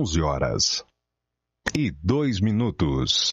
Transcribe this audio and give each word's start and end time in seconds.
11 0.00 0.22
horas 0.22 0.84
e 1.76 1.90
2 1.90 2.40
minutos. 2.40 3.32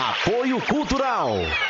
Apoio 0.00 0.58
Cultural. 0.62 1.69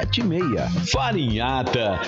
7076. 0.05 0.91
Farinhata. 0.91 1.99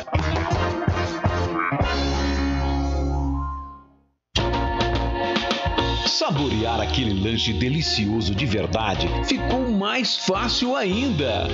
Saborear 6.07 6.81
aquele 6.81 7.21
lanche 7.21 7.53
delicioso 7.53 8.33
de 8.33 8.45
verdade 8.45 9.07
ficou 9.25 9.69
mais 9.69 10.15
fácil 10.17 10.75
ainda. 10.75 11.47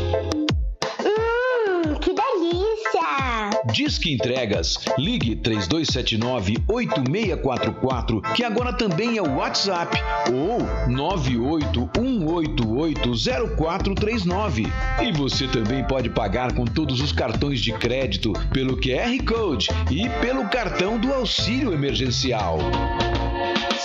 Hum, 0.99 1.95
que 1.99 2.13
delícia! 2.13 3.49
Disque 3.71 4.13
Entregas. 4.13 4.77
Ligue 4.97 5.37
3279-8644, 5.37 8.33
que 8.33 8.43
agora 8.43 8.73
também 8.73 9.17
é 9.17 9.21
o 9.21 9.37
WhatsApp, 9.37 9.97
ou 10.31 10.59
981880439. 12.29 14.71
E 15.01 15.11
você 15.11 15.47
também 15.47 15.83
pode 15.83 16.09
pagar 16.09 16.53
com 16.53 16.65
todos 16.65 17.01
os 17.01 17.11
cartões 17.11 17.59
de 17.59 17.73
crédito, 17.73 18.31
pelo 18.53 18.77
QR 18.77 19.17
Code 19.25 19.67
e 19.89 20.07
pelo 20.21 20.47
cartão 20.49 20.99
do 20.99 21.11
auxílio 21.13 21.73
emergencial. 21.73 22.59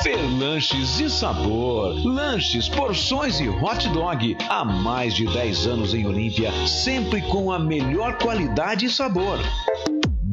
Fer 0.02 0.18
Lanches 0.38 1.00
e 1.00 1.08
Sabor. 1.08 1.94
Lanches, 2.04 2.68
porções 2.68 3.40
e 3.40 3.48
hot 3.48 3.88
dog. 3.88 4.36
Há 4.50 4.62
mais 4.64 5.14
de 5.14 5.24
10 5.24 5.66
anos 5.66 5.94
em 5.94 6.06
Olímpia, 6.06 6.52
sempre 6.66 7.22
com 7.22 7.50
a 7.50 7.58
melhor 7.58 8.18
qualidade 8.18 8.84
e 8.84 8.90
sabor. 8.90 9.38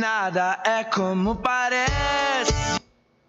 Nada 0.00 0.58
é 0.64 0.82
como 0.84 1.36
parece. 1.36 2.80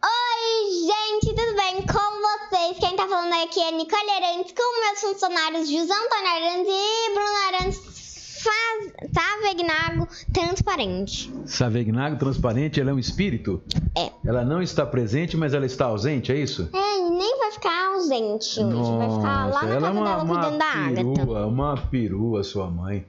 Oi, 0.02 0.72
gente, 0.88 1.36
tudo 1.36 1.54
bem 1.54 1.86
com 1.86 2.48
vocês? 2.48 2.80
Quem 2.80 2.96
tá 2.96 3.10
falando 3.10 3.34
aqui 3.44 3.60
é 3.60 3.74
Nicole 3.74 4.10
Arantes 4.10 4.54
com 4.54 4.86
meus 4.86 5.02
funcionários 5.02 5.70
José 5.70 5.94
Antônio 5.94 6.30
Arantes 6.34 6.72
e 6.72 7.14
Bruno 7.14 7.38
Arantes 7.50 8.42
faz... 8.42 9.12
Savegnago 9.14 10.08
transparente. 10.34 11.30
Savegnago 11.46 12.16
transparente, 12.18 12.80
ela 12.80 12.92
é 12.92 12.94
um 12.94 13.00
espírito? 13.00 13.62
É. 13.94 14.10
Ela 14.26 14.46
não 14.46 14.62
está 14.62 14.86
presente, 14.86 15.36
mas 15.36 15.54
ela 15.54 15.66
está 15.66 15.88
ausente, 15.88 16.32
é 16.32 16.38
isso? 16.38 16.70
É, 16.72 17.00
e 17.00 17.10
nem 17.10 17.38
vai 17.38 17.52
ficar 17.52 17.88
ausente 17.96 18.62
hoje. 18.62 18.98
vai 18.98 19.10
ficar 19.10 19.46
lá 19.50 19.64
na 19.64 19.76
ela 19.76 19.82
casa 19.82 19.88
é 19.88 19.92
uma, 19.92 20.06
dela 20.06 20.24
uma 20.24 20.36
cuidando 20.36 20.58
da 20.58 20.66
Agatha. 20.66 21.04
perua, 21.04 21.48
uma 21.48 21.76
perua, 21.76 22.44
sua 22.46 22.68
mãe. 22.72 23.06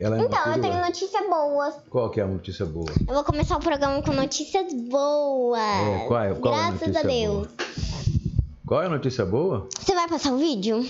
Ela 0.00 0.16
é 0.16 0.20
Então, 0.24 0.52
eu 0.54 0.60
tenho 0.60 0.80
notícia 0.80 1.20
boa. 1.28 1.72
Qual 1.90 2.10
que 2.10 2.20
é 2.20 2.22
a 2.22 2.26
notícia 2.26 2.64
boa? 2.64 2.86
Eu 3.06 3.14
vou 3.14 3.24
começar 3.24 3.56
o 3.56 3.60
programa 3.60 4.00
com 4.02 4.12
notícias 4.12 4.72
boas. 4.72 5.60
É, 5.60 6.04
qual 6.06 6.22
é- 6.22 6.34
qual 6.34 6.54
é 6.54 6.58
a 6.58 6.70
Graças 6.70 6.80
notícia 6.88 7.00
a 7.00 7.02
Deus. 7.02 7.48
Qual 8.66 8.82
é 8.82 8.86
a 8.86 8.90
notícia 8.90 9.24
boa? 9.26 9.68
Você 9.80 9.94
vai 9.94 10.06
passar 10.08 10.32
o 10.32 10.38
vídeo? 10.38 10.86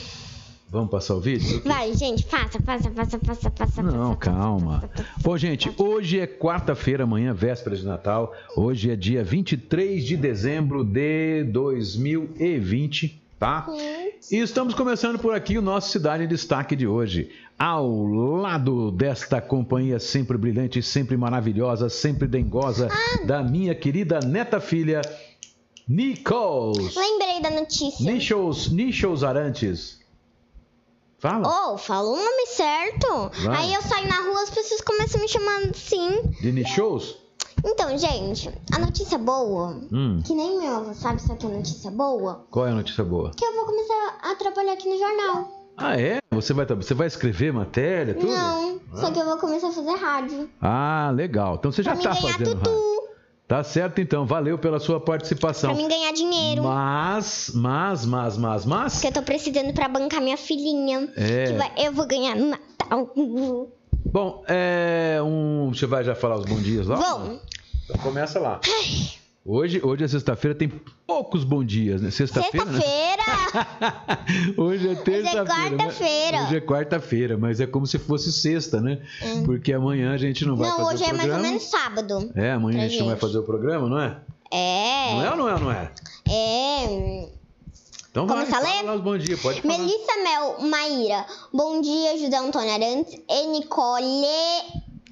Vamos 0.70 0.90
passar 0.90 1.14
o 1.14 1.20
vídeo? 1.20 1.62
Vai, 1.64 1.94
gente, 1.94 2.26
passa, 2.26 2.60
passa, 2.60 2.90
passa, 2.90 3.18
passa, 3.18 3.50
passa. 3.50 3.82
Não, 3.82 4.14
passa, 4.14 4.16
calma. 4.32 4.80
passa, 4.80 4.88
passa, 4.88 5.08
Bom, 5.22 5.38
gente, 5.38 5.72
hoje 5.78 6.20
é 6.20 6.26
quarta-feira, 6.26 7.04
amanhã, 7.04 7.32
véspera 7.32 7.74
de 7.74 7.86
Natal. 7.86 8.34
Hoje 8.54 8.90
é 8.90 8.96
dia 8.96 9.24
23 9.24 10.04
de 10.04 10.14
dezembro 10.18 10.84
de 10.84 11.44
2020, 11.44 13.22
tá? 13.38 13.66
E 14.30 14.36
estamos 14.36 14.74
começando 14.74 15.18
por 15.18 15.34
aqui 15.34 15.56
o 15.56 15.62
nosso 15.62 15.90
Cidade 15.90 16.24
em 16.24 16.28
Destaque 16.28 16.74
de 16.74 16.86
hoje. 16.86 17.30
Ao 17.58 17.88
lado 18.06 18.90
desta 18.90 19.40
companhia 19.40 19.98
sempre 19.98 20.36
brilhante, 20.36 20.82
sempre 20.82 21.16
maravilhosa, 21.16 21.88
sempre 21.88 22.26
dengosa, 22.26 22.88
da 23.24 23.42
minha 23.42 23.74
querida 23.74 24.20
neta 24.20 24.60
filha, 24.60 25.00
Nichols. 25.88 26.94
Lembrei 26.94 27.40
da 27.40 27.50
notícia. 27.50 28.10
Nichols, 28.10 28.70
Nichols 28.70 29.22
Arantes. 29.24 29.98
Fala. 31.18 31.72
Oh, 31.72 31.78
falou 31.78 32.14
o 32.14 32.24
nome 32.24 32.46
certo. 32.46 33.30
Vai. 33.42 33.56
Aí 33.56 33.74
eu 33.74 33.82
saio 33.82 34.06
na 34.06 34.20
rua, 34.22 34.42
as 34.42 34.50
pessoas 34.50 34.80
começam 34.82 35.18
a 35.18 35.22
me 35.22 35.28
chamando 35.28 35.70
assim. 35.70 36.22
De 36.40 36.52
Nichols? 36.52 37.16
Então, 37.64 37.96
gente, 37.98 38.50
a 38.72 38.78
notícia 38.78 39.18
boa, 39.18 39.80
Hum, 39.92 40.22
que 40.24 40.34
nem 40.34 40.58
meu 40.60 40.76
avô 40.76 40.94
sabe 40.94 41.20
se 41.20 41.30
aqui 41.32 41.46
é 41.46 41.50
notícia 41.50 41.90
boa, 41.90 42.46
qual 42.50 42.66
é 42.66 42.70
a 42.70 42.74
notícia 42.74 43.04
boa? 43.04 43.32
que 43.36 43.44
eu 43.44 43.54
vou 43.54 43.64
começar 43.66 44.18
a 44.22 44.34
trabalhar 44.36 44.72
aqui 44.74 44.88
no 44.88 44.98
jornal. 44.98 45.48
Ah, 45.76 46.00
é? 46.00 46.18
Você 46.30 46.52
vai, 46.52 46.66
você 46.66 46.92
vai 46.94 47.06
escrever 47.06 47.52
matéria, 47.52 48.14
tudo? 48.14 48.26
Não, 48.32 48.80
só 48.94 49.10
que 49.12 49.18
eu 49.20 49.24
vou 49.24 49.38
começar 49.38 49.68
a 49.68 49.72
fazer 49.72 49.94
rádio. 49.96 50.50
Ah, 50.60 51.10
legal. 51.14 51.54
Então 51.56 51.70
você 51.70 51.82
já 51.82 51.94
pra 51.94 52.02
tá 52.02 52.14
ganhar 52.20 52.32
fazendo 52.32 52.56
tutu, 52.56 52.70
rádio. 52.70 53.08
Tá 53.46 53.62
certo 53.64 54.00
então, 54.00 54.26
valeu 54.26 54.58
pela 54.58 54.78
sua 54.80 55.00
participação. 55.00 55.70
pra 55.72 55.82
mim 55.82 55.88
ganhar 55.88 56.12
dinheiro. 56.12 56.64
Mas, 56.64 57.50
mas, 57.54 58.04
mas, 58.04 58.36
mas, 58.36 58.66
mas. 58.66 58.92
Porque 58.94 59.06
eu 59.06 59.12
tô 59.12 59.22
precisando 59.22 59.72
pra 59.72 59.88
bancar 59.88 60.20
minha 60.20 60.36
filhinha. 60.36 61.08
É. 61.16 61.44
Que 61.46 61.52
vai- 61.54 61.72
eu 61.78 61.92
vou 61.92 62.06
ganhar 62.06 62.34
no 62.34 62.46
Natal. 62.48 63.12
Bom, 64.04 64.42
é 64.48 65.18
um. 65.22 65.70
Você 65.72 65.86
vai 65.86 66.02
já 66.04 66.14
falar 66.14 66.36
os 66.38 66.44
bons 66.44 66.62
dias 66.62 66.86
lá? 66.86 66.96
Bom, 66.96 67.38
Então 67.84 67.96
começa 68.02 68.38
lá. 68.38 68.60
Hoje, 69.44 69.80
hoje 69.82 70.04
é 70.04 70.08
sexta-feira, 70.08 70.54
tem 70.54 70.68
poucos 71.06 71.42
bons 71.42 71.64
dias, 71.66 72.02
né? 72.02 72.10
Sexta-feira, 72.10 72.66
né? 72.66 72.80
sexta-feira. 72.80 74.18
Hoje 74.58 74.88
é 74.90 74.94
terça-feira. 74.94 75.44
né? 75.44 75.50
quarta-feira. 75.50 76.42
Hoje 76.42 76.56
é 76.56 76.60
quarta-feira, 76.60 77.38
mas 77.38 77.58
é 77.60 77.66
como 77.66 77.86
se 77.86 77.98
fosse 77.98 78.30
sexta, 78.30 78.78
né? 78.78 79.00
Porque 79.46 79.72
amanhã 79.72 80.12
a 80.12 80.18
gente 80.18 80.44
não 80.44 80.54
vai 80.54 80.68
Não, 80.68 80.76
fazer 80.76 80.94
hoje 80.94 81.02
o 81.02 81.06
é 81.06 81.12
mais 81.12 81.18
programa. 81.20 81.38
ou 81.42 81.48
menos 81.48 81.62
sábado. 81.62 82.30
É, 82.34 82.52
amanhã 82.52 82.84
a 82.84 82.88
gente 82.88 82.98
não 82.98 83.06
vai 83.06 83.14
gente. 83.14 83.20
fazer 83.22 83.38
o 83.38 83.42
programa, 83.42 83.88
não 83.88 83.98
é? 83.98 84.18
É. 84.52 85.14
Não 85.14 85.24
é 85.24 85.30
ou 85.30 85.36
não 85.36 85.48
é 85.48 85.60
não 85.60 85.72
é? 85.72 85.90
É. 86.28 87.28
Então 88.10 88.26
vai, 88.26 88.44
Começa 88.46 88.56
a 88.56 88.60
ler? 88.82 88.90
os 88.96 89.00
bons 89.02 89.22
dias, 89.22 89.40
pode 89.40 89.60
falar. 89.62 89.78
Melissa 89.78 90.16
Mel 90.22 90.60
Maíra. 90.68 91.26
Bom 91.52 91.80
dia, 91.80 92.18
José 92.18 92.36
Antônio 92.36 92.72
Arantes 92.72 93.20
e 93.28 93.46
Nicole. 93.46 94.26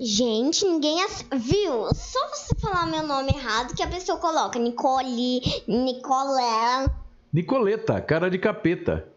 Gente, 0.00 0.64
ninguém 0.66 1.02
ass- 1.02 1.24
viu? 1.34 1.94
Só 1.94 2.28
você 2.28 2.54
falar 2.60 2.86
meu 2.86 3.02
nome 3.02 3.30
errado 3.32 3.74
que 3.74 3.82
a 3.82 3.86
pessoa 3.86 4.18
coloca 4.18 4.58
Nicole, 4.58 5.40
Nicolé. 5.66 6.86
Nicoleta, 7.32 8.00
cara 8.00 8.30
de 8.30 8.38
capeta. 8.38 9.08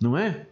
Não 0.00 0.16
é? 0.16 0.46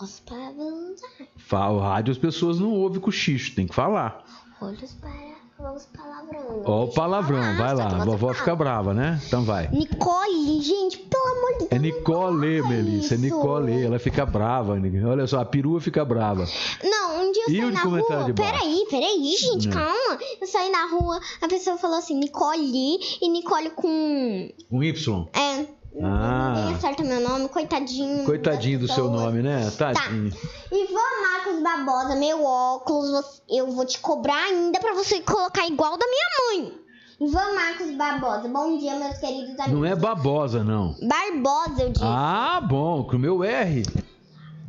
Olhos 0.00 0.20
para 0.20 1.70
O 1.72 1.78
rádio 1.78 2.12
as 2.12 2.18
pessoas 2.18 2.60
não 2.60 2.72
ouvem 2.72 3.00
cochicho, 3.00 3.54
tem 3.54 3.66
que 3.66 3.74
falar. 3.74 4.24
Olhos 4.60 4.92
para 4.94 5.10
os 5.60 5.86
palavrões. 5.86 6.62
Ó 6.64 6.84
o 6.84 6.88
palavrão, 6.88 7.56
vai 7.56 7.74
lá. 7.74 7.86
A 7.86 8.04
vovó 8.04 8.32
fica 8.32 8.54
brava, 8.54 8.94
né? 8.94 9.20
Então 9.26 9.44
vai. 9.44 9.68
Nicole, 9.68 10.60
gente, 10.62 10.98
pelo 10.98 11.26
amor 11.26 11.52
de 11.54 11.58
Deus. 11.58 11.72
É 11.72 11.78
Nicole, 11.78 12.62
Melissa, 12.62 13.14
é. 13.14 13.18
Nicole. 13.18 13.82
Ela 13.82 13.98
fica 13.98 14.24
brava. 14.24 14.78
Olha 15.06 15.26
só, 15.26 15.40
a 15.40 15.44
perua 15.44 15.80
fica 15.80 16.04
brava. 16.04 16.46
Não, 16.82 17.22
um 17.22 17.32
dia 17.32 17.42
eu 17.42 17.50
E 17.50 17.60
saí 17.60 17.72
na 17.72 17.80
rua. 17.82 18.34
Peraí, 18.34 18.86
peraí, 18.88 19.36
gente, 19.36 19.68
calma. 19.68 20.18
Eu 20.40 20.46
saí 20.46 20.70
na 20.70 20.86
rua, 20.86 21.20
a 21.40 21.48
pessoa 21.48 21.76
falou 21.76 21.98
assim, 21.98 22.14
Nicole 22.14 22.98
e 23.20 23.28
Nicole 23.28 23.70
com. 23.70 24.48
Um 24.70 24.82
Y. 24.82 25.28
É. 25.34 25.77
Ah. 26.02 26.54
Ninguém 26.56 26.74
acerta 26.76 27.02
meu 27.02 27.20
nome, 27.20 27.48
coitadinho. 27.48 28.24
Coitadinho 28.24 28.78
do 28.78 28.86
das 28.86 28.94
seu 28.94 29.06
pessoas. 29.10 29.22
nome, 29.24 29.42
né? 29.42 29.70
Tadinho. 29.76 30.32
Ivan 30.70 31.22
Marcos 31.22 31.62
Barbosa, 31.62 32.14
meu 32.16 32.44
óculos, 32.44 33.42
eu 33.48 33.72
vou 33.72 33.84
te 33.84 33.98
cobrar 33.98 34.44
ainda 34.44 34.78
pra 34.78 34.94
você 34.94 35.20
colocar 35.22 35.66
igual 35.66 35.96
da 35.98 36.06
minha 36.06 36.62
mãe. 36.62 36.78
Ivan 37.20 37.52
Marcos 37.54 37.90
Barbosa, 37.96 38.48
bom 38.48 38.78
dia, 38.78 38.94
meus 38.96 39.18
queridos 39.18 39.58
amigos. 39.58 39.72
Não 39.72 39.84
é 39.84 39.96
babosa, 39.96 40.62
não. 40.62 40.94
Barbosa, 41.02 41.82
eu 41.82 41.90
disse. 41.90 42.04
Ah, 42.04 42.60
bom, 42.60 43.02
com 43.04 43.16
o 43.16 43.18
meu 43.18 43.42
R. 43.42 43.82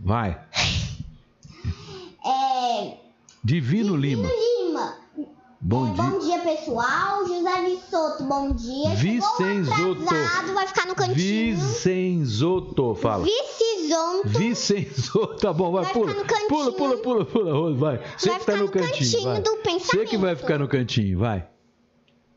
Vai. 0.04 0.40
É. 2.26 2.98
Divino 3.44 3.96
Lima. 3.96 4.28
Lima. 4.28 4.96
Bom 5.62 5.94
dia. 5.94 6.04
Bom 6.04 6.20
dia, 6.20 6.40
pessoal. 6.40 7.28
José 7.28 7.66
Vissoto, 7.66 8.24
bom 8.24 8.52
dia. 8.54 8.92
Vicenzoto. 8.96 10.04
Atrasado, 10.04 10.54
vai 10.54 10.68
ficar 10.68 10.88
no 10.88 10.96
cantinho. 10.96 11.58
Vicenzoto, 11.58 12.96
fala. 12.96 13.26
Vicizonto. 13.26 14.30
Vicenzoto, 14.30 15.36
tá 15.36 15.52
bom, 15.52 15.72
vai, 15.72 15.84
Vai 15.84 15.94
pula. 15.94 16.08
ficar 16.08 16.22
no 16.22 16.26
cantinho. 16.28 16.48
Pula, 16.48 16.72
pula, 16.72 16.98
pula, 16.98 17.26
pula, 17.26 17.76
vai. 17.76 18.00
Você 18.18 18.30
Vai 18.30 18.40
que 18.40 18.46
tá 18.46 18.52
ficar 18.54 18.64
no 18.64 18.72
cantinho, 18.72 19.12
cantinho 19.12 19.24
vai. 19.24 19.80
Você 19.80 20.06
que 20.06 20.18
vai 20.18 20.36
ficar 20.36 20.58
no 20.60 20.68
cantinho, 20.68 21.20
vai. 21.20 21.46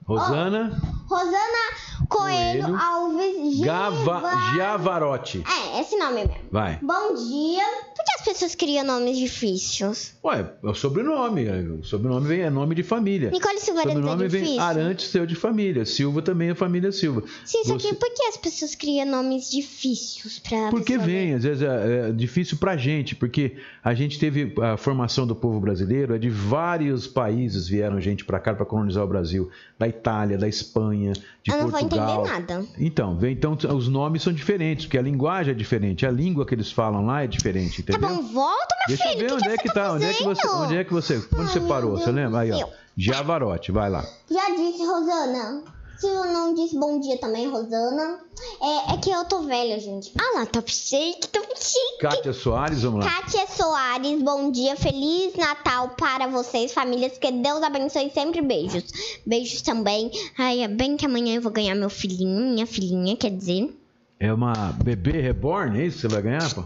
Rosana 0.04 0.80
Rosana 1.06 1.82
Coelho, 2.08 2.62
Coelho. 2.64 2.76
Alves 2.76 3.60
Gava, 3.60 4.22
Giavarotti. 4.54 5.42
É, 5.46 5.80
esse 5.80 5.96
nome 5.96 6.24
mesmo. 6.24 6.34
Vai. 6.50 6.78
Bom 6.82 7.14
dia. 7.14 7.62
Por 7.94 8.04
que 8.04 8.12
as 8.18 8.24
pessoas 8.24 8.54
criam 8.54 8.84
nomes 8.84 9.16
difíceis? 9.16 10.14
Ué, 10.24 10.52
é 10.62 10.66
o 10.68 10.74
sobrenome. 10.74 11.44
é, 11.46 11.60
O 11.60 11.84
sobrenome 11.84 12.26
vem, 12.26 12.40
é 12.40 12.50
nome 12.50 12.74
de 12.74 12.82
família. 12.82 13.30
Nicole 13.30 13.58
Silveira 13.60 13.90
é 13.90 13.94
sobrenome 13.94 14.28
vem 14.28 14.42
difícil? 14.42 14.62
Arantes, 14.62 15.06
seu 15.08 15.24
de 15.26 15.34
família. 15.34 15.84
Silva 15.86 16.20
também 16.22 16.50
é 16.50 16.54
família 16.54 16.90
Silva. 16.92 17.22
Sim, 17.44 17.64
só 17.64 17.74
Você- 17.74 17.88
que 17.88 17.94
por 17.94 18.12
que 18.12 18.22
as 18.24 18.36
pessoas 18.36 18.74
criam 18.74 19.06
nomes 19.06 19.50
difíceis 19.50 20.38
pra 20.40 20.70
Porque 20.70 20.98
vem, 20.98 21.30
ler? 21.30 21.36
às 21.36 21.44
vezes 21.44 21.62
é, 21.62 22.08
é 22.08 22.12
difícil 22.12 22.58
pra 22.58 22.76
gente, 22.76 23.14
porque 23.14 23.56
a 23.82 23.94
gente 23.94 24.18
teve 24.18 24.54
a 24.60 24.76
formação 24.76 25.26
do 25.26 25.34
povo 25.36 25.60
brasileiro, 25.60 26.14
é 26.14 26.18
de 26.18 26.28
vários 26.30 27.06
países 27.06 27.68
vieram 27.68 28.00
gente 28.00 28.24
pra 28.24 28.40
cá 28.40 28.52
pra 28.54 28.66
colonizar 28.66 29.04
o 29.04 29.08
Brasil, 29.08 29.50
da 29.78 29.88
Itália, 29.92 30.36
da 30.38 30.48
Espanha, 30.48 31.12
de 31.12 31.50
Eu 31.50 31.58
não 31.58 31.68
vou 31.68 31.78
Portugal. 31.80 32.20
entender 32.26 32.32
nada. 32.56 32.66
Então, 32.78 33.16
vem, 33.16 33.32
então 33.32 33.56
os 33.76 33.88
nomes 33.88 34.22
são 34.22 34.32
diferentes, 34.32 34.86
porque 34.86 34.98
a 34.98 35.02
linguagem 35.02 35.52
é 35.52 35.54
diferente, 35.54 36.04
a 36.06 36.10
língua 36.10 36.44
que 36.44 36.54
eles 36.54 36.72
falam 36.72 37.06
lá 37.06 37.22
é 37.22 37.26
diferente, 37.26 37.82
Tá 37.82 37.92
entendeu? 37.96 38.16
bom, 38.16 38.22
volta, 38.32 38.74
meu 38.88 38.96
Deixa 38.96 39.04
eu 39.04 39.16
filho. 39.16 39.26
ver 39.28 39.32
o 39.32 39.36
onde 39.36 39.44
que 39.44 39.48
é 39.50 39.56
que 39.56 39.62
que 39.62 39.68
você 39.68 39.74
tá, 39.74 39.92
onde 39.92 40.04
é 40.04 40.12
que 40.14 40.24
você, 40.24 40.48
onde 40.48 40.76
é 40.76 40.84
que 40.84 40.92
você, 40.92 41.20
quando 41.34 41.48
você 41.48 41.58
Ai, 41.60 41.68
parou, 41.68 41.90
meu 41.90 41.98
você 41.98 42.04
Deus 42.06 42.16
lembra? 42.16 42.40
Aí, 42.40 42.52
ó. 42.52 42.68
Javarote, 42.96 43.72
vai 43.72 43.88
lá. 43.88 44.04
Já 44.30 44.50
disse, 44.50 44.84
Rosana. 44.84 45.62
Se 45.98 46.06
eu 46.06 46.24
não 46.26 46.54
disse 46.54 46.76
bom 46.78 46.98
dia 46.98 47.18
também, 47.18 47.48
Rosana. 47.48 48.18
É, 48.60 48.94
é 48.94 48.96
que 48.96 49.10
eu 49.10 49.24
tô 49.24 49.42
velha, 49.42 49.78
gente. 49.78 50.12
Ah 50.18 50.38
lá, 50.38 50.46
top 50.46 50.70
shake, 50.70 51.28
top 51.28 51.48
shake. 51.56 51.98
Kátia 52.00 52.32
Soares, 52.32 52.82
vamos 52.82 53.04
lá. 53.04 53.10
Kátia 53.10 53.46
Soares, 53.46 54.20
bom 54.22 54.50
dia, 54.50 54.74
Feliz 54.76 55.34
Natal 55.36 55.90
para 55.90 56.26
vocês, 56.26 56.72
famílias, 56.72 57.18
que 57.18 57.30
Deus 57.30 57.62
abençoe 57.62 58.10
sempre, 58.10 58.40
beijos. 58.42 58.84
Beijos 59.24 59.62
também. 59.62 60.10
Ai, 60.36 60.62
é 60.62 60.68
bem 60.68 60.96
que 60.96 61.06
amanhã 61.06 61.36
eu 61.36 61.42
vou 61.42 61.52
ganhar 61.52 61.74
meu 61.74 61.90
filhinho, 61.90 62.52
minha 62.52 62.66
filhinha, 62.66 63.16
quer 63.16 63.30
dizer. 63.30 63.72
É 64.18 64.32
uma 64.32 64.52
bebê 64.84 65.20
reborn, 65.20 65.80
é 65.80 65.86
isso 65.86 65.96
que 65.96 66.02
você 66.02 66.08
vai 66.08 66.22
ganhar, 66.22 66.54
pô? 66.54 66.62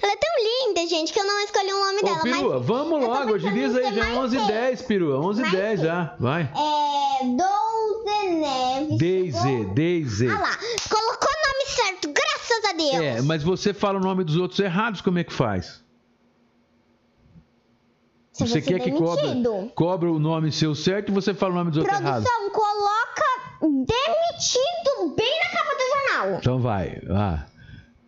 Ela 0.00 0.12
é 0.12 0.16
tão 0.16 0.68
linda, 0.68 0.86
gente, 0.88 1.12
que 1.12 1.18
eu 1.18 1.24
não 1.26 1.40
escolhi 1.40 1.72
o 1.72 1.80
nome 1.84 1.98
Ô, 1.98 2.02
dela, 2.04 2.22
Perua, 2.22 2.58
mas... 2.58 2.66
vamos 2.66 3.00
logo, 3.04 3.34
agiliza 3.34 3.82
em 3.82 3.86
aí, 3.86 3.94
já 3.94 4.06
é 4.06 4.14
mais 4.14 4.18
11 4.18 4.36
h 4.38 4.46
10 4.46 4.82
Perua, 4.82 5.18
11 5.18 5.42
h 5.42 5.50
Mais 5.50 5.60
10 5.60 5.80
cedo. 5.80 5.86
já, 5.88 6.14
vai. 6.20 6.42
É... 6.42 7.24
Douze 7.24 7.59
Neves. 8.30 8.98
Daisy, 8.98 9.64
Daisy. 9.74 10.28
Ah 10.28 10.38
lá, 10.40 10.58
colocou 10.88 11.28
o 11.28 11.48
nome 11.48 11.66
certo, 11.66 12.12
graças 12.12 12.64
a 12.68 12.72
Deus. 12.72 13.04
É, 13.04 13.22
mas 13.22 13.42
você 13.42 13.72
fala 13.74 13.98
o 13.98 14.02
nome 14.02 14.24
dos 14.24 14.36
outros 14.36 14.60
errados, 14.60 15.00
como 15.00 15.18
é 15.18 15.24
que 15.24 15.32
faz? 15.32 15.82
Você 18.32 18.46
Você 18.46 18.62
ser 18.62 18.62
quer 18.62 18.80
que 18.80 18.92
cobra, 18.92 19.24
cobra 19.74 20.10
o 20.10 20.18
nome 20.18 20.50
seu 20.50 20.74
certo 20.74 21.10
e 21.10 21.12
você 21.12 21.34
fala 21.34 21.52
o 21.52 21.56
nome 21.56 21.70
dos 21.70 21.78
outros 21.78 22.00
errados. 22.00 22.28
Produção, 22.28 22.50
coloca 22.50 23.20
demitido 23.60 25.14
bem 25.16 25.38
na 25.44 25.50
capa 25.50 25.74
do 25.74 25.88
jornal. 25.88 26.38
Então 26.38 26.60
vai, 26.60 27.02
ah. 27.10 27.46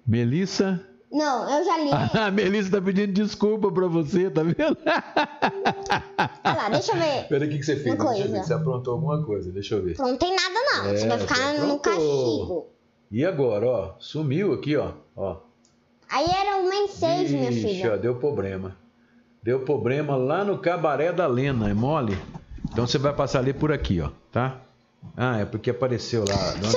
Melissa. 0.07 0.92
Não, 1.13 1.59
eu 1.59 1.65
já 1.65 1.77
li. 1.79 1.91
A 2.19 2.31
Melissa 2.31 2.71
tá 2.71 2.81
pedindo 2.81 3.13
desculpa 3.13 3.71
pra 3.71 3.87
você, 3.87 4.31
tá 4.31 4.43
vendo? 4.43 4.79
Olha 6.45 6.57
lá, 6.57 6.69
deixa 6.71 6.93
eu 6.93 6.97
ver. 6.99 7.29
Peraí, 7.29 7.49
o 7.49 7.51
que, 7.51 7.59
que 7.59 7.65
você 7.65 7.77
fez? 7.77 7.95
Uma 7.95 8.11
Deixa 8.13 8.27
eu 8.29 8.33
ver. 8.33 8.43
Você 8.45 8.55
aprontou 8.55 8.95
alguma 8.95 9.23
coisa, 9.25 9.51
deixa 9.53 9.75
eu 9.75 9.83
ver. 9.83 9.97
Não 9.99 10.17
tem 10.17 10.31
nada 10.35 10.55
não, 10.55 10.87
É, 10.91 10.97
você 10.97 11.07
vai 11.09 11.19
você 11.19 11.27
ficar 11.27 11.55
no 11.55 11.79
castigo. 11.79 12.67
E 13.11 13.25
agora, 13.25 13.67
ó? 13.67 13.91
Sumiu 13.99 14.55
aqui, 14.55 14.77
ó. 14.77 14.93
ó. 15.17 15.37
Aí 16.11 16.25
era 16.31 16.59
o 16.59 16.69
mensagem, 16.69 17.39
minha 17.39 17.51
Ixi, 17.51 17.61
filha. 17.61 17.95
ó, 17.95 17.97
deu 17.97 18.15
problema. 18.17 18.77
Deu 19.43 19.61
problema 19.61 20.17
lá 20.17 20.45
no 20.45 20.59
cabaré 20.59 21.13
da 21.13 21.27
Lena, 21.27 21.69
é 21.69 21.75
mole? 21.75 22.17
Então 22.71 22.87
você 22.87 22.97
vai 22.97 23.13
passar 23.13 23.41
ali 23.41 23.53
por 23.53 23.71
aqui, 23.73 24.01
ó, 24.01 24.11
tá? 24.31 24.61
Ah, 25.17 25.41
é 25.41 25.45
porque 25.45 25.69
apareceu 25.71 26.21
lá. 26.21 26.35
dona- 26.53 26.53
Arantes, 26.53 26.75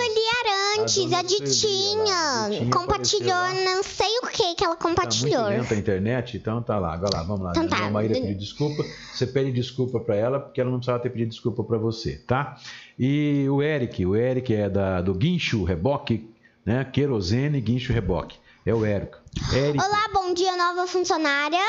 A 0.82 0.86
dona 0.86 1.18
a 1.20 1.22
Ditinha, 1.22 1.48
Sueli, 1.48 2.10
lá, 2.10 2.46
a 2.46 2.50
Ditinha 2.50 2.72
compartilhou, 2.72 3.54
não 3.66 3.84
sei 3.84 4.18
o 4.24 4.28
que 4.28 4.56
que 4.56 4.64
ela 4.64 4.76
Tá 4.76 4.82
compartilhou. 4.88 5.44
muito 5.46 5.58
lenta 5.60 5.74
a 5.74 5.78
internet, 5.78 6.38
então 6.38 6.62
tá 6.62 6.78
lá. 6.78 6.94
Agora 6.94 7.18
lá, 7.18 7.24
vamos 7.24 7.42
lá. 7.44 7.52
Então 7.52 7.68
tá. 7.68 7.86
A 7.86 7.90
Maíra 7.90 8.14
pediu 8.14 8.36
desculpa. 8.38 8.84
Você 9.14 9.26
pede 9.28 9.52
desculpa 9.52 10.00
pra 10.00 10.16
ela, 10.16 10.40
porque 10.40 10.60
ela 10.60 10.70
não 10.70 10.78
precisava 10.78 11.02
ter 11.02 11.10
pedido 11.10 11.30
desculpa 11.30 11.64
pra 11.64 11.78
você, 11.78 12.18
tá? 12.28 12.58
E 12.98 13.48
o 13.50 13.62
Eric, 13.62 14.06
o 14.06 14.16
Eric 14.16 14.54
é 14.54 14.70
da, 14.70 15.02
do 15.02 15.14
Guincho 15.14 15.64
Reboque, 15.64 16.30
né? 16.66 16.84
Querosene 16.86 17.60
Guincho 17.62 17.94
Reboque. 17.94 18.38
É 18.66 18.74
o 18.74 18.84
Érico. 18.84 19.20
Érico. 19.54 19.84
Olá, 19.86 20.10
bom 20.12 20.34
dia, 20.34 20.58
nova 20.58 20.88
funcionária. 20.88 21.60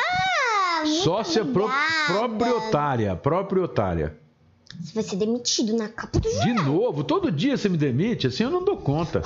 Muito 0.83 1.03
Sócia 1.05 1.45
pro, 1.45 1.69
proprietária, 2.07 3.15
proprietária. 3.15 4.17
Você 4.81 4.93
vai 4.95 5.03
ser 5.03 5.17
demitido 5.17 5.75
na 5.77 5.89
capa 5.89 6.19
do 6.19 6.29
De 6.29 6.35
jornal. 6.35 6.65
novo, 6.65 7.05
todo 7.05 7.31
dia 7.33 7.57
você 7.57 7.69
me 7.69 7.77
demite, 7.79 8.27
assim 8.27 8.45
eu 8.45 8.51
não 8.51 8.65
dou 8.65 8.77
conta. 8.77 9.23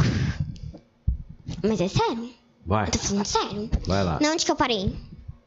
Mas 1.63 1.81
é 1.81 1.89
sério, 1.89 2.31
Vai, 2.65 2.87
eu 2.87 2.93
tô 2.93 2.99
falando 2.99 3.25
sério. 3.27 3.71
vai 3.87 4.05
lá. 4.05 4.19
Não, 4.21 4.33
onde 4.33 4.45
que 4.45 4.51
eu 4.51 4.57
parei? 4.57 4.95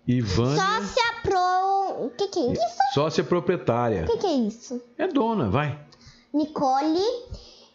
Ivânia, 0.08 0.62
Sócia 0.62 1.04
pro... 1.22 2.06
O 2.06 2.10
que 2.18 2.28
que 2.28 2.40
é 2.40 2.52
isso? 2.54 2.62
sócia 2.94 3.24
proprietária. 3.24 4.04
O 4.04 4.08
que 4.08 4.18
que 4.18 4.28
é 4.28 4.34
isso? 4.34 4.82
É 4.98 5.08
dona, 5.08 5.50
vai. 5.50 5.80
Nicole. 6.34 7.00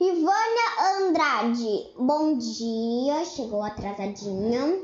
Ivânia 0.01 1.09
Andrade, 1.09 1.87
bom 1.99 2.37
dia. 2.37 3.25
Chegou 3.25 3.63
atrasadinha. 3.63 4.79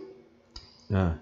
Ah. 0.93 1.17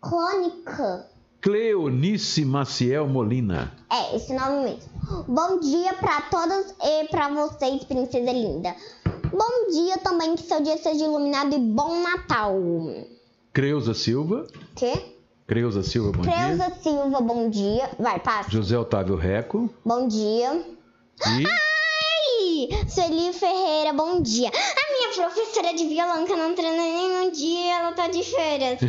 Clônica. 0.00 1.08
Cleonice 1.40 2.44
Maciel 2.44 3.06
Molina. 3.08 3.72
É, 3.90 4.14
esse 4.14 4.32
nome 4.34 4.64
mesmo. 4.64 5.24
Bom 5.26 5.58
dia 5.60 5.94
pra 5.94 6.20
todas 6.22 6.74
e 6.82 7.04
pra 7.08 7.28
vocês, 7.30 7.82
princesa 7.84 8.30
linda. 8.30 8.74
Bom 9.32 9.70
dia 9.72 9.96
também, 9.98 10.34
que 10.34 10.42
seu 10.42 10.62
dia 10.62 10.76
seja 10.76 11.04
iluminado 11.04 11.54
e 11.54 11.58
bom 11.58 12.02
Natal. 12.02 12.54
Creuza 13.52 13.94
Silva. 13.94 14.46
Quê? 14.76 15.14
Creuza 15.46 15.82
Silva, 15.82 16.12
bom 16.12 16.22
dia. 16.22 16.32
Creuza 16.32 16.72
Silva, 16.82 17.20
bom 17.20 17.48
dia. 17.48 17.90
Vai, 17.98 18.20
passa. 18.20 18.50
José 18.50 18.78
Otávio 18.78 19.16
Reco. 19.16 19.70
Bom 19.84 20.06
dia. 20.06 20.62
E 21.26 21.69
Ai, 22.60 22.88
Sueli 22.88 23.32
Ferreira, 23.32 23.92
bom 23.94 24.20
dia. 24.20 24.48
A 24.48 24.92
minha 24.92 25.14
professora 25.14 25.72
de 25.72 25.86
violão 25.86 26.26
que 26.26 26.32
eu 26.32 26.36
não 26.36 26.54
treino 26.54 26.76
nenhum 26.76 27.30
dia, 27.30 27.78
ela 27.78 27.92
tá 27.92 28.08
de 28.08 28.22
férias. 28.22 28.80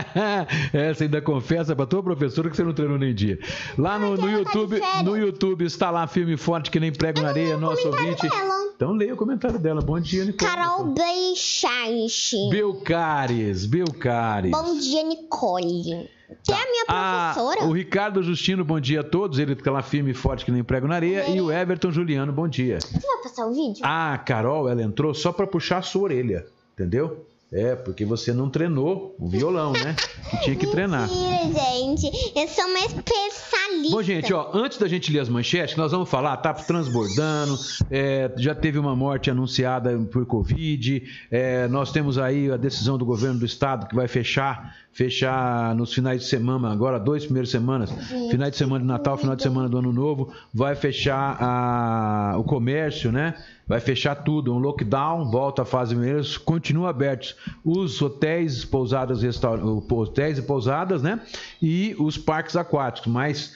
Essa 0.72 1.04
ainda 1.04 1.20
confessa 1.20 1.76
pra 1.76 1.84
tua 1.84 2.02
professora 2.02 2.48
que 2.48 2.56
você 2.56 2.62
não 2.62 2.72
treinou 2.72 2.98
nem 2.98 3.14
dia. 3.14 3.38
Lá 3.76 3.98
no, 3.98 4.12
no 4.12 4.22
tá 4.22 4.30
YouTube, 4.30 4.78
férias. 4.78 5.04
no 5.04 5.18
YouTube 5.18 5.64
está 5.66 5.90
lá 5.90 6.06
filme 6.06 6.36
forte 6.38 6.70
que 6.70 6.80
nem 6.80 6.90
prego 6.90 7.20
na 7.20 7.28
areia, 7.28 7.58
nosso 7.58 7.86
ouvinte. 7.88 8.26
dela. 8.26 8.54
Então 8.74 8.92
leia 8.92 9.12
o 9.12 9.16
comentário 9.16 9.58
dela. 9.58 9.82
Bom 9.82 10.00
dia, 10.00 10.24
Nicole. 10.24 10.50
Carol 10.50 10.86
Beixaich. 10.86 12.48
Belcares, 12.50 13.66
Belcares. 13.66 14.50
Bom 14.50 14.78
dia, 14.78 15.02
Nicole. 15.02 16.08
Que 16.44 16.52
é 16.52 16.56
a 16.56 16.70
minha 16.70 16.84
Ah, 16.88 17.32
professora. 17.34 17.64
o 17.68 17.72
Ricardo 17.72 18.22
Justino, 18.22 18.64
bom 18.64 18.80
dia 18.80 19.00
a 19.00 19.04
todos. 19.04 19.38
Ele 19.38 19.54
tá 19.54 19.70
lá 19.70 19.82
firme 19.82 20.10
e 20.10 20.14
forte 20.14 20.44
que 20.44 20.50
nem 20.52 20.62
prego 20.64 20.86
na 20.88 20.94
areia. 20.96 21.28
E 21.30 21.40
o 21.40 21.50
Everton 21.50 21.90
Juliano, 21.90 22.32
bom 22.32 22.48
dia. 22.48 22.78
Você 22.80 22.98
vai 23.06 23.22
passar 23.22 23.46
o 23.46 23.54
vídeo? 23.54 23.80
A 23.84 24.18
Carol, 24.18 24.68
ela 24.68 24.82
entrou 24.82 25.12
só 25.14 25.32
pra 25.32 25.46
puxar 25.46 25.78
a 25.78 25.82
sua 25.82 26.02
orelha, 26.02 26.46
entendeu? 26.74 27.26
É, 27.52 27.74
porque 27.74 28.04
você 28.04 28.32
não 28.32 28.48
treinou 28.48 29.16
o 29.18 29.28
violão, 29.28 29.72
né? 29.72 29.96
Que 30.30 30.40
tinha 30.42 30.54
que 30.56 30.68
treinar. 30.68 31.08
Mentira, 31.08 31.64
gente. 31.64 32.32
Eu 32.36 32.46
sou 32.46 32.64
uma 32.64 32.78
especialista. 32.78 33.90
Bom, 33.90 34.02
gente, 34.02 34.32
ó, 34.32 34.50
antes 34.54 34.78
da 34.78 34.86
gente 34.86 35.12
ler 35.12 35.18
as 35.18 35.28
manchetes, 35.28 35.74
nós 35.76 35.90
vamos 35.90 36.08
falar, 36.08 36.36
tá 36.36 36.54
transbordando, 36.54 37.58
é, 37.90 38.30
já 38.36 38.54
teve 38.54 38.78
uma 38.78 38.94
morte 38.94 39.30
anunciada 39.32 39.98
por 40.12 40.24
Covid, 40.26 41.02
é, 41.28 41.66
nós 41.66 41.90
temos 41.90 42.18
aí 42.18 42.50
a 42.52 42.56
decisão 42.56 42.96
do 42.96 43.04
governo 43.04 43.40
do 43.40 43.46
estado 43.46 43.88
que 43.88 43.96
vai 43.96 44.06
fechar, 44.06 44.76
fechar 44.92 45.74
nos 45.74 45.92
finais 45.94 46.20
de 46.22 46.26
semana, 46.26 46.70
agora 46.72 46.98
dois 46.98 47.24
primeiras 47.24 47.50
semanas, 47.50 47.90
finais 48.30 48.52
de 48.52 48.56
semana 48.58 48.80
de 48.80 48.86
Natal, 48.88 49.16
final 49.16 49.36
de 49.36 49.42
semana 49.42 49.68
do 49.68 49.78
Ano 49.78 49.92
Novo, 49.92 50.32
vai 50.52 50.74
fechar 50.74 51.36
a- 51.40 52.34
o 52.38 52.44
comércio, 52.44 53.10
né? 53.12 53.34
Vai 53.68 53.78
fechar 53.80 54.16
tudo, 54.16 54.52
um 54.52 54.58
lockdown, 54.58 55.30
volta 55.30 55.62
à 55.62 55.64
fase 55.64 55.94
primeira, 55.94 56.20
continua 56.44 56.90
abertos 56.90 57.36
os 57.64 58.02
hotéis, 58.02 58.64
pousadas, 58.64 59.22
restaur... 59.22 59.60
hotéis 59.92 60.38
e 60.38 60.42
pousadas, 60.42 61.02
né? 61.02 61.20
E 61.62 61.94
os 61.98 62.18
parques 62.18 62.56
aquáticos, 62.56 63.10
mas 63.12 63.54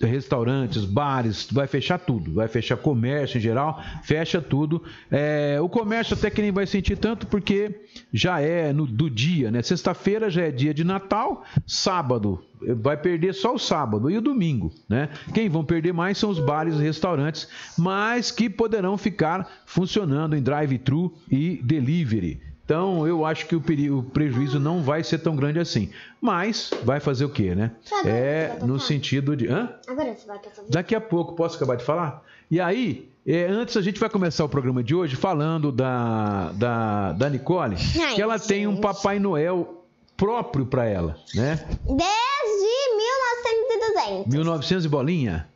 restaurantes, 0.00 0.84
bares, 0.84 1.48
vai 1.50 1.66
fechar 1.66 1.98
tudo, 1.98 2.34
vai 2.34 2.48
fechar 2.48 2.76
comércio 2.76 3.38
em 3.38 3.40
geral, 3.40 3.80
fecha 4.02 4.40
tudo. 4.40 4.82
É, 5.10 5.58
o 5.60 5.68
comércio 5.68 6.14
até 6.14 6.30
que 6.30 6.42
nem 6.42 6.50
vai 6.50 6.66
sentir 6.66 6.96
tanto 6.96 7.26
porque 7.26 7.82
já 8.12 8.40
é 8.40 8.72
no, 8.72 8.86
do 8.86 9.08
dia, 9.08 9.50
né? 9.50 9.62
Sexta-feira 9.62 10.28
já 10.28 10.42
é 10.42 10.50
dia 10.50 10.74
de 10.74 10.84
Natal, 10.84 11.44
sábado 11.66 12.42
eh, 12.62 12.74
vai 12.74 12.96
perder 12.96 13.34
só 13.34 13.54
o 13.54 13.58
sábado 13.58 14.10
e 14.10 14.16
o 14.16 14.20
domingo, 14.20 14.72
né? 14.88 15.08
Quem 15.32 15.48
vão 15.48 15.64
perder 15.64 15.92
mais 15.92 16.18
são 16.18 16.30
os 16.30 16.40
bares 16.40 16.74
e 16.74 16.82
restaurantes, 16.82 17.48
mas 17.78 18.30
que 18.30 18.50
poderão 18.50 18.98
ficar 18.98 19.48
funcionando 19.66 20.36
em 20.36 20.42
drive-thru 20.42 21.14
e 21.30 21.60
delivery. 21.62 22.51
Então, 22.72 23.06
eu 23.06 23.26
acho 23.26 23.44
que 23.46 23.54
o, 23.54 23.60
peri- 23.60 23.90
o 23.90 24.02
prejuízo 24.02 24.58
não 24.58 24.82
vai 24.82 25.04
ser 25.04 25.18
tão 25.18 25.36
grande 25.36 25.58
assim. 25.58 25.90
Mas 26.18 26.70
vai 26.84 27.00
fazer 27.00 27.26
o 27.26 27.28
quê, 27.28 27.54
né? 27.54 27.72
Sabe 27.84 28.08
É 28.08 28.58
no 28.62 28.80
sentido 28.80 29.36
de. 29.36 29.46
Hã? 29.46 29.74
Agora 29.86 30.14
você 30.14 30.26
vai 30.26 30.40
Daqui 30.70 30.94
a 30.94 31.00
pouco, 31.00 31.34
posso 31.34 31.56
acabar 31.56 31.76
de 31.76 31.84
falar? 31.84 32.24
E 32.50 32.58
aí, 32.58 33.10
é, 33.26 33.44
antes 33.44 33.76
a 33.76 33.82
gente 33.82 34.00
vai 34.00 34.08
começar 34.08 34.42
o 34.42 34.48
programa 34.48 34.82
de 34.82 34.94
hoje 34.94 35.16
falando 35.16 35.70
da, 35.70 36.50
da, 36.52 37.12
da 37.12 37.28
Nicole, 37.28 37.76
Ai, 38.00 38.14
que 38.14 38.22
ela 38.22 38.38
tem 38.38 38.66
um. 38.66 38.78
Papai 38.78 39.18
Noel 39.18 39.84
próprio 40.16 40.64
para 40.64 40.86
ela, 40.86 41.16
né? 41.34 41.56
Desde 41.84 42.72
1900 42.96 43.74
e 43.74 43.92
200. 44.24 44.26
1900 44.34 44.84
e 44.84 44.88
bolinha. 44.88 45.48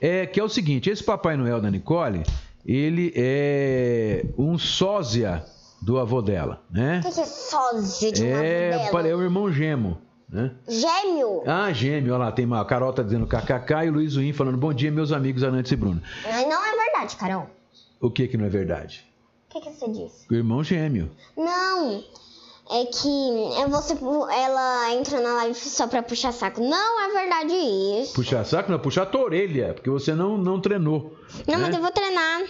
É, 0.00 0.24
que 0.24 0.40
é 0.40 0.42
o 0.42 0.48
seguinte, 0.48 0.88
esse 0.88 1.04
Papai 1.04 1.36
Noel 1.36 1.60
da 1.60 1.70
Nicole, 1.70 2.22
ele 2.64 3.12
é 3.14 4.24
um 4.38 4.56
sósia 4.56 5.44
do 5.82 5.98
avô 5.98 6.22
dela, 6.22 6.62
né? 6.70 7.00
O 7.04 7.08
que 7.08 7.14
que 7.14 7.20
é 7.20 7.26
sósia 7.26 8.12
de 8.12 8.22
um 8.22 8.26
É, 8.26 8.74
avô 8.74 8.90
pare- 8.92 9.08
é 9.08 9.10
dela? 9.10 9.20
o 9.20 9.24
irmão 9.24 9.52
gemo, 9.52 9.98
né? 10.28 10.52
Gêmeo. 10.68 11.42
Ah, 11.46 11.72
gêmeo, 11.72 12.14
olha 12.14 12.24
lá, 12.26 12.32
tem 12.32 12.44
uma 12.44 12.60
a 12.60 12.64
Carol 12.64 12.92
tá 12.92 13.02
dizendo 13.02 13.26
kkk 13.26 13.84
e 13.84 13.88
o 13.88 13.92
Luiz 13.92 14.14
Win 14.16 14.32
falando 14.32 14.56
bom 14.56 14.72
dia, 14.72 14.90
meus 14.92 15.12
amigos 15.12 15.42
Anantes 15.42 15.72
e 15.72 15.76
Bruno. 15.76 16.00
Mas 16.24 16.46
não 16.48 16.64
é 16.64 16.76
verdade, 16.76 17.16
Carol. 17.16 17.46
O 18.00 18.10
que 18.10 18.28
que 18.28 18.36
não 18.36 18.46
é 18.46 18.48
verdade? 18.48 19.04
O 19.50 19.54
que, 19.54 19.60
que 19.60 19.70
você 19.76 19.88
disse? 19.90 20.26
O 20.30 20.34
irmão 20.34 20.62
gêmeo. 20.64 21.10
Não. 21.36 22.02
É 22.70 22.86
que 22.86 23.60
é 23.60 23.66
você, 23.68 23.92
ela 24.34 24.92
entra 24.94 25.20
na 25.20 25.34
live 25.34 25.54
só 25.54 25.86
pra 25.86 26.02
puxar 26.02 26.32
saco. 26.32 26.62
Não 26.62 27.00
é 27.04 27.12
verdade 27.12 27.52
isso. 27.52 28.14
Puxar 28.14 28.44
saco, 28.46 28.70
não, 28.70 28.78
puxar 28.78 29.02
a 29.02 29.06
tua 29.06 29.22
orelha, 29.22 29.74
porque 29.74 29.90
você 29.90 30.14
não, 30.14 30.38
não 30.38 30.58
treinou. 30.60 31.14
Não, 31.46 31.58
né? 31.58 31.66
mas 31.66 31.74
eu 31.74 31.82
vou 31.82 31.90
treinar. 31.90 32.42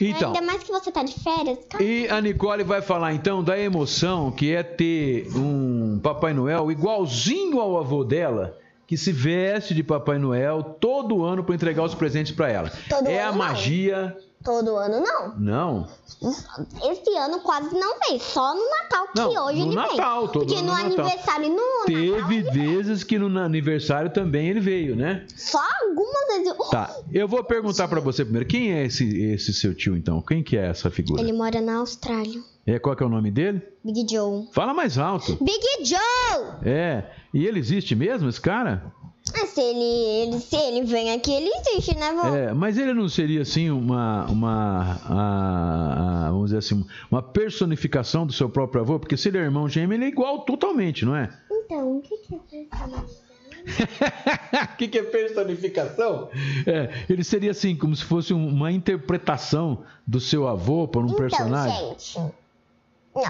Então, 0.00 0.28
Ainda 0.34 0.42
mais 0.46 0.62
que 0.62 0.70
você 0.72 0.90
tá 0.90 1.02
de 1.02 1.14
férias. 1.14 1.58
Calma. 1.68 1.86
e 1.86 2.08
a 2.08 2.20
Nicole 2.20 2.64
vai 2.64 2.82
falar 2.82 3.12
então 3.14 3.42
da 3.42 3.58
emoção 3.58 4.30
que 4.30 4.52
é 4.54 4.62
ter 4.62 5.28
um 5.36 5.98
Papai 6.02 6.32
Noel 6.34 6.70
igualzinho 6.70 7.60
ao 7.60 7.78
avô 7.78 8.04
dela, 8.04 8.58
que 8.86 8.96
se 8.96 9.12
veste 9.12 9.74
de 9.74 9.82
Papai 9.82 10.18
Noel 10.18 10.62
todo 10.80 11.24
ano 11.24 11.42
para 11.44 11.54
entregar 11.54 11.82
os 11.84 11.94
presentes 11.94 12.32
para 12.34 12.50
ela. 12.50 12.72
Todo 12.88 13.06
é 13.08 13.20
a 13.22 13.28
ano, 13.28 13.38
não. 13.38 13.44
magia. 13.46 14.16
Todo 14.44 14.76
ano 14.76 15.00
não. 15.00 15.34
Não. 15.38 15.88
Esse 16.88 17.16
ano 17.16 17.40
quase 17.40 17.74
não 17.76 17.96
veio. 18.06 18.20
Só 18.20 18.54
no 18.54 18.60
Natal 18.70 19.08
que 19.08 19.20
Não, 19.34 19.46
hoje 19.46 19.58
no 19.60 19.66
ele 19.66 19.74
Natal, 19.74 20.20
vem. 20.22 20.30
todo 20.32 20.46
Porque 20.46 20.54
ano 20.54 20.66
no 20.66 20.72
no 20.72 20.78
Natal. 20.88 21.04
aniversário 21.04 21.46
e 21.46 21.48
no 21.48 21.56
Natal. 21.56 21.84
Teve 21.86 22.36
ele- 22.36 22.50
vezes 22.50 23.02
que 23.02 23.18
no 23.18 23.38
aniversário 23.40 24.10
também 24.10 24.48
ele 24.48 24.60
veio, 24.60 24.94
né? 24.94 25.26
Só 25.34 25.58
algumas 25.96 26.26
vezes. 26.28 26.70
Tá. 26.70 26.94
Eu 27.12 27.26
vou 27.28 27.42
perguntar 27.44 27.88
para 27.88 28.00
você 28.00 28.24
primeiro, 28.24 28.46
quem 28.48 28.72
é 28.72 28.84
esse, 28.84 29.04
esse 29.22 29.52
seu 29.54 29.74
tio 29.74 29.96
então? 29.96 30.20
Quem 30.20 30.42
que 30.42 30.56
é 30.56 30.66
essa 30.66 30.90
figura? 30.90 31.20
Ele 31.22 31.32
mora 31.32 31.60
na 31.60 31.76
Austrália. 31.78 32.40
É, 32.66 32.78
qual 32.78 32.96
que 32.96 33.02
é 33.02 33.06
o 33.06 33.08
nome 33.08 33.30
dele? 33.30 33.62
Big 33.84 34.06
Joe. 34.10 34.48
Fala 34.52 34.74
mais 34.74 34.98
alto. 34.98 35.36
Big 35.42 35.60
Joe! 35.84 36.56
É. 36.64 37.04
E 37.32 37.46
ele 37.46 37.58
existe 37.58 37.94
mesmo, 37.94 38.28
esse 38.28 38.40
cara? 38.40 38.92
Ah, 39.34 39.46
se 39.46 39.60
ele, 39.60 39.82
ele, 40.32 40.40
se 40.40 40.54
ele 40.56 40.84
vem 40.84 41.12
aqui, 41.12 41.32
ele 41.32 41.50
existe, 41.50 41.96
né, 41.96 42.12
vô? 42.12 42.28
É, 42.34 42.52
mas 42.54 42.78
ele 42.78 42.94
não 42.94 43.08
seria 43.08 43.42
assim 43.42 43.70
uma, 43.70 44.24
uma 44.26 45.00
a- 45.04 46.26
a- 46.26 46.30
vamos 46.30 46.46
dizer 46.46 46.58
assim, 46.58 46.84
uma 47.10 47.20
personificação 47.22 48.24
do 48.26 48.32
seu 48.32 48.48
próprio 48.48 48.82
avô? 48.82 48.98
Porque 49.00 49.16
se 49.16 49.28
ele 49.28 49.38
é 49.38 49.42
irmão 49.42 49.68
gêmeo, 49.68 49.96
ele 49.96 50.04
é 50.04 50.08
igual 50.08 50.44
totalmente, 50.44 51.04
não 51.04 51.16
é? 51.16 51.28
Então, 51.50 51.96
o 51.98 52.00
que 52.00 52.16
que 52.18 52.34
é 52.34 52.60
isso? 52.62 53.25
O 54.72 54.76
que, 54.76 54.88
que 54.88 54.98
é 54.98 55.02
personificação? 55.02 56.28
É, 56.66 56.90
ele 57.08 57.24
seria 57.24 57.50
assim, 57.50 57.74
como 57.76 57.94
se 57.96 58.04
fosse 58.04 58.32
um- 58.32 58.48
uma 58.48 58.70
interpretação 58.70 59.82
do 60.06 60.20
seu 60.20 60.46
avô 60.46 60.86
por 60.86 61.04
um 61.04 61.12
personagem. 61.14 61.76
Então, 61.76 61.96
gente. 61.98 62.34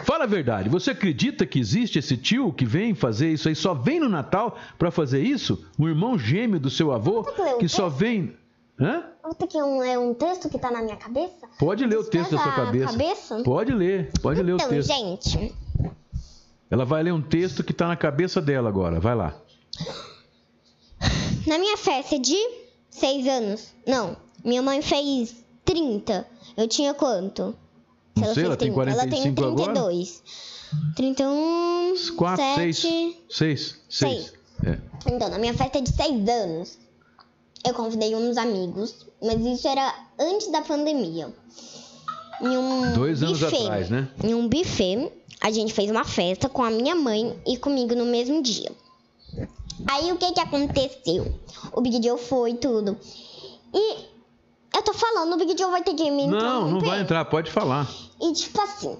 Fala 0.05 0.25
a 0.25 0.27
verdade, 0.27 0.69
você 0.69 0.91
acredita 0.91 1.47
que 1.47 1.61
existe 1.61 1.99
esse 2.01 2.17
tio 2.17 2.53
que 2.53 2.65
vem 2.67 2.93
fazer 2.93 3.31
isso 3.33 3.49
aí, 3.49 3.55
só 3.55 3.73
vem 3.73 4.01
no 4.01 4.09
Natal 4.09 4.59
pra 4.77 4.91
fazer 4.91 5.23
isso? 5.23 5.65
Um 5.79 5.87
irmão 5.89 6.19
gêmeo 6.19 6.59
do 6.59 6.69
seu 6.69 6.91
avô 6.93 7.23
que 7.23 7.41
o 7.41 7.59
que 7.59 7.69
só 7.69 7.89
vem. 7.89 8.37
Hã? 8.81 9.05
Que 9.49 9.59
ler 9.63 9.97
um 9.99 10.13
texto 10.13 10.49
que 10.51 10.59
tá 10.59 10.71
na 10.73 10.83
minha 10.83 10.97
cabeça? 10.97 11.47
Pode 11.59 11.87
ler 11.87 11.99
o 11.99 12.05
texto 12.05 12.33
da 12.33 12.39
sua 12.43 12.53
cabeça. 12.53 12.93
cabeça? 12.93 13.43
Pode 13.45 13.73
ler, 13.73 14.11
pode 14.21 14.43
ler 14.43 14.53
o 14.53 14.57
Então, 14.57 14.69
texto. 14.69 14.89
gente, 14.93 15.55
Ela 16.69 16.85
vai 16.85 17.03
ler 17.05 17.13
um 17.13 17.23
texto 17.23 17.63
que 17.63 17.73
tá 17.73 17.87
na 17.87 17.97
cabeça 17.97 18.41
dela 18.43 18.69
agora, 18.69 18.99
vai 18.99 19.15
lá. 19.15 19.35
Na 21.47 21.59
minha 21.59 21.77
festa 21.77 22.19
de 22.19 22.37
6 22.91 23.27
anos. 23.27 23.69
Não, 23.87 24.17
minha 24.45 24.63
mãe 24.63 24.83
fez 24.83 25.35
30. 25.65 26.27
Eu 26.57 26.69
tinha 26.69 26.95
quanto? 26.95 27.55
Se 28.17 28.25
Não 28.25 28.35
sei, 28.35 28.45
ela 28.45 28.57
tem 28.57 28.69
Ela 28.69 29.07
tem 29.07 29.11
45 29.11 29.45
agora? 29.45 29.73
32. 29.73 30.23
31. 30.97 31.95
Quatro, 32.17 32.45
7, 32.45 32.57
seis, 32.57 32.79
seis, 32.79 33.17
seis. 33.29 33.81
seis. 33.89 34.33
É. 34.65 34.79
Então, 35.11 35.29
na 35.29 35.39
minha 35.39 35.55
festa 35.55 35.81
de 35.81 35.91
6 35.95 36.29
anos, 36.29 36.79
eu 37.65 37.75
convidei 37.75 38.15
uns 38.15 38.37
amigos, 38.37 39.07
mas 39.23 39.41
isso 39.45 39.69
era 39.69 39.95
antes 40.19 40.51
da 40.51 40.63
pandemia. 40.63 41.33
Em 42.41 42.57
um 42.57 42.93
Dois 42.93 43.23
anos 43.23 43.41
buffet. 43.41 43.63
atrás, 43.63 43.91
né? 43.91 44.09
Em 44.23 44.35
um 44.35 44.49
buffet, 44.49 45.11
a 45.41 45.51
gente 45.51 45.73
fez 45.73 45.91
uma 45.91 46.05
festa 46.05 46.49
com 46.49 46.63
a 46.63 46.71
minha 46.71 46.95
mãe 46.95 47.37
e 47.47 47.57
comigo 47.57 47.95
no 47.95 48.05
mesmo 48.07 48.43
dia. 48.43 48.71
Aí 49.89 50.11
o 50.13 50.17
que 50.17 50.33
que 50.33 50.41
aconteceu? 50.41 51.39
O 51.73 51.81
Big 51.81 52.03
Joe 52.07 52.19
foi 52.19 52.55
tudo. 52.55 52.97
E 53.75 54.05
eu 54.75 54.83
tô 54.83 54.95
falando, 54.95 55.35
o 55.35 55.37
Big 55.37 55.57
Joe 55.59 55.71
vai 55.71 55.83
ter 55.83 55.95
que 55.95 56.11
me 56.11 56.27
Não, 56.27 56.39
não 56.39 56.39
interromper. 56.79 56.87
vai 56.87 57.01
entrar, 57.01 57.25
pode 57.27 57.51
falar. 57.51 57.89
E 58.21 58.33
tipo 58.33 58.61
assim, 58.63 58.97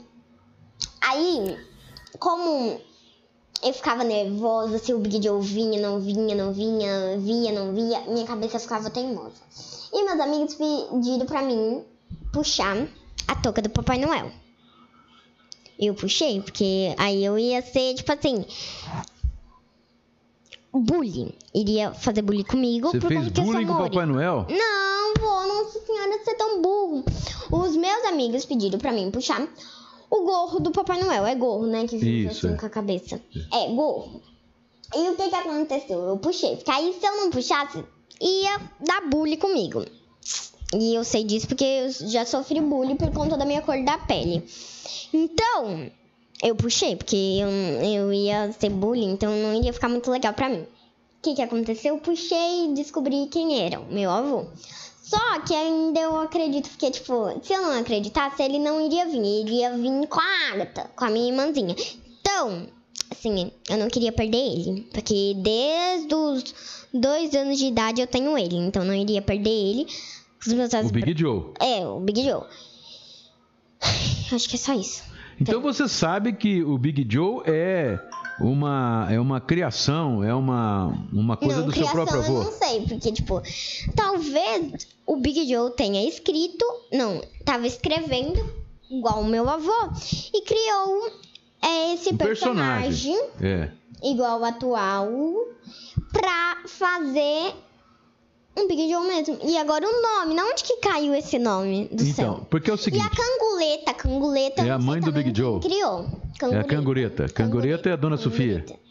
aí, 1.01 1.57
como 2.19 2.81
eu 3.63 3.73
ficava 3.73 4.05
nervosa, 4.05 4.79
se 4.79 4.93
o 4.93 4.99
Big 4.99 5.23
Joe 5.23 5.41
vinha, 5.41 5.81
não 5.81 5.99
vinha, 6.01 6.35
não 6.35 6.53
vinha, 6.53 7.17
via, 7.19 7.53
não 7.53 7.73
via, 7.73 8.01
minha 8.03 8.27
cabeça 8.27 8.59
ficava 8.59 8.91
teimosa. 8.91 9.41
E 9.93 10.05
meus 10.05 10.21
amigos 10.21 10.55
pediram 10.55 11.27
pra 11.27 11.43
mim 11.43 11.83
puxar 12.33 12.87
a 13.27 13.35
touca 13.37 13.63
do 13.63 13.71
Papai 13.71 13.99
Noel. 13.99 14.31
Eu 15.79 15.95
puxei, 15.95 16.41
porque 16.41 16.95
aí 16.99 17.25
eu 17.25 17.39
ia 17.39 17.61
ser, 17.63 17.95
tipo 17.95 18.11
assim, 18.13 18.45
bullying. 20.81 21.33
Iria 21.55 21.93
fazer 21.93 22.23
bullying 22.23 22.45
comigo 22.45 22.91
Você 22.91 23.01
por 23.01 23.09
fez 23.09 23.21
conta 23.21 23.33
que 23.33 23.41
eu 23.41 23.45
sou 23.45 23.53
bullying 23.53 23.67
com 23.67 23.73
o. 23.73 23.79
Papai 23.79 24.07
Noel? 24.07 24.47
Não, 24.49 25.15
vou, 25.21 25.47
nossa 25.47 25.81
senhora, 25.81 26.19
você 26.19 26.31
é 26.31 26.35
tão 26.35 26.63
burro. 26.63 27.05
Os 27.51 27.77
meus 27.77 28.05
amigos 28.05 28.45
pediram 28.45 28.79
pra 28.79 28.93
mim 28.93 29.11
puxar 29.11 29.47
o 30.11 30.23
gorro 30.25 30.61
do 30.61 30.71
Papai 30.71 31.03
Noel. 31.03 31.27
É 31.27 31.35
gorro, 31.35 31.67
né? 31.67 31.87
Que 31.87 31.99
fica 31.99 32.31
Isso, 32.33 32.47
assim 32.47 32.55
é. 32.55 32.59
com 32.59 32.67
a 32.67 32.71
cabeça. 32.71 33.21
É, 33.53 33.67
gorro. 33.69 34.23
E 34.95 35.11
o 35.11 35.17
que 35.17 35.29
que 35.29 35.35
aconteceu? 35.35 35.99
Eu 36.01 36.17
puxei. 36.19 36.57
Porque 36.57 36.71
aí, 36.71 36.97
se 36.99 37.07
eu 37.07 37.17
não 37.17 37.31
puxasse, 37.31 37.85
ia 38.21 38.61
dar 38.81 39.09
bullying 39.09 39.37
comigo. 39.37 39.85
E 40.75 40.95
eu 40.95 41.05
sei 41.05 41.25
disso 41.25 41.47
porque 41.47 41.65
eu 41.65 41.91
já 42.09 42.25
sofri 42.25 42.61
bullying 42.61 42.97
por 42.97 43.11
conta 43.13 43.37
da 43.37 43.45
minha 43.45 43.63
cor 43.63 43.83
da 43.85 43.99
pele. 43.99 44.45
Então, 45.13 45.91
eu 46.43 46.55
puxei, 46.55 46.97
porque 46.97 47.17
eu, 47.17 47.49
eu 47.83 48.13
ia 48.13 48.53
ser 48.53 48.71
bullying, 48.71 49.13
então 49.13 49.35
não 49.37 49.55
iria 49.55 49.73
ficar 49.73 49.89
muito 49.89 50.11
legal 50.11 50.35
pra 50.35 50.49
mim. 50.49 50.63
O 50.63 51.23
que 51.23 51.35
que 51.35 51.43
aconteceu? 51.43 51.95
Eu 51.95 52.01
puxei 52.01 52.67
e 52.67 52.75
descobri 52.75 53.27
quem 53.31 53.65
era, 53.65 53.81
o 53.81 53.93
meu 53.93 54.11
avô. 54.11 54.47
Só 55.07 55.41
que 55.41 55.55
ainda 55.55 56.01
eu 56.01 56.17
acredito, 56.19 56.69
porque, 56.69 56.91
tipo, 56.91 57.41
se 57.41 57.53
eu 57.53 57.63
não 57.63 57.79
acreditasse, 57.79 58.43
ele 58.43 58.59
não 58.59 58.85
iria 58.85 59.07
vir. 59.07 59.25
Ele 59.25 59.61
ia 59.61 59.77
vir 59.77 60.07
com 60.09 60.19
a 60.19 60.53
Agatha, 60.53 60.91
com 60.97 61.05
a 61.05 61.11
minha 61.11 61.29
irmãzinha. 61.29 61.77
Então, 62.21 62.67
assim, 63.09 63.53
eu 63.71 63.79
não 63.79 63.89
queria 63.89 64.11
perder 64.11 64.39
ele. 64.39 64.83
Porque 64.93 65.35
desde 65.37 66.13
os 66.13 66.55
dois 66.93 67.33
anos 67.37 67.57
de 67.57 67.67
idade 67.67 68.01
eu 68.01 68.07
tenho 68.09 68.37
ele. 68.37 68.57
Então, 68.57 68.85
não 68.85 68.93
iria 68.93 69.23
perder 69.23 69.49
ele. 69.49 69.87
Os 70.45 70.53
meus 70.53 70.73
O 70.73 70.93
Big 70.93 71.17
Joe. 71.17 71.53
É, 71.61 71.87
o 71.87 72.01
Big 72.01 72.25
Joe. 72.25 72.43
Acho 74.35 74.49
que 74.49 74.57
é 74.57 74.59
só 74.59 74.75
isso. 74.75 75.05
Então 75.41 75.61
você 75.61 75.87
sabe 75.89 76.33
que 76.33 76.63
o 76.63 76.79
Big 76.79 77.07
Joe 77.09 77.43
é 77.47 77.99
uma 78.41 79.07
é 79.11 79.19
uma 79.21 79.41
criação, 79.41 80.23
é 80.23 80.35
uma, 80.35 80.87
uma 81.13 81.37
coisa 81.37 81.61
não, 81.61 81.67
do 81.67 81.75
seu 81.75 81.87
próprio 81.89 82.19
avô. 82.21 82.39
eu 82.39 82.45
não 82.45 82.53
sei, 82.53 82.81
porque, 82.83 83.13
tipo, 83.13 83.43
talvez 83.95 84.87
o 85.07 85.17
Big 85.17 85.49
Joe 85.49 85.71
tenha 85.73 86.07
escrito, 86.07 86.65
não, 86.93 87.23
tava 87.45 87.67
escrevendo, 87.67 88.45
igual 88.91 89.21
o 89.21 89.27
meu 89.27 89.49
avô, 89.49 89.91
e 90.35 90.43
criou 90.43 91.11
é, 91.63 91.95
esse 91.95 92.11
Um 92.11 92.17
personagem. 92.17 93.15
personagem, 93.15 93.31
É. 93.43 93.71
igual 94.03 94.41
o 94.41 94.45
atual, 94.45 95.09
pra 96.13 96.59
fazer 96.67 97.55
um 98.57 98.67
Big 98.69 98.89
Joe 98.91 99.07
mesmo. 99.07 99.39
E 99.45 99.57
agora 99.59 99.87
o 99.87 100.03
nome, 100.03 100.35
na 100.35 100.45
onde 100.47 100.63
que 100.65 100.77
caiu 100.79 101.15
esse 101.15 101.39
nome 101.39 101.89
do 101.93 102.03
Então, 102.03 102.37
céu? 102.37 102.47
porque 102.51 102.71
é 102.71 102.73
o 102.73 102.77
E 102.77 102.79
seguinte, 102.79 103.05
a 103.07 103.11
canguleta, 103.11 103.95
canguleta. 103.95 104.63
É 104.63 104.71
a 104.71 104.79
não 104.79 104.85
mãe 104.87 105.01
do 105.01 105.13
Big 105.13 105.33
Joe. 105.37 105.61
Criou. 105.61 106.07
é 106.53 106.59
a 106.59 106.65
cangureta. 106.65 107.29
Cangureta 107.29 107.89
é 107.89 107.93
a 107.93 107.97
dona 107.97 108.17
Sofia. 108.17 108.61
Cangureta. 108.61 108.87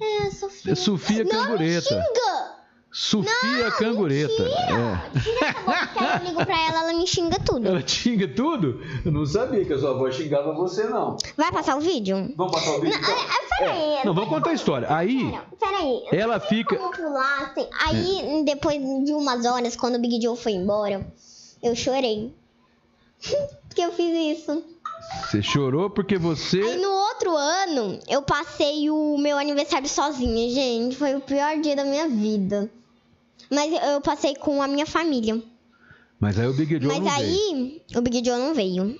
É, 0.00 0.26
a 0.26 0.30
Sofia. 0.30 0.72
É 0.72 0.74
Sofia 0.74 1.24
Não, 1.24 1.32
me 1.32 1.46
Cangureta. 1.46 1.80
xinga! 1.82 2.57
Sofia 3.00 3.70
Cangureta. 3.78 4.42
É. 4.42 5.20
Tira 5.20 5.46
essa 5.46 5.60
boca, 5.60 5.86
que 5.86 5.98
aí 6.00 6.18
eu 6.18 6.24
ligo 6.26 6.44
pra 6.44 6.66
ela, 6.68 6.80
ela 6.82 6.92
me 6.98 7.06
xinga 7.06 7.38
tudo. 7.38 7.68
Ela 7.68 7.80
xinga 7.86 8.26
tudo? 8.26 8.82
Eu 9.04 9.12
não 9.12 9.24
sabia 9.24 9.64
que 9.64 9.72
a 9.72 9.78
sua 9.78 9.90
avó 9.90 10.10
xingava 10.10 10.52
você, 10.52 10.82
não. 10.82 11.16
Vai 11.36 11.52
passar 11.52 11.76
o 11.76 11.80
vídeo? 11.80 12.34
Vamos 12.36 12.52
passar 12.52 12.72
o 12.76 12.80
vídeo? 12.80 12.98
então? 12.98 13.14
Ah, 13.16 13.56
Peraí. 13.58 13.98
Não, 14.04 14.12
vamos 14.14 14.28
contar 14.28 14.50
a 14.50 14.52
história. 14.54 14.88
Aí, 14.92 15.32
Peraí. 15.60 16.02
ela 16.10 16.40
fica. 16.40 16.74
Pular, 16.74 17.52
assim. 17.52 17.68
Aí, 17.86 18.42
depois 18.44 18.80
de 19.04 19.12
umas 19.12 19.46
horas, 19.46 19.76
quando 19.76 19.94
o 19.94 20.00
Big 20.00 20.20
Joe 20.20 20.36
foi 20.36 20.52
embora, 20.52 21.06
eu 21.62 21.76
chorei. 21.76 22.34
Porque 23.68 23.80
eu 23.80 23.92
fiz 23.92 24.38
isso. 24.40 24.60
Você 25.22 25.40
chorou 25.40 25.88
porque 25.88 26.16
Aí 26.16 26.20
você. 26.20 26.76
no 26.76 26.90
outro 26.90 27.34
ano, 27.36 27.98
eu 28.08 28.20
passei 28.22 28.90
o 28.90 29.16
meu 29.16 29.38
aniversário 29.38 29.88
sozinha, 29.88 30.50
gente. 30.50 30.96
Foi 30.96 31.14
o 31.14 31.20
pior 31.20 31.60
dia 31.60 31.76
da 31.76 31.84
minha 31.84 32.08
vida. 32.08 32.68
Mas 33.50 33.72
eu 33.72 34.00
passei 34.00 34.34
com 34.34 34.62
a 34.62 34.68
minha 34.68 34.86
família. 34.86 35.42
Mas 36.20 36.38
aí 36.38 36.48
o 36.48 36.52
Big 36.52 36.78
Joe 36.80 36.86
Mas 36.86 36.98
não 36.98 37.04
veio. 37.04 37.16
aí, 37.16 37.82
o 37.96 38.00
Big 38.00 38.24
Joe 38.24 38.38
não 38.38 38.54
veio. 38.54 38.98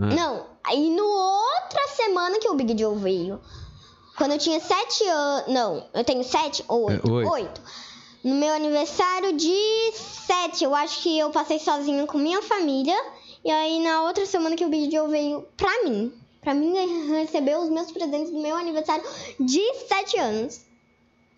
Ah. 0.00 0.06
Não, 0.14 0.46
aí 0.64 0.90
no 0.90 1.04
outra 1.04 1.88
semana 1.88 2.38
que 2.38 2.48
o 2.48 2.54
Big 2.54 2.76
Joe 2.78 2.98
veio. 2.98 3.40
Quando 4.16 4.32
eu 4.32 4.38
tinha 4.38 4.60
sete 4.60 5.04
anos. 5.06 5.52
Não, 5.52 5.86
eu 5.92 6.04
tenho 6.04 6.24
sete 6.24 6.64
ou 6.68 6.86
oito? 6.86 7.08
É, 7.08 7.12
oito. 7.12 7.30
oito. 7.30 7.60
No 8.22 8.34
meu 8.34 8.54
aniversário 8.54 9.36
de 9.36 9.92
sete, 9.92 10.64
eu 10.64 10.74
acho 10.74 11.02
que 11.02 11.18
eu 11.18 11.30
passei 11.30 11.58
sozinho 11.58 12.06
com 12.06 12.16
minha 12.16 12.40
família. 12.40 12.96
E 13.44 13.50
aí 13.50 13.82
na 13.82 14.02
outra 14.02 14.24
semana 14.24 14.56
que 14.56 14.64
o 14.64 14.68
Big 14.68 14.90
Joe 14.90 15.08
veio 15.10 15.46
pra 15.56 15.84
mim. 15.84 16.12
Pra 16.40 16.54
mim 16.54 16.72
receber 17.10 17.58
os 17.58 17.68
meus 17.68 17.90
presentes 17.90 18.30
do 18.30 18.38
meu 18.38 18.56
aniversário 18.56 19.04
de 19.38 19.60
sete 19.86 20.18
anos. 20.18 20.60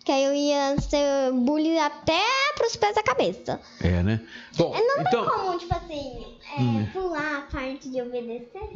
Que 0.07 0.13
aí 0.13 0.23
eu 0.23 0.33
ia 0.33 0.79
ser 0.79 1.33
bullying 1.33 1.79
até 1.79 2.17
pros 2.55 2.77
pés 2.77 2.95
da 2.95 3.03
cabeça. 3.03 3.59
É, 3.83 4.01
né? 4.01 4.21
Bom, 4.55 4.73
É, 4.73 4.79
Não 4.79 5.01
então. 5.01 5.25
tem 5.25 5.33
como, 5.37 5.57
tipo 5.59 5.75
assim, 5.75 6.37
é, 6.57 6.61
Hum. 6.61 6.87
pular 6.93 7.39
a 7.39 7.41
parte 7.41 7.89
de 7.89 8.01
obedecer? 8.01 8.69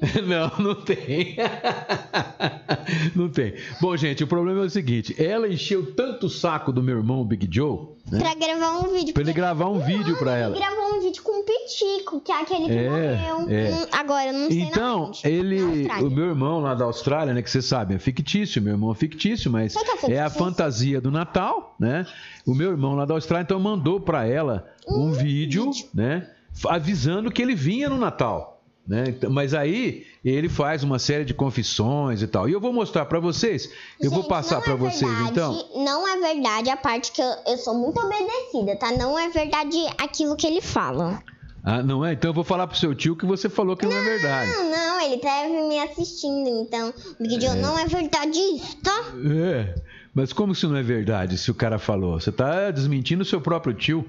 Não, 0.26 0.50
não 0.64 0.74
tem. 0.76 1.36
não 3.14 3.28
tem. 3.28 3.54
Bom, 3.82 3.94
gente, 3.96 4.24
o 4.24 4.26
problema 4.26 4.62
é 4.62 4.64
o 4.64 4.70
seguinte: 4.70 5.14
ela 5.22 5.46
encheu 5.48 5.92
tanto 5.94 6.26
o 6.26 6.30
saco 6.30 6.72
do 6.72 6.82
meu 6.82 6.96
irmão 6.96 7.24
Big 7.24 7.46
Joe, 7.50 7.88
né? 8.10 8.18
Pra 8.18 8.34
gravar 8.34 8.78
um 8.78 8.92
vídeo. 8.94 9.12
Pra 9.12 9.22
ele 9.22 9.32
gravar 9.32 9.68
um 9.68 9.78
vídeo 9.78 10.16
pra 10.18 10.32
Ele 10.34 10.42
ela. 10.42 10.56
gravou 10.56 10.96
um 10.96 11.00
vídeo 11.02 11.22
com 11.22 11.40
o 11.40 11.44
Pitico, 11.44 12.20
que 12.20 12.32
é 12.32 12.40
aquele 12.40 12.64
que 12.64 12.72
É, 12.78 12.88
morreu. 12.88 13.50
é. 13.50 13.70
Hum, 13.74 13.86
Agora, 13.92 14.32
não 14.32 14.48
sei 14.50 14.60
na 14.60 14.66
Então, 14.68 15.12
ele, 15.22 15.60
o 16.02 16.10
meu 16.10 16.26
irmão 16.28 16.60
lá 16.60 16.74
da 16.74 16.84
Austrália, 16.86 17.34
né, 17.34 17.42
que 17.42 17.50
você 17.50 17.60
sabe, 17.62 17.94
é 17.94 17.98
fictício, 17.98 18.62
meu 18.62 18.72
irmão 18.72 18.90
é 18.92 18.94
fictício, 18.94 19.50
mas 19.50 19.72
Sabe 19.74 19.90
o 19.90 19.98
que 19.98 20.12
é 20.12 20.14
é 20.16 20.20
a 20.20 20.24
fictício? 20.30 20.44
fantasia 20.46 21.00
do 21.00 21.10
Natal, 21.10 21.74
né? 21.78 22.06
O 22.46 22.54
meu 22.54 22.70
irmão 22.70 22.94
lá 22.94 23.04
da 23.04 23.14
Austrália 23.14 23.44
então 23.44 23.60
mandou 23.60 24.00
pra 24.00 24.26
ela 24.26 24.66
um, 24.88 25.12
vídeo, 25.12 25.70
né, 25.94 26.26
avisando 26.68 27.30
que 27.30 27.40
ele 27.42 27.54
vinha 27.54 27.88
no 27.90 27.98
Natal, 27.98 28.49
né? 28.86 29.04
Então, 29.08 29.30
Mas 29.30 29.54
aí 29.54 30.06
ele 30.24 30.48
faz 30.48 30.82
uma 30.82 30.98
série 30.98 31.24
de 31.24 31.34
confissões 31.34 32.22
e 32.22 32.26
tal. 32.26 32.48
E 32.48 32.52
eu 32.52 32.60
vou 32.60 32.72
mostrar 32.72 33.04
pra 33.06 33.20
vocês. 33.20 33.70
Eu 34.00 34.10
vou 34.10 34.22
Gente, 34.22 34.28
passar 34.28 34.56
não 34.56 34.62
pra 34.62 34.72
é 34.72 34.76
vocês 34.76 35.12
então. 35.30 35.68
Não 35.76 36.08
é 36.08 36.18
verdade 36.18 36.70
a 36.70 36.76
parte 36.76 37.12
que 37.12 37.22
eu, 37.22 37.32
eu 37.46 37.56
sou 37.58 37.74
muito 37.74 38.00
obedecida, 38.00 38.76
tá? 38.76 38.92
Não 38.92 39.18
é 39.18 39.28
verdade 39.28 39.76
aquilo 39.98 40.36
que 40.36 40.46
ele 40.46 40.60
fala. 40.60 41.22
Ah, 41.62 41.82
não 41.82 42.04
é? 42.04 42.14
Então 42.14 42.30
eu 42.30 42.34
vou 42.34 42.44
falar 42.44 42.66
pro 42.66 42.76
seu 42.76 42.94
tio 42.94 43.14
que 43.14 43.26
você 43.26 43.48
falou 43.48 43.76
que 43.76 43.84
não, 43.86 43.92
é 43.92 44.02
verdade. 44.02 44.50
Não, 44.50 44.70
não, 44.70 45.00
ele 45.00 45.20
deve 45.20 45.68
me 45.68 45.78
assistindo, 45.78 46.48
então. 46.48 46.92
Big 47.20 47.40
Joe, 47.40 47.56
não 47.56 47.78
é 47.78 47.86
verdade 47.86 48.38
isso, 48.38 48.76
tá? 48.82 49.04
É. 49.34 49.74
Mas 50.14 50.32
como 50.32 50.52
isso 50.52 50.68
não 50.68 50.76
é 50.76 50.82
verdade, 50.82 51.38
se 51.38 51.50
o 51.50 51.54
cara 51.54 51.78
falou? 51.78 52.18
Você 52.18 52.32
tá 52.32 52.70
desmentindo 52.70 53.22
o 53.22 53.26
seu 53.26 53.40
próprio 53.40 53.74
tio. 53.74 54.04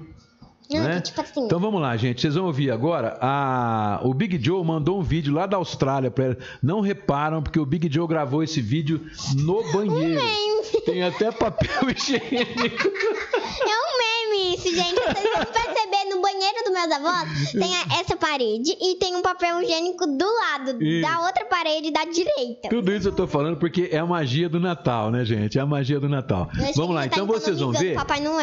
Não, 0.78 0.84
né? 0.84 1.00
tipo 1.00 1.20
assim. 1.20 1.44
Então 1.44 1.58
vamos 1.58 1.80
lá, 1.80 1.96
gente. 1.96 2.20
Vocês 2.20 2.34
vão 2.34 2.46
ouvir 2.46 2.70
agora. 2.70 3.16
A... 3.20 4.00
O 4.02 4.14
Big 4.14 4.42
Joe 4.42 4.64
mandou 4.64 4.98
um 4.98 5.02
vídeo 5.02 5.32
lá 5.34 5.46
da 5.46 5.56
Austrália 5.56 6.10
pra 6.10 6.24
ela. 6.24 6.38
Não 6.62 6.80
reparam, 6.80 7.42
porque 7.42 7.58
o 7.58 7.66
Big 7.66 7.92
Joe 7.92 8.06
gravou 8.06 8.42
esse 8.42 8.60
vídeo 8.60 9.00
no 9.36 9.62
banheiro. 9.72 10.22
Tem 10.84 11.02
até 11.02 11.30
papel 11.30 11.90
higiênico. 11.90 12.88
É 12.88 13.74
um 13.74 13.98
meme 13.98 14.54
isso, 14.54 14.74
gente. 14.74 14.94
Vocês 14.94 15.34
vão 15.34 15.44
perceber 15.46 16.01
banheiro 16.22 16.56
dos 16.64 16.72
meus 16.72 16.90
avós 16.90 17.50
tem 17.52 17.70
essa 18.00 18.16
parede 18.16 18.74
e 18.80 18.96
tem 18.96 19.14
um 19.16 19.20
papel 19.22 19.60
higiênico 19.60 20.06
do 20.06 20.24
lado 20.24 20.82
Isso. 20.82 21.02
da 21.06 21.20
outra 21.26 21.44
parede 21.44 21.90
da 21.90 22.04
direita. 22.04 22.68
Tudo 22.70 22.92
isso 22.92 23.08
eu 23.08 23.12
tô 23.14 23.26
falando 23.26 23.56
porque 23.58 23.88
é 23.92 23.98
a 23.98 24.06
magia 24.06 24.48
do 24.48 24.58
Natal, 24.60 25.10
né, 25.10 25.24
gente? 25.24 25.58
É 25.58 25.60
a 25.60 25.66
magia 25.66 26.00
do 26.00 26.08
Natal. 26.08 26.48
Vamos 26.76 26.94
lá, 26.94 27.02
tá 27.02 27.06
então 27.08 27.26
vocês 27.26 27.58
vão 27.58 27.72
ver. 27.72 27.96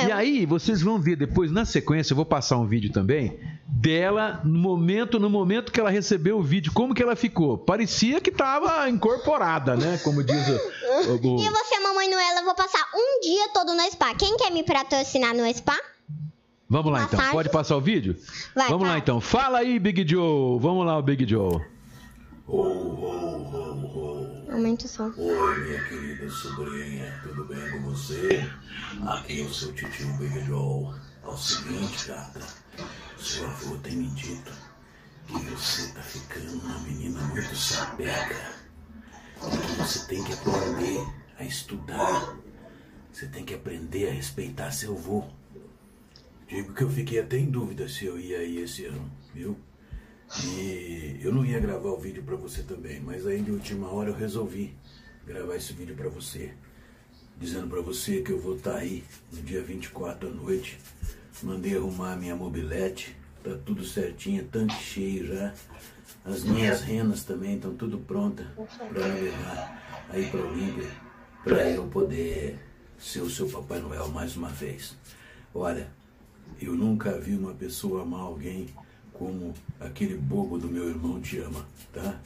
E 0.07 0.11
aí, 0.11 0.45
vocês 0.45 0.81
vão 0.81 0.99
ver 0.99 1.15
depois, 1.15 1.51
na 1.51 1.65
sequência, 1.65 2.11
eu 2.13 2.15
vou 2.17 2.25
passar 2.25 2.57
um 2.57 2.67
vídeo 2.67 2.91
também 2.91 3.39
dela 3.67 4.41
no 4.43 4.59
momento, 4.59 5.19
no 5.19 5.29
momento 5.29 5.71
que 5.71 5.79
ela 5.79 5.89
recebeu 5.89 6.37
o 6.39 6.43
vídeo, 6.43 6.71
como 6.73 6.93
que 6.93 7.01
ela 7.01 7.15
ficou? 7.15 7.57
Parecia 7.57 8.19
que 8.19 8.31
tava 8.31 8.89
incorporada, 8.89 9.75
né? 9.75 9.97
Como 10.03 10.23
diz 10.23 10.47
o. 10.47 10.51
o- 11.13 11.35
o- 11.35 11.39
E 11.41 11.49
você, 11.49 11.79
mamãe 11.79 12.09
Noela, 12.09 12.39
eu 12.41 12.45
vou 12.45 12.55
passar 12.55 12.83
um 12.93 13.21
dia 13.21 13.49
todo 13.53 13.73
no 13.73 13.81
spa. 13.91 14.13
Quem 14.15 14.35
quer 14.37 14.51
me 14.51 14.63
patrocinar 14.63 15.33
no 15.35 15.45
spa? 15.53 15.77
Vamos 16.69 16.91
lá 16.91 17.03
então, 17.03 17.31
pode 17.31 17.49
passar 17.49 17.75
o 17.77 17.81
vídeo? 17.81 18.15
Vai, 18.53 18.69
Vamos 18.69 18.83
lá 18.83 18.89
passa. 18.93 18.99
então. 18.99 19.19
Fala 19.19 19.57
aí, 19.57 19.79
Big 19.79 20.07
Joe. 20.07 20.59
Vamos 20.59 20.85
lá, 20.85 20.99
o 20.99 21.01
Big 21.01 21.27
Joe. 21.27 21.65
Aumenta 24.51 24.85
o 24.85 24.87
som. 24.87 25.11
Oi, 25.17 25.59
minha 25.65 25.83
querida 25.85 26.29
sobrinha, 26.29 27.19
tudo 27.23 27.45
bem 27.45 27.71
com 27.71 27.89
você? 27.89 28.47
Aqui 29.07 29.41
é 29.41 29.45
o 29.45 29.51
seu 29.53 29.73
tio 29.73 29.87
Big 30.19 30.45
Joe. 30.45 30.93
É 31.23 31.27
o 31.27 31.37
seguinte, 31.37 32.07
gata, 32.07 32.41
seu 33.17 33.45
avô 33.45 33.75
tem 33.77 33.95
me 33.95 34.07
dito 34.09 34.51
que 35.25 35.33
você 35.33 35.91
tá 35.93 36.01
ficando 36.01 36.53
uma 36.53 36.79
menina 36.79 37.19
muito 37.21 37.55
sapeca. 37.55 38.59
E 39.37 39.57
que 39.57 39.73
você 39.81 40.05
tem 40.07 40.23
que 40.23 40.33
aprender 40.33 41.07
a 41.39 41.43
estudar. 41.43 42.35
Você 43.11 43.25
tem 43.27 43.43
que 43.43 43.55
aprender 43.55 44.09
a 44.09 44.13
respeitar 44.13 44.69
seu 44.71 44.93
avô. 44.93 45.23
Digo 46.49 46.73
que 46.73 46.81
eu 46.81 46.89
fiquei 46.89 47.19
até 47.19 47.37
em 47.37 47.45
dúvida 47.45 47.87
se 47.87 48.05
eu 48.05 48.19
ia 48.19 48.39
aí 48.39 48.57
esse 48.57 48.85
ano, 48.85 49.09
viu? 49.33 49.55
E 50.43 51.19
eu 51.21 51.31
não 51.31 51.45
ia 51.45 51.59
gravar 51.59 51.89
o 51.89 51.99
vídeo 51.99 52.23
pra 52.23 52.35
você 52.35 52.63
também, 52.63 52.99
mas 52.99 53.27
aí 53.27 53.39
de 53.39 53.51
última 53.51 53.87
hora 53.91 54.09
eu 54.09 54.15
resolvi 54.15 54.75
gravar 55.27 55.55
esse 55.55 55.73
vídeo 55.73 55.95
pra 55.95 56.09
você, 56.09 56.51
dizendo 57.37 57.67
pra 57.67 57.81
você 57.81 58.21
que 58.21 58.31
eu 58.31 58.39
vou 58.39 58.55
estar 58.55 58.77
aí 58.77 59.03
no 59.31 59.43
dia 59.43 59.61
24 59.61 60.27
à 60.27 60.31
noite. 60.31 60.79
Mandei 61.43 61.77
arrumar 61.77 62.15
minha 62.15 62.35
mobilete, 62.35 63.15
tá 63.43 63.51
tudo 63.63 63.85
certinho, 63.85 64.43
tanque 64.45 64.73
cheio 64.73 65.27
já. 65.27 65.53
As 66.25 66.43
minhas 66.43 66.81
renas 66.81 67.23
também 67.23 67.55
estão 67.55 67.75
tudo 67.75 67.99
prontas 67.99 68.47
pra 68.91 69.07
me 69.07 69.21
levar 69.21 70.07
aí 70.09 70.25
pra 70.29 70.41
Olímpia, 70.41 70.89
pra 71.43 71.69
eu 71.69 71.87
poder 71.87 72.57
ser 72.97 73.21
o 73.21 73.29
seu 73.29 73.47
Papai 73.47 73.79
Noel 73.79 74.09
mais 74.09 74.35
uma 74.35 74.49
vez. 74.49 74.97
Olha, 75.53 75.91
eu 76.61 76.75
nunca 76.75 77.17
vi 77.19 77.35
uma 77.35 77.53
pessoa 77.53 78.03
amar 78.03 78.21
alguém 78.21 78.67
como 79.13 79.53
aquele 79.79 80.15
bobo 80.15 80.57
do 80.57 80.67
meu 80.67 80.89
irmão 80.89 81.19
te 81.21 81.37
ama, 81.39 81.65
tá? 81.93 82.19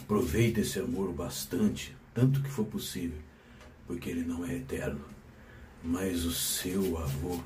Aproveita 0.00 0.60
esse 0.60 0.78
amor 0.78 1.12
bastante, 1.12 1.94
tanto 2.14 2.42
que 2.42 2.50
for 2.50 2.64
possível, 2.64 3.18
porque 3.86 4.10
ele 4.10 4.24
não 4.24 4.44
é 4.44 4.56
eterno. 4.56 5.04
Mas 5.82 6.24
o 6.24 6.32
seu 6.32 6.98
avô 6.98 7.40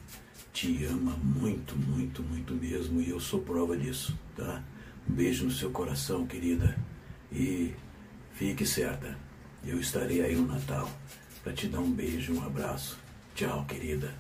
te 0.53 0.85
ama 0.85 1.17
muito, 1.17 1.77
muito, 1.77 2.23
muito 2.23 2.55
mesmo 2.55 3.01
e 3.01 3.11
eu 3.11 3.21
sou 3.21 3.41
prova 3.41 3.77
disso, 3.77 4.17
tá? 4.37 4.63
Um 5.09 5.13
beijo 5.13 5.45
no 5.45 5.51
seu 5.51 5.71
coração, 5.71 6.27
querida. 6.27 6.77
E 7.33 7.75
fique 8.33 8.65
certa, 8.65 9.19
eu 9.65 9.79
estarei 9.79 10.23
aí 10.23 10.37
no 10.37 10.47
Natal 10.47 10.89
para 11.43 11.53
te 11.53 11.69
dar 11.69 11.81
um 11.81 11.91
beijo, 11.91 12.35
um 12.35 12.45
abraço. 12.45 12.99
Tchau, 13.35 13.65
querida. 13.67 14.15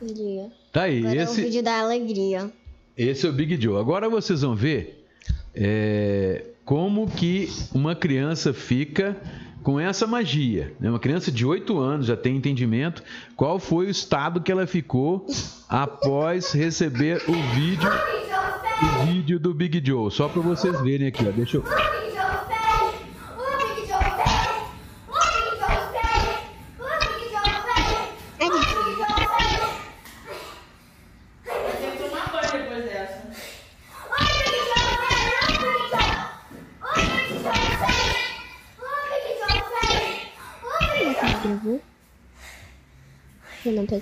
Dia. 0.00 0.50
Tá 0.76 0.82
aí, 0.82 0.98
Agora 0.98 1.16
é 1.16 1.20
o 1.20 1.22
esse, 1.22 1.40
vídeo 1.40 1.62
da 1.62 1.80
alegria. 1.80 2.52
esse 2.98 3.26
é 3.26 3.30
o 3.30 3.32
Big 3.32 3.58
Joe. 3.58 3.80
Agora 3.80 4.10
vocês 4.10 4.42
vão 4.42 4.54
ver 4.54 5.06
é, 5.54 6.44
como 6.66 7.10
que 7.10 7.48
uma 7.72 7.94
criança 7.94 8.52
fica 8.52 9.16
com 9.62 9.80
essa 9.80 10.06
magia. 10.06 10.74
Né? 10.78 10.90
Uma 10.90 10.98
criança 10.98 11.32
de 11.32 11.46
8 11.46 11.78
anos 11.78 12.04
já 12.04 12.14
tem 12.14 12.36
entendimento 12.36 13.02
qual 13.34 13.58
foi 13.58 13.86
o 13.86 13.90
estado 13.90 14.38
que 14.38 14.52
ela 14.52 14.66
ficou 14.66 15.26
após 15.66 16.52
receber 16.52 17.22
o 17.26 17.54
vídeo, 17.54 17.90
o 18.82 19.06
vídeo 19.06 19.40
do 19.40 19.54
Big 19.54 19.82
Joe. 19.82 20.10
Só 20.10 20.28
para 20.28 20.42
vocês 20.42 20.78
verem 20.82 21.06
aqui, 21.06 21.26
ó. 21.26 21.30
Deixa 21.30 21.56
eu 21.56 21.64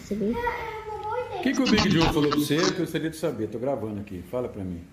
Percebi. 0.07 0.33
O 0.35 1.43
que, 1.43 1.53
que 1.53 1.63
o 1.63 1.65
Big 1.65 1.91
Joe 1.91 2.05
falou 2.13 2.29
pra 2.29 2.39
você? 2.39 2.59
Eu 2.59 2.75
gostaria 2.75 3.09
de 3.09 3.17
saber. 3.17 3.49
Tô 3.49 3.59
gravando 3.59 4.01
aqui. 4.01 4.23
Fala 4.31 4.49
pra 4.49 4.63
mim. 4.63 4.85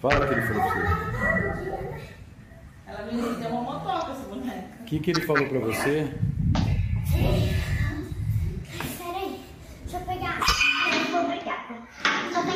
Fala 0.00 0.24
o 0.24 0.28
que 0.28 0.34
ele 0.34 0.42
falou 0.42 0.62
pra 0.62 0.80
você. 0.80 1.76
Ela 2.88 3.12
me 3.12 3.34
deu 3.36 3.48
uma 3.50 3.62
motoca 3.62 4.12
essa 4.12 4.22
boneca. 4.24 4.68
O 4.80 4.84
que, 4.84 4.98
que 4.98 5.10
ele 5.12 5.20
falou 5.22 5.48
pra 5.48 5.60
você? 5.60 6.12
Peraí, 8.98 9.40
deixa 9.82 9.96
eu 9.96 10.00
pegar. 10.06 10.40
Eu 10.92 11.04
vou 11.12 11.24
pegar. 11.30 11.68
Só 12.32 12.42
tem 12.42 12.54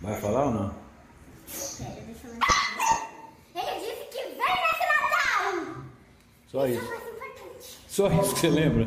Vai 0.00 0.20
falar 0.20 0.46
ou 0.46 0.50
não? 0.52 0.74
Pera, 1.78 2.00
deixa 2.06 2.26
eu 2.26 2.32
lembrar. 2.32 3.10
Ele 3.54 3.80
disse 3.80 4.04
que 4.10 4.22
vem 4.22 4.54
nesse 4.62 4.84
Natal! 4.88 5.84
Só 6.48 6.66
isso. 6.66 7.09
Só 8.00 8.08
isso 8.08 8.32
que 8.32 8.40
você 8.40 8.48
lembra? 8.48 8.84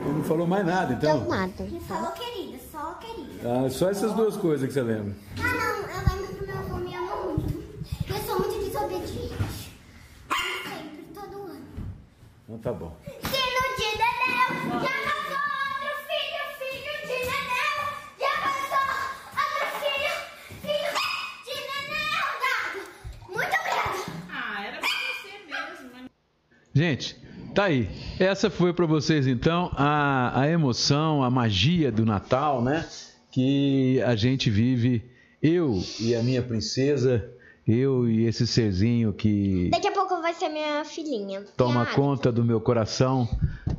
Ele 0.00 0.12
não 0.14 0.24
falou 0.24 0.44
mais 0.44 0.66
nada, 0.66 0.94
então. 0.94 1.28
nada. 1.28 1.52
Ele 1.62 1.78
falou 1.78 2.10
querida, 2.10 2.58
só 2.72 2.94
querida. 2.94 3.48
Ah, 3.48 3.70
só 3.70 3.88
essas 3.88 4.12
duas 4.14 4.36
coisas 4.36 4.66
que 4.66 4.72
você 4.74 4.82
lembra. 4.82 5.14
Ah, 5.38 5.42
não, 5.54 5.76
eu 5.88 6.18
lembro 6.18 6.34
que 6.36 6.44
meu 6.44 6.58
avô 6.58 6.76
me 6.78 6.92
ama 6.92 7.16
muito. 7.26 7.62
Eu 8.08 8.16
sou 8.26 8.40
muito 8.40 8.64
desobediente. 8.64 9.70
Sempre, 10.64 11.04
todo 11.14 11.36
ano. 11.42 11.64
Então 12.48 12.58
tá 12.58 12.72
bom. 12.72 12.96
Filho 13.04 13.76
de 13.76 13.90
Dedéu, 13.92 14.80
já 14.80 14.96
passou 15.06 15.38
outro 15.70 15.94
filho, 16.08 16.42
filho 16.58 16.94
de 17.02 17.16
Dedéu. 17.30 17.78
Já 18.18 18.34
passou 18.42 18.86
outro 19.38 19.66
filho, 19.78 20.14
filho 20.62 20.90
de 21.44 21.54
Dedéu. 21.62 22.26
Dado. 22.42 22.78
Muito 23.28 23.54
obrigada. 23.54 23.98
Ah, 24.32 24.64
era 24.66 24.78
pra 24.80 24.88
você 24.88 25.32
mesmo. 25.46 25.90
mas- 25.92 26.10
Gente, 26.74 27.19
tá 27.54 27.64
aí. 27.64 27.88
Essa 28.18 28.48
foi 28.50 28.72
pra 28.72 28.86
vocês 28.86 29.26
então 29.26 29.70
a, 29.74 30.40
a 30.40 30.48
emoção, 30.48 31.22
a 31.22 31.30
magia 31.30 31.90
do 31.92 32.04
Natal, 32.04 32.62
né? 32.62 32.86
Que 33.30 34.00
a 34.02 34.16
gente 34.16 34.50
vive, 34.50 35.04
eu 35.42 35.80
e 36.00 36.14
a 36.14 36.22
minha 36.22 36.42
princesa, 36.42 37.24
eu 37.66 38.08
e 38.08 38.24
esse 38.26 38.46
serzinho 38.46 39.12
que 39.12 39.68
Daqui 39.70 39.86
a 39.88 39.92
pouco 39.92 40.20
vai 40.20 40.34
ser 40.34 40.48
minha 40.48 40.84
filhinha. 40.84 41.44
toma 41.56 41.82
Minha 41.82 41.94
conta 41.94 42.32
do 42.32 42.44
meu 42.44 42.60
coração 42.60 43.28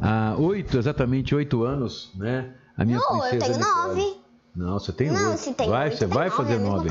há 0.02 0.36
oito, 0.38 0.78
exatamente 0.78 1.36
oito 1.36 1.64
anos, 1.64 2.12
né? 2.16 2.52
A 2.78 2.86
minha 2.86 2.98
Não, 3.00 3.16
eu 3.26 3.30
princesa 3.30 3.46
tenho 3.54 3.58
Nicole. 3.58 3.88
nove. 4.06 4.22
Não, 4.54 4.74
você 4.80 4.92
tem 4.92 5.10
Não, 5.10 5.30
oito. 5.32 5.40
se 5.40 5.54
tem 5.54 5.70
vai, 5.70 5.86
oito, 5.86 5.98
você 5.98 6.06
vai 6.08 6.30
nove, 6.30 6.38
fazer 6.38 6.54
é 6.54 6.58
nove. 6.60 6.90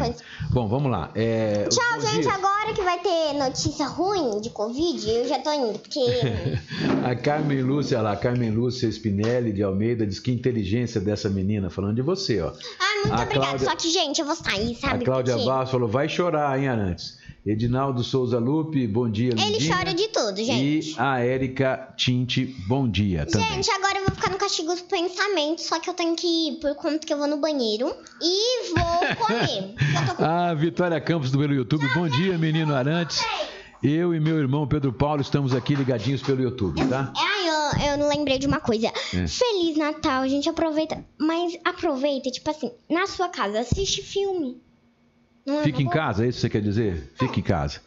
Bom, 0.51 0.69
vamos 0.69 0.91
lá. 0.91 1.11
É, 1.15 1.65
Tchau, 1.69 2.01
gente. 2.01 2.27
Agora 2.29 2.60
que 2.75 2.83
vai 2.83 2.99
ter 3.01 3.33
notícia 3.35 3.87
ruim 3.87 4.41
de 4.41 4.51
Covid, 4.51 5.09
eu 5.11 5.29
já 5.29 5.39
tô 5.39 5.53
indo, 5.53 5.79
porque. 5.79 6.01
A 7.05 7.15
Carmen 7.15 7.63
Lúcia 7.63 8.01
lá, 8.01 8.17
Carmen 8.17 8.51
Lúcia 8.51 8.89
Spinelli 8.91 9.53
de 9.53 9.63
Almeida 9.63 10.07
diz 10.07 10.19
que 10.21 10.31
inteligência 10.31 11.01
dessa 11.01 11.29
menina, 11.29 11.71
falando 11.71 11.97
de 11.97 12.03
você, 12.03 12.41
ó. 12.41 12.49
Ah, 12.49 13.07
muito 13.07 13.13
A 13.21 13.23
obrigada. 13.23 13.29
Cláudia- 13.47 13.69
Só 13.69 13.77
que, 13.77 13.91
gente, 13.91 14.21
eu 14.21 14.27
vou 14.27 14.37
sair, 14.37 14.73
A 14.77 14.89
sabe? 14.89 15.05
Cláudia 15.05 15.35
por 15.35 15.41
quê? 15.41 15.47
Vaz 15.49 15.71
falou, 15.71 15.89
vai 15.89 16.09
chorar, 16.09 16.59
hein, 16.59 16.69
Arantes? 16.69 17.19
Edinaldo 17.45 18.05
Souza 18.05 18.39
Lupe, 18.39 18.87
bom 18.87 19.11
dia, 19.11 19.31
Ele 19.33 19.53
lindinha. 19.53 19.75
chora 19.75 19.95
de 19.95 20.09
tudo, 20.09 20.37
gente. 20.37 20.91
E 20.91 20.95
a 20.99 21.21
Érica 21.21 21.95
Tinte, 21.97 22.45
bom 22.69 22.87
dia 22.87 23.25
também. 23.25 23.49
Gente, 23.55 23.71
agora 23.71 23.90
eu 23.90 23.90
vou 24.11 24.17
ficar 24.17 24.31
no 24.31 24.39
castigo 24.39 24.69
dos 24.69 24.81
pensamentos, 24.83 25.65
só 25.67 25.79
que 25.79 25.89
eu 25.89 25.95
tenho 25.95 26.17
que 26.17 26.27
ir 26.27 26.61
por 26.61 26.75
conta 26.75 26.99
que 26.99 27.13
eu 27.13 27.19
vou 27.19 27.29
no 27.29 27.37
banheiro 27.37 27.95
e 28.21 28.69
vou 28.71 29.17
comer. 29.25 29.75
com 30.17 30.25
A 30.25 30.53
Vitória 30.53 31.01
Campos 31.01 31.31
do 31.31 31.39
pelo 31.39 31.55
YouTube, 31.55 31.87
bom 31.95 32.09
dia, 32.09 32.37
menino 32.37 32.75
Arantes. 32.75 33.25
Eu 33.83 34.15
e 34.15 34.21
meu 34.21 34.39
irmão 34.39 34.67
Pedro 34.67 34.93
Paulo 34.93 35.23
estamos 35.23 35.55
aqui 35.55 35.75
ligadinhos 35.75 36.23
pelo 36.23 36.43
YouTube, 36.43 36.85
tá? 36.87 37.13
Ai, 37.17 37.49
eu, 37.49 37.93
eu 37.93 37.99
não 37.99 38.09
lembrei 38.09 38.39
de 38.39 38.47
uma 38.47 38.61
coisa. 38.61 38.89
É. 38.89 39.27
Feliz 39.27 39.77
Natal, 39.79 40.29
gente. 40.29 40.51
Aproveita. 40.51 41.03
Mas 41.17 41.57
aproveita, 41.65 42.31
tipo 42.31 42.51
assim, 42.51 42.71
na 42.91 43.07
sua 43.07 43.29
casa, 43.31 43.61
assiste 43.61 44.03
filme. 44.03 44.61
Não 45.47 45.61
é 45.61 45.63
Fica 45.63 45.81
em 45.81 45.85
boa? 45.85 45.95
casa, 45.95 46.27
é 46.27 46.29
isso 46.29 46.37
que 46.37 46.41
você 46.43 46.51
quer 46.51 46.61
dizer? 46.61 47.13
Fica 47.19 47.41
em 47.41 47.43
casa. 47.43 47.81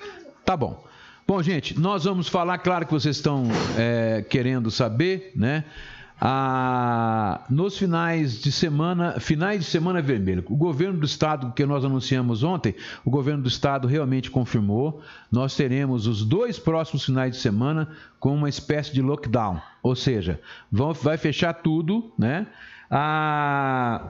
Tá 0.43 0.57
bom. 0.57 0.83
Bom, 1.27 1.43
gente, 1.43 1.79
nós 1.79 2.05
vamos 2.05 2.27
falar, 2.27 2.57
claro 2.57 2.85
que 2.87 2.91
vocês 2.91 3.17
estão 3.17 3.43
é, 3.77 4.25
querendo 4.27 4.71
saber, 4.71 5.31
né? 5.35 5.63
Ah, 6.19 7.41
nos 7.49 7.77
finais 7.77 8.39
de 8.41 8.51
semana, 8.51 9.19
finais 9.19 9.59
de 9.59 9.65
semana 9.65 10.01
vermelho, 10.01 10.43
o 10.47 10.55
governo 10.55 10.99
do 10.99 11.05
estado 11.05 11.51
que 11.53 11.65
nós 11.65 11.83
anunciamos 11.83 12.43
ontem, 12.43 12.75
o 13.03 13.09
governo 13.09 13.43
do 13.43 13.49
estado 13.49 13.87
realmente 13.87 14.31
confirmou, 14.31 15.01
nós 15.31 15.55
teremos 15.55 16.07
os 16.07 16.23
dois 16.23 16.57
próximos 16.57 17.03
finais 17.05 17.35
de 17.35 17.41
semana 17.41 17.89
com 18.19 18.33
uma 18.35 18.47
espécie 18.47 18.93
de 18.93 19.01
lockdown, 19.01 19.59
ou 19.81 19.95
seja, 19.95 20.39
vão, 20.71 20.93
vai 20.93 21.17
fechar 21.17 21.53
tudo, 21.55 22.11
né? 22.17 22.47
Ah, 22.89 24.07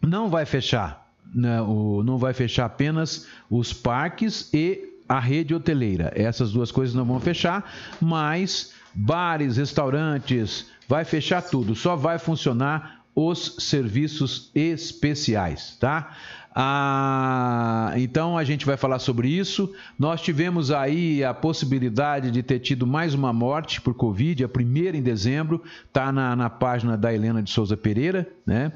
não 0.00 0.28
vai 0.28 0.46
fechar, 0.46 1.10
né, 1.34 1.60
o- 1.62 2.02
não 2.04 2.18
vai 2.18 2.32
fechar 2.32 2.66
apenas 2.66 3.26
os 3.50 3.72
parques 3.72 4.48
e 4.54 4.88
a 5.08 5.18
rede 5.18 5.54
hoteleira. 5.54 6.12
Essas 6.14 6.52
duas 6.52 6.70
coisas 6.70 6.94
não 6.94 7.04
vão 7.04 7.18
fechar, 7.18 7.68
mas 8.00 8.72
bares, 8.94 9.56
restaurantes, 9.56 10.66
vai 10.90 11.04
fechar 11.04 11.40
tudo. 11.40 11.76
Só 11.76 11.94
vai 11.94 12.18
funcionar 12.18 13.04
os 13.14 13.54
serviços 13.60 14.50
especiais, 14.56 15.76
tá? 15.78 16.16
Ah, 16.52 17.92
então 17.96 18.36
a 18.36 18.42
gente 18.42 18.66
vai 18.66 18.76
falar 18.76 18.98
sobre 18.98 19.28
isso. 19.28 19.72
Nós 19.96 20.20
tivemos 20.20 20.72
aí 20.72 21.22
a 21.22 21.32
possibilidade 21.32 22.32
de 22.32 22.42
ter 22.42 22.58
tido 22.58 22.88
mais 22.88 23.14
uma 23.14 23.32
morte 23.32 23.80
por 23.80 23.94
Covid, 23.94 24.42
a 24.42 24.48
primeira 24.48 24.96
em 24.96 25.02
dezembro, 25.02 25.62
tá 25.92 26.10
na, 26.10 26.34
na 26.34 26.50
página 26.50 26.96
da 26.96 27.14
Helena 27.14 27.40
de 27.40 27.52
Souza 27.52 27.76
Pereira, 27.76 28.28
né? 28.44 28.72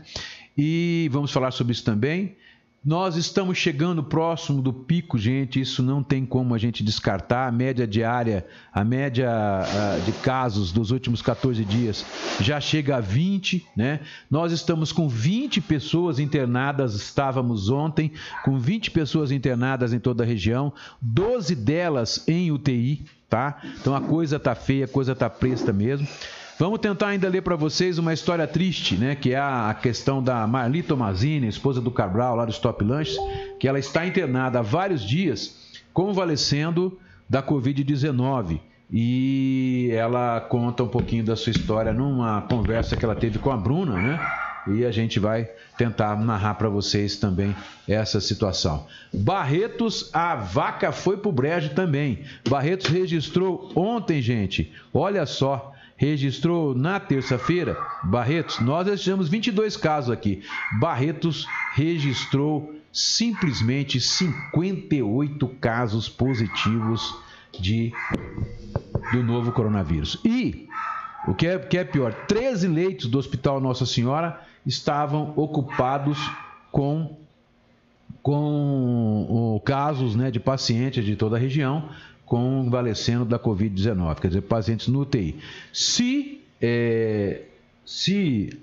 E 0.57 1.09
vamos 1.11 1.33
falar 1.33 1.50
sobre 1.50 1.72
isso 1.72 1.85
também. 1.85 2.37
Nós 2.85 3.16
estamos 3.16 3.57
chegando 3.57 4.05
próximo 4.05 4.61
do 4.61 4.70
pico, 4.70 5.16
gente. 5.16 5.59
Isso 5.59 5.83
não 5.83 6.03
tem 6.03 6.27
como 6.27 6.55
a 6.55 6.59
gente 6.59 6.85
descartar. 6.85 7.49
A 7.49 7.53
média 7.53 7.87
diária, 7.87 8.47
a 8.70 8.85
média 8.85 9.31
ah, 9.31 9.99
de 10.05 10.12
casos 10.12 10.70
dos 10.70 10.90
últimos 10.90 11.23
14 11.23 11.64
dias 11.64 12.05
já 12.40 12.61
chega 12.61 12.97
a 12.97 13.01
20, 13.01 13.66
né? 13.75 14.01
Nós 14.31 14.53
estamos 14.53 14.92
com 14.92 15.09
20 15.09 15.62
pessoas 15.62 16.18
internadas, 16.18 16.94
estávamos 16.94 17.70
ontem 17.70 18.12
com 18.44 18.59
20 18.59 18.90
pessoas 18.90 19.33
internadas 19.33 19.94
em 19.94 19.99
toda 19.99 20.23
a 20.23 20.27
região, 20.27 20.70
12 21.01 21.55
delas 21.55 22.23
em 22.29 22.53
UTI, 22.53 23.07
tá? 23.31 23.62
Então 23.81 23.97
a 23.97 24.01
coisa 24.03 24.38
tá 24.38 24.55
feia, 24.55 24.85
a 24.85 24.88
coisa 24.88 25.14
tá 25.14 25.31
presta 25.31 25.73
mesmo. 25.73 26.07
Vamos 26.56 26.78
tentar 26.78 27.08
ainda 27.08 27.28
ler 27.28 27.42
para 27.42 27.56
vocês 27.56 27.98
uma 27.98 28.12
história 28.12 28.46
triste, 28.46 28.94
né? 28.94 29.16
Que 29.16 29.32
é 29.32 29.38
a 29.38 29.76
questão 29.80 30.22
da 30.22 30.46
Marli 30.46 30.84
Tomazini, 30.84 31.48
esposa 31.48 31.80
do 31.80 31.90
Cabral, 31.90 32.36
lá 32.36 32.44
do 32.44 32.52
Stop 32.52 32.84
Lanches, 32.84 33.16
que 33.58 33.66
ela 33.66 33.78
está 33.78 34.06
internada 34.06 34.60
há 34.60 34.62
vários 34.62 35.02
dias, 35.02 35.56
convalescendo 35.92 36.96
da 37.28 37.42
Covid-19. 37.42 38.60
E 38.88 39.90
ela 39.92 40.40
conta 40.42 40.84
um 40.84 40.88
pouquinho 40.88 41.24
da 41.24 41.34
sua 41.34 41.50
história 41.50 41.92
numa 41.92 42.42
conversa 42.42 42.96
que 42.96 43.04
ela 43.04 43.16
teve 43.16 43.40
com 43.40 43.50
a 43.50 43.56
Bruna, 43.56 44.00
né? 44.00 44.20
E 44.68 44.84
a 44.84 44.92
gente 44.92 45.18
vai 45.18 45.50
tentar 45.76 46.16
narrar 46.16 46.54
para 46.54 46.68
vocês 46.68 47.16
também 47.16 47.54
essa 47.88 48.20
situação. 48.20 48.86
Barretos, 49.12 50.08
a 50.12 50.36
vaca 50.36 50.92
foi 50.92 51.16
pro 51.16 51.32
brejo 51.32 51.70
também. 51.70 52.20
Barretos 52.48 52.86
registrou 52.86 53.72
ontem, 53.74 54.22
gente. 54.22 54.72
Olha 54.92 55.26
só, 55.26 55.73
registrou 55.96 56.74
na 56.74 56.98
terça-feira, 56.98 57.76
Barretos, 58.02 58.59
nós 58.61 58.87
registramos 58.87 59.28
22 59.28 59.76
casos 59.76 60.11
aqui. 60.11 60.42
Barretos 60.78 61.46
registrou 61.74 62.74
simplesmente 62.92 64.00
58 64.00 65.48
casos 65.61 66.09
positivos 66.09 67.16
de 67.52 67.92
do 69.12 69.22
novo 69.22 69.52
coronavírus. 69.52 70.18
E 70.24 70.68
o 71.26 71.35
que 71.35 71.46
é, 71.46 71.59
que 71.59 71.78
é 71.78 71.85
pior, 71.85 72.12
13 72.26 72.68
leitos 72.68 73.07
do 73.07 73.18
Hospital 73.18 73.61
Nossa 73.61 73.87
Senhora 73.87 74.40
estavam 74.66 75.33
ocupados 75.37 76.18
com 76.70 77.18
com 78.22 79.61
casos 79.66 80.16
né, 80.16 80.30
de 80.30 80.40
pacientes 80.40 81.04
de 81.04 81.14
toda 81.14 81.37
a 81.37 81.38
região 81.38 81.90
convalescendo 82.26 83.24
da 83.24 83.38
Covid-19, 83.38 84.20
quer 84.20 84.28
dizer, 84.28 84.42
pacientes 84.42 84.88
no 84.88 85.00
UTI. 85.00 85.38
Se, 85.72 86.40
é, 86.60 87.42
se 87.84 88.58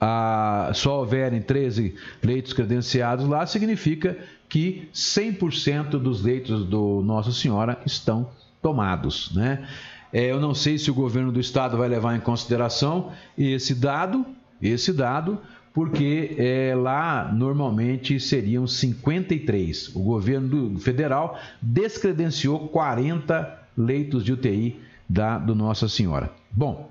a, 0.00 0.70
só 0.74 1.00
houverem 1.00 1.40
13 1.40 1.94
leitos 2.22 2.52
credenciados 2.52 3.26
lá, 3.26 3.46
significa 3.46 4.16
que 4.48 4.88
100% 4.94 5.90
dos 5.90 6.22
leitos 6.22 6.64
do 6.64 7.02
Nossa 7.04 7.32
Senhora 7.32 7.80
estão 7.84 8.28
tomados, 8.62 9.32
né? 9.34 9.66
É, 10.12 10.30
eu 10.30 10.40
não 10.40 10.54
sei 10.54 10.78
se 10.78 10.90
o 10.90 10.94
governo 10.94 11.32
do 11.32 11.40
estado 11.40 11.76
vai 11.76 11.88
levar 11.88 12.16
em 12.16 12.20
consideração 12.20 13.12
esse 13.36 13.74
dado, 13.74 14.24
esse 14.62 14.92
dado, 14.92 15.38
porque 15.76 16.34
é, 16.38 16.74
lá 16.74 17.30
normalmente 17.30 18.18
seriam 18.18 18.66
53. 18.66 19.94
O 19.94 20.00
governo 20.00 20.78
federal 20.78 21.38
descredenciou 21.60 22.68
40 22.68 23.62
leitos 23.76 24.24
de 24.24 24.32
UTI 24.32 24.80
da, 25.06 25.36
do 25.36 25.54
Nossa 25.54 25.86
Senhora. 25.86 26.32
Bom, 26.50 26.90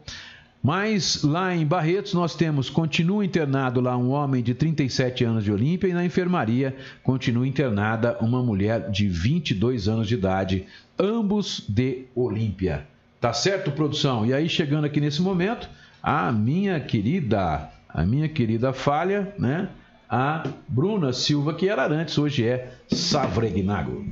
mas 0.61 1.23
lá 1.23 1.55
em 1.55 1.65
Barretos 1.65 2.13
nós 2.13 2.35
temos, 2.35 2.69
continua 2.69 3.25
internado 3.25 3.81
lá 3.81 3.97
um 3.97 4.11
homem 4.11 4.43
de 4.43 4.53
37 4.53 5.23
anos 5.23 5.43
de 5.43 5.51
Olímpia 5.51 5.87
e 5.87 5.93
na 5.93 6.05
enfermaria 6.05 6.75
continua 7.01 7.47
internada 7.47 8.15
uma 8.21 8.43
mulher 8.43 8.91
de 8.91 9.07
22 9.07 9.87
anos 9.87 10.07
de 10.07 10.13
idade, 10.13 10.67
ambos 10.99 11.65
de 11.67 12.05
Olímpia. 12.13 12.85
Tá 13.19 13.33
certo, 13.33 13.71
produção? 13.71 14.27
E 14.27 14.31
aí 14.31 14.47
chegando 14.47 14.85
aqui 14.85 15.01
nesse 15.01 15.23
momento, 15.23 15.67
a 16.03 16.31
minha 16.31 16.79
querida 16.79 17.71
a 17.95 18.05
minha 18.05 18.27
querida 18.27 18.73
falha, 18.73 19.33
né? 19.39 19.69
A 20.09 20.43
Bruna 20.67 21.13
Silva, 21.13 21.53
que 21.53 21.69
era 21.69 21.87
antes, 21.87 22.17
hoje 22.17 22.45
é 22.45 22.73
Savregnago. 22.89 24.05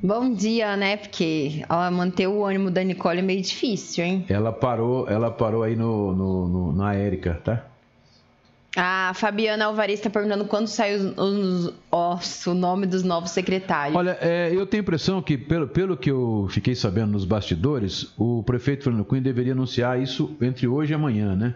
Bom 0.00 0.32
dia, 0.32 0.76
né? 0.76 0.96
Porque 0.96 1.64
ela 1.68 1.90
manter 1.90 2.28
o 2.28 2.44
ânimo 2.44 2.70
da 2.70 2.84
Nicole 2.84 3.18
é 3.18 3.22
meio 3.22 3.42
difícil, 3.42 4.04
hein? 4.04 4.24
Ela 4.28 4.52
parou, 4.52 5.08
ela 5.08 5.32
parou 5.32 5.64
aí 5.64 5.74
no, 5.74 6.14
no, 6.14 6.48
no 6.48 6.72
na 6.72 6.94
Érica, 6.94 7.40
tá? 7.42 7.64
A 8.76 9.12
Fabiana 9.14 9.66
Alvarez 9.66 9.98
está 9.98 10.10
perguntando 10.10 10.44
quando 10.44 10.66
sai 10.68 10.94
os, 10.94 11.14
os, 11.16 12.46
o 12.46 12.54
nome 12.54 12.86
dos 12.86 13.02
novos 13.02 13.30
secretários. 13.30 13.96
Olha, 13.96 14.16
é, 14.20 14.50
eu 14.52 14.66
tenho 14.66 14.80
a 14.80 14.84
impressão 14.84 15.22
que, 15.22 15.36
pelo, 15.36 15.66
pelo 15.68 15.96
que 15.96 16.10
eu 16.10 16.46
fiquei 16.50 16.74
sabendo 16.74 17.12
nos 17.12 17.24
bastidores, 17.24 18.12
o 18.16 18.42
prefeito 18.44 18.84
Fernando 18.84 19.04
Cunha 19.04 19.20
deveria 19.22 19.52
anunciar 19.52 20.00
isso 20.00 20.36
entre 20.40 20.68
hoje 20.68 20.92
e 20.92 20.94
amanhã, 20.94 21.34
né? 21.34 21.54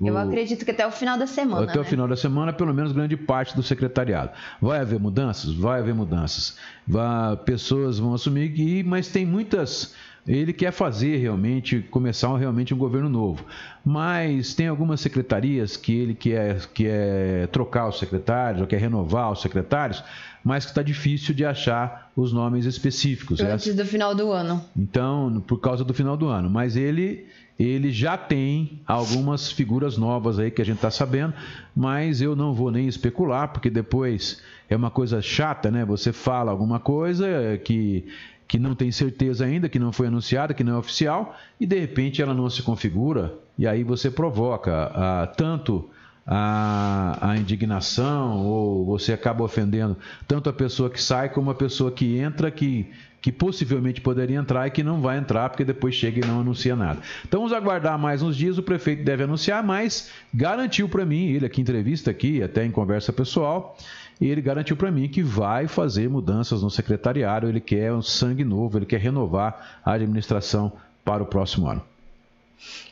Eu 0.00 0.14
o... 0.14 0.18
acredito 0.18 0.64
que 0.64 0.70
até 0.70 0.86
o 0.86 0.90
final 0.90 1.18
da 1.18 1.26
semana. 1.26 1.64
Até 1.64 1.76
né? 1.76 1.80
o 1.80 1.84
final 1.84 2.06
da 2.06 2.16
semana, 2.16 2.52
pelo 2.52 2.74
menos 2.74 2.92
grande 2.92 3.16
parte 3.16 3.54
do 3.56 3.62
secretariado. 3.62 4.30
Vai 4.60 4.80
haver 4.80 5.00
mudanças? 5.00 5.54
Vai 5.54 5.80
haver 5.80 5.94
mudanças. 5.94 6.56
Vai, 6.86 7.36
pessoas 7.38 7.98
vão 7.98 8.14
assumir 8.14 8.52
que, 8.52 8.82
mas 8.82 9.08
tem 9.08 9.24
muitas. 9.24 9.94
Ele 10.26 10.52
quer 10.52 10.72
fazer 10.72 11.18
realmente, 11.18 11.80
começar 11.90 12.36
realmente 12.36 12.74
um 12.74 12.76
governo 12.76 13.08
novo. 13.08 13.44
Mas 13.84 14.54
tem 14.54 14.66
algumas 14.66 15.00
secretarias 15.00 15.76
que 15.76 15.96
ele 15.96 16.14
quer, 16.14 16.66
quer 16.74 17.46
trocar 17.48 17.88
os 17.88 17.98
secretários, 17.98 18.60
ou 18.60 18.66
quer 18.66 18.80
renovar 18.80 19.30
os 19.30 19.40
secretários, 19.40 20.02
mas 20.46 20.64
que 20.64 20.70
está 20.70 20.80
difícil 20.80 21.34
de 21.34 21.44
achar 21.44 22.12
os 22.14 22.32
nomes 22.32 22.66
específicos. 22.66 23.40
Antes 23.40 23.74
do 23.74 23.84
final 23.84 24.14
do 24.14 24.30
ano. 24.30 24.64
Então, 24.76 25.42
por 25.44 25.60
causa 25.60 25.84
do 25.84 25.92
final 25.92 26.16
do 26.16 26.28
ano. 26.28 26.48
Mas 26.48 26.76
ele 26.76 27.26
ele 27.58 27.90
já 27.90 28.16
tem 28.16 28.78
algumas 28.86 29.50
figuras 29.50 29.96
novas 29.96 30.38
aí 30.38 30.50
que 30.52 30.62
a 30.62 30.64
gente 30.64 30.76
está 30.76 30.90
sabendo, 30.90 31.34
mas 31.74 32.20
eu 32.20 32.36
não 32.36 32.54
vou 32.54 32.70
nem 32.70 32.86
especular, 32.86 33.48
porque 33.48 33.68
depois 33.68 34.40
é 34.70 34.76
uma 34.76 34.90
coisa 34.90 35.20
chata, 35.20 35.68
né? 35.68 35.84
Você 35.84 36.12
fala 36.12 36.52
alguma 36.52 36.78
coisa 36.78 37.26
que, 37.64 38.06
que 38.46 38.58
não 38.58 38.74
tem 38.74 38.92
certeza 38.92 39.44
ainda, 39.44 39.68
que 39.68 39.80
não 39.80 39.90
foi 39.90 40.06
anunciada, 40.06 40.54
que 40.54 40.62
não 40.62 40.74
é 40.74 40.78
oficial, 40.78 41.34
e 41.58 41.66
de 41.66 41.80
repente 41.80 42.22
ela 42.22 42.34
não 42.34 42.48
se 42.48 42.62
configura, 42.62 43.34
e 43.58 43.66
aí 43.66 43.82
você 43.82 44.12
provoca 44.12 44.92
ah, 44.94 45.26
tanto 45.26 45.90
a, 46.26 47.18
a 47.20 47.36
indignação, 47.36 48.44
ou 48.44 48.84
você 48.84 49.12
acaba 49.12 49.44
ofendendo 49.44 49.96
tanto 50.26 50.50
a 50.50 50.52
pessoa 50.52 50.90
que 50.90 51.00
sai 51.00 51.28
como 51.28 51.50
a 51.50 51.54
pessoa 51.54 51.92
que 51.92 52.18
entra, 52.18 52.50
que 52.50 52.90
que 53.26 53.32
possivelmente 53.32 54.00
poderia 54.00 54.38
entrar 54.38 54.68
e 54.68 54.70
que 54.70 54.84
não 54.84 55.00
vai 55.00 55.18
entrar 55.18 55.48
porque 55.48 55.64
depois 55.64 55.96
chega 55.96 56.24
e 56.24 56.28
não 56.28 56.42
anuncia 56.42 56.76
nada. 56.76 57.00
Então 57.26 57.40
vamos 57.40 57.52
aguardar 57.52 57.98
mais 57.98 58.22
uns 58.22 58.36
dias, 58.36 58.56
o 58.56 58.62
prefeito 58.62 59.02
deve 59.02 59.24
anunciar, 59.24 59.64
mas 59.64 60.12
garantiu 60.32 60.88
para 60.88 61.04
mim, 61.04 61.32
ele 61.32 61.44
aqui 61.44 61.60
em 61.60 61.62
entrevista 61.62 62.08
aqui, 62.08 62.40
até 62.40 62.64
em 62.64 62.70
conversa 62.70 63.12
pessoal, 63.12 63.76
ele 64.20 64.40
garantiu 64.40 64.76
para 64.76 64.92
mim 64.92 65.08
que 65.08 65.24
vai 65.24 65.66
fazer 65.66 66.08
mudanças 66.08 66.62
no 66.62 66.70
secretariado, 66.70 67.48
ele 67.48 67.60
quer 67.60 67.92
um 67.92 68.00
sangue 68.00 68.44
novo, 68.44 68.78
ele 68.78 68.86
quer 68.86 69.00
renovar 69.00 69.80
a 69.84 69.94
administração 69.94 70.72
para 71.04 71.20
o 71.20 71.26
próximo 71.26 71.68
ano. 71.68 71.82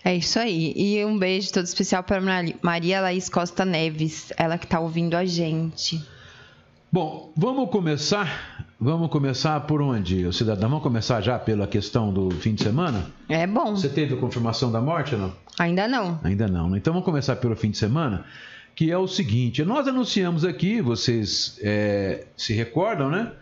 É 0.04 0.14
isso 0.14 0.38
aí. 0.38 0.72
E 0.76 1.04
um 1.04 1.18
beijo 1.18 1.52
todo 1.52 1.64
especial 1.64 2.02
para 2.02 2.20
Maria 2.62 3.00
Laís 3.00 3.28
Costa 3.28 3.64
Neves, 3.64 4.32
ela 4.36 4.58
que 4.58 4.66
está 4.66 4.80
ouvindo 4.80 5.14
a 5.14 5.24
gente. 5.24 6.04
Bom, 6.92 7.32
vamos 7.36 7.70
começar. 7.70 8.68
Vamos 8.78 9.08
começar 9.08 9.58
por 9.60 9.80
onde, 9.80 10.30
cidadão? 10.32 10.68
Vamos 10.68 10.82
começar 10.82 11.20
já 11.20 11.38
pela 11.38 11.66
questão 11.66 12.12
do 12.12 12.30
fim 12.30 12.54
de 12.54 12.62
semana? 12.62 13.06
É 13.28 13.46
bom. 13.46 13.74
Você 13.74 13.88
teve 13.88 14.14
a 14.14 14.16
confirmação 14.16 14.70
da 14.70 14.80
morte 14.80 15.14
ou 15.14 15.20
não? 15.22 15.32
Ainda 15.58 15.88
não. 15.88 16.20
Ainda 16.22 16.46
não. 16.46 16.68
Né? 16.68 16.78
Então 16.78 16.92
vamos 16.92 17.04
começar 17.04 17.36
pelo 17.36 17.56
fim 17.56 17.70
de 17.70 17.78
semana, 17.78 18.24
que 18.74 18.90
é 18.90 18.98
o 18.98 19.08
seguinte: 19.08 19.64
nós 19.64 19.88
anunciamos 19.88 20.44
aqui, 20.44 20.80
vocês 20.80 21.58
é, 21.62 22.26
se 22.36 22.52
recordam, 22.52 23.10
né? 23.10 23.32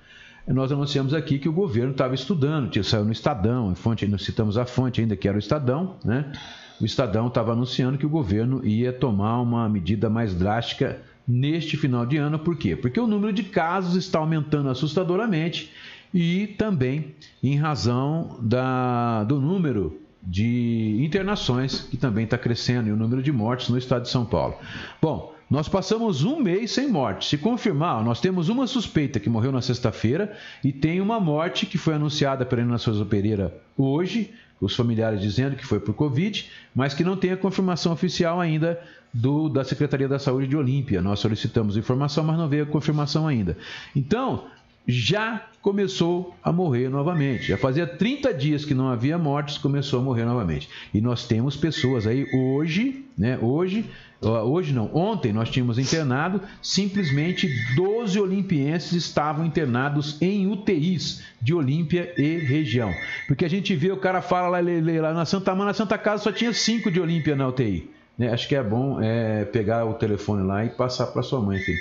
Nós 0.46 0.72
anunciamos 0.72 1.14
aqui 1.14 1.38
que 1.38 1.48
o 1.48 1.52
governo 1.52 1.92
estava 1.92 2.14
estudando, 2.14 2.82
saiu 2.84 3.04
no 3.04 3.12
Estadão, 3.12 3.74
fonte, 3.74 4.06
nós 4.06 4.22
citamos 4.22 4.58
a 4.58 4.66
fonte 4.66 5.00
ainda 5.00 5.16
que 5.16 5.28
era 5.28 5.36
o 5.36 5.38
Estadão, 5.38 5.96
né? 6.04 6.32
O 6.80 6.84
Estadão 6.84 7.28
estava 7.28 7.52
anunciando 7.52 7.96
que 7.96 8.04
o 8.04 8.08
governo 8.08 8.64
ia 8.66 8.92
tomar 8.92 9.40
uma 9.40 9.68
medida 9.68 10.10
mais 10.10 10.34
drástica 10.34 11.00
neste 11.26 11.76
final 11.76 12.04
de 12.04 12.16
ano. 12.16 12.38
Por 12.40 12.56
quê? 12.56 12.74
Porque 12.74 12.98
o 12.98 13.06
número 13.06 13.32
de 13.32 13.44
casos 13.44 13.94
está 13.94 14.18
aumentando 14.18 14.68
assustadoramente 14.68 15.70
e 16.12 16.48
também 16.58 17.14
em 17.40 17.56
razão 17.56 18.36
da, 18.42 19.22
do 19.24 19.40
número 19.40 20.00
de 20.22 20.98
internações 21.00 21.82
que 21.82 21.96
também 21.96 22.24
está 22.24 22.36
crescendo 22.38 22.88
e 22.88 22.92
o 22.92 22.96
número 22.96 23.22
de 23.22 23.32
mortes 23.32 23.68
no 23.68 23.78
estado 23.78 24.02
de 24.02 24.08
São 24.08 24.24
Paulo. 24.24 24.56
Bom, 25.00 25.34
nós 25.52 25.68
passamos 25.68 26.24
um 26.24 26.40
mês 26.40 26.70
sem 26.70 26.88
morte. 26.88 27.28
Se 27.28 27.36
confirmar, 27.36 28.02
nós 28.02 28.22
temos 28.22 28.48
uma 28.48 28.66
suspeita 28.66 29.20
que 29.20 29.28
morreu 29.28 29.52
na 29.52 29.60
sexta-feira 29.60 30.34
e 30.64 30.72
tem 30.72 30.98
uma 30.98 31.20
morte 31.20 31.66
que 31.66 31.76
foi 31.76 31.92
anunciada 31.92 32.46
pela 32.46 32.62
Ana 32.62 32.78
Souza 32.78 33.04
Pereira 33.04 33.54
hoje, 33.76 34.32
os 34.58 34.74
familiares 34.74 35.20
dizendo 35.20 35.54
que 35.54 35.66
foi 35.66 35.78
por 35.78 35.92
Covid, 35.92 36.50
mas 36.74 36.94
que 36.94 37.04
não 37.04 37.18
tem 37.18 37.32
a 37.32 37.36
confirmação 37.36 37.92
oficial 37.92 38.40
ainda 38.40 38.80
do, 39.12 39.50
da 39.50 39.62
Secretaria 39.62 40.08
da 40.08 40.18
Saúde 40.18 40.46
de 40.46 40.56
Olímpia. 40.56 41.02
Nós 41.02 41.20
solicitamos 41.20 41.76
informação, 41.76 42.24
mas 42.24 42.38
não 42.38 42.48
veio 42.48 42.62
a 42.62 42.66
confirmação 42.66 43.28
ainda. 43.28 43.58
Então, 43.94 44.46
já 44.86 45.46
começou 45.60 46.34
a 46.42 46.52
morrer 46.52 46.88
novamente. 46.88 47.48
Já 47.48 47.56
fazia 47.56 47.86
30 47.86 48.34
dias 48.34 48.64
que 48.64 48.74
não 48.74 48.88
havia 48.88 49.16
mortes, 49.16 49.58
começou 49.58 50.00
a 50.00 50.02
morrer 50.02 50.24
novamente. 50.24 50.68
E 50.92 51.00
nós 51.00 51.26
temos 51.26 51.56
pessoas 51.56 52.06
aí 52.06 52.26
hoje, 52.34 53.04
né? 53.16 53.38
Hoje, 53.40 53.84
hoje 54.20 54.72
não, 54.72 54.90
ontem 54.92 55.32
nós 55.32 55.50
tínhamos 55.50 55.78
internado, 55.78 56.40
simplesmente 56.60 57.48
12 57.76 58.18
olimpienses 58.18 58.92
estavam 58.92 59.46
internados 59.46 60.20
em 60.20 60.48
UTIs 60.48 61.22
de 61.40 61.54
Olímpia 61.54 62.12
e 62.18 62.38
região. 62.38 62.92
Porque 63.28 63.44
a 63.44 63.50
gente 63.50 63.74
vê, 63.76 63.92
o 63.92 63.96
cara 63.96 64.20
fala 64.20 64.48
lá, 64.48 64.60
lá 65.00 65.14
na 65.14 65.24
Santa 65.24 65.54
Mana, 65.54 65.66
na 65.66 65.74
Santa 65.74 65.96
Casa 65.96 66.24
só 66.24 66.32
tinha 66.32 66.52
5 66.52 66.90
de 66.90 67.00
Olímpia 67.00 67.36
na 67.36 67.46
UTI. 67.46 67.88
Né? 68.18 68.32
Acho 68.32 68.48
que 68.48 68.56
é 68.56 68.62
bom 68.62 69.00
é, 69.00 69.44
pegar 69.44 69.84
o 69.84 69.94
telefone 69.94 70.42
lá 70.44 70.64
e 70.64 70.70
passar 70.70 71.06
para 71.06 71.22
sua 71.22 71.40
mãe, 71.40 71.58
filho. 71.60 71.78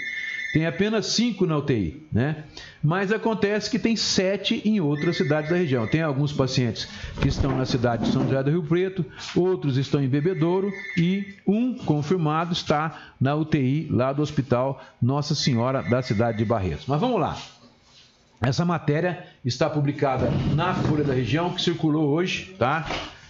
Tem 0.54 0.66
apenas 0.66 1.06
cinco 1.08 1.46
na 1.46 1.58
UTI, 1.58 2.06
né? 2.12 2.44
Mas 2.84 3.12
acontece 3.12 3.70
que 3.70 3.80
tem 3.80 3.96
sete 3.96 4.62
em 4.66 4.82
outras 4.82 5.16
cidades 5.16 5.50
da 5.50 5.56
região. 5.56 5.88
Tem 5.88 6.02
alguns 6.02 6.34
pacientes 6.34 6.90
que 7.22 7.30
estão 7.30 7.58
na 7.58 7.66
cidade 7.66 8.06
de 8.06 8.12
São 8.12 8.24
José 8.24 8.44
do 8.44 8.52
Rio 8.52 8.64
Preto, 8.64 9.06
outros 9.36 9.78
estão 9.78 10.04
em 10.04 10.10
Bebedouro 10.10 10.70
e 10.98 11.36
um 11.48 11.74
confirmado 11.74 12.52
está 12.52 13.14
na 13.20 13.34
UTI 13.34 13.88
lá 13.90 14.12
do 14.12 14.22
Hospital 14.22 14.84
Nossa 15.02 15.34
Senhora 15.34 15.82
da 15.84 16.02
cidade 16.02 16.40
de 16.40 16.46
Barretos. 16.46 16.86
Mas 16.86 17.00
vamos 17.00 17.20
lá. 17.20 17.38
Essa 18.42 18.66
matéria 18.66 19.26
está 19.46 19.70
publicada 19.70 20.30
na 20.56 20.74
Folha 20.74 21.04
da 21.04 21.14
Região, 21.14 21.54
que 21.54 21.62
circulou 21.62 22.10
hoje, 22.10 22.56
tá? 22.58 22.88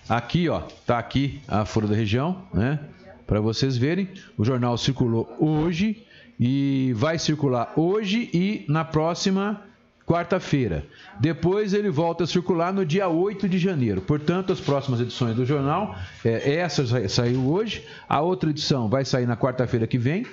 Aqui, 0.09 0.49
ó, 0.49 0.61
tá 0.87 0.97
aqui 0.97 1.41
a 1.47 1.65
Folha 1.65 1.87
da 1.87 1.95
Região, 1.95 2.41
né? 2.53 2.79
Para 3.27 3.39
vocês 3.39 3.77
verem, 3.77 4.09
o 4.37 4.43
jornal 4.43 4.77
circulou 4.77 5.35
hoje 5.37 6.03
e 6.41 6.91
vai 6.95 7.19
circular 7.19 7.71
hoje 7.75 8.27
e 8.33 8.65
na 8.67 8.83
próxima 8.83 9.61
quarta-feira. 10.07 10.83
Depois 11.19 11.71
ele 11.71 11.91
volta 11.91 12.23
a 12.23 12.27
circular 12.27 12.73
no 12.73 12.83
dia 12.83 13.07
8 13.07 13.47
de 13.47 13.59
janeiro. 13.59 14.01
Portanto, 14.01 14.51
as 14.51 14.59
próximas 14.59 14.99
edições 14.99 15.35
do 15.35 15.45
jornal, 15.45 15.95
é, 16.25 16.55
essa 16.55 17.07
saiu 17.07 17.47
hoje, 17.47 17.85
a 18.09 18.19
outra 18.21 18.49
edição 18.49 18.89
vai 18.89 19.05
sair 19.05 19.27
na 19.27 19.37
quarta-feira 19.37 19.85
que 19.85 19.99
vem 19.99 20.25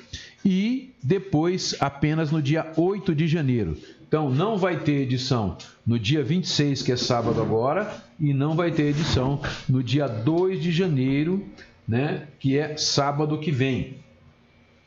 e 0.43 0.95
depois 1.03 1.77
apenas 1.79 2.33
no 2.33 2.41
dia 2.41 2.73
8 2.75 3.15
de 3.15 3.29
janeiro. 3.29 3.77
Então, 4.09 4.31
não 4.31 4.57
vai 4.57 4.79
ter 4.79 5.03
edição 5.03 5.59
no 5.87 5.99
dia 5.99 6.25
26, 6.25 6.81
que 6.81 6.93
é 6.93 6.97
sábado 6.97 7.43
agora, 7.43 8.03
e 8.19 8.33
não 8.33 8.57
vai 8.57 8.71
ter 8.71 8.85
edição 8.85 9.43
no 9.69 9.83
dia 9.83 10.09
2 10.09 10.63
de 10.63 10.73
janeiro, 10.73 11.47
né, 11.87 12.23
que 12.41 12.57
é 12.57 12.75
sábado 12.79 13.39
que 13.39 13.53
vem. 13.53 13.99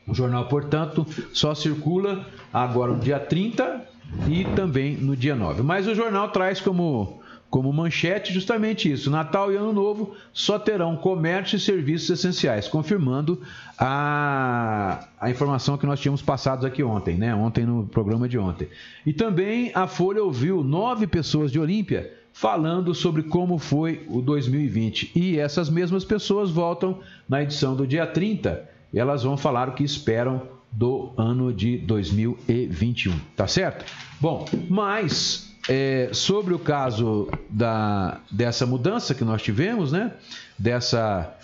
O 0.06 0.14
jornal, 0.14 0.46
portanto, 0.46 1.06
só 1.32 1.54
circula 1.54 2.26
agora 2.52 2.92
no 2.92 3.00
dia 3.00 3.20
30 3.20 3.86
e 4.28 4.44
também 4.56 4.96
no 4.96 5.16
dia 5.16 5.34
9. 5.34 5.62
Mas 5.62 5.86
o 5.86 5.94
jornal 5.94 6.28
traz 6.30 6.60
como, 6.60 7.20
como 7.48 7.72
manchete 7.72 8.32
justamente 8.32 8.90
isso: 8.90 9.10
Natal 9.10 9.52
e 9.52 9.56
Ano 9.56 9.72
Novo 9.72 10.14
só 10.32 10.58
terão 10.58 10.96
comércio 10.96 11.56
e 11.56 11.60
serviços 11.60 12.10
essenciais, 12.10 12.66
confirmando 12.66 13.40
a, 13.78 15.06
a 15.20 15.30
informação 15.30 15.78
que 15.78 15.86
nós 15.86 16.00
tínhamos 16.00 16.20
passado 16.20 16.66
aqui 16.66 16.82
ontem, 16.82 17.16
né? 17.16 17.34
Ontem 17.34 17.64
no 17.64 17.86
programa 17.86 18.28
de 18.28 18.38
ontem. 18.38 18.68
E 19.06 19.12
também 19.12 19.70
a 19.74 19.86
Folha 19.86 20.22
ouviu 20.22 20.64
nove 20.64 21.06
pessoas 21.06 21.52
de 21.52 21.60
Olímpia 21.60 22.12
falando 22.32 22.94
sobre 22.94 23.22
como 23.22 23.58
foi 23.58 24.04
o 24.08 24.20
2020. 24.20 25.12
E 25.14 25.38
essas 25.38 25.68
mesmas 25.68 26.04
pessoas 26.04 26.50
voltam 26.50 26.98
na 27.28 27.42
edição 27.42 27.76
do 27.76 27.86
dia 27.86 28.06
30 28.06 28.72
elas 28.98 29.22
vão 29.22 29.36
falar 29.36 29.68
o 29.68 29.72
que 29.72 29.84
esperam 29.84 30.42
do 30.70 31.12
ano 31.16 31.52
de 31.52 31.78
2021, 31.78 33.18
tá 33.36 33.46
certo? 33.46 33.84
Bom, 34.20 34.46
mas 34.68 35.54
é, 35.68 36.08
sobre 36.12 36.54
o 36.54 36.58
caso 36.58 37.28
da, 37.48 38.20
dessa 38.30 38.66
mudança 38.66 39.14
que 39.14 39.24
nós 39.24 39.42
tivemos, 39.42 39.92
né? 39.92 40.12
Dessa 40.58 41.36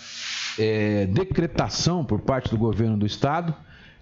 é, 0.59 1.07
decretação 1.07 2.05
por 2.05 2.21
parte 2.21 2.51
do 2.51 2.57
governo 2.57 2.97
do 2.97 3.07
estado 3.07 3.55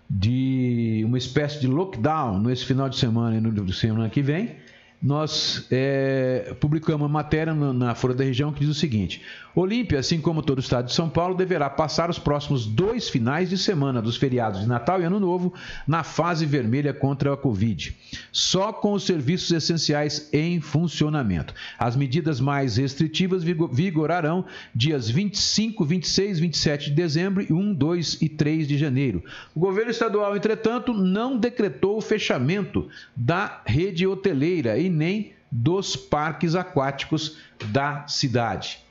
de 0.09 1.03
uma 1.05 1.19
espécie 1.19 1.61
de 1.61 1.67
lockdown 1.67 2.39
nesse 2.39 2.65
final 2.65 2.89
de 2.89 2.97
semana 2.97 3.37
e 3.37 3.41
no 3.41 3.73
semana 3.73 4.09
que 4.09 4.23
vem 4.23 4.55
nós 5.03 5.67
é, 5.71 6.55
publicamos 6.61 7.03
uma 7.03 7.09
matéria 7.09 7.55
na 7.55 7.95
Folha 7.95 8.15
da 8.15 8.25
Região 8.25 8.53
que 8.53 8.61
diz 8.61 8.69
o 8.69 8.75
seguinte: 8.75 9.23
Olímpia, 9.57 9.99
assim 9.99 10.21
como 10.21 10.43
todo 10.43 10.59
o 10.59 10.61
estado 10.61 10.85
de 10.85 10.93
São 10.93 11.09
Paulo, 11.09 11.35
deverá 11.35 11.71
passar 11.71 12.11
os 12.11 12.19
próximos 12.19 12.67
dois 12.67 13.09
finais 13.09 13.49
de 13.49 13.57
semana 13.57 14.03
dos 14.03 14.19
feriados 14.19 14.61
de 14.61 14.67
Natal 14.67 15.01
e 15.01 15.05
Ano 15.05 15.19
Novo 15.19 15.55
na 15.87 16.03
fase 16.03 16.45
vermelha 16.45 16.93
contra 16.93 17.33
a 17.33 17.37
Covid, 17.39 17.97
só 18.31 18.71
com 18.71 18.93
os 18.93 19.05
serviços 19.05 19.51
essenciais 19.51 20.29
em 20.31 20.61
funcionamento. 20.61 21.55
As 21.79 21.97
medidas 21.97 22.39
mais 22.39 22.77
restritivas 22.77 23.43
vigorarão 23.43 24.45
dias 24.75 25.09
25, 25.09 25.87
26, 25.87 26.39
27 26.39 26.91
de 26.91 26.95
dezembro 26.95 27.43
e 27.43 27.51
1, 27.51 27.73
2 27.73 28.19
e 28.21 28.29
3 28.29 28.69
de 28.69 28.77
janeiro. 28.77 29.25
O 29.55 29.61
governo 29.61 29.91
estadual, 29.91 30.37
entretanto, 30.37 30.93
não 30.93 31.39
decretou 31.39 31.97
o 31.97 32.03
fechamento 32.03 32.91
da 33.17 33.63
rede 33.65 34.07
hoteleira 34.07 34.79
e 34.87 34.91
nem 34.91 35.33
dos 35.51 35.97
parques 35.97 36.55
aquáticos 36.55 37.37
da 37.71 38.07
cidade. 38.07 38.87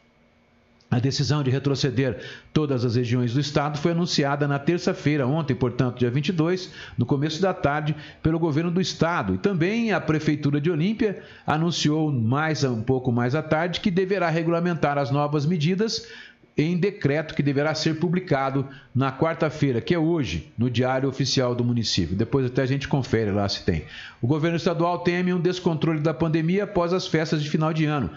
A 0.90 1.00
decisão 1.00 1.44
de 1.44 1.50
retroceder 1.50 2.24
todas 2.54 2.86
as 2.86 2.96
regiões 2.96 3.34
do 3.34 3.40
estado 3.40 3.78
foi 3.78 3.92
anunciada 3.92 4.48
na 4.48 4.60
terça-feira, 4.60 5.28
ontem, 5.28 5.54
portanto, 5.54 6.00
dia 6.00 6.12
22, 6.12 6.72
no 6.98 7.06
começo 7.06 7.42
da 7.42 7.54
tarde, 7.54 7.96
pelo 8.22 8.40
governo 8.40 8.72
do 8.72 8.80
estado. 8.80 9.36
E 9.36 9.38
também 9.38 9.92
a 9.92 10.00
prefeitura 10.00 10.62
de 10.62 10.72
Olímpia 10.72 11.22
anunciou 11.46 12.12
mais 12.12 12.64
um 12.64 12.82
pouco 12.82 13.12
mais 13.12 13.36
à 13.36 13.42
tarde 13.42 13.82
que 13.82 13.92
deverá 13.92 14.30
regulamentar 14.30 14.98
as 14.98 15.12
novas 15.12 15.46
medidas 15.46 16.08
em 16.58 16.78
decreto 16.78 17.36
que 17.36 17.44
deverá 17.44 17.76
ser 17.76 18.00
publicado 18.00 18.68
na 18.94 19.12
quarta-feira, 19.12 19.82
que 19.82 19.94
é 19.94 20.00
hoje, 20.00 20.52
no 20.58 20.70
Diário 20.70 21.10
Oficial 21.10 21.54
do 21.54 21.64
município. 21.64 22.16
Depois 22.16 22.46
até 22.46 22.62
a 22.62 22.66
gente 22.66 22.88
confere 22.88 23.32
lá 23.32 23.48
se 23.50 23.64
tem. 23.64 23.84
O 24.22 24.28
governo 24.28 24.56
estadual 24.56 25.00
teme 25.00 25.34
um 25.34 25.42
descontrole 25.42 26.00
da 26.00 26.14
pandemia 26.14 26.64
após 26.64 26.94
as 26.94 27.08
festas 27.08 27.44
de 27.44 27.50
final 27.50 27.74
de 27.74 27.86
ano 27.86 28.10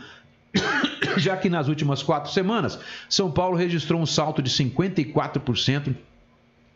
já 1.16 1.36
que 1.36 1.48
nas 1.48 1.68
últimas 1.68 2.02
quatro 2.02 2.30
semanas, 2.32 2.78
São 3.08 3.30
Paulo 3.30 3.56
registrou 3.56 4.00
um 4.00 4.06
salto 4.06 4.42
de 4.42 4.50
54% 4.50 5.94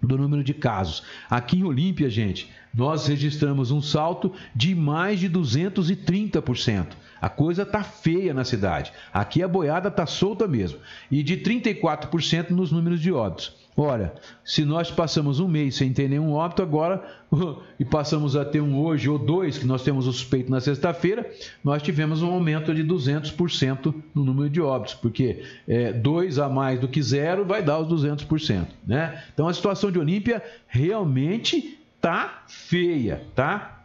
do 0.01 0.18
número 0.18 0.42
de 0.42 0.53
casos. 0.53 1.03
Aqui 1.31 1.59
em 1.59 1.64
Olímpia, 1.64 2.11
gente, 2.11 2.51
nós 2.75 3.07
registramos 3.07 3.70
um 3.70 3.81
salto 3.81 4.33
de 4.55 4.75
mais 4.75 5.20
de 5.20 5.31
230%. 5.31 6.88
A 7.22 7.28
coisa 7.28 7.64
tá 7.64 7.85
feia 7.85 8.35
na 8.35 8.42
cidade. 8.42 8.92
Aqui 9.14 9.44
a 9.44 9.46
boiada 9.46 9.92
tá 9.92 10.04
solta 10.06 10.48
mesmo. 10.48 10.80
E 11.08 11.22
de 11.22 11.37
34% 11.37 12.50
nos 12.50 12.72
números 12.72 13.00
de 13.00 13.12
óbitos. 13.12 13.54
Olha, 13.76 14.12
se 14.44 14.64
nós 14.64 14.90
passamos 14.90 15.38
um 15.38 15.46
mês 15.46 15.76
sem 15.76 15.92
ter 15.92 16.08
nenhum 16.08 16.32
óbito 16.32 16.62
agora 16.62 17.00
e 17.78 17.85
passamos 17.85 18.35
a 18.35 18.44
ter 18.44 18.61
um 18.61 18.76
hoje 18.76 19.08
ou 19.08 19.18
dois, 19.18 19.56
que 19.56 19.64
nós 19.64 19.85
temos 19.85 20.08
o 20.08 20.12
suspeito 20.12 20.50
na 20.50 20.61
sexta-feira, 20.61 21.30
nós 21.62 21.80
tivemos 21.80 22.22
um 22.22 22.30
aumento 22.32 22.74
de 22.74 22.85
200% 22.85 23.94
no 24.12 24.24
número 24.24 24.50
de 24.50 24.61
óbitos, 24.61 24.94
porque 24.94 25.44
é, 25.66 25.92
dois 25.92 26.40
a 26.40 26.48
mais 26.48 26.80
do 26.80 26.88
que 26.88 27.00
zero 27.00 27.44
vai 27.44 27.62
dar 27.62 27.78
os 27.78 28.04
200%. 28.04 28.66
Né? 28.85 29.22
Então 29.32 29.46
a 29.46 29.54
situação 29.54 29.92
de 29.92 29.98
Olímpia 29.98 30.42
realmente 30.66 31.78
tá 32.00 32.42
feia, 32.48 33.22
tá? 33.32 33.82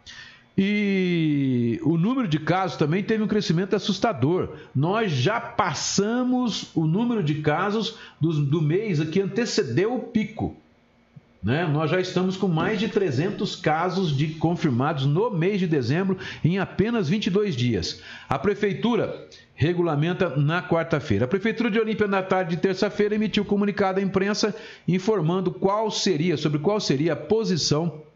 E 0.60 1.78
o 1.84 1.96
número 1.96 2.26
de 2.26 2.40
casos 2.40 2.76
também 2.76 3.00
teve 3.00 3.22
um 3.22 3.28
crescimento 3.28 3.76
assustador. 3.76 4.56
Nós 4.74 5.12
já 5.12 5.40
passamos 5.40 6.72
o 6.74 6.84
número 6.84 7.22
de 7.22 7.36
casos 7.36 7.96
do, 8.20 8.32
do 8.44 8.60
mês 8.60 8.98
que 9.04 9.20
antecedeu 9.20 9.94
o 9.94 10.00
pico. 10.00 10.56
Né? 11.40 11.64
Nós 11.64 11.92
já 11.92 12.00
estamos 12.00 12.36
com 12.36 12.48
mais 12.48 12.80
de 12.80 12.88
300 12.88 13.54
casos 13.54 14.16
de 14.16 14.34
confirmados 14.34 15.06
no 15.06 15.30
mês 15.30 15.60
de 15.60 15.68
dezembro 15.68 16.18
em 16.42 16.58
apenas 16.58 17.08
22 17.08 17.54
dias. 17.54 18.02
A 18.28 18.36
prefeitura 18.36 19.28
regulamenta 19.54 20.36
na 20.36 20.60
quarta-feira. 20.60 21.26
A 21.26 21.28
prefeitura 21.28 21.70
de 21.70 21.78
Olímpia 21.78 22.08
na 22.08 22.20
tarde 22.22 22.56
de 22.56 22.62
terça-feira 22.62 23.14
emitiu 23.14 23.44
comunicado 23.44 24.00
à 24.00 24.02
imprensa 24.02 24.52
informando 24.88 25.52
qual 25.52 25.88
seria 25.88 26.36
sobre 26.36 26.58
qual 26.58 26.80
seria 26.80 27.12
a 27.12 27.16
posição 27.16 28.07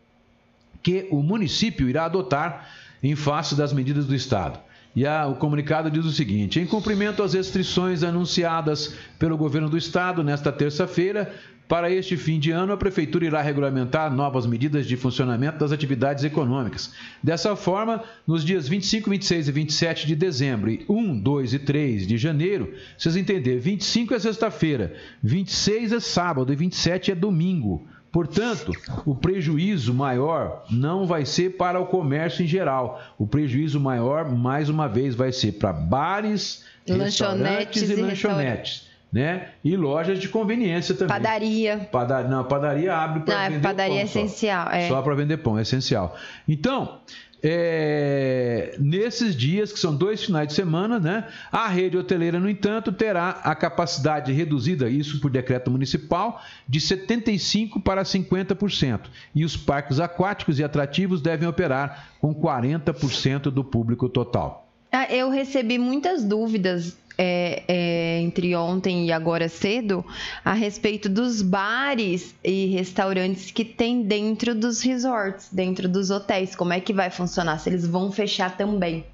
que 0.83 1.07
o 1.11 1.23
município 1.23 1.88
irá 1.88 2.05
adotar 2.05 2.68
em 3.03 3.14
face 3.16 3.55
das 3.55 3.73
medidas 3.73 4.07
do 4.07 4.14
Estado. 4.14 4.59
E 4.95 5.07
a, 5.07 5.27
o 5.27 5.37
comunicado 5.37 5.90
diz 5.90 6.05
o 6.05 6.12
seguinte: 6.12 6.61
em 6.61 6.66
cumprimento 6.66 7.23
às 7.23 7.33
restrições 7.33 8.03
anunciadas 8.03 8.95
pelo 9.18 9.37
governo 9.37 9.68
do 9.68 9.79
Estado 9.79 10.23
nesta 10.23 10.53
terça-feira, 10.53 11.33
para 11.73 11.90
este 11.90 12.18
fim 12.18 12.38
de 12.38 12.51
ano, 12.51 12.75
a 12.75 12.77
Prefeitura 12.77 13.25
irá 13.25 13.40
regulamentar 13.40 14.14
novas 14.14 14.45
medidas 14.45 14.87
de 14.87 14.95
funcionamento 14.95 15.59
das 15.59 15.73
atividades 15.73 16.23
econômicas. 16.23 16.92
Dessa 17.23 17.57
forma, 17.57 18.05
nos 18.27 18.45
dias 18.45 18.68
25, 18.68 19.09
26 19.09 19.49
e 19.49 19.53
27 19.53 20.07
de 20.07 20.14
dezembro 20.14 20.71
e 20.71 20.85
1, 20.87 21.18
2 21.21 21.55
e 21.55 21.59
3 21.59 22.07
de 22.07 22.18
janeiro, 22.18 22.75
vocês 22.99 23.16
entenderam, 23.16 23.59
25 23.59 24.12
é 24.12 24.18
sexta-feira, 24.18 24.95
26 25.23 25.92
é 25.92 26.01
sábado 26.01 26.53
e 26.53 26.57
27 26.57 27.12
é 27.12 27.14
domingo. 27.14 27.87
Portanto, 28.12 28.72
o 29.07 29.14
prejuízo 29.14 29.94
maior 29.94 30.64
não 30.70 31.07
vai 31.07 31.25
ser 31.25 31.57
para 31.57 31.81
o 31.81 31.87
comércio 31.87 32.44
em 32.44 32.46
geral. 32.46 33.01
O 33.18 33.27
prejuízo 33.27 33.81
maior, 33.81 34.29
mais 34.31 34.68
uma 34.68 34.87
vez, 34.87 35.14
vai 35.14 35.33
ser 35.33 35.53
para 35.53 35.72
bares, 35.72 36.63
lanchonetes 36.87 37.88
e, 37.88 37.92
e 37.94 37.96
lanchonetes. 37.96 38.92
Né? 39.10 39.48
E 39.65 39.77
lojas 39.77 40.19
de 40.19 40.29
conveniência 40.29 40.94
também. 40.94 41.08
Padaria. 41.08 41.88
Pada... 41.90 42.23
Não, 42.23 42.44
padaria 42.44 42.94
abre 42.94 43.21
para 43.25 43.48
vender 43.48 43.60
padaria 43.63 43.94
pão. 43.94 44.00
é 44.00 44.04
essencial. 44.04 44.67
Só, 44.67 44.73
É. 44.73 44.88
só 44.88 45.02
para 45.02 45.15
vender 45.15 45.37
pão, 45.38 45.58
é 45.58 45.63
essencial. 45.63 46.17
Então, 46.48 46.98
é, 47.43 48.77
nesses 48.79 49.35
dias, 49.35 49.73
que 49.73 49.79
são 49.79 49.95
dois 49.95 50.25
finais 50.25 50.49
de 50.49 50.55
semana, 50.55 51.01
né, 51.01 51.27
a 51.51 51.67
rede 51.67 51.97
hoteleira, 51.97 52.38
no 52.38 52.49
entanto, 52.49 52.93
terá 52.93 53.40
a 53.43 53.55
capacidade 53.55 54.33
reduzida, 54.33 54.88
isso 54.88 55.21
por 55.21 55.31
decreto 55.31 55.71
municipal, 55.71 56.40
de 56.69 56.79
75% 56.79 57.83
para 57.83 58.03
50%. 58.05 59.01
E 59.35 59.45
os 59.45 59.57
parques 59.57 59.99
aquáticos 59.99 60.59
e 60.59 60.65
atrativos 60.65 61.21
devem 61.21 61.49
operar 61.49 62.13
com 62.21 62.35
40% 62.35 63.51
do 63.51 63.65
público 63.65 64.09
total. 64.09 64.69
Ah, 64.95 65.11
Eu 65.11 65.31
recebi 65.31 65.79
muitas 65.79 66.23
dúvidas 66.23 66.97
é, 67.19 67.63
é, 67.69 68.21
entre 68.21 68.54
ontem 68.56 69.06
e 69.06 69.13
agora 69.13 69.48
cedo 69.48 70.04
a 70.44 70.52
respeito 70.54 71.08
dos 71.08 71.42
bares 71.42 72.35
e 72.42 72.67
restaurantes 72.67 73.50
que 73.50 73.65
tem 73.65 74.02
dentro 74.02 74.54
dos 74.54 74.81
resorts, 74.83 75.48
dentro 75.52 75.88
dos 75.88 76.10
hotéis. 76.10 76.56
Como 76.56 76.73
é 76.73 76.81
que 76.81 76.92
vai 76.92 77.10
funcionar? 77.10 77.58
Se 77.58 77.69
eles 77.69 77.87
vão 77.87 78.10
fechar 78.10 78.56
também? 78.56 79.04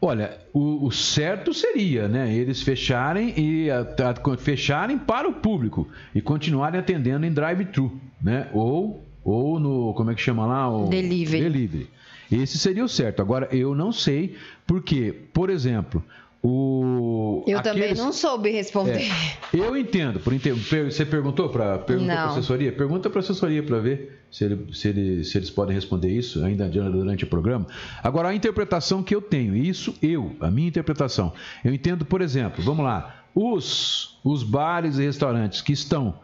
Olha, 0.00 0.38
o, 0.52 0.86
o 0.86 0.92
certo 0.92 1.54
seria, 1.54 2.06
né? 2.06 2.32
Eles 2.34 2.62
fecharem 2.62 3.32
e 3.38 3.70
a- 3.70 3.80
a- 3.80 4.36
fecharem 4.36 4.98
para 4.98 5.26
o 5.28 5.32
público 5.32 5.88
e 6.14 6.20
continuarem 6.20 6.78
atendendo 6.78 7.24
em 7.24 7.32
drive-thru, 7.32 7.98
né? 8.22 8.48
Ou, 8.52 9.02
ou 9.24 9.58
no 9.58 9.94
como 9.94 10.10
é 10.10 10.14
que 10.14 10.20
chama 10.20 10.46
lá? 10.46 10.68
O 10.68 10.88
Delivery. 10.88 11.42
Delivery. 11.42 11.90
Esse 12.30 12.58
seria 12.58 12.84
o 12.84 12.88
certo. 12.88 13.22
Agora 13.22 13.48
eu 13.52 13.74
não 13.74 13.90
sei 13.90 14.36
porque, 14.66 15.14
por 15.32 15.48
exemplo, 15.48 16.04
o 16.48 17.42
Eu 17.46 17.60
também 17.60 17.82
aqueles- 17.84 17.98
não 17.98 18.12
soube 18.12 18.50
responder. 18.50 19.02
é, 19.02 19.10
eu 19.52 19.76
entendo. 19.76 20.20
Por 20.20 20.32
inte- 20.32 20.52
Você 20.52 21.04
perguntou 21.04 21.48
para 21.48 21.78
perguntou 21.78 22.14
pra 22.14 22.24
assessoria? 22.26 22.72
Pergunta 22.72 23.10
para 23.10 23.18
assessoria 23.20 23.62
para 23.62 23.78
ver 23.80 24.20
se, 24.30 24.44
ele- 24.44 24.66
se 24.72 24.88
ele- 24.88 25.24
se 25.24 25.36
eles 25.38 25.50
podem 25.50 25.74
responder 25.74 26.08
isso 26.10 26.44
ainda 26.44 26.68
durante 26.68 27.24
o 27.24 27.26
programa. 27.26 27.66
Agora, 28.02 28.28
a 28.28 28.34
interpretação 28.34 29.02
que 29.02 29.14
eu 29.14 29.20
tenho, 29.20 29.56
isso 29.56 29.94
eu, 30.00 30.36
a 30.40 30.50
minha 30.50 30.68
interpretação. 30.68 31.32
Eu 31.64 31.74
entendo, 31.74 32.04
por 32.04 32.20
exemplo, 32.20 32.62
vamos 32.62 32.84
lá, 32.84 33.24
os, 33.34 34.18
os 34.24 34.42
bares 34.44 34.98
e 34.98 35.02
restaurantes 35.02 35.60
que 35.60 35.72
estão 35.72 36.14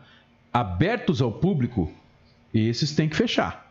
abertos 0.52 1.20
ao 1.20 1.32
público, 1.32 1.90
esses 2.54 2.94
têm 2.94 3.08
que 3.08 3.16
fechar. 3.16 3.61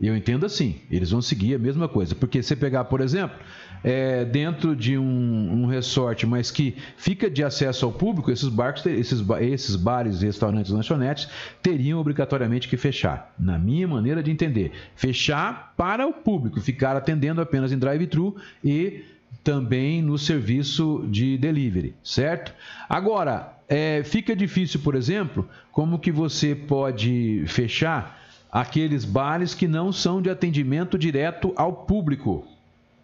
Eu 0.00 0.16
entendo 0.16 0.46
assim, 0.46 0.76
eles 0.90 1.10
vão 1.10 1.20
seguir 1.20 1.54
a 1.54 1.58
mesma 1.58 1.86
coisa. 1.86 2.14
Porque 2.14 2.42
você 2.42 2.56
pegar, 2.56 2.84
por 2.84 3.02
exemplo, 3.02 3.38
é, 3.84 4.24
dentro 4.24 4.74
de 4.74 4.96
um, 4.96 5.62
um 5.62 5.66
resort, 5.66 6.26
mas 6.26 6.50
que 6.50 6.74
fica 6.96 7.28
de 7.28 7.44
acesso 7.44 7.84
ao 7.84 7.92
público, 7.92 8.30
esses 8.30 8.48
barcos, 8.48 8.84
esses, 8.86 9.22
esses 9.40 9.76
bares, 9.76 10.22
restaurantes, 10.22 10.72
lanchonetes 10.72 11.28
teriam 11.62 12.00
obrigatoriamente 12.00 12.66
que 12.66 12.78
fechar. 12.78 13.34
Na 13.38 13.58
minha 13.58 13.86
maneira 13.86 14.22
de 14.22 14.30
entender, 14.30 14.72
fechar 14.96 15.74
para 15.76 16.06
o 16.06 16.12
público, 16.14 16.60
ficar 16.60 16.96
atendendo 16.96 17.42
apenas 17.42 17.70
em 17.70 17.78
drive-thru 17.78 18.36
e 18.64 19.04
também 19.44 20.02
no 20.02 20.18
serviço 20.18 21.06
de 21.10 21.36
delivery, 21.36 21.94
certo? 22.02 22.52
Agora, 22.88 23.54
é, 23.68 24.02
fica 24.02 24.34
difícil, 24.34 24.80
por 24.80 24.94
exemplo, 24.94 25.48
como 25.70 25.98
que 25.98 26.10
você 26.10 26.54
pode 26.54 27.44
fechar 27.46 28.19
aqueles 28.50 29.04
bares 29.04 29.54
que 29.54 29.68
não 29.68 29.92
são 29.92 30.20
de 30.20 30.30
atendimento 30.30 30.98
direto 30.98 31.52
ao 31.56 31.72
público, 31.72 32.46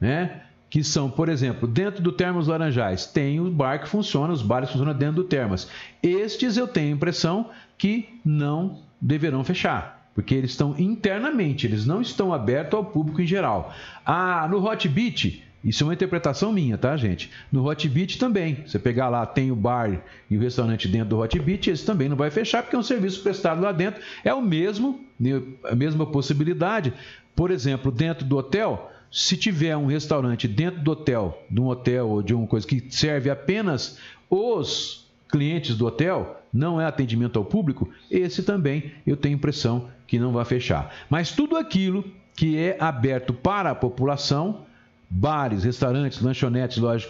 né? 0.00 0.42
Que 0.68 0.82
são, 0.82 1.08
por 1.08 1.28
exemplo, 1.28 1.68
dentro 1.68 2.02
do 2.02 2.10
Termas 2.10 2.48
Laranjais, 2.48 3.06
tem 3.06 3.40
o 3.40 3.50
bar 3.50 3.80
que 3.80 3.88
funciona, 3.88 4.32
os 4.32 4.42
bares 4.42 4.70
funcionam 4.70 4.94
dentro 4.94 5.16
do 5.16 5.24
Termas. 5.24 5.70
Estes 6.02 6.56
eu 6.56 6.66
tenho 6.66 6.88
a 6.88 6.96
impressão 6.96 7.50
que 7.78 8.08
não 8.24 8.80
deverão 9.00 9.44
fechar, 9.44 10.10
porque 10.14 10.34
eles 10.34 10.50
estão 10.50 10.74
internamente, 10.78 11.66
eles 11.66 11.86
não 11.86 12.00
estão 12.00 12.34
abertos 12.34 12.74
ao 12.74 12.84
público 12.84 13.22
em 13.22 13.26
geral. 13.26 13.72
Ah, 14.04 14.48
no 14.50 14.64
Hot 14.66 14.88
Beach, 14.88 15.45
isso 15.66 15.82
é 15.82 15.86
uma 15.86 15.94
interpretação 15.94 16.52
minha, 16.52 16.78
tá, 16.78 16.96
gente? 16.96 17.28
No 17.50 17.68
Hot 17.68 17.88
Beach 17.88 18.18
também. 18.18 18.62
Você 18.64 18.78
pegar 18.78 19.08
lá, 19.08 19.26
tem 19.26 19.50
o 19.50 19.56
bar 19.56 20.00
e 20.30 20.36
o 20.36 20.40
restaurante 20.40 20.86
dentro 20.86 21.08
do 21.08 21.18
Hot 21.18 21.36
Beach, 21.40 21.68
esse 21.68 21.84
também 21.84 22.08
não 22.08 22.16
vai 22.16 22.30
fechar, 22.30 22.62
porque 22.62 22.76
é 22.76 22.78
um 22.78 22.84
serviço 22.84 23.20
prestado 23.20 23.60
lá 23.60 23.72
dentro. 23.72 24.00
É 24.22 24.32
o 24.32 24.40
mesmo, 24.40 25.00
né, 25.18 25.42
a 25.64 25.74
mesma 25.74 26.06
possibilidade. 26.06 26.92
Por 27.34 27.50
exemplo, 27.50 27.90
dentro 27.90 28.24
do 28.24 28.36
hotel, 28.36 28.92
se 29.10 29.36
tiver 29.36 29.76
um 29.76 29.86
restaurante 29.86 30.46
dentro 30.46 30.80
do 30.82 30.92
hotel, 30.92 31.44
de 31.50 31.60
um 31.60 31.66
hotel 31.66 32.08
ou 32.10 32.22
de 32.22 32.32
uma 32.32 32.46
coisa 32.46 32.64
que 32.64 32.84
serve 32.88 33.28
apenas 33.28 33.98
os 34.30 35.10
clientes 35.28 35.76
do 35.76 35.84
hotel, 35.84 36.42
não 36.52 36.80
é 36.80 36.86
atendimento 36.86 37.40
ao 37.40 37.44
público, 37.44 37.88
esse 38.08 38.44
também 38.44 38.92
eu 39.04 39.16
tenho 39.16 39.34
impressão 39.34 39.88
que 40.06 40.16
não 40.16 40.32
vai 40.32 40.44
fechar. 40.44 40.94
Mas 41.10 41.32
tudo 41.32 41.56
aquilo 41.56 42.04
que 42.36 42.56
é 42.56 42.76
aberto 42.78 43.32
para 43.32 43.70
a 43.70 43.74
população, 43.74 44.64
bares, 45.08 45.64
restaurantes, 45.64 46.20
lanchonetes, 46.20 46.78
lojas 46.78 47.02
de 47.02 47.08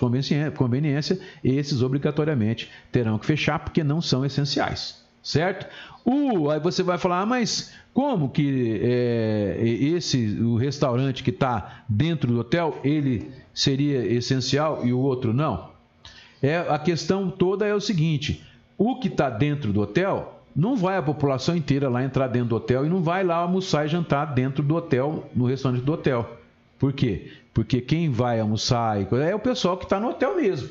conveniência- 0.55 1.19
esses 1.43 1.83
obrigatoriamente 1.83 2.71
terão 2.93 3.19
que 3.19 3.27
fechar 3.27 3.59
porque 3.59 3.83
não 3.83 4.01
são 4.01 4.25
essenciais, 4.25 5.03
certo? 5.23 5.67
O, 6.05 6.51
aí 6.51 6.61
você 6.61 6.83
vai 6.83 6.99
falar, 6.99 7.23
ah, 7.23 7.27
mas 7.27 7.73
como 7.93 8.29
que 8.29 8.81
é, 8.83 9.57
esse 9.65 10.39
o 10.41 10.57
restaurante 10.57 11.23
que 11.23 11.31
está 11.31 11.85
dentro 11.89 12.33
do 12.33 12.41
hotel 12.41 12.79
ele 12.85 13.31
seria 13.55 14.05
essencial 14.05 14.85
e 14.85 14.93
o 14.93 14.99
outro 14.99 15.33
não? 15.33 15.71
É, 16.43 16.59
a 16.59 16.79
questão 16.79 17.31
toda 17.31 17.67
é 17.67 17.75
o 17.75 17.81
seguinte: 17.81 18.45
o 18.77 19.01
que 19.01 19.09
está 19.09 19.31
dentro 19.31 19.73
do 19.73 19.81
hotel 19.81 20.43
não 20.55 20.77
vai 20.77 20.97
a 20.97 21.03
população 21.03 21.57
inteira 21.57 21.89
lá 21.89 22.05
entrar 22.05 22.29
dentro 22.29 22.51
do 22.51 22.57
hotel 22.57 22.87
e 22.87 22.89
não 22.89 23.03
vai 23.03 23.25
lá 23.25 23.37
almoçar 23.37 23.87
e 23.87 23.89
jantar 23.89 24.35
dentro 24.35 24.63
do 24.63 24.75
hotel, 24.75 25.29
no 25.35 25.47
restaurante 25.47 25.83
do 25.83 25.93
hotel. 25.93 26.39
Por 26.79 26.93
quê? 26.93 27.33
Porque 27.55 27.81
quem 27.81 28.11
vai 28.11 28.39
almoçar 28.41 29.01
é 29.01 29.35
o 29.35 29.39
pessoal 29.39 29.77
que 29.77 29.85
está 29.85 29.99
no 29.99 30.09
hotel 30.09 30.37
mesmo. 30.37 30.69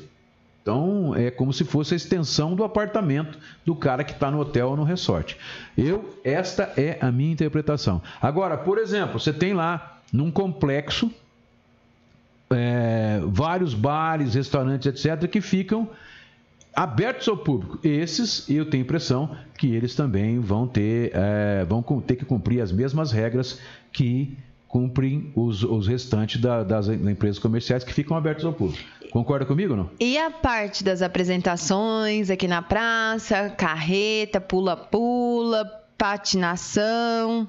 Então 0.62 1.14
é 1.14 1.30
como 1.30 1.52
se 1.52 1.64
fosse 1.64 1.94
a 1.94 1.96
extensão 1.96 2.56
do 2.56 2.64
apartamento 2.64 3.38
do 3.64 3.74
cara 3.74 4.02
que 4.02 4.12
está 4.12 4.30
no 4.30 4.40
hotel 4.40 4.70
ou 4.70 4.76
no 4.76 4.82
resort. 4.82 5.36
Eu, 5.78 6.18
esta 6.24 6.72
é 6.76 6.98
a 7.00 7.12
minha 7.12 7.32
interpretação. 7.32 8.02
Agora, 8.20 8.56
por 8.56 8.78
exemplo, 8.78 9.20
você 9.20 9.32
tem 9.32 9.54
lá 9.54 10.00
num 10.12 10.30
complexo 10.30 11.10
é, 12.50 13.20
vários 13.26 13.74
bares, 13.74 14.34
restaurantes, 14.34 14.86
etc., 14.86 15.28
que 15.28 15.40
ficam 15.40 15.88
abertos 16.74 17.28
ao 17.28 17.36
público. 17.36 17.78
Esses, 17.82 18.48
eu 18.50 18.68
tenho 18.68 18.82
impressão 18.82 19.36
que 19.56 19.74
eles 19.74 19.94
também 19.94 20.38
vão 20.38 20.66
ter, 20.66 21.10
é, 21.14 21.64
vão 21.64 21.82
ter 22.00 22.16
que 22.16 22.24
cumprir 22.24 22.60
as 22.60 22.70
mesmas 22.70 23.12
regras 23.12 23.60
que 23.92 24.36
cumprem 24.68 25.32
os, 25.34 25.62
os 25.62 25.86
restantes 25.86 26.40
da- 26.40 26.62
das 26.62 26.88
empresas 26.88 27.38
comerciais 27.38 27.84
que 27.84 27.92
ficam 27.92 28.16
abertos 28.16 28.44
ao 28.44 28.52
público. 28.52 28.82
Concorda 29.10 29.46
comigo 29.46 29.72
ou 29.72 29.76
não? 29.78 29.90
E 30.00 30.18
a 30.18 30.30
parte 30.30 30.82
das 30.84 31.00
apresentações 31.00 32.28
aqui 32.28 32.46
na 32.48 32.60
praça, 32.60 33.48
carreta, 33.50 34.40
pula-pula, 34.40 35.64
patinação. 35.96 37.48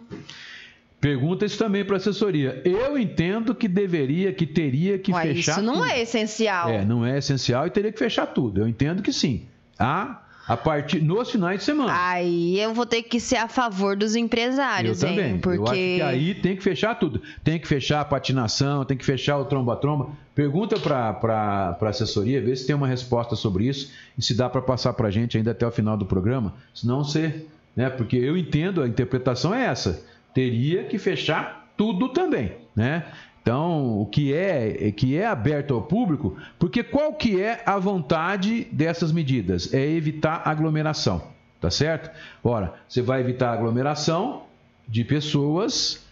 Pergunta 0.99 1.45
isso 1.45 1.57
também 1.57 1.85
para 1.85 1.95
a 1.95 1.97
assessoria. 1.97 2.61
Eu 2.65 2.97
entendo 2.97 3.53
que 3.53 3.67
deveria, 3.67 4.33
que 4.33 4.45
teria 4.47 4.97
que 4.97 5.11
Ué, 5.11 5.21
fechar 5.21 5.51
isso 5.53 5.61
não 5.61 5.73
tudo. 5.75 5.85
é 5.85 6.01
essencial. 6.01 6.69
É, 6.69 6.83
não 6.85 7.05
é 7.05 7.17
essencial 7.17 7.67
e 7.67 7.69
teria 7.69 7.91
que 7.91 7.99
fechar 7.99 8.25
tudo. 8.27 8.61
Eu 8.61 8.67
entendo 8.67 9.01
que 9.03 9.13
sim. 9.13 9.45
A, 9.77 10.23
a 10.47 10.55
partir 10.55 11.01
nos 11.01 11.29
finais 11.29 11.59
de 11.59 11.65
semana. 11.65 11.91
Aí 11.93 12.59
eu 12.59 12.73
vou 12.73 12.85
ter 12.85 13.03
que 13.03 13.19
ser 13.19 13.35
a 13.35 13.47
favor 13.47 13.95
dos 13.97 14.15
Eu 14.15 14.21
empresários, 14.21 14.99
também. 14.99 15.31
hein? 15.33 15.39
Porque 15.39 15.59
Eu 15.59 15.63
acho 15.65 15.73
que 15.73 16.01
aí 16.01 16.35
tem 16.35 16.55
que 16.55 16.63
fechar 16.63 16.95
tudo. 16.95 17.21
Tem 17.43 17.59
que 17.59 17.67
fechar 17.67 18.01
a 18.01 18.05
patinação, 18.05 18.85
tem 18.85 18.95
que 18.97 19.05
fechar 19.05 19.37
o 19.37 19.45
tromba-tromba. 19.45 20.09
Pergunta 20.33 20.79
para 20.79 21.77
a 21.81 21.89
assessoria, 21.89 22.41
vê 22.41 22.55
se 22.55 22.65
tem 22.65 22.75
uma 22.75 22.87
resposta 22.87 23.35
sobre 23.35 23.65
isso 23.67 23.91
e 24.17 24.21
se 24.21 24.33
dá 24.35 24.49
para 24.49 24.61
passar 24.61 24.93
para 24.93 25.07
a 25.07 25.11
gente 25.11 25.35
ainda 25.37 25.51
até 25.51 25.67
o 25.67 25.71
final 25.71 25.97
do 25.97 26.05
programa. 26.05 26.53
Senão 26.73 27.03
você. 27.03 27.45
Né, 27.75 27.89
porque 27.91 28.15
eu 28.15 28.35
entendo, 28.35 28.81
a 28.81 28.87
interpretação 28.87 29.53
é 29.53 29.65
essa. 29.65 30.03
Teria 30.33 30.83
que 30.85 30.97
fechar 30.97 31.71
tudo 31.77 32.09
também. 32.09 32.53
Né? 32.75 33.03
Então, 33.47 34.01
o 34.01 34.05
que 34.05 34.33
é, 34.33 34.91
que 34.91 35.15
é 35.15 35.25
aberto 35.25 35.73
ao 35.73 35.81
público, 35.81 36.35
porque 36.59 36.83
qual 36.83 37.13
que 37.13 37.41
é 37.41 37.63
a 37.65 37.79
vontade 37.79 38.67
dessas 38.73 39.09
medidas? 39.09 39.73
É 39.73 39.89
evitar 39.89 40.41
aglomeração, 40.43 41.23
tá 41.61 41.71
certo? 41.71 42.11
Ora, 42.43 42.73
você 42.89 43.01
vai 43.01 43.21
evitar 43.21 43.53
aglomeração 43.53 44.43
de 44.85 45.01
pessoas 45.05 46.05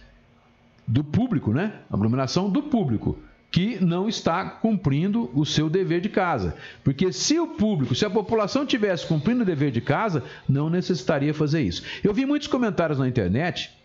do 0.88 1.04
público, 1.04 1.52
né? 1.52 1.74
Aglomeração 1.92 2.50
do 2.50 2.64
público 2.64 3.20
que 3.52 3.84
não 3.84 4.08
está 4.08 4.50
cumprindo 4.50 5.30
o 5.34 5.46
seu 5.46 5.70
dever 5.70 6.00
de 6.00 6.08
casa. 6.08 6.56
Porque 6.86 7.12
se 7.12 7.38
o 7.38 7.48
público, 7.48 7.94
se 7.96 8.06
a 8.06 8.10
população 8.10 8.66
tivesse 8.66 9.06
cumprindo 9.06 9.44
o 9.44 9.46
dever 9.46 9.72
de 9.72 9.82
casa, 9.82 10.24
não 10.48 10.70
necessitaria 10.70 11.34
fazer 11.34 11.64
isso. 11.64 11.84
Eu 12.02 12.14
vi 12.14 12.26
muitos 12.26 12.48
comentários 12.48 12.98
na 12.98 13.10
internet 13.10 13.76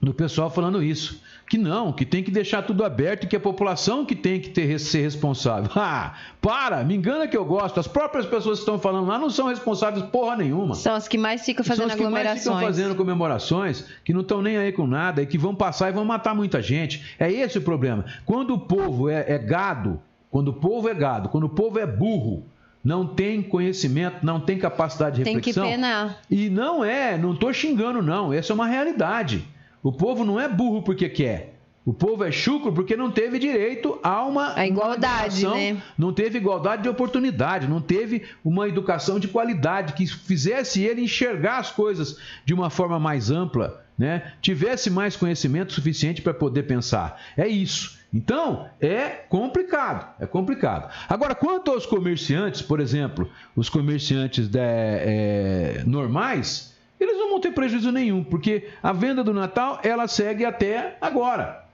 do 0.00 0.12
pessoal 0.12 0.50
falando 0.50 0.82
isso. 0.82 1.20
Que 1.48 1.56
não, 1.56 1.92
que 1.92 2.04
tem 2.04 2.24
que 2.24 2.30
deixar 2.30 2.62
tudo 2.62 2.84
aberto 2.84 3.24
e 3.24 3.26
que 3.28 3.36
a 3.36 3.40
população 3.40 4.04
que 4.04 4.16
tem 4.16 4.40
que 4.40 4.48
ter, 4.50 4.78
ser 4.80 5.02
responsável. 5.02 5.70
Ah, 5.76 6.14
para, 6.40 6.82
me 6.82 6.96
engana 6.96 7.28
que 7.28 7.36
eu 7.36 7.44
gosto. 7.44 7.78
As 7.78 7.86
próprias 7.86 8.26
pessoas 8.26 8.58
que 8.58 8.62
estão 8.62 8.78
falando 8.78 9.06
lá 9.06 9.18
não 9.18 9.30
são 9.30 9.46
responsáveis 9.46 10.04
porra 10.06 10.36
nenhuma. 10.36 10.74
São 10.74 10.94
as 10.94 11.06
que 11.06 11.16
mais 11.16 11.44
ficam 11.44 11.64
fazendo 11.64 11.86
São 11.86 11.86
os 11.88 11.94
que 11.94 12.02
mais 12.02 12.14
aglomerações. 12.14 12.56
ficam 12.56 12.60
fazendo 12.60 12.94
comemorações, 12.96 13.84
que 14.04 14.12
não 14.12 14.22
estão 14.22 14.42
nem 14.42 14.56
aí 14.56 14.72
com 14.72 14.86
nada 14.86 15.22
e 15.22 15.26
que 15.26 15.38
vão 15.38 15.54
passar 15.54 15.88
e 15.88 15.92
vão 15.92 16.04
matar 16.04 16.34
muita 16.34 16.60
gente. 16.60 17.14
É 17.18 17.30
esse 17.30 17.58
o 17.58 17.62
problema. 17.62 18.04
Quando 18.24 18.54
o 18.54 18.58
povo 18.58 19.08
é, 19.08 19.24
é 19.28 19.38
gado, 19.38 20.00
quando 20.30 20.48
o 20.48 20.52
povo 20.54 20.88
é 20.88 20.94
gado, 20.94 21.28
quando 21.28 21.44
o 21.44 21.48
povo 21.48 21.78
é 21.78 21.86
burro, 21.86 22.44
não 22.84 23.06
tem 23.06 23.42
conhecimento, 23.42 24.24
não 24.24 24.38
tem 24.40 24.58
capacidade 24.58 25.16
de 25.16 25.24
Tem 25.24 25.40
que 25.40 25.50
reflexão. 25.50 25.68
penar. 25.68 26.20
E 26.30 26.48
não 26.48 26.84
é, 26.84 27.16
não 27.18 27.32
estou 27.32 27.52
xingando, 27.52 28.00
não. 28.02 28.32
Essa 28.32 28.52
é 28.52 28.54
uma 28.54 28.66
realidade. 28.66 29.44
O 29.86 29.92
povo 29.92 30.24
não 30.24 30.40
é 30.40 30.48
burro 30.48 30.82
porque 30.82 31.08
quer. 31.08 31.54
O 31.84 31.94
povo 31.94 32.24
é 32.24 32.32
chucro 32.32 32.72
porque 32.72 32.96
não 32.96 33.12
teve 33.12 33.38
direito 33.38 34.00
a 34.02 34.24
uma 34.24 34.58
A 34.58 34.66
igualdade, 34.66 35.46
uma 35.46 35.54
né? 35.54 35.80
não 35.96 36.12
teve 36.12 36.38
igualdade 36.38 36.82
de 36.82 36.88
oportunidade, 36.88 37.68
não 37.68 37.80
teve 37.80 38.24
uma 38.44 38.68
educação 38.68 39.20
de 39.20 39.28
qualidade 39.28 39.92
que 39.92 40.04
fizesse 40.04 40.82
ele 40.82 41.02
enxergar 41.02 41.58
as 41.58 41.70
coisas 41.70 42.18
de 42.44 42.52
uma 42.52 42.68
forma 42.68 42.98
mais 42.98 43.30
ampla 43.30 43.86
né, 43.96 44.32
tivesse 44.42 44.90
mais 44.90 45.16
conhecimento 45.16 45.72
suficiente 45.72 46.20
para 46.20 46.34
poder 46.34 46.64
pensar. 46.64 47.20
É 47.36 47.46
isso. 47.46 47.96
Então, 48.12 48.68
é 48.80 49.08
complicado, 49.28 50.14
é 50.20 50.26
complicado. 50.26 50.92
Agora, 51.08 51.34
quanto 51.34 51.70
aos 51.70 51.86
comerciantes, 51.86 52.62
por 52.62 52.80
exemplo, 52.80 53.30
os 53.54 53.68
comerciantes 53.68 54.48
de, 54.48 54.58
é, 54.60 55.82
normais, 55.86 56.75
eles 56.98 57.16
não 57.18 57.30
vão 57.30 57.40
ter 57.40 57.52
prejuízo 57.52 57.90
nenhum, 57.92 58.22
porque 58.24 58.68
a 58.82 58.92
venda 58.92 59.22
do 59.22 59.32
Natal, 59.34 59.80
ela 59.82 60.06
segue 60.08 60.44
até 60.44 60.96
agora, 61.00 61.64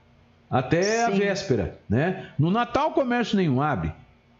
até 0.49 1.05
a 1.05 1.11
Sim. 1.11 1.17
véspera, 1.19 1.79
né? 1.89 2.27
No 2.37 2.51
Natal, 2.51 2.91
comércio 2.91 3.35
nenhum 3.37 3.61
abre, 3.61 3.91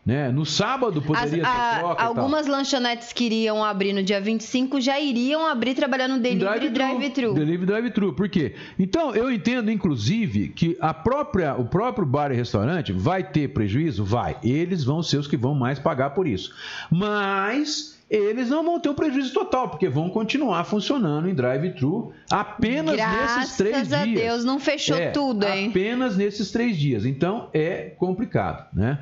né? 0.06 0.30
No 0.30 0.46
sábado 0.46 1.00
As- 1.00 1.06
poderia 1.06 1.48
a- 1.48 1.74
ter 1.76 1.80
troca 1.80 1.96
tal. 1.96 2.08
algumas 2.08 2.46
lanchonetes 2.46 3.14
que 3.14 3.24
iriam 3.24 3.64
abrir 3.64 3.94
no 3.94 4.04
dia 4.04 4.20
25 4.20 4.82
já 4.82 5.00
iriam 5.00 5.48
abrir 5.48 5.74
trabalhando 5.74 6.22
delivery 6.22 6.70
drive-thru. 6.70 7.34
Delivery 7.34 7.64
e 7.64 7.66
drive-thru. 7.66 8.14
Por 8.14 8.28
quê? 8.28 8.54
Então, 8.78 9.16
eu 9.16 9.32
entendo, 9.32 9.72
inclusive, 9.72 10.50
que 10.50 10.78
a 10.82 10.94
própria, 10.94 11.56
o 11.56 11.66
próprio 11.66 12.06
bar 12.06 12.32
e 12.32 12.36
restaurante 12.36 12.92
vai 12.92 13.24
ter 13.24 13.48
prejuízo? 13.54 14.04
Vai. 14.04 14.36
Eles 14.44 14.84
vão 14.84 15.02
ser 15.02 15.18
os 15.18 15.28
que 15.28 15.38
vão 15.38 15.56
mais 15.56 15.80
pagar 15.80 16.10
por 16.10 16.28
isso. 16.28 16.54
Mas 16.92 17.93
eles 18.16 18.50
não 18.50 18.64
vão 18.64 18.80
ter 18.80 18.90
um 18.90 18.94
prejuízo 18.94 19.34
total, 19.34 19.70
porque 19.70 19.90
vão 19.90 20.10
continuar 20.10 20.64
funcionando 20.66 21.28
em 21.28 21.34
drive-thru 21.34 22.14
apenas 22.30 22.96
nesses 22.96 23.58
três 23.58 23.74
Graças 23.76 23.94
a 23.94 24.04
dias. 24.04 24.22
Deus, 24.22 24.46
não 24.46 24.60
fechou 24.60 24.98
É, 24.98 25.10
tudo, 25.10 25.46
hein? 25.48 25.70
Apenas 25.70 26.16
nesses 26.16 26.52
três 26.52 26.78
dias. 26.78 27.06
Então, 27.06 27.50
é 27.54 27.92
complicado, 27.98 28.68
né? 28.74 29.00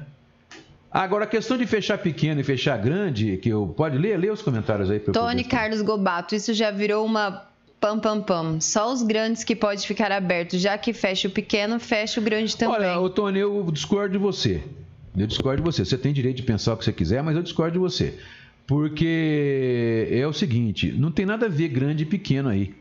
Agora, 0.89 1.24
a 1.24 1.28
questão 1.28 1.57
de 1.57 1.66
fechar 1.66 1.97
pequeno 1.97 2.41
e 2.41 2.43
fechar 2.43 2.78
grande, 2.78 3.38
que 3.38 3.49
eu 3.49 3.74
pode 3.76 3.97
ler, 3.97 4.18
lê 4.18 4.30
os 4.30 4.41
comentários 4.41 4.89
aí 4.89 4.99
Tony 4.99 5.43
Carlos 5.45 5.82
Gobato, 5.82 6.36
isso 6.36 6.53
já 6.53 6.70
virou 6.70 7.05
uma 7.05 7.47
pam 7.80 7.97
pam 7.99 8.22
pam. 8.22 8.59
Só 8.59 8.91
os 8.91 9.01
grandes 9.01 9.43
que 9.43 9.55
pode 9.55 9.88
ficar 9.88 10.12
aberto, 10.12 10.57
já 10.57 10.78
que 10.78 10.93
fecha 10.93 11.28
o 11.28 11.32
pequeno, 11.32 11.80
fecha 11.80 12.20
o 12.20 12.24
grande 12.24 12.55
também. 12.55 12.76
Olha, 12.76 12.99
ô 12.99 13.09
Tony, 13.09 13.39
eu 13.39 13.68
discordo 13.72 14.12
de 14.14 14.18
você. 14.18 14.62
Eu 15.18 15.28
discordo 15.28 15.62
de 15.62 15.70
você. 15.70 15.84
Você 15.84 15.97
tem 15.97 16.14
direito 16.14 16.38
de 16.38 16.43
pensar 16.43 16.74
o 16.74 16.78
que 16.78 16.86
você 16.86 16.93
quiser, 16.93 17.24
mas 17.24 17.36
eu 17.36 17.43
discordo 17.43 17.74
de 17.74 17.80
você. 17.80 18.18
Porque 18.72 20.07
é 20.09 20.26
o 20.26 20.32
seguinte, 20.32 20.93
não 20.97 21.11
tem 21.11 21.26
nada 21.26 21.47
a 21.47 21.49
ver 21.49 21.67
grande 21.67 22.03
e 22.03 22.05
pequeno 22.05 22.47
aí. 22.47 22.74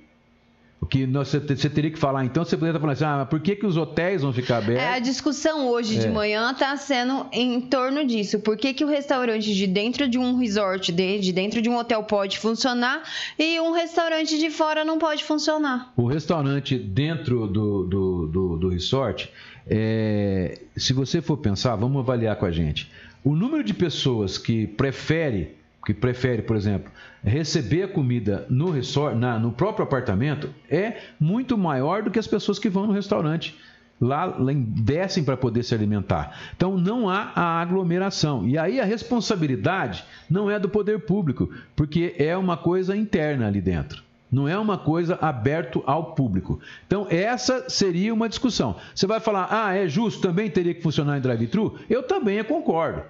O 0.80 0.86
que 0.86 1.05
você 1.05 1.41
teria 1.68 1.91
que 1.91 1.99
falar, 1.99 2.24
então, 2.24 2.45
você 2.45 2.57
poderia 2.57 2.70
estar 2.70 2.80
falando 2.80 2.95
assim, 2.95 3.05
ah, 3.05 3.16
mas 3.18 3.28
por 3.28 3.41
que, 3.41 3.57
que 3.57 3.66
os 3.66 3.76
hotéis 3.76 4.22
vão 4.22 4.32
ficar 4.32 4.59
abertos? 4.59 4.84
É, 4.84 4.95
a 4.95 4.99
discussão 5.01 5.68
hoje 5.68 5.99
de 5.99 6.07
É. 6.07 6.11
manhã 6.11 6.53
está 6.53 6.76
sendo 6.76 7.26
em 7.32 7.61
torno 7.61 8.07
disso. 8.07 8.38
Por 8.38 8.57
que, 8.57 8.72
que 8.72 8.84
o 8.84 8.88
restaurante 8.88 9.53
de 9.53 9.66
dentro 9.66 10.09
de 10.09 10.16
um 10.16 10.36
resort, 10.38 10.93
de, 10.93 11.18
de 11.18 11.32
dentro 11.32 11.61
de 11.61 11.68
um 11.68 11.76
hotel 11.76 12.05
pode 12.05 12.38
funcionar 12.38 13.03
e 13.36 13.59
um 13.59 13.72
restaurante 13.72 14.38
de 14.38 14.49
fora 14.49 14.84
não 14.84 14.97
pode 14.97 15.24
funcionar? 15.24 15.93
O 15.97 16.07
restaurante 16.07 16.78
dentro 16.78 17.49
do, 17.49 17.82
do, 17.84 18.26
do, 18.28 18.57
do 18.59 18.68
resort, 18.68 19.28
é, 19.66 20.57
se 20.76 20.93
você 20.93 21.20
for 21.20 21.36
pensar, 21.36 21.74
vamos 21.74 21.99
avaliar 21.99 22.36
com 22.36 22.47
a 22.47 22.51
gente. 22.53 22.88
O 23.24 23.34
número 23.34 23.64
de 23.64 23.74
pessoas 23.74 24.38
que 24.38 24.68
prefere, 24.68 25.59
que 25.85 25.95
prefere, 25.95 26.43
por 26.43 26.57
exemplo, 26.57 26.91
receber 27.24 27.85
a 27.85 27.89
comida 27.89 28.47
no 28.51 28.70
resort, 28.70 29.16
na- 29.16 29.39
no 29.39 29.53
próprio 29.53 29.85
apartamento, 29.85 30.51
é 30.70 30.99
muito 31.18 31.57
maior 31.57 32.03
do 32.03 32.11
que 32.11 32.18
as 32.18 32.26
pessoas 32.26 32.59
que 32.59 32.68
vão 32.68 32.87
no 32.87 32.93
restaurante. 32.93 33.59
Lá, 34.01 34.24
lá 34.24 34.51
em- 34.53 34.62
descem 34.62 35.22
para 35.22 35.37
poder 35.37 35.62
se 35.62 35.74
alimentar. 35.74 36.35
Então 36.57 36.78
não 36.78 37.09
há 37.09 37.33
a 37.35 37.61
aglomeração. 37.61 38.49
E 38.49 38.57
aí 38.57 38.81
a 38.81 38.85
responsabilidade 38.85 40.05
não 40.28 40.51
é 40.51 40.59
do 40.59 40.68
poder 40.68 41.01
público, 41.01 41.51
porque 41.76 42.14
é 42.18 42.35
uma 42.37 42.57
coisa 42.57 42.97
interna 42.97 43.47
ali 43.47 43.61
dentro. 43.61 44.03
Não 44.33 44.47
é 44.49 44.57
uma 44.59 44.78
coisa 44.78 45.18
aberto 45.20 45.83
ao 45.87 46.14
público. 46.14 46.61
Então, 46.87 47.05
essa 47.11 47.68
seria 47.68 48.14
uma 48.14 48.28
discussão. 48.28 48.76
Você 48.95 49.05
vai 49.05 49.18
falar, 49.18 49.49
ah, 49.51 49.74
é 49.74 49.89
justo, 49.89 50.20
também 50.22 50.49
teria 50.49 50.72
que 50.72 50.81
funcionar 50.83 51.18
em 51.18 51.20
drive-thru? 51.20 51.76
Eu 51.91 52.05
também 52.05 52.43
concordo. 52.45 53.03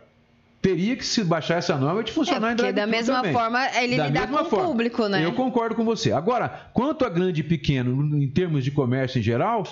Teria 0.63 0.95
que 0.95 1.07
se 1.07 1.25
baixar 1.25 1.57
essa 1.57 1.77
norma 1.77 2.03
de 2.05 2.13
funcionar 2.13 2.49
É, 2.51 2.53
em 2.53 2.57
porque 2.57 2.73
drive-thru 2.73 2.87
da 2.87 2.99
mesma 2.99 3.17
também. 3.17 3.33
forma, 3.33 3.67
ele 3.79 3.97
Da 3.97 4.07
lidar 4.09 4.21
mesma 4.29 4.45
com 4.45 4.57
o 4.57 4.65
público, 4.67 5.09
né? 5.09 5.25
Eu 5.25 5.33
concordo 5.33 5.75
com 5.75 5.85
você. 5.85 6.13
Agora, 6.13 6.69
quanto 6.75 7.05
a 7.05 7.09
grande 7.09 7.41
e 7.41 7.45
pequeno, 7.45 8.17
em 8.23 8.29
termos 8.29 8.63
de 8.63 8.71
comércio 8.71 9.19
em 9.19 9.23
geral, 9.23 9.65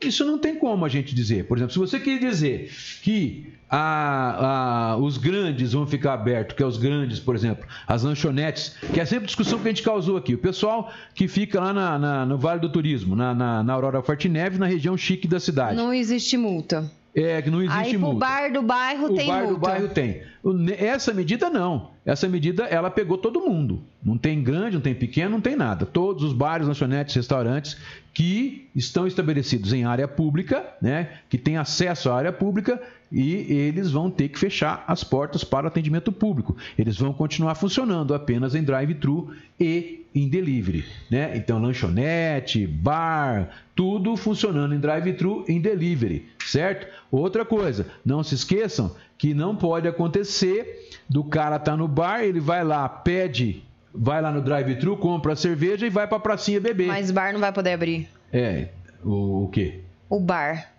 isso 0.00 0.24
não 0.24 0.38
tem 0.38 0.54
como 0.54 0.84
a 0.84 0.88
gente 0.88 1.14
dizer. 1.14 1.46
Por 1.46 1.58
exemplo, 1.58 1.72
se 1.72 1.78
você 1.80 1.98
quer 1.98 2.18
dizer 2.20 2.70
que 3.02 3.52
a- 3.68 4.92
a- 4.92 4.96
os 4.98 5.18
grandes 5.18 5.72
vão 5.72 5.84
ficar 5.86 6.12
abertos, 6.14 6.54
que 6.56 6.62
é 6.62 6.66
os 6.66 6.76
grandes, 6.76 7.18
por 7.18 7.34
exemplo, 7.34 7.66
as 7.86 8.04
lanchonetes, 8.04 8.76
que 8.94 9.00
é 9.00 9.04
sempre 9.04 9.26
discussão 9.26 9.58
que 9.58 9.66
a 9.66 9.70
gente 9.72 9.82
causou 9.82 10.16
aqui. 10.16 10.34
O 10.34 10.38
pessoal 10.38 10.92
que 11.14 11.26
fica 11.26 11.58
lá 11.60 11.72
na- 11.72 11.98
na- 11.98 12.24
no 12.26 12.38
Vale 12.38 12.60
do 12.60 12.68
Turismo, 12.68 13.16
na, 13.16 13.34
na, 13.34 13.64
na 13.64 13.72
Aurora 13.72 14.00
Fortineve, 14.02 14.58
na 14.58 14.66
região 14.66 14.96
chique 14.96 15.26
da 15.26 15.40
cidade. 15.40 15.74
Não 15.76 15.92
existe 15.92 16.36
multa. 16.36 16.88
É, 17.18 17.40
que 17.40 17.48
não 17.50 17.62
existe 17.62 17.78
Aí 17.78 17.96
multa. 17.96 18.18
bar 18.18 18.52
do 18.52 18.60
bairro 18.60 19.06
O 19.06 19.14
tem 19.16 19.26
bar 19.26 19.38
multa. 19.44 19.54
do 19.54 19.58
bairro 19.58 19.88
tem. 19.88 20.22
O- 20.42 20.54
Essa 20.78 21.14
medida 21.14 21.48
não. 21.48 21.92
Essa 22.04 22.28
medida 22.28 22.64
ela 22.64 22.90
pegou 22.90 23.16
todo 23.16 23.40
mundo. 23.40 23.82
Não 24.04 24.18
tem 24.18 24.42
grande, 24.42 24.74
não 24.74 24.82
tem 24.82 24.94
pequeno, 24.94 25.30
não 25.30 25.40
tem 25.40 25.56
nada. 25.56 25.86
Todos 25.86 26.22
os 26.22 26.34
bares, 26.34 26.68
lanchonetes, 26.68 27.14
restaurantes 27.14 27.78
que 28.12 28.68
estão 28.74 29.06
estabelecidos 29.06 29.72
em 29.72 29.84
área 29.84 30.06
pública, 30.06 30.62
né, 30.80 31.08
que 31.30 31.38
têm 31.38 31.56
acesso 31.56 32.10
à 32.10 32.16
área 32.16 32.32
pública 32.32 32.80
e 33.10 33.34
eles 33.34 33.90
vão 33.90 34.10
ter 34.10 34.28
que 34.28 34.38
fechar 34.38 34.84
as 34.86 35.04
portas 35.04 35.44
para 35.44 35.64
o 35.64 35.68
atendimento 35.68 36.10
público. 36.10 36.56
Eles 36.76 36.96
vão 36.96 37.12
continuar 37.12 37.54
funcionando 37.54 38.14
apenas 38.14 38.54
em 38.54 38.62
drive-thru 38.62 39.32
e 39.58 40.04
em 40.14 40.28
delivery, 40.28 40.84
né? 41.10 41.36
Então 41.36 41.60
lanchonete, 41.60 42.66
bar, 42.66 43.50
tudo 43.74 44.16
funcionando 44.16 44.74
em 44.74 44.80
drive-thru 44.80 45.44
e 45.46 45.52
em 45.52 45.60
delivery, 45.60 46.26
certo? 46.44 46.86
Outra 47.10 47.44
coisa, 47.44 47.86
não 48.04 48.22
se 48.22 48.34
esqueçam 48.34 48.94
que 49.18 49.34
não 49.34 49.54
pode 49.54 49.86
acontecer 49.86 50.90
do 51.08 51.22
cara 51.22 51.56
estar 51.56 51.76
no 51.76 51.86
bar, 51.86 52.22
ele 52.22 52.40
vai 52.40 52.64
lá, 52.64 52.88
pede, 52.88 53.62
vai 53.94 54.20
lá 54.20 54.32
no 54.32 54.40
drive-thru, 54.40 54.96
compra 54.96 55.34
a 55.34 55.36
cerveja 55.36 55.86
e 55.86 55.90
vai 55.90 56.06
para 56.06 56.16
a 56.16 56.20
pracinha 56.20 56.60
beber. 56.60 56.88
Mas 56.88 57.10
bar 57.10 57.32
não 57.32 57.40
vai 57.40 57.52
poder 57.52 57.72
abrir. 57.72 58.08
É, 58.32 58.68
o, 59.04 59.44
o 59.44 59.48
quê? 59.48 59.80
O 60.08 60.18
bar. 60.18 60.75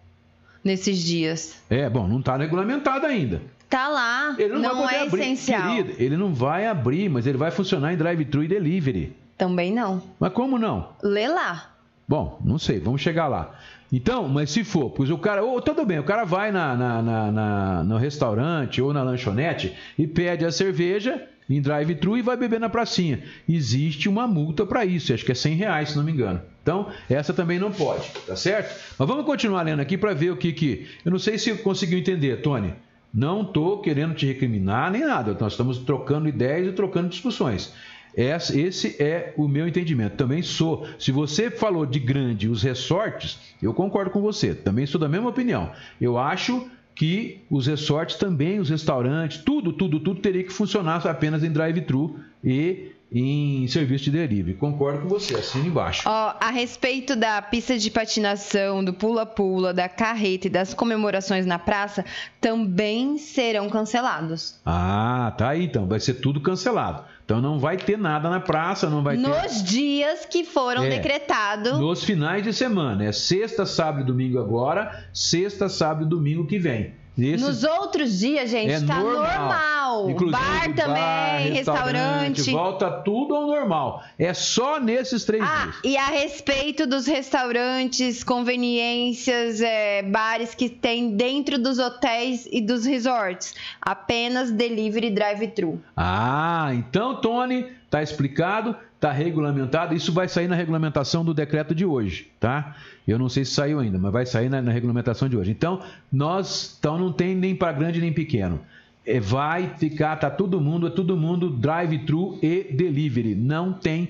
Nesses 0.67 0.97
dias. 0.99 1.55
É, 1.69 1.89
bom, 1.89 2.05
não 2.05 2.19
está 2.19 2.35
regulamentado 2.35 3.05
ainda. 3.05 3.41
Tá 3.69 3.87
lá. 3.87 4.35
Ele 4.37 4.53
não, 4.53 4.59
não 4.61 4.89
é 4.89 5.03
abrir. 5.03 5.21
essencial. 5.21 5.75
Querida, 5.75 5.93
ele 5.97 6.17
não 6.17 6.33
vai 6.33 6.67
abrir, 6.67 7.09
mas 7.09 7.25
ele 7.25 7.37
vai 7.37 7.51
funcionar 7.51 7.93
em 7.93 7.97
drive-thru 7.97 8.43
e 8.43 8.49
delivery. 8.49 9.15
Também 9.37 9.73
não. 9.73 10.03
Mas 10.19 10.33
como 10.33 10.59
não? 10.59 10.89
Lê 11.01 11.25
lá. 11.29 11.71
Bom, 12.05 12.37
não 12.43 12.59
sei, 12.59 12.79
vamos 12.81 12.99
chegar 13.01 13.27
lá. 13.27 13.55
Então, 13.93 14.27
mas 14.27 14.49
se 14.51 14.65
for, 14.65 14.89
pois 14.89 15.09
o 15.09 15.17
cara, 15.17 15.41
ou 15.41 15.61
tudo 15.61 15.85
bem, 15.85 15.99
o 15.99 16.03
cara 16.03 16.25
vai 16.25 16.51
na, 16.51 16.75
na- 16.75 17.01
na- 17.01 17.31
na- 17.31 17.83
no 17.85 17.95
restaurante 17.97 18.81
ou 18.81 18.91
na 18.91 19.03
lanchonete 19.03 19.73
e 19.97 20.05
pede 20.05 20.43
a 20.45 20.51
cerveja 20.51 21.21
em 21.49 21.61
drive-thru 21.61 22.17
e 22.17 22.21
vai 22.21 22.35
beber 22.35 22.59
na 22.59 22.67
pracinha. 22.67 23.21
Existe 23.47 24.09
uma 24.09 24.27
multa 24.27 24.65
para 24.65 24.83
isso, 24.83 25.13
acho 25.13 25.23
que 25.23 25.31
é 25.31 25.35
100 25.35 25.55
reais, 25.55 25.89
se 25.91 25.97
não 25.97 26.03
me 26.03 26.11
engano. 26.11 26.41
Então, 26.67 26.87
essa 27.09 27.33
também 27.33 27.57
não 27.57 27.71
pode, 27.71 28.11
tá 28.25 28.35
certo? 28.35 28.77
Mas 28.99 29.07
vamos 29.07 29.25
continuar 29.25 29.61
lendo 29.61 29.79
aqui 29.79 29.97
para 29.97 30.13
ver 30.13 30.31
o 30.31 30.35
que 30.35 30.51
que... 30.51 30.85
Eu 31.05 31.11
não 31.11 31.17
sei 31.17 31.37
se 31.37 31.55
conseguiu 31.59 31.97
entender, 31.97 32.41
Tony. 32.41 32.73
Não 33.13 33.43
estou 33.43 33.79
querendo 33.79 34.13
te 34.13 34.25
recriminar 34.25 34.91
nem 34.91 35.05
nada. 35.05 35.35
Nós 35.39 35.53
estamos 35.53 35.77
trocando 35.77 36.27
ideias 36.27 36.67
e 36.67 36.73
trocando 36.73 37.07
discussões. 37.07 37.73
Esse 38.13 39.01
é 39.01 39.33
o 39.37 39.47
meu 39.47 39.65
entendimento. 39.65 40.17
Também 40.17 40.41
sou. 40.41 40.85
Se 40.99 41.09
você 41.09 41.49
falou 41.49 41.85
de 41.85 41.99
grande 41.99 42.49
os 42.49 42.63
resorts, 42.63 43.39
eu 43.63 43.73
concordo 43.73 44.11
com 44.11 44.19
você. 44.19 44.53
Também 44.53 44.85
sou 44.85 44.99
da 44.99 45.07
mesma 45.07 45.29
opinião. 45.29 45.71
Eu 46.01 46.17
acho 46.17 46.69
que 46.93 47.45
os 47.49 47.65
resorts 47.65 48.17
também, 48.17 48.59
os 48.59 48.69
restaurantes, 48.69 49.37
tudo, 49.37 49.71
tudo, 49.71 50.01
tudo 50.01 50.19
teria 50.19 50.43
que 50.43 50.51
funcionar 50.51 51.07
apenas 51.07 51.45
em 51.45 51.49
drive-thru 51.49 52.19
e 52.43 52.91
em 53.11 53.65
serviço 53.67 54.05
de 54.05 54.11
delivery. 54.11 54.57
Concordo 54.57 55.01
com 55.03 55.07
você. 55.07 55.35
Assina 55.35 55.65
embaixo. 55.65 56.03
Ó, 56.05 56.33
a 56.39 56.49
respeito 56.51 57.15
da 57.15 57.41
pista 57.41 57.77
de 57.77 57.89
patinação, 57.89 58.83
do 58.83 58.93
pula-pula, 58.93 59.73
da 59.73 59.87
carreta 59.87 60.47
e 60.47 60.49
das 60.49 60.73
comemorações 60.73 61.45
na 61.45 61.57
praça, 61.57 62.03
também 62.41 63.17
serão 63.17 63.69
cancelados. 63.69 64.59
Ah, 64.65 65.33
tá 65.37 65.49
aí 65.49 65.63
então. 65.65 65.87
Vai 65.87 65.99
ser 65.99 66.15
tudo 66.15 66.41
cancelado. 66.41 67.03
Então 67.23 67.41
não 67.41 67.59
vai 67.59 67.75
ter 67.75 67.97
nada 67.97 68.29
na 68.29 68.39
praça, 68.39 68.89
não 68.89 69.03
vai 69.03 69.17
ter. 69.17 69.23
Nos 69.27 69.61
dias 69.63 70.25
que 70.25 70.43
foram 70.45 70.83
É. 70.83 70.89
decretados. 70.89 71.77
Nos 71.77 72.03
finais 72.03 72.43
de 72.43 72.53
semana. 72.53 73.03
É 73.05 73.11
sexta, 73.11 73.65
sábado 73.65 74.01
e 74.01 74.05
domingo 74.05 74.39
agora, 74.39 75.05
sexta, 75.13 75.67
sábado 75.67 76.05
e 76.05 76.09
domingo 76.09 76.45
que 76.47 76.57
vem. 76.57 76.93
Nos 77.17 77.63
outros 77.63 78.19
dias, 78.19 78.49
gente, 78.49 78.71
é 78.71 78.79
tá 78.81 78.99
normal. 78.99 79.23
normal. 79.23 80.09
Inclusive, 80.11 80.31
bar 80.39 80.75
também, 80.75 81.51
restaurante. 81.53 82.51
Volta 82.51 82.91
tudo 82.91 83.35
ao 83.35 83.47
normal. 83.47 84.03
É 84.19 84.33
só 84.33 84.79
nesses 84.79 85.25
três 85.25 85.43
Ah, 85.43 85.63
dias. 85.63 85.75
e 85.83 85.97
a 85.97 86.05
respeito 86.05 86.85
dos 86.85 87.07
restaurantes, 87.07 88.23
conveniências, 88.23 89.61
é, 89.61 90.03
bares 90.03 90.53
que 90.53 90.69
tem 90.69 91.15
dentro 91.15 91.57
dos 91.57 91.79
hotéis 91.79 92.47
e 92.51 92.61
dos 92.61 92.85
resorts, 92.85 93.55
apenas 93.81 94.51
delivery 94.51 95.09
drive-thru. 95.09 95.81
Ah, 95.95 96.69
então, 96.73 97.15
Tony, 97.19 97.65
tá 97.89 98.03
explicado. 98.03 98.75
Está 98.97 99.11
regulamentado. 99.11 99.93
Isso 99.93 100.11
vai 100.11 100.27
sair 100.27 100.47
na 100.47 100.55
regulamentação 100.55 101.23
do 101.23 101.33
decreto 101.33 101.73
de 101.73 101.85
hoje, 101.85 102.29
tá? 102.39 102.75
Eu 103.07 103.17
não 103.17 103.29
sei 103.29 103.45
se 103.45 103.51
saiu 103.51 103.79
ainda, 103.79 103.97
mas 103.97 104.11
vai 104.11 104.25
sair 104.25 104.49
na, 104.49 104.61
na 104.61 104.71
regulamentação 104.71 105.29
de 105.29 105.37
hoje. 105.37 105.51
Então, 105.51 105.81
nós, 106.11 106.75
então 106.79 106.97
não 106.97 107.11
tem 107.11 107.35
nem 107.35 107.55
para 107.55 107.71
grande 107.71 108.01
nem 108.01 108.11
pequeno. 108.11 108.59
É, 109.05 109.19
vai 109.19 109.69
ficar, 109.77 110.17
tá 110.17 110.29
todo 110.29 110.59
mundo, 110.59 110.87
é 110.87 110.89
todo 110.89 111.15
mundo 111.15 111.49
drive-thru 111.49 112.39
e 112.41 112.63
delivery. 112.73 113.35
Não 113.35 113.71
tem 113.71 114.09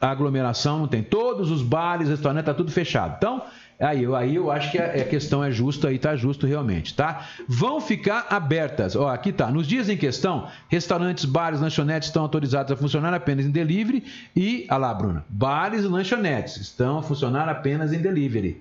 aglomeração, 0.00 0.80
não 0.80 0.88
tem. 0.88 1.02
Todos 1.02 1.50
os 1.50 1.62
bares, 1.62 2.08
restaurantes, 2.08 2.46
tá 2.46 2.54
tudo 2.54 2.70
fechado. 2.70 3.14
Então, 3.16 3.42
Aí, 3.80 4.02
eu- 4.02 4.14
aí 4.14 4.34
eu 4.36 4.50
acho 4.50 4.70
que 4.70 4.78
a, 4.78 5.04
questão 5.06 5.42
é 5.42 5.50
justa, 5.50 5.88
aí 5.88 5.98
tá 5.98 6.14
justo 6.14 6.46
realmente, 6.46 6.94
tá? 6.94 7.26
Vão 7.48 7.80
ficar 7.80 8.26
abertas, 8.28 8.94
ó, 8.94 9.08
aqui 9.08 9.32
tá. 9.32 9.50
Nos 9.50 9.66
dias 9.66 9.88
em 9.88 9.96
questão, 9.96 10.48
restaurantes, 10.68 11.24
bares, 11.24 11.60
lanchonetes 11.62 12.08
estão 12.10 12.22
autorizados 12.22 12.70
a 12.70 12.76
funcionar 12.76 13.14
apenas 13.14 13.46
em 13.46 13.50
delivery 13.50 14.04
e, 14.36 14.66
olha 14.70 14.78
lá, 14.78 14.92
Bruna, 14.94 15.24
bares 15.30 15.82
e 15.82 15.86
lanchonetes 15.86 16.58
estão 16.58 16.98
a 16.98 17.02
funcionar 17.02 17.48
apenas 17.48 17.90
em 17.90 18.00
delivery, 18.02 18.60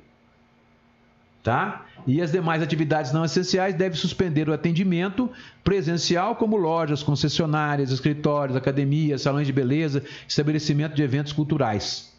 tá? 1.43 1.85
E 2.07 2.21
as 2.21 2.31
demais 2.31 2.63
atividades 2.63 3.11
não 3.11 3.25
essenciais 3.25 3.75
devem 3.75 3.97
suspender 3.97 4.47
o 4.47 4.53
atendimento 4.53 5.29
presencial, 5.65 6.35
como 6.37 6.55
lojas, 6.55 7.03
concessionárias, 7.03 7.91
escritórios, 7.91 8.55
academias, 8.55 9.21
salões 9.21 9.45
de 9.45 9.51
beleza, 9.51 10.01
estabelecimento 10.25 10.95
de 10.95 11.03
eventos 11.03 11.33
culturais. 11.33 12.17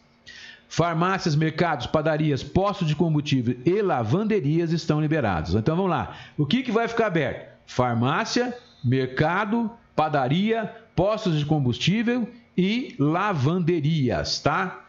Farmácias, 0.73 1.35
mercados, 1.35 1.85
padarias, 1.85 2.41
postos 2.41 2.87
de 2.87 2.95
combustível 2.95 3.57
e 3.65 3.81
lavanderias 3.81 4.71
estão 4.71 5.01
liberados. 5.01 5.53
Então 5.53 5.75
vamos 5.75 5.91
lá. 5.91 6.15
O 6.37 6.45
que, 6.45 6.63
que 6.63 6.71
vai 6.71 6.87
ficar 6.87 7.07
aberto? 7.07 7.51
Farmácia, 7.65 8.57
mercado, 8.81 9.69
padaria, 9.93 10.73
postos 10.95 11.37
de 11.37 11.45
combustível 11.45 12.25
e 12.57 12.95
lavanderias, 12.97 14.39
tá? 14.39 14.85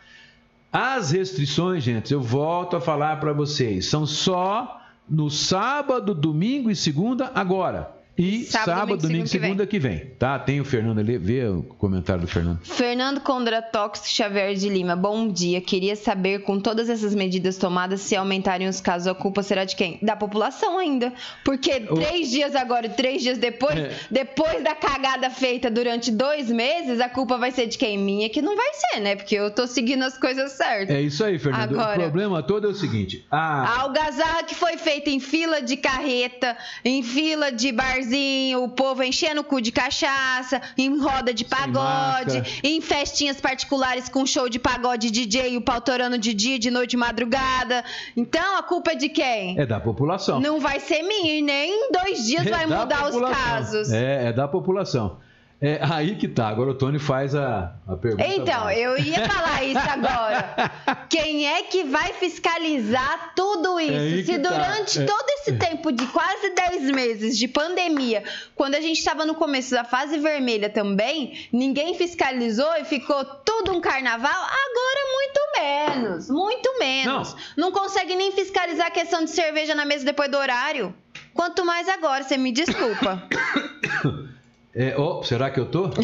As 0.72 1.10
restrições, 1.10 1.82
gente, 1.82 2.12
eu 2.12 2.20
volto 2.20 2.76
a 2.76 2.80
falar 2.80 3.18
para 3.18 3.32
vocês, 3.32 3.86
são 3.86 4.06
só 4.06 4.80
no 5.10 5.28
sábado, 5.28 6.14
domingo 6.14 6.70
e 6.70 6.76
segunda 6.76 7.32
agora. 7.34 7.90
E 8.16 8.44
Sábado, 8.44 8.66
sábado, 8.66 8.86
domingo, 8.88 9.02
domingo 9.02 9.24
e 9.24 9.28
segunda 9.28 9.46
segunda 9.48 9.66
que 9.66 9.78
vem, 9.78 9.98
tá? 10.18 10.38
Tem 10.38 10.60
o 10.60 10.64
Fernando 10.66 10.98
ali, 10.98 11.16
vê 11.16 11.46
o 11.48 11.62
comentário 11.62 12.20
do 12.20 12.28
Fernando. 12.28 12.60
Fernando 12.62 13.20
Condratox 13.22 14.02
Xavier 14.06 14.54
de 14.54 14.68
Lima, 14.68 14.94
bom 14.94 15.28
dia. 15.28 15.62
Queria 15.62 15.96
saber, 15.96 16.40
com 16.42 16.60
todas 16.60 16.90
essas 16.90 17.14
medidas 17.14 17.56
tomadas, 17.56 18.02
se 18.02 18.14
aumentarem 18.14 18.68
os 18.68 18.82
casos, 18.82 19.08
a 19.08 19.14
culpa 19.14 19.42
será 19.42 19.64
de 19.64 19.74
quem? 19.74 19.98
Da 20.02 20.14
população 20.14 20.78
ainda. 20.78 21.10
Porque 21.42 21.80
três 21.80 22.30
dias 22.30 22.54
agora 22.54 22.84
e 22.86 22.90
três 22.90 23.22
dias 23.22 23.38
depois, 23.38 23.78
É. 23.78 23.96
depois 24.10 24.62
da 24.62 24.74
cagada 24.74 25.30
feita 25.30 25.70
durante 25.70 26.10
dois 26.10 26.50
meses, 26.50 27.00
a 27.00 27.08
culpa 27.08 27.38
vai 27.38 27.50
ser 27.50 27.66
de 27.66 27.78
quem? 27.78 27.96
Minha, 27.96 28.28
que 28.28 28.42
não 28.42 28.54
vai 28.54 28.72
ser, 28.74 29.00
né? 29.00 29.16
Porque 29.16 29.34
eu 29.36 29.50
tô 29.50 29.66
seguindo 29.66 30.02
as 30.02 30.18
coisas 30.18 30.52
certas. 30.52 30.94
É 30.94 31.00
isso 31.00 31.24
aí, 31.24 31.38
Fernando. 31.38 31.80
Agora- 31.80 31.98
O 31.98 32.02
problema 32.02 32.42
todo 32.42 32.66
é 32.66 32.70
o 32.70 32.74
seguinte: 32.74 33.24
a, 33.30 33.62
A 33.62 33.80
algazarra 33.80 34.42
que 34.42 34.54
foi 34.54 34.76
feita 34.76 35.08
em 35.08 35.18
fila 35.18 35.62
de 35.62 35.78
carreta, 35.78 36.56
em 36.84 37.02
fila 37.02 37.50
de 37.50 37.72
barzinho, 38.02 38.64
o 38.64 38.68
povo 38.68 39.02
enchendo 39.02 39.40
o 39.40 39.44
cu 39.44 39.60
de 39.60 39.70
cachaça, 39.70 40.60
em 40.76 40.98
roda 40.98 41.32
de 41.32 41.44
pagode, 41.44 42.60
em 42.62 42.80
festinhas 42.80 43.40
particulares 43.40 44.08
com 44.08 44.26
show 44.26 44.48
de 44.48 44.58
pagode 44.58 45.10
DJ, 45.10 45.56
o 45.56 45.60
pau 45.60 45.80
torando 45.80 46.18
de 46.18 46.34
dia, 46.34 46.58
de 46.58 46.70
noite, 46.70 46.90
de 46.90 46.96
madrugada. 46.96 47.84
Então 48.16 48.58
a 48.58 48.62
culpa 48.62 48.92
é 48.92 48.94
de 48.94 49.08
quem? 49.08 49.58
é 49.58 49.64
da 49.66 49.80
população. 49.80 50.40
Não 50.40 50.60
vai 50.60 50.80
ser 50.80 51.02
minha 51.02 51.34
e 51.38 51.42
nem 51.42 51.70
em 51.72 51.92
dois 51.92 52.26
dias 52.26 52.46
É 52.46 52.50
vai 52.50 52.66
da 52.66 52.78
mudar 52.80 53.04
os 53.04 53.10
população. 53.12 53.44
casos. 53.44 53.92
É, 53.92 54.26
é 54.28 54.32
da 54.32 54.48
população. 54.48 55.18
É 55.64 55.78
aí 55.80 56.16
que 56.16 56.26
tá. 56.26 56.48
Agora 56.48 56.70
o 56.70 56.74
Tony 56.74 56.98
faz 56.98 57.36
a, 57.36 57.72
a 57.86 57.96
pergunta. 57.96 58.26
Então, 58.26 58.68
eu 58.68 58.98
ia 58.98 59.28
falar 59.28 59.62
isso 59.64 59.78
agora. 59.78 60.72
Quem 61.08 61.46
é 61.46 61.62
que 61.62 61.84
vai 61.84 62.12
fiscalizar 62.14 63.32
tudo 63.36 63.78
É 63.78 63.84
isso? 63.84 64.26
que 64.26 64.32
Se 64.34 64.38
tá. 64.40 64.48
durante 64.50 65.00
É. 65.00 65.04
todo 65.04 65.24
esse 65.38 65.52
tempo 65.52 65.92
de 65.92 66.04
quase 66.08 66.50
10 66.50 66.90
meses 66.90 67.38
de 67.38 67.46
pandemia, 67.46 68.24
quando 68.56 68.74
a 68.74 68.80
gente 68.80 68.98
estava 68.98 69.24
no 69.24 69.36
começo 69.36 69.70
da 69.70 69.84
fase 69.84 70.18
vermelha 70.18 70.68
também, 70.68 71.48
ninguém 71.52 71.94
fiscalizou 71.94 72.74
e 72.80 72.84
ficou 72.84 73.24
tudo 73.24 73.72
um 73.72 73.80
carnaval, 73.80 74.32
agora 74.32 75.00
muito 75.14 75.40
menos, 75.60 76.28
muito 76.28 76.78
menos. 76.80 77.36
Não, 77.56 77.70
consegue 77.70 78.16
nem 78.16 78.32
fiscalizar 78.32 78.88
a 78.88 78.90
questão 78.90 79.22
de 79.24 79.30
cerveja 79.30 79.76
na 79.76 79.84
mesa 79.84 80.04
depois 80.04 80.28
do 80.28 80.36
horário. 80.38 80.92
Quanto 81.32 81.64
mais 81.64 81.88
agora, 81.88 82.24
você 82.24 82.36
me 82.36 82.50
desculpa. 82.50 83.22
É, 84.74 84.94
ó, 84.96 85.22
será 85.22 85.50
que 85.50 85.60
eu 85.60 85.66
tô? 85.66 85.90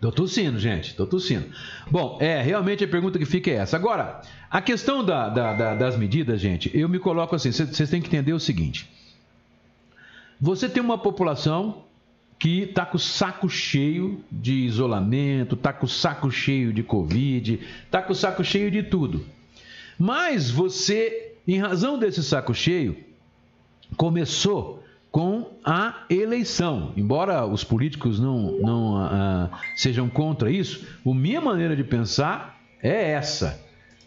Tô 0.00 0.10
tossindo, 0.10 0.58
gente, 0.58 0.94
tô 0.94 1.06
tossindo. 1.06 1.44
Bom, 1.90 2.16
é, 2.22 2.40
realmente 2.40 2.82
a 2.82 2.88
pergunta 2.88 3.18
que 3.18 3.26
fica 3.26 3.50
é 3.50 3.56
essa. 3.56 3.76
Agora, 3.76 4.22
a 4.50 4.60
questão 4.62 5.04
da- 5.04 5.28
da- 5.28 5.52
da- 5.52 5.74
das 5.74 5.94
medidas, 5.96 6.40
gente, 6.40 6.70
eu 6.74 6.88
me 6.88 6.98
coloco 6.98 7.36
assim: 7.36 7.52
vocês 7.52 7.68
vocês 7.68 7.90
têm 7.90 8.00
que 8.00 8.06
entender 8.08 8.32
o 8.32 8.40
seguinte. 8.40 8.88
Você 10.40 10.70
tem 10.70 10.82
uma 10.82 10.96
população 10.96 11.84
que 12.38 12.66
tá 12.68 12.86
com 12.86 12.96
o 12.96 13.00
saco 13.00 13.46
cheio 13.50 14.24
de 14.32 14.54
isolamento, 14.54 15.54
tá 15.54 15.70
com 15.70 15.84
o 15.84 15.88
saco 15.88 16.30
cheio 16.30 16.72
de 16.72 16.82
Covid, 16.82 17.60
tá 17.90 18.00
com 18.00 18.12
o 18.12 18.16
saco 18.16 18.42
cheio 18.42 18.70
de 18.70 18.82
tudo. 18.82 19.26
Mas 19.98 20.50
você, 20.50 21.34
em 21.46 21.58
razão 21.58 21.98
desse 21.98 22.22
saco 22.24 22.54
cheio, 22.54 22.96
começou 23.98 24.79
com 25.10 25.46
a 25.64 26.04
eleição. 26.08 26.92
Embora 26.96 27.44
os 27.46 27.64
políticos 27.64 28.20
não, 28.20 28.52
não 28.60 28.96
ah, 28.96 29.48
sejam 29.74 30.08
contra 30.08 30.50
isso, 30.50 30.86
a 31.04 31.14
minha 31.14 31.40
maneira 31.40 31.74
de 31.74 31.82
pensar 31.84 32.58
é 32.82 33.10
essa. 33.12 33.60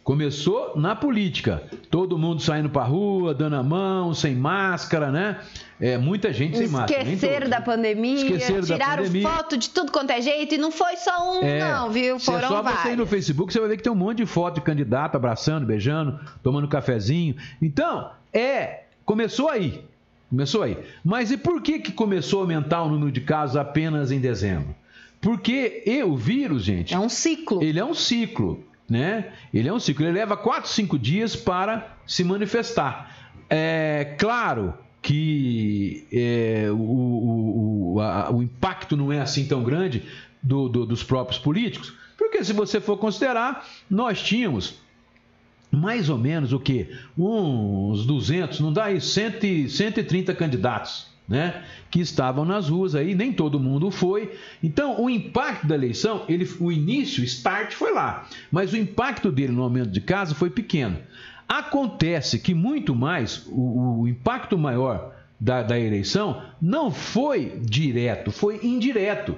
Começou 0.04 0.74
na 0.78 0.95
política. 0.97 1.64
Todo 1.89 2.18
mundo 2.18 2.41
saindo 2.41 2.70
pra 2.70 2.84
rua, 2.84 3.34
dando 3.34 3.56
a 3.56 3.64
mão, 3.64 4.14
sem 4.14 4.36
máscara, 4.36 5.10
né? 5.10 5.39
É, 5.80 5.97
muita 5.97 6.34
gente 6.34 6.58
sem 6.58 6.68
máscara. 6.68 7.06
nem 7.06 7.14
Esqueceram 7.14 7.36
todos. 7.47 7.49
da 7.49 7.62
pandemia, 7.62 8.16
Esqueceram 8.16 8.64
tiraram 8.64 9.04
pandemia. 9.04 9.30
foto 9.30 9.58
de 9.58 9.70
tudo 9.70 9.93
quanto 9.93 10.10
é 10.12 10.22
jeito 10.22 10.56
e 10.56 10.58
não 10.58 10.72
foi 10.72 10.97
só 10.97 11.39
um, 11.39 11.43
É, 11.43 11.60
não, 11.60 11.89
viu? 11.89 12.18
é 12.18 12.20
Foram 12.20 12.49
só 12.49 12.62
você 12.62 12.70
ir 12.72 12.76
vários. 12.76 12.97
no 12.97 13.06
Facebook, 13.08 13.54
você 13.54 13.60
vai 13.62 13.70
ver 13.70 13.78
que 13.78 13.84
tem 13.84 13.91
um 13.93 13.95
monte 13.95 14.18
de 14.18 14.26
foto 14.26 14.56
de 14.56 14.62
candidato 14.62 15.16
abraçando, 15.16 15.66
beijando, 15.66 16.20
tomando 16.41 16.68
cafezinho. 16.68 17.36
Então, 17.62 18.10
é, 18.34 18.84
começou 19.06 19.49
aí. 19.49 19.86
Começou 20.34 20.63
aí. 20.63 20.75
Mas 21.05 21.29
e 21.29 21.38
por 21.38 21.61
que, 21.61 21.77
que 21.77 21.91
começou 21.91 22.39
a 22.39 22.41
aumentar 22.41 22.81
o 22.81 22.89
número 22.89 23.11
de 23.11 23.21
casos 23.21 23.55
apenas 23.55 24.11
em 24.11 24.19
dezembro? 24.19 24.73
Porque 25.21 25.84
e, 25.86 26.01
o 26.01 26.17
vírus, 26.17 26.63
gente. 26.63 26.91
É 26.91 26.99
um 26.99 27.07
ciclo. 27.07 27.61
Ele 27.63 27.79
é 27.79 27.86
um 27.86 27.93
ciclo, 27.93 28.63
né? 28.89 29.31
Ele 29.53 29.69
é 29.69 29.73
um 29.73 29.79
ciclo. 29.79 30.03
Ele 30.03 30.13
leva 30.13 30.36
4, 30.36 30.67
5 30.67 30.97
dias 30.97 31.36
para 31.36 31.95
se 32.07 32.23
manifestar. 32.23 33.29
É 33.47 34.15
claro 34.17 34.73
que 35.03 36.07
é, 36.11 36.65
o, 36.71 36.77
o, 36.77 37.93
o, 37.97 38.01
a- 38.01 38.31
o 38.34 38.41
impacto 38.41 38.97
não 38.97 39.11
é 39.11 39.19
assim 39.21 39.45
tão 39.45 39.61
grande 39.63 40.01
do- 40.41 40.67
do- 40.67 40.86
dos 40.88 41.03
próprios 41.03 41.39
políticos, 41.39 41.93
porque 42.17 42.43
se 42.43 42.53
você 42.53 42.81
for 42.81 42.97
considerar, 42.97 43.67
nós 43.88 44.19
tínhamos 44.23 44.79
mais 45.76 46.09
ou 46.09 46.17
menos 46.17 46.53
o 46.53 46.59
que? 46.59 46.89
Uns 47.17 48.05
200, 48.05 48.59
não 48.59 48.71
dá 48.71 48.88
100, 48.99 49.67
130 49.67 50.34
candidatos, 50.36 51.07
né? 51.28 51.63
Que 51.89 51.99
estavam 51.99 52.45
nas 52.45 52.69
ruas 52.69 52.93
aí, 52.93 53.15
nem 53.15 53.34
todo 53.34 53.59
mundo 53.59 53.89
foi. 53.89 54.32
Então, 54.61 55.01
o 55.01 55.09
impacto 55.09 55.65
da 55.65 55.76
eleição, 55.76 56.26
ele, 56.30 56.47
o 56.59 56.71
início, 56.71 57.21
o 57.21 57.26
start 57.26 57.74
foi 57.74 57.91
lá, 57.91 58.28
mas 58.51 58.71
o 58.71 58.78
impacto 58.78 59.32
dele 59.32 59.51
no 59.51 59.63
aumento 59.63 59.89
de 59.89 60.01
casos 60.01 60.38
foi 60.38 60.49
pequeno. 60.49 60.97
Acontece 61.49 62.39
que 62.39 62.53
muito 62.53 62.95
mais, 62.95 63.45
o, 63.47 64.01
o 64.01 64.07
impacto 64.07 64.57
maior 64.57 65.13
da, 65.39 65.61
da 65.61 65.80
eleição 65.80 66.41
não 66.61 66.91
foi 66.91 67.59
direto, 67.61 68.32
foi 68.32 68.59
indireto. 68.63 69.36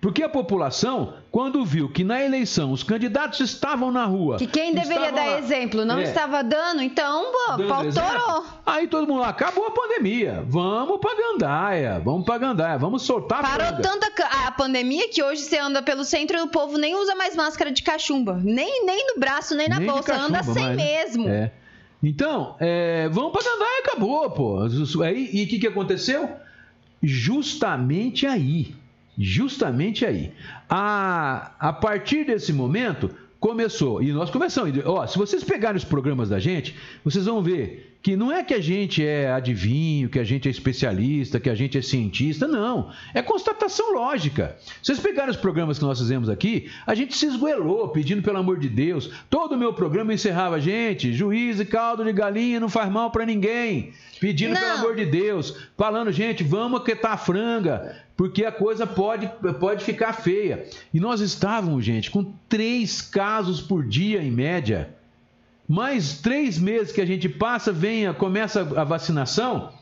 Porque 0.00 0.22
a 0.22 0.30
população, 0.30 1.12
quando 1.30 1.62
viu 1.62 1.86
que 1.90 2.02
na 2.02 2.24
eleição 2.24 2.72
os 2.72 2.82
candidatos 2.82 3.38
estavam 3.40 3.92
na 3.92 4.06
rua. 4.06 4.38
Que 4.38 4.46
quem 4.46 4.72
deveria 4.74 5.12
dar 5.12 5.26
lá- 5.26 5.38
exemplo 5.38 5.84
não 5.84 5.98
É, 5.98 6.04
estava 6.04 6.42
dando, 6.42 6.80
então, 6.80 7.30
torou. 7.92 8.46
Aí 8.64 8.88
todo 8.88 9.06
mundo 9.06 9.20
lá, 9.20 9.28
acabou 9.28 9.66
a 9.66 9.70
pandemia. 9.70 10.42
Vamos 10.48 10.98
pra 11.00 11.10
gandaia, 11.14 12.00
vamos 12.02 12.24
pra 12.24 12.38
gandaia, 12.38 12.78
vamos 12.78 13.02
soltar 13.02 13.40
a 13.40 13.42
Parou 13.42 13.82
tanta 13.82 14.10
a 14.46 14.50
pandemia 14.52 15.06
que 15.10 15.22
hoje 15.22 15.42
você 15.42 15.58
anda 15.58 15.82
pelo 15.82 16.02
centro 16.02 16.38
e 16.38 16.40
o 16.40 16.48
povo 16.48 16.78
nem 16.78 16.94
usa 16.94 17.14
mais 17.14 17.36
máscara 17.36 17.70
de 17.70 17.82
cachumba. 17.82 18.40
Nem, 18.42 18.86
nem 18.86 19.06
no 19.14 19.20
braço, 19.20 19.54
nem 19.54 19.68
na 19.68 19.80
Nem 19.80 19.86
bolsa. 19.90 20.14
anda 20.14 20.38
cachumba 20.38 20.54
sem 20.54 20.62
mais, 20.64 20.76
né? 20.78 20.82
mesmo. 20.82 21.28
É. 21.28 21.52
Então, 22.02 22.56
é, 22.58 23.06
vamos 23.10 23.32
pra 23.32 23.42
gandaia 23.42 23.80
acabou, 23.84 24.30
pô. 24.30 24.66
E 24.66 25.44
o 25.44 25.46
que, 25.46 25.58
que 25.58 25.66
aconteceu? 25.66 26.26
Justamente 27.02 28.26
aí. 28.26 28.74
Justamente 29.20 30.06
aí. 30.06 30.32
A, 30.68 31.52
a 31.58 31.72
partir 31.74 32.24
desse 32.24 32.54
momento, 32.54 33.10
começou. 33.38 34.02
E 34.02 34.12
nós 34.12 34.30
começamos. 34.30 34.72
Ó, 34.84 35.06
se 35.06 35.18
vocês 35.18 35.44
pegarem 35.44 35.76
os 35.76 35.84
programas 35.84 36.30
da 36.30 36.38
gente, 36.38 36.74
vocês 37.04 37.26
vão 37.26 37.42
ver 37.42 37.98
que 38.02 38.16
não 38.16 38.32
é 38.32 38.42
que 38.42 38.54
a 38.54 38.60
gente 38.60 39.04
é 39.04 39.30
adivinho, 39.30 40.08
que 40.08 40.18
a 40.18 40.24
gente 40.24 40.48
é 40.48 40.50
especialista, 40.50 41.38
que 41.38 41.50
a 41.50 41.54
gente 41.54 41.76
é 41.76 41.82
cientista, 41.82 42.48
não. 42.48 42.90
É 43.12 43.20
constatação 43.20 43.92
lógica. 43.92 44.56
Se 44.82 44.86
vocês 44.86 45.00
pegarem 45.00 45.30
os 45.30 45.36
programas 45.36 45.78
que 45.78 45.84
nós 45.84 45.98
fizemos 45.98 46.30
aqui, 46.30 46.70
a 46.86 46.94
gente 46.94 47.14
se 47.14 47.26
esgoelou 47.26 47.88
pedindo 47.88 48.22
pelo 48.22 48.38
amor 48.38 48.58
de 48.58 48.70
Deus. 48.70 49.10
Todo 49.28 49.52
o 49.52 49.58
meu 49.58 49.74
programa 49.74 50.14
encerrava, 50.14 50.58
gente, 50.58 51.12
juiz 51.12 51.60
e 51.60 51.66
caldo 51.66 52.04
de 52.04 52.12
galinha 52.12 52.58
não 52.58 52.70
faz 52.70 52.90
mal 52.90 53.10
para 53.10 53.26
ninguém. 53.26 53.92
Pedindo 54.20 54.54
pelo 54.54 54.68
Não. 54.68 54.78
amor 54.78 54.96
de 54.96 55.06
Deus, 55.06 55.56
falando, 55.78 56.12
gente, 56.12 56.44
vamos 56.44 56.80
aquietar 56.80 57.12
a 57.12 57.16
franga, 57.16 57.96
porque 58.16 58.44
a 58.44 58.52
coisa 58.52 58.86
pode, 58.86 59.26
pode 59.58 59.82
ficar 59.82 60.12
feia. 60.12 60.66
E 60.92 61.00
nós 61.00 61.20
estávamos, 61.20 61.84
gente, 61.84 62.10
com 62.10 62.32
três 62.48 63.00
casos 63.00 63.62
por 63.62 63.86
dia 63.86 64.22
em 64.22 64.30
média. 64.30 64.90
Mais 65.66 66.18
três 66.18 66.58
meses 66.58 66.92
que 66.92 67.00
a 67.00 67.06
gente 67.06 67.28
passa, 67.28 67.72
vem, 67.72 68.06
a- 68.06 68.12
começa 68.12 68.60
a 68.60 68.84
vacinação, 68.84 69.72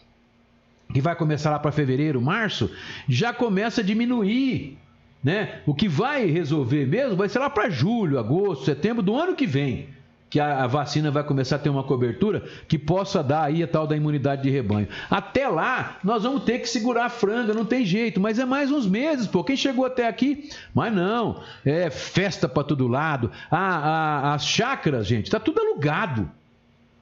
que 0.95 1.01
vai 1.01 1.17
começar 1.17 1.51
lá 1.51 1.59
para 1.59 1.73
fevereiro, 1.73 2.21
março, 2.21 2.71
já 3.09 3.33
começa 3.33 3.81
a 3.81 3.85
diminuir. 3.85 4.79
Né? 5.25 5.63
O 5.67 5.75
que 5.75 5.89
vai 5.89 6.27
resolver 6.27 6.87
mesmo 6.87 7.17
vai 7.17 7.29
ser 7.29 7.41
lá 7.41 7.51
para 7.51 7.69
julho, 7.69 8.21
agosto, 8.21 8.65
setembro 8.67 9.03
do 9.03 9.17
ano 9.17 9.35
que 9.35 9.47
vem. 9.49 9.89
Que 10.31 10.39
a, 10.39 10.67
vacina 10.67 11.11
vai 11.11 11.25
começar 11.25 11.57
a 11.57 11.59
ter 11.59 11.71
uma 11.71 11.83
cobertura 11.83 12.43
que 12.69 12.79
possa 12.79 13.23
dar 13.23 13.45
aí 13.45 13.63
a 13.63 13.67
tal 13.69 13.87
da 13.87 13.97
imunidade 13.97 14.43
de 14.43 14.51
rebanho. 14.51 14.87
Até 15.11 15.49
lá, 15.49 15.97
nós 16.05 16.23
vamos 16.23 16.45
ter 16.45 16.59
que 16.59 16.69
segurar 16.69 17.07
a 17.07 17.09
franga, 17.09 17.55
não 17.55 17.65
tem 17.65 17.85
jeito, 17.85 18.21
mas 18.21 18.39
é 18.39 18.45
mais 18.45 18.71
uns 18.71 18.87
meses, 18.87 19.27
pô. 19.27 19.43
Quem 19.43 19.57
chegou 19.57 19.87
até 19.87 20.07
aqui, 20.07 20.51
mas 20.75 20.93
não, 20.93 21.41
é 21.65 21.89
festa 21.89 22.47
para 22.49 22.63
todo 22.65 22.87
lado. 22.87 23.31
A, 23.51 23.59
a- 23.59 24.35
as 24.35 24.45
chácaras, 24.45 25.07
gente, 25.07 25.31
tá 25.31 25.41
tudo 25.41 25.61
alugado. 25.61 26.31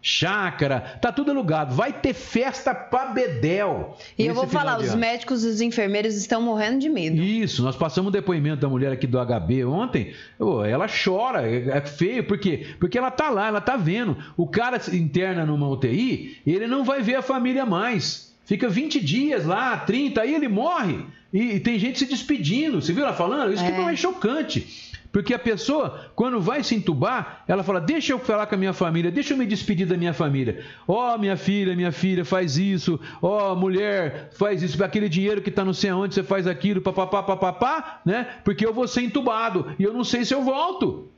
Chácara, 0.02 0.80
tá 1.00 1.10
tudo 1.10 1.32
alugado. 1.32 1.74
Vai 1.74 1.92
ter 1.92 2.14
festa 2.14 2.72
pra 2.74 3.06
Bedel. 3.06 3.96
E 4.16 4.24
eu 4.26 4.34
vou 4.34 4.46
falar, 4.46 4.78
os 4.78 4.94
médicos 4.94 5.44
e 5.44 5.48
os 5.48 5.60
enfermeiros 5.60 6.14
estão 6.14 6.40
morrendo 6.40 6.78
de 6.78 6.88
medo. 6.88 7.20
Isso, 7.20 7.62
nós 7.62 7.74
passamos 7.74 8.08
um 8.10 8.12
depoimento 8.12 8.60
da 8.60 8.68
mulher 8.68 8.92
aqui 8.92 9.06
do 9.06 9.18
HB 9.18 9.64
ontem. 9.64 10.12
Ela 10.68 10.86
chora, 10.86 11.42
é 11.50 11.76
é 11.76 11.80
feio, 11.80 12.22
por 12.24 12.38
quê? 12.38 12.66
Porque 12.78 12.96
ela 12.96 13.10
tá 13.10 13.30
lá, 13.30 13.48
ela 13.48 13.60
tá 13.60 13.76
vendo. 13.76 14.16
O 14.36 14.46
cara 14.46 14.78
se 14.78 14.96
interna 14.96 15.44
numa 15.44 15.68
UTI, 15.68 16.38
ele 16.46 16.66
não 16.68 16.84
vai 16.84 17.02
ver 17.02 17.16
a 17.16 17.22
família 17.22 17.66
mais. 17.66 18.32
Fica 18.44 18.68
20 18.68 19.00
dias 19.04 19.44
lá, 19.44 19.76
30, 19.76 20.20
aí 20.20 20.32
ele 20.34 20.46
morre. 20.46 21.04
E, 21.32 21.54
e 21.56 21.60
tem 21.60 21.76
gente 21.80 21.98
se 21.98 22.06
despedindo. 22.06 22.80
Você 22.80 22.92
viu 22.92 23.02
ela 23.04 23.12
falando? 23.12 23.52
Isso 23.52 23.62
que 23.64 23.72
É. 23.72 23.76
não 23.76 23.88
é 23.90 23.96
chocante. 23.96 24.85
Porque 25.16 25.32
a 25.32 25.38
pessoa, 25.38 26.10
quando 26.14 26.38
vai 26.42 26.62
se 26.62 26.74
entubar, 26.74 27.42
ela 27.48 27.62
fala: 27.62 27.80
Deixa 27.80 28.12
eu 28.12 28.18
falar 28.18 28.46
com 28.46 28.54
a 28.54 28.58
minha 28.58 28.74
família, 28.74 29.10
deixa 29.10 29.32
eu 29.32 29.38
me 29.38 29.46
despedir 29.46 29.86
da 29.86 29.96
minha 29.96 30.12
família. 30.12 30.62
Ó, 30.86 31.16
minha 31.16 31.38
filha, 31.38 31.74
minha 31.74 31.90
filha, 31.90 32.22
faz 32.22 32.58
isso. 32.58 33.00
Ó, 33.22 33.54
mulher, 33.54 34.28
faz 34.36 34.62
isso. 34.62 34.84
Aquele 34.84 35.08
dinheiro 35.08 35.40
que 35.40 35.50
tá 35.50 35.64
não 35.64 35.72
sei 35.72 35.88
aonde, 35.88 36.14
você 36.14 36.22
faz 36.22 36.46
aquilo, 36.46 36.82
papapá, 36.82 37.22
papapá, 37.22 38.02
né? 38.04 38.26
Porque 38.44 38.66
eu 38.66 38.74
vou 38.74 38.86
ser 38.86 39.04
entubado 39.04 39.72
e 39.78 39.84
eu 39.84 39.94
não 39.94 40.04
sei 40.04 40.22
se 40.22 40.34
eu 40.34 40.42
volto. 40.42 41.10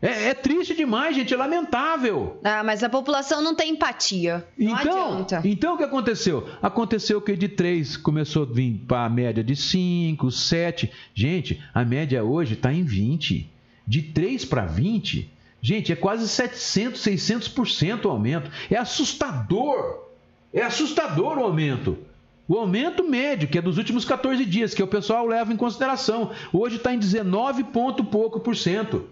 É, 0.00 0.28
é 0.28 0.34
triste 0.34 0.74
demais, 0.74 1.16
gente, 1.16 1.34
é 1.34 1.36
lamentável. 1.36 2.38
Ah, 2.44 2.62
mas 2.62 2.84
a 2.84 2.88
população 2.88 3.42
não 3.42 3.54
tem 3.54 3.72
empatia. 3.72 4.46
Não 4.56 4.80
Então, 4.80 5.12
adianta. 5.12 5.42
então 5.44 5.74
o 5.74 5.76
que 5.76 5.82
aconteceu? 5.84 6.48
Aconteceu 6.62 7.20
que 7.20 7.36
de 7.36 7.48
3 7.48 7.96
começou 7.96 8.44
a 8.44 8.46
vir 8.46 8.84
para 8.86 9.04
a 9.06 9.08
média 9.08 9.42
de 9.42 9.56
5, 9.56 10.30
7. 10.30 10.90
Gente, 11.14 11.60
a 11.74 11.84
média 11.84 12.22
hoje 12.22 12.54
está 12.54 12.72
em 12.72 12.84
20. 12.84 13.50
De 13.86 14.02
3 14.02 14.44
para 14.44 14.66
20, 14.66 15.30
gente, 15.62 15.90
é 15.92 15.96
quase 15.96 16.28
700, 16.28 17.00
600% 17.00 18.04
o 18.04 18.10
aumento. 18.10 18.50
É 18.70 18.76
assustador. 18.76 20.04
É 20.52 20.62
assustador 20.62 21.38
o 21.38 21.42
aumento. 21.42 21.98
O 22.46 22.56
aumento 22.56 23.02
médio, 23.02 23.48
que 23.48 23.58
é 23.58 23.62
dos 23.62 23.76
últimos 23.78 24.04
14 24.04 24.44
dias, 24.44 24.72
que 24.74 24.82
o 24.82 24.86
pessoal 24.86 25.26
leva 25.26 25.52
em 25.52 25.56
consideração. 25.56 26.30
Hoje 26.52 26.76
está 26.76 26.94
em 26.94 26.98
19 26.98 27.64
ponto 27.64 28.04
pouco 28.04 28.40
por 28.40 28.56
cento. 28.56 29.08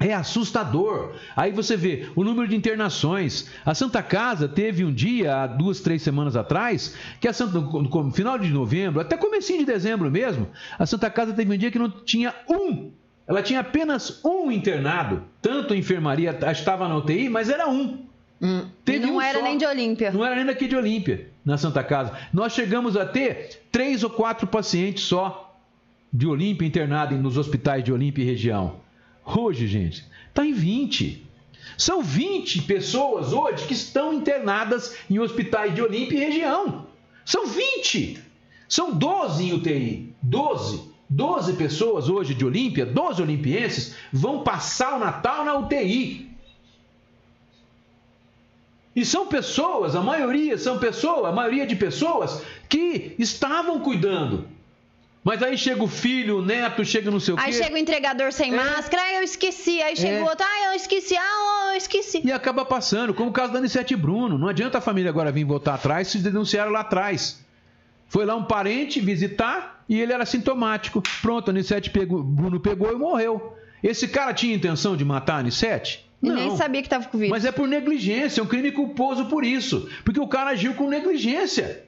É 0.00 0.14
assustador. 0.14 1.12
Aí 1.36 1.52
você 1.52 1.76
vê 1.76 2.08
o 2.16 2.24
número 2.24 2.48
de 2.48 2.56
internações. 2.56 3.50
A 3.66 3.74
Santa 3.74 4.02
Casa 4.02 4.48
teve 4.48 4.82
um 4.82 4.92
dia, 4.92 5.36
há 5.36 5.46
duas, 5.46 5.80
três 5.80 6.00
semanas 6.00 6.34
atrás, 6.34 6.96
que 7.20 7.28
a 7.28 7.34
Santa, 7.34 7.60
no 7.60 8.10
final 8.10 8.38
de 8.38 8.48
novembro, 8.48 8.98
até 8.98 9.14
comecinho 9.14 9.58
de 9.58 9.66
dezembro 9.66 10.10
mesmo, 10.10 10.48
a 10.78 10.86
Santa 10.86 11.10
Casa 11.10 11.34
teve 11.34 11.54
um 11.54 11.58
dia 11.58 11.70
que 11.70 11.78
não 11.78 11.90
tinha 11.90 12.34
um. 12.48 12.90
Ela 13.28 13.42
tinha 13.42 13.60
apenas 13.60 14.24
um 14.24 14.50
internado. 14.50 15.22
Tanto 15.42 15.74
a 15.74 15.76
enfermaria 15.76 16.36
estava 16.50 16.88
na 16.88 16.96
UTI, 16.96 17.28
mas 17.28 17.50
era 17.50 17.68
um. 17.68 17.98
Hum. 18.40 18.64
E 18.86 18.98
não 18.98 19.16
um 19.16 19.20
era 19.20 19.38
só. 19.38 19.44
nem 19.44 19.58
de 19.58 19.66
Olímpia. 19.66 20.10
Não 20.10 20.24
era 20.24 20.34
nem 20.34 20.46
daqui 20.46 20.66
de 20.66 20.74
Olímpia, 20.74 21.28
na 21.44 21.58
Santa 21.58 21.84
Casa. 21.84 22.12
Nós 22.32 22.54
chegamos 22.54 22.96
a 22.96 23.04
ter 23.04 23.60
três 23.70 24.02
ou 24.02 24.08
quatro 24.08 24.46
pacientes 24.46 25.04
só 25.04 25.58
de 26.10 26.26
Olímpia 26.26 26.66
internados 26.66 27.20
nos 27.20 27.36
hospitais 27.36 27.84
de 27.84 27.92
Olímpia 27.92 28.22
e 28.22 28.26
região. 28.26 28.79
Hoje, 29.36 29.66
gente, 29.66 30.04
está 30.28 30.44
em 30.44 30.52
20. 30.52 31.26
São 31.76 32.02
20 32.02 32.62
pessoas 32.62 33.32
hoje 33.32 33.66
que 33.66 33.74
estão 33.74 34.12
internadas 34.12 34.96
em 35.08 35.18
hospitais 35.18 35.74
de 35.74 35.82
Olímpia 35.82 36.16
e 36.16 36.24
região. 36.24 36.86
São 37.24 37.46
20. 37.46 38.18
São 38.68 38.92
12 38.92 39.44
em 39.44 39.52
UTI. 39.52 40.14
12. 40.22 40.90
12 41.08 41.54
pessoas 41.54 42.08
hoje 42.08 42.34
de 42.34 42.44
Olímpia, 42.44 42.86
12 42.86 43.20
olimpienses, 43.20 43.96
vão 44.12 44.44
passar 44.44 44.94
o 44.94 45.00
Natal 45.00 45.44
na 45.44 45.58
UTI. 45.58 46.30
E 48.94 49.04
são 49.04 49.26
pessoas, 49.26 49.96
a 49.96 50.02
maioria 50.02 50.56
são 50.56 50.78
pessoas, 50.78 51.24
a 51.24 51.32
maioria 51.32 51.66
de 51.66 51.74
pessoas 51.74 52.42
que 52.68 53.16
estavam 53.18 53.80
cuidando. 53.80 54.46
Mas 55.22 55.42
aí 55.42 55.56
chega 55.58 55.82
o 55.82 55.86
filho, 55.86 56.38
o 56.38 56.42
neto, 56.44 56.82
chega 56.84 57.10
não 57.10 57.20
sei 57.20 57.34
o 57.34 57.36
quê. 57.36 57.42
Aí 57.44 57.52
chega 57.52 57.74
o 57.74 57.78
entregador 57.78 58.32
sem 58.32 58.52
máscara, 58.52 59.02
ah, 59.02 59.14
eu 59.14 59.22
esqueci. 59.22 59.82
Aí 59.82 59.94
chega 59.94 60.16
É. 60.16 60.22
o 60.22 60.24
outro, 60.24 60.46
ah, 60.48 60.70
eu 60.70 60.72
esqueci, 60.76 61.14
ah, 61.14 61.70
eu 61.72 61.76
esqueci. 61.76 62.22
E 62.24 62.32
acaba 62.32 62.64
passando, 62.64 63.12
como 63.12 63.28
o 63.28 63.32
caso 63.32 63.52
da 63.52 63.58
Anissete 63.58 63.94
Bruno. 63.94 64.38
Não 64.38 64.48
adianta 64.48 64.78
a 64.78 64.80
família 64.80 65.10
agora 65.10 65.30
vir 65.30 65.44
voltar 65.44 65.74
atrás 65.74 66.08
se 66.08 66.18
denunciaram 66.18 66.72
lá 66.72 66.80
atrás. 66.80 67.44
Foi 68.08 68.24
lá 68.24 68.34
um 68.34 68.44
parente 68.44 68.98
visitar 68.98 69.84
e 69.88 70.00
ele 70.00 70.12
era 70.12 70.24
sintomático. 70.24 71.02
Pronto, 71.20 71.48
a 71.48 71.52
Anissete 71.52 71.90
pegou, 71.90 72.22
Bruno 72.22 72.58
pegou 72.58 72.90
e 72.90 72.96
morreu. 72.96 73.56
Esse 73.82 74.08
cara 74.08 74.32
tinha 74.32 74.54
intenção 74.54 74.96
de 74.96 75.04
matar 75.04 75.34
a 75.34 75.38
Anissete? 75.38 76.08
Não. 76.20 76.34
nem 76.34 76.56
sabia 76.56 76.82
que 76.82 76.88
tava 76.88 77.06
com 77.08 77.16
vírus. 77.16 77.30
Mas 77.30 77.44
é 77.44 77.52
por 77.52 77.66
negligência, 77.68 78.40
é 78.40 78.44
um 78.44 78.46
crime 78.46 78.72
culposo 78.72 79.26
por 79.26 79.44
isso. 79.44 79.88
Porque 80.04 80.20
o 80.20 80.26
cara 80.26 80.50
agiu 80.50 80.74
com 80.74 80.88
negligência. 80.88 81.84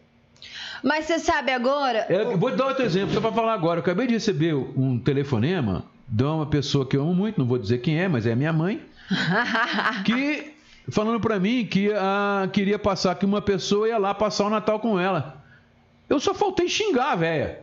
Mas 0.82 1.04
você 1.04 1.18
sabe 1.18 1.52
agora. 1.52 2.06
É, 2.08 2.22
eu 2.22 2.36
vou 2.36 2.54
dar 2.54 2.66
outro 2.66 2.84
exemplo, 2.84 3.14
só 3.14 3.20
para 3.20 3.32
falar 3.32 3.54
agora. 3.54 3.78
Eu 3.78 3.82
acabei 3.82 4.06
de 4.06 4.14
receber 4.14 4.54
um 4.54 4.98
telefonema 4.98 5.84
de 6.08 6.24
uma 6.24 6.46
pessoa 6.46 6.86
que 6.86 6.96
eu 6.96 7.02
amo 7.02 7.14
muito, 7.14 7.38
não 7.38 7.46
vou 7.46 7.58
dizer 7.58 7.78
quem 7.78 8.00
é, 8.00 8.08
mas 8.08 8.26
é 8.26 8.34
minha 8.34 8.52
mãe, 8.52 8.82
que 10.04 10.52
falando 10.90 11.20
para 11.20 11.38
mim 11.38 11.64
que 11.64 11.92
ah, 11.92 12.48
queria 12.52 12.78
passar 12.78 13.14
que 13.14 13.24
uma 13.24 13.40
pessoa 13.40 13.88
ia 13.88 13.98
lá 13.98 14.12
passar 14.12 14.44
o 14.44 14.50
Natal 14.50 14.80
com 14.80 14.98
ela. 14.98 15.42
Eu 16.08 16.18
só 16.20 16.34
faltei 16.34 16.68
xingar, 16.68 17.16
velha. 17.16 17.60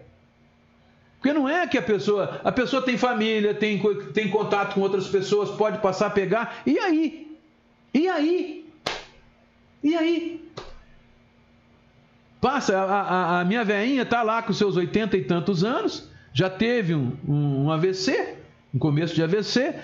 Porque 1.20 1.34
não 1.34 1.48
é 1.48 1.68
que 1.68 1.78
a 1.78 1.82
pessoa, 1.82 2.40
a 2.44 2.52
pessoa 2.52 2.82
tem 2.82 2.98
família, 2.98 3.54
tem, 3.54 3.80
tem 4.14 4.30
contato 4.30 4.74
com 4.74 4.82
outras 4.82 5.08
pessoas, 5.08 5.50
pode 5.52 5.80
passar 5.80 6.08
a 6.08 6.12
pegar. 6.12 6.62
E 6.66 6.80
aí? 6.80 7.38
E 7.94 8.08
aí? 8.08 8.66
E 9.84 9.96
aí? 9.96 10.50
Passa, 12.42 12.78
a, 12.78 13.02
a- 13.02 13.40
a 13.42 13.46
minha 13.46 13.64
veinha 13.66 14.06
tá 14.06 14.22
lá 14.24 14.42
com 14.42 14.54
seus 14.54 14.78
oitenta 14.78 15.18
e 15.18 15.24
tantos 15.24 15.64
anos, 15.64 16.10
já 16.34 16.50
teve 16.50 16.96
um, 16.96 17.12
um, 17.28 17.66
um 17.66 17.72
AVC, 17.72 18.36
um 18.74 18.80
começo 18.80 19.14
de 19.14 19.22
AVC, 19.24 19.76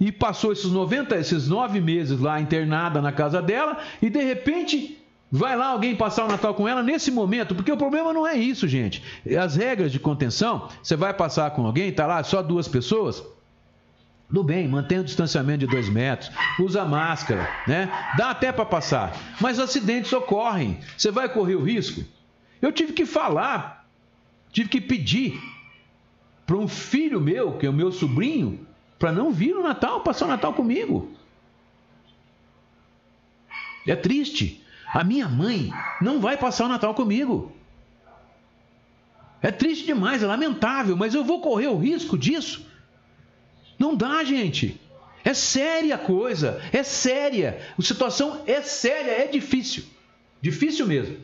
e 0.00 0.10
passou 0.10 0.50
esses 0.52 0.70
90, 0.70 1.16
esses 1.16 1.48
nove 1.48 1.80
meses 1.80 2.18
lá 2.18 2.40
internada 2.40 3.00
na 3.00 3.12
casa 3.12 3.40
dela, 3.40 3.78
e 4.00 4.08
de 4.10 4.20
repente 4.22 4.98
vai 5.30 5.54
lá 5.56 5.66
alguém 5.66 5.94
passar 5.94 6.24
o 6.24 6.28
Natal 6.28 6.54
com 6.54 6.66
ela 6.66 6.82
nesse 6.82 7.10
momento, 7.12 7.54
porque 7.54 7.70
o 7.70 7.76
problema 7.76 8.12
não 8.12 8.26
é 8.26 8.34
isso, 8.36 8.66
gente. 8.66 9.02
As 9.40 9.54
regras 9.54 9.92
de 9.92 10.00
contenção, 10.00 10.68
você 10.82 10.96
vai 10.96 11.14
passar 11.14 11.50
com 11.52 11.64
alguém, 11.64 11.92
tá 11.92 12.06
lá 12.06 12.24
só 12.24 12.42
duas 12.42 12.66
pessoas, 12.66 13.22
tudo 14.30 14.44
bem, 14.44 14.68
mantenha 14.68 15.00
o 15.00 15.04
distanciamento 15.04 15.58
de 15.58 15.66
dois 15.66 15.88
metros, 15.88 16.30
usa 16.60 16.84
máscara, 16.84 17.50
né? 17.66 17.90
Dá 18.16 18.30
até 18.30 18.52
para 18.52 18.64
passar. 18.64 19.12
Mas 19.40 19.58
acidentes 19.58 20.12
ocorrem. 20.12 20.78
Você 20.96 21.10
vai 21.10 21.28
correr 21.28 21.56
o 21.56 21.64
risco? 21.64 22.04
Eu 22.62 22.70
tive 22.70 22.92
que 22.92 23.04
falar, 23.04 23.84
tive 24.52 24.68
que 24.68 24.80
pedir 24.80 25.42
para 26.46 26.56
um 26.56 26.68
filho 26.68 27.20
meu, 27.20 27.58
que 27.58 27.66
é 27.66 27.70
o 27.70 27.72
meu 27.72 27.90
sobrinho, 27.90 28.64
para 29.00 29.10
não 29.10 29.32
vir 29.32 29.52
no 29.52 29.64
Natal, 29.64 30.00
passar 30.02 30.26
o 30.26 30.28
Natal 30.28 30.54
comigo. 30.54 31.10
É 33.84 33.96
triste. 33.96 34.64
A 34.94 35.02
minha 35.02 35.28
mãe 35.28 35.72
não 36.00 36.20
vai 36.20 36.36
passar 36.36 36.66
o 36.66 36.68
Natal 36.68 36.94
comigo. 36.94 37.50
É 39.42 39.50
triste 39.50 39.86
demais, 39.86 40.22
é 40.22 40.26
lamentável, 40.26 40.96
mas 40.96 41.14
eu 41.14 41.24
vou 41.24 41.40
correr 41.40 41.66
o 41.66 41.78
risco 41.78 42.16
disso. 42.16 42.69
Não 43.80 43.94
dá, 43.94 44.22
gente. 44.22 44.78
É 45.24 45.32
séria 45.32 45.94
a 45.94 45.98
coisa, 45.98 46.62
é 46.70 46.82
séria. 46.82 47.58
A 47.78 47.82
situação 47.82 48.42
é 48.46 48.60
séria, 48.60 49.10
é 49.10 49.26
difícil. 49.26 49.84
Difícil 50.42 50.86
mesmo. 50.86 51.16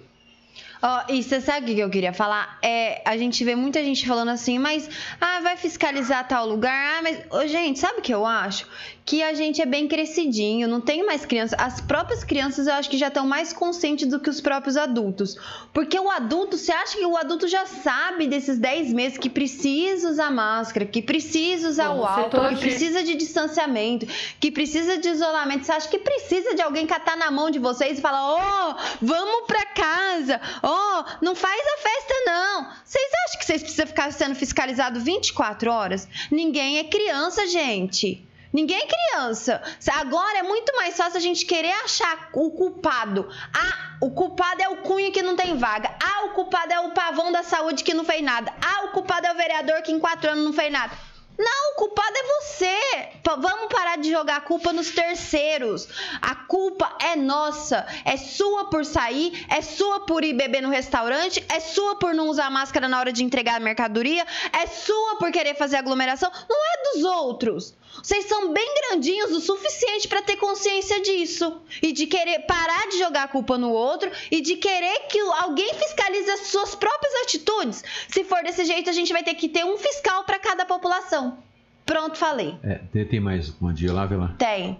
Ó, 0.82 1.02
e 1.10 1.22
você 1.22 1.38
sabe 1.40 1.72
o 1.72 1.74
que 1.74 1.80
eu 1.80 1.90
queria 1.90 2.14
falar? 2.14 2.58
É, 2.62 3.02
a 3.04 3.16
gente 3.18 3.44
vê 3.44 3.54
muita 3.54 3.84
gente 3.84 4.06
falando 4.06 4.30
assim, 4.30 4.58
mas 4.58 4.88
ah, 5.20 5.40
vai 5.40 5.56
fiscalizar 5.58 6.26
tal 6.26 6.46
lugar. 6.46 6.98
Ah, 6.98 7.02
mas. 7.02 7.20
Ô, 7.30 7.46
gente, 7.46 7.78
sabe 7.78 7.98
o 7.98 8.02
que 8.02 8.12
eu 8.12 8.24
acho? 8.24 8.66
Que 9.06 9.22
a 9.22 9.32
gente 9.34 9.62
é 9.62 9.66
bem 9.66 9.86
crescidinho, 9.86 10.66
não 10.66 10.80
tem 10.80 11.06
mais 11.06 11.24
crianças. 11.24 11.56
As 11.60 11.80
próprias 11.80 12.24
crianças 12.24 12.66
eu 12.66 12.74
acho 12.74 12.90
que 12.90 12.98
já 12.98 13.06
estão 13.06 13.24
mais 13.24 13.52
conscientes 13.52 14.08
do 14.08 14.18
que 14.18 14.28
os 14.28 14.40
próprios 14.40 14.76
adultos. 14.76 15.36
Porque 15.72 15.96
o 15.96 16.10
adulto, 16.10 16.58
você 16.58 16.72
acha 16.72 16.98
que 16.98 17.06
o 17.06 17.16
adulto 17.16 17.46
já 17.46 17.66
sabe 17.66 18.26
desses 18.26 18.58
10 18.58 18.92
meses 18.92 19.16
que 19.16 19.30
precisa 19.30 20.10
usar 20.10 20.32
máscara, 20.32 20.84
que 20.84 21.00
precisa 21.00 21.68
usar 21.68 21.90
Bom, 21.90 22.00
o 22.00 22.04
álcool, 22.04 22.48
que 22.48 22.56
precisa 22.56 23.04
de 23.04 23.14
distanciamento, 23.14 24.08
que 24.40 24.50
precisa 24.50 24.98
de 24.98 25.08
isolamento. 25.08 25.64
Você 25.64 25.70
acha 25.70 25.88
que 25.88 26.00
precisa 26.00 26.56
de 26.56 26.62
alguém 26.62 26.84
catar 26.84 27.16
na 27.16 27.30
mão 27.30 27.48
de 27.48 27.60
vocês 27.60 27.98
e 27.98 28.02
falar: 28.02 28.24
ó, 28.24 28.76
vamos 29.00 29.46
pra 29.46 29.66
casa, 29.66 30.40
ó, 30.64 31.04
não 31.22 31.36
faz 31.36 31.60
a 31.60 31.80
festa 31.80 32.14
não. 32.26 32.68
Vocês 32.84 33.06
acham 33.28 33.38
que 33.38 33.46
vocês 33.46 33.62
precisam 33.62 33.86
ficar 33.86 34.12
sendo 34.12 34.34
fiscalizados 34.34 35.04
24 35.04 35.70
horas? 35.70 36.08
Ninguém 36.28 36.78
é 36.78 36.84
criança, 36.84 37.46
gente. 37.46 38.26
Ninguém 38.56 38.78
é 38.78 38.86
criança. 38.86 39.62
Agora 39.92 40.38
é 40.38 40.42
muito 40.42 40.74
mais 40.76 40.96
fácil 40.96 41.18
a 41.18 41.20
gente 41.20 41.44
querer 41.44 41.74
achar 41.84 42.30
o 42.32 42.50
culpado. 42.50 43.28
Ah, 43.54 43.98
o 44.00 44.10
culpado 44.10 44.62
é 44.62 44.68
o 44.70 44.78
cunho 44.78 45.12
que 45.12 45.20
não 45.20 45.36
tem 45.36 45.58
vaga. 45.58 45.94
Ah, 46.02 46.24
o 46.24 46.30
culpado 46.30 46.72
é 46.72 46.80
o 46.80 46.92
pavão 46.92 47.30
da 47.30 47.42
saúde 47.42 47.84
que 47.84 47.92
não 47.92 48.02
fez 48.02 48.22
nada. 48.22 48.50
Ah, 48.64 48.86
o 48.86 48.92
culpado 48.92 49.26
é 49.26 49.32
o 49.32 49.36
vereador 49.36 49.82
que 49.82 49.92
em 49.92 50.00
quatro 50.00 50.30
anos 50.30 50.42
não 50.42 50.54
fez 50.54 50.72
nada. 50.72 50.96
Não, 51.38 51.72
o 51.72 51.76
culpado 51.76 52.14
é 52.16 52.22
você. 52.22 53.08
Vamos 53.26 53.70
parar 53.70 53.98
de 53.98 54.10
jogar 54.10 54.36
a 54.36 54.40
culpa 54.40 54.72
nos 54.72 54.90
terceiros. 54.90 55.86
A 56.22 56.34
culpa 56.34 56.96
é 57.02 57.14
nossa. 57.14 57.86
É 58.06 58.16
sua 58.16 58.70
por 58.70 58.86
sair, 58.86 59.44
é 59.50 59.60
sua 59.60 60.06
por 60.06 60.24
ir 60.24 60.32
beber 60.32 60.62
no 60.62 60.70
restaurante, 60.70 61.44
é 61.50 61.60
sua 61.60 61.96
por 61.96 62.14
não 62.14 62.28
usar 62.28 62.50
máscara 62.50 62.88
na 62.88 62.98
hora 62.98 63.12
de 63.12 63.22
entregar 63.22 63.56
a 63.56 63.60
mercadoria, 63.60 64.26
é 64.50 64.66
sua 64.66 65.16
por 65.16 65.30
querer 65.30 65.54
fazer 65.56 65.76
aglomeração. 65.76 66.32
Não 66.48 66.56
é 66.56 66.94
dos 66.94 67.04
outros. 67.04 67.74
Vocês 68.02 68.26
são 68.26 68.52
bem 68.52 68.74
grandinhos 68.82 69.32
o 69.32 69.40
suficiente 69.40 70.08
para 70.08 70.22
ter 70.22 70.36
consciência 70.36 71.00
disso 71.00 71.60
e 71.82 71.92
de 71.92 72.06
querer 72.06 72.40
parar 72.40 72.88
de 72.88 72.98
jogar 72.98 73.24
a 73.24 73.28
culpa 73.28 73.58
no 73.58 73.70
outro 73.70 74.10
e 74.30 74.40
de 74.40 74.56
querer 74.56 75.06
que 75.08 75.18
alguém 75.18 75.74
fiscalize 75.74 76.30
as 76.30 76.40
suas 76.48 76.74
próprias 76.74 77.14
atitudes. 77.22 77.84
Se 78.08 78.24
for 78.24 78.42
desse 78.42 78.64
jeito, 78.64 78.90
a 78.90 78.92
gente 78.92 79.12
vai 79.12 79.22
ter 79.22 79.34
que 79.34 79.48
ter 79.48 79.64
um 79.64 79.76
fiscal 79.76 80.24
para 80.24 80.38
cada 80.38 80.64
população. 80.64 81.38
Pronto, 81.84 82.18
falei. 82.18 82.56
É, 82.64 83.04
tem, 83.04 83.20
mais 83.20 83.48
bom 83.50 83.72
dia 83.72 83.92
lá, 83.92 84.06
vê 84.06 84.16
lá. 84.16 84.34
Tem. 84.36 84.78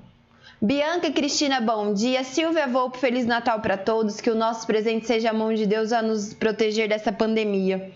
Bianca 0.61 1.13
Cristina, 1.13 1.61
bom 1.61 1.95
dia. 1.95 2.25
Silvia 2.25 2.67
Volpe, 2.67 2.99
Feliz 2.99 3.27
Natal 3.27 3.61
para 3.61 3.77
todos. 3.77 4.21
Que 4.21 4.31
o 4.31 4.35
nosso 4.35 4.67
presente 4.67 5.07
seja 5.07 5.31
a 5.31 5.33
mão 5.33 5.55
de 5.55 5.67
Deus 5.67 5.93
a 5.93 6.03
nos 6.03 6.35
proteger 6.35 6.89
dessa 6.89 7.13
pandemia. 7.13 7.93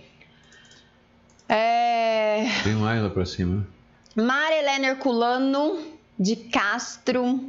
É... 1.49 2.47
Tem 2.63 2.75
mais 2.75 3.03
lá 3.03 3.11
pra 3.11 3.27
cima. 3.27 3.67
Mara 4.21 4.55
Helena 4.55 4.89
Herculano 4.89 5.79
de 6.19 6.37
Castro. 6.51 7.41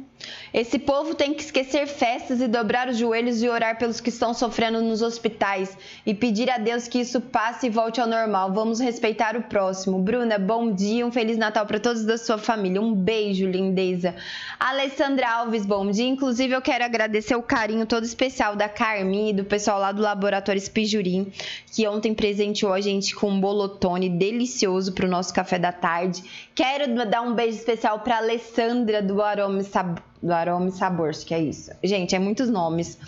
Esse 0.52 0.78
povo 0.78 1.14
tem 1.14 1.32
que 1.32 1.42
esquecer 1.42 1.86
festas 1.86 2.40
e 2.42 2.46
dobrar 2.46 2.88
os 2.88 2.98
joelhos 2.98 3.42
e 3.42 3.48
orar 3.48 3.78
pelos 3.78 4.00
que 4.00 4.10
estão 4.10 4.34
sofrendo 4.34 4.82
nos 4.82 5.00
hospitais 5.00 5.76
e 6.04 6.12
pedir 6.12 6.50
a 6.50 6.58
Deus 6.58 6.86
que 6.86 7.00
isso 7.00 7.22
passe 7.22 7.66
e 7.66 7.70
volte 7.70 8.02
ao 8.02 8.06
normal. 8.06 8.52
Vamos 8.52 8.78
respeitar 8.78 9.34
o 9.34 9.42
próximo. 9.44 9.98
Bruna, 9.98 10.38
bom 10.38 10.70
dia, 10.70 11.06
um 11.06 11.10
feliz 11.10 11.38
Natal 11.38 11.64
para 11.64 11.80
todos 11.80 12.04
da 12.04 12.18
sua 12.18 12.36
família. 12.36 12.82
Um 12.82 12.94
beijo, 12.94 13.46
lindeza. 13.46 14.14
Alessandra 14.60 15.28
Alves, 15.30 15.64
bom 15.64 15.90
dia. 15.90 16.06
Inclusive, 16.06 16.54
eu 16.54 16.60
quero 16.60 16.84
agradecer 16.84 17.34
o 17.34 17.42
carinho 17.42 17.86
todo 17.86 18.04
especial 18.04 18.54
da 18.54 18.68
Carmin 18.68 19.30
e 19.30 19.32
do 19.32 19.44
pessoal 19.44 19.80
lá 19.80 19.90
do 19.90 20.02
Laboratório 20.02 20.58
Espijurim, 20.58 21.32
que 21.74 21.88
ontem 21.88 22.12
presenteou 22.12 22.74
a 22.74 22.80
gente 22.80 23.14
com 23.14 23.30
um 23.30 23.40
bolotone 23.40 24.10
delicioso 24.10 24.92
para 24.92 25.06
o 25.06 25.10
nosso 25.10 25.32
café 25.32 25.58
da 25.58 25.72
tarde. 25.72 26.22
Quero 26.54 26.94
dar 27.06 27.22
um 27.22 27.34
beijo 27.34 27.56
especial 27.56 28.00
para 28.00 28.18
Alessandra 28.18 29.02
do 29.02 29.22
Aroma 29.22 29.62
Sab... 29.62 30.11
do 30.22 30.32
Aroma 30.32 30.68
e 30.68 30.72
Sabores, 30.72 31.24
que 31.24 31.34
é 31.34 31.40
isso. 31.40 31.70
Gente, 31.82 32.14
é 32.14 32.18
muitos 32.18 32.48
nomes. 32.48 32.98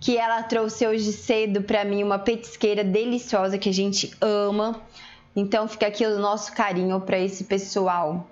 Que 0.00 0.18
ela 0.18 0.42
trouxe 0.42 0.86
hoje 0.86 1.12
cedo 1.12 1.62
para 1.62 1.84
mim 1.84 2.02
uma 2.02 2.18
petisqueira 2.18 2.82
deliciosa 2.82 3.56
que 3.56 3.68
a 3.68 3.72
gente 3.72 4.12
ama. 4.20 4.80
Então 5.36 5.68
fica 5.68 5.86
aqui 5.86 6.04
o 6.04 6.18
nosso 6.18 6.52
carinho 6.52 7.00
para 7.00 7.18
esse 7.18 7.44
pessoal. 7.44 8.28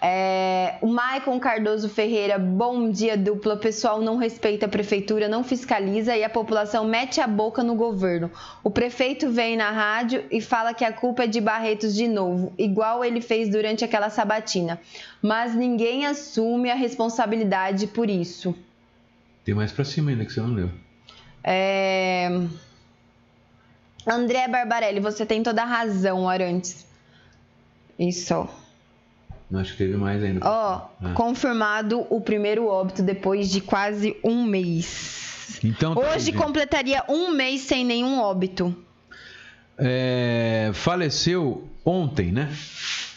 É, 0.00 0.76
o 0.82 0.86
Maicon 0.86 1.40
Cardoso 1.40 1.88
Ferreira, 1.88 2.38
bom 2.38 2.90
dia 2.90 3.16
dupla. 3.16 3.54
O 3.54 3.58
pessoal 3.58 4.00
não 4.00 4.16
respeita 4.16 4.66
a 4.66 4.68
prefeitura, 4.68 5.28
não 5.28 5.42
fiscaliza 5.42 6.14
e 6.16 6.22
a 6.22 6.28
população 6.28 6.84
mete 6.84 7.20
a 7.20 7.26
boca 7.26 7.62
no 7.62 7.74
governo. 7.74 8.30
O 8.62 8.70
prefeito 8.70 9.30
vem 9.30 9.56
na 9.56 9.70
rádio 9.70 10.24
e 10.30 10.40
fala 10.40 10.74
que 10.74 10.84
a 10.84 10.92
culpa 10.92 11.24
é 11.24 11.26
de 11.26 11.40
Barretos 11.40 11.94
de 11.94 12.06
novo, 12.06 12.52
igual 12.58 13.04
ele 13.04 13.22
fez 13.22 13.48
durante 13.48 13.84
aquela 13.84 14.10
sabatina. 14.10 14.78
Mas 15.22 15.54
ninguém 15.54 16.04
assume 16.04 16.70
a 16.70 16.74
responsabilidade 16.74 17.86
por 17.86 18.10
isso. 18.10 18.54
Tem 19.44 19.54
mais 19.54 19.72
pra 19.72 19.84
cima 19.84 20.10
ainda 20.10 20.26
que 20.26 20.32
você 20.32 20.40
não 20.40 20.52
leu. 20.52 20.70
É... 21.42 22.28
André 24.06 24.46
Barbarelli, 24.46 25.00
você 25.00 25.24
tem 25.24 25.42
toda 25.42 25.62
a 25.62 25.66
razão, 25.66 26.28
Arantes. 26.28 26.86
Isso. 27.98 28.46
Não, 29.50 29.60
acho 29.60 29.72
que 29.72 29.78
teve 29.78 29.96
mais 29.96 30.22
ainda. 30.22 30.40
Ó, 30.44 30.88
Ah. 31.02 31.12
confirmado 31.14 32.04
o 32.10 32.20
primeiro 32.20 32.66
óbito 32.66 33.02
depois 33.02 33.48
de 33.50 33.60
quase 33.60 34.16
um 34.24 34.44
mês. 34.44 35.58
Então, 35.62 35.94
tá 35.94 36.00
aí, 36.00 36.16
Hoje 36.16 36.26
gente. 36.26 36.36
completaria 36.38 37.04
um 37.08 37.30
mês 37.30 37.60
sem 37.62 37.84
nenhum 37.84 38.18
óbito. 38.20 38.74
É, 39.78 40.70
faleceu 40.74 41.68
ontem, 41.84 42.32
né? 42.32 42.52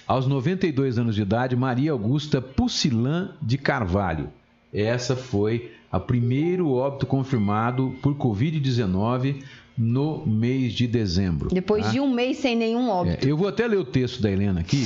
Aos 0.08 0.28
92 0.28 0.98
anos 0.98 1.16
de 1.16 1.22
idade, 1.22 1.56
Maria 1.56 1.92
Augusta 1.92 2.42
Pucilã 2.42 3.32
de 3.42 3.58
Carvalho. 3.58 4.30
Essa 4.74 5.16
foi 5.16 5.72
a 5.92 6.00
primeiro 6.00 6.72
óbito 6.72 7.06
confirmado 7.06 7.96
por 8.02 8.16
Covid-19 8.16 9.44
no 9.78 10.26
mês 10.26 10.74
de 10.74 10.86
dezembro. 10.88 11.50
Depois 11.52 11.86
tá? 11.86 11.92
de 11.92 12.00
um 12.00 12.12
mês 12.14 12.38
sem 12.38 12.56
nenhum 12.56 12.90
óbito. 12.90 13.26
É, 13.26 13.32
eu 13.32 13.38
vou 13.38 13.48
até 13.48 13.66
ler 13.66 13.78
o 13.78 13.86
texto 13.86 14.22
da 14.22 14.30
Helena 14.30 14.60
aqui, 14.60 14.86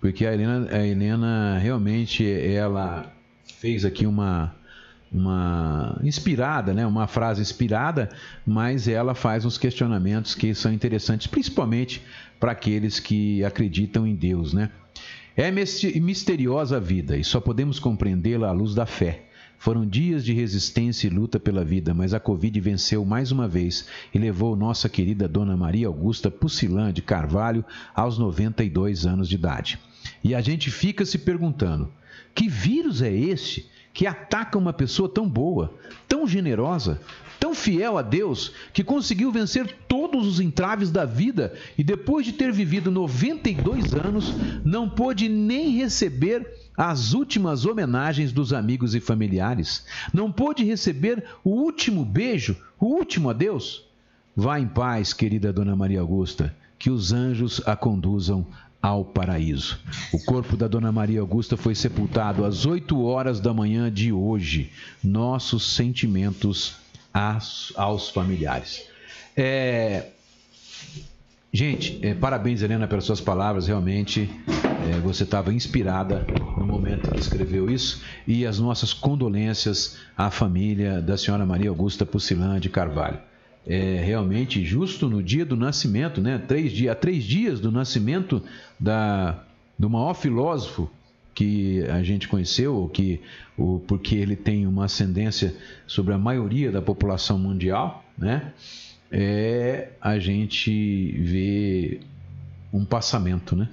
porque 0.00 0.26
a 0.26 0.32
Helena, 0.32 0.68
a 0.70 0.86
Helena 0.86 1.58
realmente 1.58 2.28
ela 2.28 3.12
fez 3.58 3.84
aqui 3.84 4.06
uma 4.06 4.54
uma 5.12 5.98
inspirada, 6.02 6.74
né? 6.74 6.86
Uma 6.86 7.06
frase 7.06 7.40
inspirada, 7.40 8.08
mas 8.44 8.88
ela 8.88 9.14
faz 9.14 9.44
uns 9.44 9.56
questionamentos 9.56 10.34
que 10.34 10.54
são 10.54 10.72
interessantes, 10.72 11.26
principalmente 11.26 12.02
para 12.38 12.52
aqueles 12.52 13.00
que 13.00 13.42
acreditam 13.44 14.06
em 14.06 14.14
Deus, 14.14 14.52
né? 14.52 14.70
É 15.36 15.50
misteriosa 15.50 16.78
a 16.78 16.80
vida 16.80 17.16
e 17.16 17.22
só 17.22 17.40
podemos 17.40 17.78
compreendê-la 17.78 18.48
à 18.48 18.52
luz 18.52 18.74
da 18.74 18.86
fé. 18.86 19.25
Foram 19.58 19.86
dias 19.86 20.24
de 20.24 20.32
resistência 20.32 21.06
e 21.06 21.10
luta 21.10 21.40
pela 21.40 21.64
vida, 21.64 21.92
mas 21.92 22.14
a 22.14 22.20
Covid 22.20 22.60
venceu 22.60 23.04
mais 23.04 23.32
uma 23.32 23.48
vez 23.48 23.86
e 24.14 24.18
levou 24.18 24.54
nossa 24.54 24.88
querida 24.88 25.26
Dona 25.26 25.56
Maria 25.56 25.86
Augusta 25.86 26.30
Pucilã 26.30 26.92
de 26.92 27.02
Carvalho 27.02 27.64
aos 27.94 28.18
92 28.18 29.06
anos 29.06 29.28
de 29.28 29.34
idade. 29.34 29.78
E 30.22 30.34
a 30.34 30.40
gente 30.40 30.70
fica 30.70 31.04
se 31.04 31.18
perguntando: 31.18 31.90
que 32.34 32.48
vírus 32.48 33.02
é 33.02 33.12
este 33.12 33.68
que 33.92 34.06
ataca 34.06 34.58
uma 34.58 34.74
pessoa 34.74 35.08
tão 35.08 35.26
boa, 35.26 35.74
tão 36.06 36.26
generosa, 36.26 37.00
tão 37.38 37.54
fiel 37.54 37.98
a 37.98 38.02
Deus, 38.02 38.52
que 38.72 38.84
conseguiu 38.84 39.30
vencer 39.30 39.76
todos 39.88 40.26
os 40.26 40.40
entraves 40.40 40.90
da 40.90 41.04
vida 41.04 41.54
e 41.76 41.84
depois 41.84 42.24
de 42.24 42.32
ter 42.32 42.52
vivido 42.52 42.90
92 42.90 43.94
anos, 43.94 44.32
não 44.64 44.88
pôde 44.88 45.28
nem 45.28 45.70
receber 45.70 46.46
as 46.76 47.14
últimas 47.14 47.64
homenagens 47.64 48.32
dos 48.32 48.52
amigos 48.52 48.94
e 48.94 49.00
familiares, 49.00 49.84
não 50.12 50.30
pôde 50.30 50.64
receber 50.64 51.24
o 51.42 51.50
último 51.50 52.04
beijo, 52.04 52.56
o 52.78 52.86
último 52.86 53.30
adeus? 53.30 53.84
Vá 54.34 54.60
em 54.60 54.68
paz, 54.68 55.14
querida 55.14 55.52
Dona 55.52 55.74
Maria 55.74 56.00
Augusta, 56.00 56.54
que 56.78 56.90
os 56.90 57.12
anjos 57.12 57.62
a 57.66 57.74
conduzam 57.74 58.46
ao 58.82 59.04
paraíso. 59.04 59.78
O 60.12 60.18
corpo 60.24 60.56
da 60.56 60.68
Dona 60.68 60.92
Maria 60.92 61.20
Augusta 61.20 61.56
foi 61.56 61.74
sepultado 61.74 62.44
às 62.44 62.66
8 62.66 63.02
horas 63.02 63.40
da 63.40 63.52
manhã 63.52 63.90
de 63.90 64.12
hoje. 64.12 64.70
Nossos 65.02 65.74
sentimentos 65.74 66.76
às- 67.16 67.72
aos 67.76 68.10
familiares. 68.10 68.86
É, 69.36 70.06
Gente, 71.52 71.98
é, 72.02 72.12
parabéns, 72.12 72.60
Helena, 72.60 72.86
pelas 72.86 73.04
suas 73.04 73.20
palavras. 73.20 73.66
Realmente, 73.66 74.28
é, 74.90 74.98
você 75.00 75.22
estava 75.24 75.54
inspirada 75.54 76.26
no 76.58 76.66
momento 76.66 77.10
que 77.10 77.18
escreveu 77.18 77.70
isso. 77.70 78.02
E 78.26 78.44
as 78.44 78.58
nossas 78.58 78.92
condolências 78.92 79.96
à 80.18 80.30
família 80.30 81.00
da 81.00 81.16
senhora 81.16 81.46
Maria 81.46 81.70
Augusta 81.70 82.04
Pucilã 82.04 82.60
de 82.60 82.68
Carvalho. 82.68 83.18
É 83.66 84.02
realmente 84.04 84.62
justo 84.66 85.08
no 85.08 85.22
dia 85.22 85.46
do 85.46 85.56
nascimento, 85.56 86.20
né? 86.20 86.36
Três 86.46 86.72
dias, 86.72 86.92
há 86.92 86.94
três 86.94 87.24
dias 87.24 87.58
do 87.58 87.72
nascimento 87.72 88.42
da, 88.78 89.42
do 89.78 89.88
maior 89.88 90.12
filósofo 90.12 90.90
que 91.36 91.84
a 91.90 92.02
gente 92.02 92.26
conheceu, 92.28 92.90
que, 92.94 93.20
ou 93.58 93.78
porque 93.78 94.16
ele 94.16 94.34
tem 94.34 94.66
uma 94.66 94.86
ascendência 94.86 95.54
sobre 95.86 96.14
a 96.14 96.18
maioria 96.18 96.72
da 96.72 96.80
população 96.80 97.38
mundial, 97.38 98.02
né? 98.16 98.54
É 99.12 99.90
a 100.00 100.18
gente 100.18 101.12
ver 101.20 102.00
um 102.72 102.86
passamento, 102.86 103.54
né? 103.54 103.68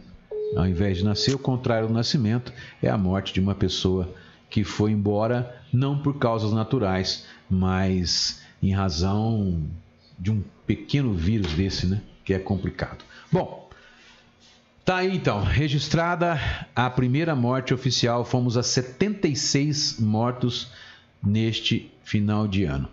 Ao 0.57 0.68
invés 0.68 0.97
de 0.97 1.05
nascer, 1.05 1.34
o 1.34 1.39
contrário 1.39 1.88
do 1.88 1.93
nascimento 1.93 2.51
é 2.82 2.89
a 2.89 2.97
morte 2.97 3.34
de 3.34 3.39
uma 3.39 3.55
pessoa 3.55 4.14
que 4.49 4.66
foi 4.66 4.91
embora 4.91 5.55
não 5.72 5.97
por 5.97 6.20
causas 6.20 6.51
naturais, 6.51 7.26
mas 7.49 8.41
em 8.61 8.74
razão 8.74 9.64
de 10.20 10.32
um 10.32 10.43
pequeno 10.68 11.14
vírus 11.14 11.53
desse, 11.53 11.88
né? 11.88 12.01
Que 12.26 12.34
é 12.34 12.39
complicado. 12.39 13.05
Bom, 13.32 13.62
tá 14.86 14.97
aí 14.97 15.15
então, 15.15 15.43
registrada 15.43 16.39
a 16.75 16.89
primeira 16.89 17.36
morte 17.36 17.73
oficial. 17.73 18.25
Fomos 18.25 18.57
a 18.57 18.63
76 18.63 19.99
mortos 19.99 20.71
neste 21.21 21.91
final 22.03 22.47
de 22.47 22.65
ano. 22.65 22.89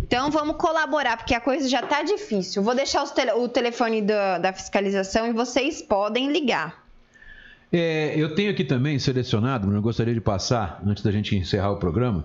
Então 0.00 0.30
vamos 0.30 0.56
colaborar, 0.56 1.16
porque 1.18 1.34
a 1.34 1.40
coisa 1.40 1.68
já 1.68 1.82
tá 1.82 2.02
difícil. 2.02 2.62
Vou 2.62 2.74
deixar 2.74 3.06
tele- 3.08 3.32
o 3.32 3.46
telefone 3.48 4.00
da, 4.00 4.38
da 4.38 4.52
fiscalização 4.52 5.26
e 5.26 5.32
vocês 5.32 5.82
podem 5.82 6.32
ligar. 6.32 6.86
é, 7.70 8.14
eu 8.16 8.34
tenho 8.34 8.50
aqui 8.50 8.64
também 8.64 8.98
selecionado, 8.98 9.70
eu 9.70 9.82
gostaria 9.82 10.14
de 10.14 10.20
passar, 10.22 10.80
antes 10.86 11.02
da 11.02 11.12
gente 11.12 11.36
encerrar 11.36 11.70
o 11.72 11.76
programa, 11.76 12.24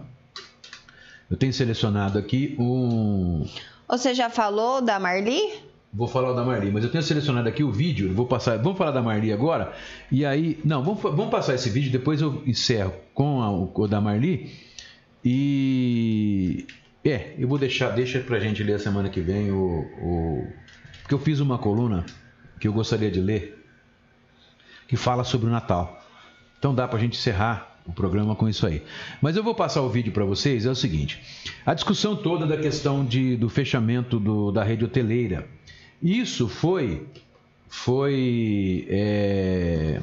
eu 1.29 1.35
tenho 1.35 1.51
selecionado 1.51 2.17
aqui 2.17 2.55
um. 2.57 3.45
Você 3.89 4.13
já 4.13 4.29
falou 4.29 4.81
da 4.81 4.97
Marli? 4.97 5.41
Vou 5.93 6.07
falar 6.07 6.33
da 6.33 6.43
Marli, 6.43 6.71
mas 6.71 6.83
eu 6.83 6.89
tenho 6.91 7.03
selecionado 7.03 7.47
aqui 7.47 7.63
o 7.63 7.71
vídeo. 7.71 8.11
Vou 8.13 8.25
passar, 8.25 8.57
vamos 8.57 8.77
falar 8.79 8.89
da 8.91 9.01
Marli 9.01 9.31
agora. 9.31 9.73
E 10.11 10.25
aí, 10.25 10.59
não, 10.65 10.83
vamos, 10.83 11.01
vamos 11.03 11.29
passar 11.29 11.53
esse 11.53 11.69
vídeo. 11.69 11.91
Depois 11.91 12.19
eu 12.19 12.41
encerro 12.47 12.93
com 13.13 13.41
a- 13.41 13.51
o 13.51 13.87
da 13.87 14.01
Marli. 14.01 14.49
E 15.23 16.65
é, 17.05 17.33
eu 17.37 17.47
vou 17.47 17.57
deixar, 17.57 17.89
deixa 17.89 18.19
pra 18.19 18.39
gente 18.39 18.63
ler 18.63 18.73
a 18.73 18.79
semana 18.79 19.09
que 19.09 19.21
vem 19.21 19.51
o, 19.51 19.81
o 20.01 20.47
porque 21.01 21.13
eu 21.13 21.19
fiz 21.19 21.39
uma 21.39 21.57
coluna 21.57 22.05
que 22.59 22.67
eu 22.67 22.73
gostaria 22.73 23.11
de 23.11 23.19
ler 23.19 23.61
que 24.87 24.95
fala 24.95 25.23
sobre 25.23 25.47
o 25.47 25.49
Natal. 25.49 26.01
Então 26.59 26.73
dá 26.73 26.87
pra 26.87 26.97
gente 26.99 27.17
encerrar 27.17 27.77
o 27.85 27.91
programa 27.91 28.35
com 28.35 28.47
isso 28.47 28.65
aí. 28.65 28.81
Mas 29.21 29.35
eu 29.35 29.43
vou 29.43 29.53
passar 29.53 29.81
o 29.81 29.89
vídeo 29.89 30.13
para 30.13 30.23
vocês. 30.23 30.65
É 30.65 30.69
o 30.71 30.75
seguinte: 30.75 31.21
a 31.65 31.73
discussão 31.73 32.15
toda 32.15 32.45
da 32.47 32.57
questão 32.57 33.03
de, 33.05 33.35
do 33.35 33.49
fechamento 33.49 34.19
do- 34.19 34.51
da 34.51 34.63
rede 34.63 34.85
hoteleira. 34.85 35.45
Isso 36.03 36.47
foi 36.49 37.07
foi 37.69 38.85
é, 38.89 40.01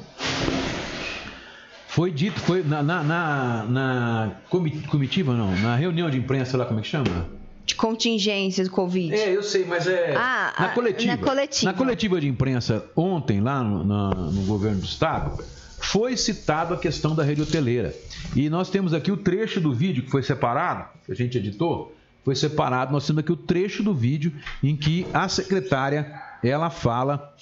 foi 1.88 2.10
dito 2.10 2.40
foi 2.40 2.62
na, 2.62 2.82
na, 2.82 3.02
na, 3.02 3.64
na 3.64 4.32
comi- 4.48 4.82
comitiva 4.88 5.34
não 5.34 5.54
na 5.58 5.76
reunião 5.76 6.08
de 6.10 6.16
imprensa 6.18 6.56
lá 6.56 6.64
como 6.64 6.80
é 6.80 6.82
que 6.82 6.88
chama 6.88 7.28
De 7.66 7.74
contingência 7.74 8.64
do 8.64 8.70
Covid. 8.70 9.14
é, 9.14 9.36
eu 9.36 9.42
sei, 9.42 9.64
mas 9.64 9.86
é. 9.86 10.14
Ah, 10.16 10.52
na 10.58 10.66
ah, 10.66 10.68
coletiva. 10.70 11.12
na 11.16 11.18
coletiva. 11.22 11.72
Na 11.72 11.78
coletiva 11.78 12.20
de 12.20 12.26
imprensa 12.28 12.84
ontem, 12.96 13.40
lá 13.40 13.62
no, 13.62 13.84
na- 13.84 14.10
no 14.14 14.42
governo 14.46 14.78
do 14.80 14.84
estado, 14.86 15.42
foi 15.78 16.16
citado 16.16 16.74
a 16.74 16.76
questão 16.76 17.14
da 17.14 17.22
rede 17.22 17.42
hoteleira. 17.42 17.94
E 18.34 18.48
nós 18.50 18.68
temos 18.70 18.92
aqui 18.92 19.12
o 19.12 19.16
trecho 19.16 19.60
do 19.60 19.72
vídeo 19.72 20.02
que 20.02 20.10
foi 20.10 20.22
separado, 20.22 20.88
que 21.06 21.12
a 21.12 21.14
gente 21.14 21.38
editou, 21.38 21.94
foi 22.24 22.34
separado. 22.34 22.92
Nós 22.92 23.06
temos 23.06 23.20
aqui 23.20 23.32
o 23.32 23.36
trecho 23.36 23.82
do 23.82 23.94
vídeo 23.94 24.32
em 24.62 24.76
que 24.76 25.06
a 25.12 25.28
secretária 25.28 26.12
ela 26.42 26.70
fala 26.70 27.34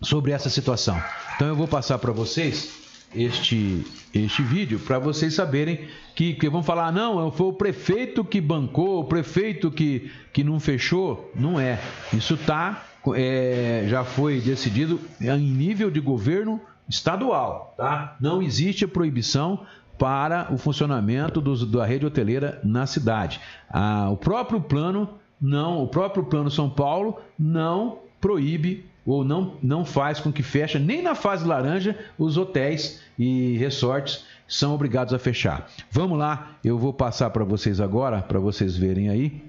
sobre 0.00 0.32
essa 0.32 0.48
situação. 0.48 1.00
Então 1.36 1.48
eu 1.48 1.56
vou 1.56 1.68
passar 1.68 1.98
para 1.98 2.12
vocês 2.12 2.80
este 3.14 3.84
este 4.14 4.42
vídeo 4.42 4.78
para 4.80 4.98
vocês 4.98 5.34
saberem 5.34 5.88
que, 6.14 6.34
que 6.34 6.48
vão 6.48 6.62
falar 6.62 6.92
não 6.92 7.30
foi 7.30 7.46
o 7.46 7.52
prefeito 7.52 8.24
que 8.24 8.40
bancou 8.40 9.00
o 9.00 9.04
prefeito 9.04 9.70
que, 9.70 10.10
que 10.32 10.44
não 10.44 10.58
fechou 10.60 11.30
não 11.34 11.58
é 11.58 11.80
isso 12.12 12.36
tá 12.36 12.86
é, 13.14 13.84
já 13.88 14.04
foi 14.04 14.40
decidido 14.40 15.00
em 15.20 15.40
nível 15.40 15.90
de 15.90 16.00
governo 16.00 16.60
estadual 16.88 17.74
tá 17.76 18.16
não 18.20 18.42
existe 18.42 18.84
a 18.84 18.88
proibição 18.88 19.64
para 20.00 20.50
o 20.50 20.56
funcionamento 20.56 21.42
dos, 21.42 21.70
da 21.70 21.84
rede 21.84 22.06
hoteleira 22.06 22.58
na 22.64 22.86
cidade 22.86 23.38
Ah, 23.68 24.08
o 24.10 24.16
próprio 24.16 24.58
plano 24.58 25.10
não 25.38 25.82
o 25.82 25.86
próprio 25.86 26.24
plano 26.24 26.50
São 26.50 26.70
Paulo 26.70 27.20
não 27.38 27.98
proíbe 28.18 28.88
ou 29.04 29.24
não, 29.24 29.54
não 29.62 29.84
faz 29.84 30.20
com 30.20 30.32
que 30.32 30.42
feche, 30.42 30.78
nem 30.78 31.02
na 31.02 31.14
fase 31.14 31.46
laranja, 31.46 31.98
os 32.18 32.36
hotéis 32.36 33.02
e 33.18 33.56
resorts 33.56 34.24
são 34.46 34.74
obrigados 34.74 35.14
a 35.14 35.18
fechar. 35.18 35.68
Vamos 35.90 36.18
lá, 36.18 36.52
eu 36.62 36.78
vou 36.78 36.92
passar 36.92 37.30
para 37.30 37.44
vocês 37.44 37.80
agora, 37.80 38.20
para 38.20 38.38
vocês 38.38 38.76
verem 38.76 39.08
aí 39.08 39.42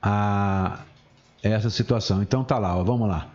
a, 0.00 0.80
essa 1.42 1.68
situação. 1.68 2.22
Então 2.22 2.42
tá 2.42 2.58
lá, 2.58 2.76
ó, 2.76 2.82
vamos 2.82 3.08
lá. 3.08 3.28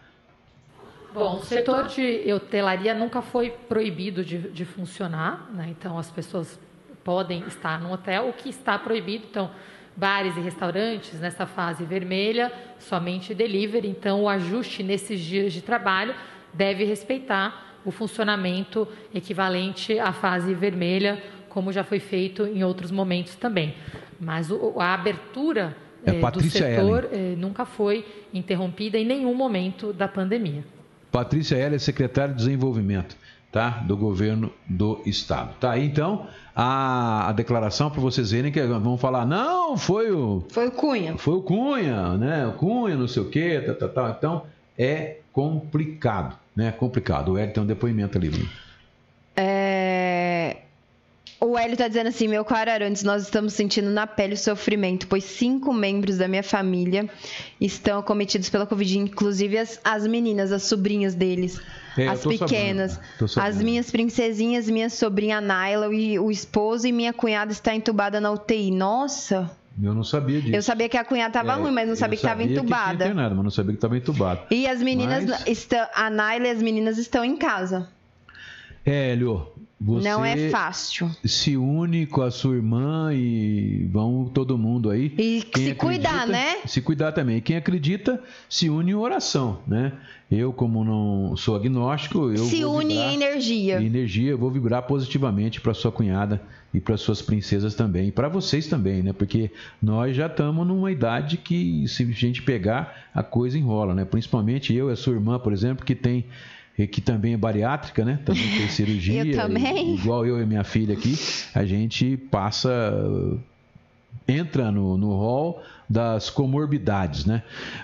Bom, 1.14 1.36
o 1.38 1.44
setor 1.44 1.88
de 1.88 2.32
hotelaria 2.34 2.94
nunca 2.94 3.22
foi 3.22 3.50
proibido 3.50 4.24
de, 4.24 4.38
de 4.38 4.66
funcionar, 4.66 5.50
né? 5.54 5.68
então 5.70 5.98
as 5.98 6.10
pessoas 6.10 6.60
podem 7.04 7.44
estar 7.48 7.80
no 7.82 7.92
hotel. 7.92 8.30
O 8.30 8.34
que 8.34 8.50
está 8.50 8.78
proibido, 8.80 9.26
então, 9.30 9.52
bares 9.96 10.36
e 10.38 10.40
restaurantes 10.40 11.20
nessa 11.20 11.46
fase 11.46 11.84
vermelha, 11.86 12.52
somente 12.80 13.34
delivery. 13.34 13.88
Então, 13.88 14.24
o 14.24 14.30
ajuste 14.30 14.82
nesses 14.84 15.20
dias 15.20 15.54
de 15.54 15.62
trabalho 15.62 16.16
deve 16.54 16.84
respeitar 16.84 17.74
o 17.86 17.92
funcionamento 17.92 18.88
equivalente 19.14 20.00
à 20.00 20.14
fase 20.14 20.54
vermelha, 20.54 21.22
como 21.50 21.72
já 21.72 21.84
foi 21.84 22.00
feito 22.00 22.46
em 22.48 22.64
outros 22.64 22.90
momentos 22.92 23.36
também. 23.36 23.76
Mas 24.20 24.50
o- 24.50 24.76
a 24.80 24.94
abertura 24.94 25.76
É 26.06 26.12
eh, 26.12 26.32
do 26.32 26.42
setor 26.50 27.10
eh, 27.12 27.36
nunca 27.38 27.66
foi 27.66 28.06
interrompida 28.34 28.98
em 28.98 29.06
nenhum 29.06 29.34
momento 29.36 29.92
da 29.94 30.08
pandemia. 30.08 30.64
Patrícia 31.14 31.56
Heller, 31.56 31.80
secretária 31.80 32.34
de 32.34 32.40
Desenvolvimento, 32.40 33.16
tá? 33.52 33.70
Do 33.86 33.96
governo 33.96 34.52
do 34.68 35.00
estado. 35.06 35.54
Tá 35.60 35.72
aí 35.74 35.86
então 35.86 36.26
a, 36.56 37.30
a 37.30 37.32
declaração 37.32 37.92
para 37.92 38.02
vocês 38.02 38.32
verem 38.32 38.52
que 38.52 38.60
vão 38.64 38.98
falar, 38.98 39.24
não, 39.24 39.78
foi 39.78 40.12
o 40.12 40.44
Foi 40.50 40.68
o 40.68 40.72
Cunha. 40.72 41.16
foi 41.16 41.36
o 41.36 41.42
Cunha, 41.44 42.18
né? 42.18 42.48
O 42.48 42.54
Cunha, 42.54 42.96
não 42.96 43.08
sei 43.08 43.22
o 43.22 43.30
quê, 43.30 43.62
tal, 43.66 43.76
tal, 43.76 43.90
tal. 43.90 44.10
Então 44.10 44.44
é 44.76 45.18
complicado, 45.32 46.36
né? 46.56 46.72
Complicado. 46.72 47.34
O 47.34 47.38
Hélio 47.38 47.54
tem 47.54 47.62
um 47.62 47.68
depoimento 47.68 48.18
ali. 48.18 48.30
Bruno. 48.30 48.50
É... 49.36 49.73
O 51.46 51.58
Hélio 51.58 51.76
tá 51.76 51.88
dizendo 51.90 52.08
assim, 52.08 52.28
meu 52.28 52.46
caro 52.46 52.72
Arantes, 52.72 53.04
nós 53.04 53.24
estamos 53.24 53.54
sentindo 53.54 53.90
na 53.90 54.08
pele 54.08 54.34
o 54.34 54.38
sofrimento, 54.38 55.08
pois 55.08 55.26
cinco 55.26 55.74
membros 55.74 56.18
da 56.18 56.26
minha 56.28 56.42
família 56.44 57.10
estão 57.60 58.00
acometidos 58.00 58.50
pela 58.50 58.66
Covid, 58.66 58.98
inclusive 59.00 59.58
as, 59.58 59.78
as 59.84 60.08
meninas, 60.08 60.54
as 60.54 60.64
sobrinhas 60.64 61.14
deles, 61.14 61.60
É, 61.98 62.08
as 62.08 62.20
sabendo, 62.22 62.40
pequenas. 62.40 63.00
tô 63.20 63.28
sabendo. 63.28 63.50
As 63.50 63.62
minhas 63.62 63.92
princesinhas, 63.92 64.70
minha 64.70 64.90
sobrinha 64.90 65.42
Naila 65.42 65.94
e 65.94 66.18
o 66.18 66.32
esposo 66.32 66.88
e 66.88 66.94
minha 66.94 67.12
cunhada 67.12 67.52
está 67.52 67.76
entubada 67.76 68.22
na 68.22 68.32
UTI. 68.32 68.72
Nossa, 68.72 69.52
Eu 69.82 69.94
não 69.94 70.04
sabia 70.04 70.40
disso. 70.40 70.56
eu 70.56 70.62
sabia 70.64 70.88
que 70.88 70.96
a 70.98 71.04
cunhada 71.04 71.34
tava 71.34 71.52
É, 71.52 71.56
ruim, 71.56 71.72
mas 71.74 71.86
não 71.88 71.94
eu 71.94 71.98
sabia 71.98 72.16
que 72.18 72.26
estava 72.26 72.40
sabia 72.42 72.48
tinha 72.56 72.60
entubada. 72.62 73.04
internado, 73.04 73.36
mas 73.36 73.44
não 73.44 73.52
sabia 73.52 73.72
que 73.74 73.78
estava 73.78 73.98
entubado. 73.98 74.40
E 74.50 74.66
as 74.66 74.82
meninas 74.82 75.26
Mas- 75.26 75.46
estão, 75.48 75.86
a 75.94 76.10
Naila 76.10 76.48
e 76.48 76.52
as 76.52 76.62
meninas 76.62 76.98
estão 76.98 77.26
em 77.26 77.36
casa. 77.36 77.90
Hélio, 78.86 79.48
você 79.84 80.08
Não 80.10 80.24
é 80.24 80.50
fácil. 80.50 81.12
se 81.26 81.58
une 81.58 82.06
com 82.06 82.22
a 82.22 82.32
sua 82.32 82.56
irmã 82.56 83.14
e 83.14 83.86
vão 83.92 84.26
todo 84.34 84.58
mundo 84.58 84.90
aí. 84.90 85.14
E 85.18 85.44
Quem 85.52 85.66
se 85.68 85.76
cuidar, 85.76 86.26
né? 86.26 86.58
Se 86.66 86.82
cuidar 86.82 87.12
também. 87.12 87.42
Quem 87.42 87.58
acredita, 87.58 88.22
se 88.50 88.70
une 88.70 88.92
em 88.92 88.96
oração, 88.96 89.60
né? 89.68 89.92
Eu, 90.32 90.52
como 90.54 90.84
não 90.84 91.36
sou 91.38 91.56
agnóstico, 91.56 92.32
eu 92.32 92.46
Se 92.46 92.64
une 92.66 92.96
em 92.96 93.14
energia. 93.16 93.80
em 93.82 93.86
energia, 93.86 94.32
eu 94.32 94.38
vou 94.38 94.50
vibrar 94.50 94.82
positivamente 94.84 95.62
para 95.62 95.74
sua 95.76 95.92
cunhada 95.92 96.42
e 96.74 96.80
para 96.80 96.98
suas 96.98 97.22
princesas 97.22 97.76
também, 97.76 98.08
e 98.08 98.12
para 98.12 98.28
vocês 98.30 98.66
também, 98.66 99.04
né? 99.04 99.14
Porque 99.14 99.52
nós 99.80 100.16
já 100.16 100.26
estamos 100.26 100.66
numa 100.66 100.92
idade 100.92 101.38
que 101.38 101.88
se 101.88 102.02
a 102.04 102.08
gente 102.08 102.42
pegar, 102.42 103.10
a 103.14 103.22
coisa 103.22 103.60
enrola, 103.60 103.94
né? 103.94 104.06
Principalmente 104.06 104.74
eu 104.74 104.90
e 104.90 104.94
a 104.94 104.96
sua 104.96 105.14
irmã, 105.14 105.38
por 105.38 105.54
exemplo, 105.54 105.86
que 105.86 105.94
tem 105.94 106.26
e 106.78 106.88
que 106.88 107.02
também 107.02 107.34
é 107.34 107.38
bariátrica, 107.38 108.04
né? 108.04 108.20
Também 108.26 108.44
fez 108.44 108.72
cirurgia. 108.74 109.26
Eu 109.26 109.36
também. 109.36 109.96
igual 109.96 110.26
eu 110.26 110.42
e 110.42 110.46
minha 110.46 110.64
filha 110.64 110.94
aqui, 110.94 111.16
a 111.54 111.66
gente 111.66 112.18
passa. 112.18 112.70
entra 114.28 114.72
no, 114.72 114.98
no 114.98 115.16
hall 115.16 115.62
das 115.90 116.30
comorbidades, 116.30 117.26
né? 117.26 117.44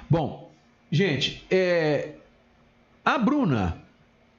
Bom, 0.09 0.51
gente, 0.91 1.45
é, 1.51 2.13
a 3.05 3.17
Bruna, 3.17 3.77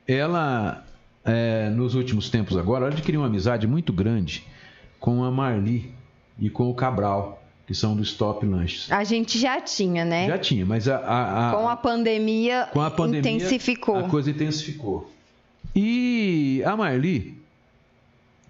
ela, 0.06 0.84
é, 1.24 1.70
nos 1.70 1.94
últimos 1.94 2.28
tempos 2.28 2.56
agora, 2.56 2.86
ela 2.86 2.94
adquiriu 2.94 3.20
uma 3.20 3.26
amizade 3.26 3.66
muito 3.66 3.92
grande 3.92 4.44
com 4.98 5.24
a 5.24 5.30
Marli 5.30 5.92
e 6.38 6.50
com 6.50 6.68
o 6.68 6.74
Cabral, 6.74 7.39
que 7.70 7.74
são 7.76 7.94
do 7.94 8.02
Stop 8.02 8.44
Lanches. 8.44 8.90
A 8.90 9.04
gente 9.04 9.38
já 9.38 9.60
tinha, 9.60 10.04
né? 10.04 10.26
Já 10.26 10.36
tinha, 10.36 10.66
mas 10.66 10.88
a, 10.88 10.96
a- 10.96 11.50
a- 11.50 11.54
Com 11.54 11.68
a 11.68 11.76
pandemia, 11.76 12.68
com 12.72 12.80
a 12.80 12.90
pandemia 12.90 13.20
intensificou. 13.30 13.96
a 13.96 14.02
coisa 14.08 14.28
intensificou. 14.28 15.08
E 15.76 16.64
a 16.66 16.76
Marli 16.76 17.39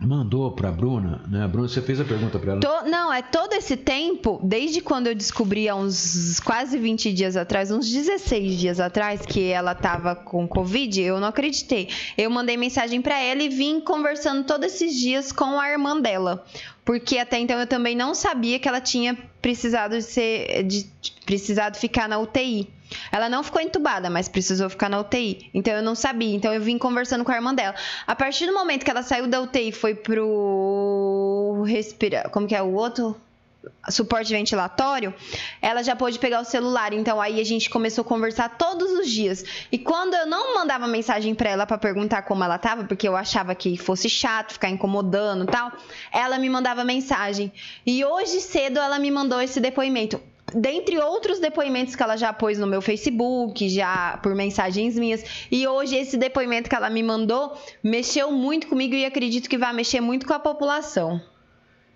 mandou 0.00 0.50
para 0.52 0.68
a 0.70 0.72
Bruna, 0.72 1.20
né? 1.28 1.46
Bruna, 1.46 1.68
você 1.68 1.82
fez 1.82 2.00
a 2.00 2.04
pergunta 2.04 2.38
para 2.38 2.52
ela. 2.52 2.60
To- 2.60 2.88
não, 2.88 3.12
é 3.12 3.20
todo 3.22 3.52
esse 3.52 3.76
tempo, 3.76 4.40
desde 4.42 4.80
quando 4.80 5.08
eu 5.08 5.14
descobri 5.14 5.68
há 5.68 5.74
uns 5.76 6.40
quase 6.40 6.78
20 6.78 7.12
dias 7.12 7.36
atrás, 7.36 7.70
uns 7.70 7.88
16 7.90 8.58
dias 8.58 8.80
atrás, 8.80 9.26
que 9.26 9.48
ela 9.50 9.74
tava 9.74 10.14
com 10.16 10.48
Covid, 10.48 11.00
eu 11.02 11.20
não 11.20 11.28
acreditei. 11.28 11.88
Eu 12.16 12.30
mandei 12.30 12.56
mensagem 12.56 13.02
pra 13.02 13.20
ela 13.20 13.42
e 13.42 13.48
vim 13.48 13.80
conversando 13.80 14.44
todos 14.44 14.66
esses 14.66 14.98
dias 14.98 15.32
com 15.32 15.60
a 15.60 15.70
irmã 15.70 16.00
dela. 16.00 16.44
Porque 16.84 17.18
até 17.18 17.38
então 17.38 17.58
eu 17.60 17.66
também 17.66 17.94
não 17.94 18.14
sabia 18.14 18.58
que 18.58 18.66
ela 18.66 18.80
tinha 18.80 19.16
precisado 19.40 20.00
ser. 20.00 20.62
De- 20.64 20.90
precisado 21.24 21.76
ficar 21.76 22.08
na 22.08 22.18
UTI. 22.18 22.68
Ela 23.12 23.28
não 23.28 23.42
ficou 23.42 23.60
entubada, 23.60 24.10
mas 24.10 24.28
precisou 24.28 24.68
ficar 24.68 24.88
na 24.88 25.00
UTI. 25.00 25.50
Então 25.54 25.74
eu 25.74 25.82
não 25.82 25.94
sabia. 25.94 26.34
Então 26.34 26.52
eu 26.52 26.60
vim 26.60 26.78
conversando 26.78 27.24
com 27.24 27.32
a 27.32 27.36
irmã 27.36 27.54
dela. 27.54 27.74
A 28.06 28.14
partir 28.14 28.46
do 28.46 28.54
momento 28.54 28.84
que 28.84 28.90
ela 28.90 29.02
saiu 29.02 29.26
da 29.26 29.40
UTI 29.40 29.68
e 29.68 29.72
foi 29.72 29.94
pro 29.94 31.64
respira, 31.66 32.28
como 32.30 32.46
que 32.46 32.54
é 32.54 32.62
o 32.62 32.72
outro? 32.72 33.16
Suporte 33.90 34.32
ventilatório, 34.32 35.12
ela 35.60 35.82
já 35.82 35.94
pôde 35.94 36.18
pegar 36.18 36.40
o 36.40 36.44
celular. 36.44 36.94
Então 36.94 37.20
aí 37.20 37.38
a 37.38 37.44
gente 37.44 37.68
começou 37.68 38.02
a 38.02 38.04
conversar 38.06 38.56
todos 38.56 38.90
os 38.90 39.10
dias. 39.10 39.44
E 39.70 39.76
quando 39.76 40.14
eu 40.14 40.26
não 40.26 40.54
mandava 40.54 40.86
mensagem 40.86 41.34
pra 41.34 41.50
ela 41.50 41.66
pra 41.66 41.76
perguntar 41.76 42.22
como 42.22 42.42
ela 42.42 42.56
tava, 42.56 42.84
porque 42.84 43.06
eu 43.06 43.14
achava 43.16 43.54
que 43.54 43.76
fosse 43.76 44.08
chato 44.08 44.54
ficar 44.54 44.70
incomodando, 44.70 45.44
tal, 45.44 45.72
ela 46.10 46.38
me 46.38 46.48
mandava 46.48 46.84
mensagem. 46.84 47.52
E 47.84 48.02
hoje 48.02 48.40
cedo 48.40 48.78
ela 48.78 48.98
me 48.98 49.10
mandou 49.10 49.42
esse 49.42 49.60
depoimento 49.60 50.18
dentre 50.54 50.98
outros 50.98 51.38
depoimentos 51.38 51.94
que 51.94 52.02
ela 52.02 52.16
já 52.16 52.32
pôs 52.32 52.58
no 52.58 52.66
meu 52.66 52.80
Facebook, 52.80 53.68
já 53.68 54.18
por 54.22 54.34
mensagens 54.34 54.98
minhas. 54.98 55.24
E 55.50 55.66
hoje 55.66 55.96
esse 55.96 56.16
depoimento 56.16 56.68
que 56.68 56.74
ela 56.74 56.90
me 56.90 57.02
mandou 57.02 57.56
mexeu 57.82 58.30
muito 58.32 58.66
comigo 58.66 58.94
e 58.94 59.04
acredito 59.04 59.48
que 59.48 59.58
vai 59.58 59.72
mexer 59.72 60.00
muito 60.00 60.26
com 60.26 60.34
a 60.34 60.38
população. 60.38 61.20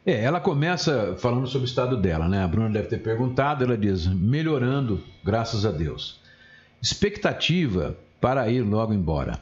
É, 0.06 0.22
ela 0.22 0.38
começa 0.38 1.16
falando 1.18 1.46
sobre 1.46 1.66
o 1.66 1.68
estado 1.68 1.96
dela, 1.96 2.28
né? 2.28 2.42
A 2.42 2.48
Bruna 2.48 2.68
deve 2.68 2.88
ter 2.88 2.98
perguntado, 2.98 3.64
ela 3.64 3.76
diz: 3.76 4.06
melhorando, 4.06 5.02
graças 5.24 5.64
a 5.64 5.70
Deus. 5.70 6.20
Expectativa 6.82 7.96
para 8.20 8.48
ir 8.50 8.60
logo 8.60 8.92
embora, 8.92 9.40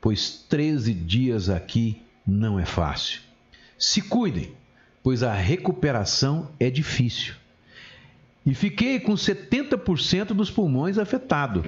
pois 0.00 0.44
13 0.48 0.92
dias 0.92 1.48
aqui 1.48 2.02
não 2.26 2.60
é 2.60 2.66
fácil. 2.66 3.20
Se 3.78 4.02
cuidem, 4.02 4.52
pois 5.02 5.22
a 5.22 5.32
recuperação 5.32 6.50
é 6.60 6.68
difícil. 6.68 7.34
E 8.44 8.54
fiquei 8.54 8.98
com 8.98 9.12
70% 9.14 10.28
dos 10.28 10.50
pulmões 10.50 10.98
afetados. 10.98 11.64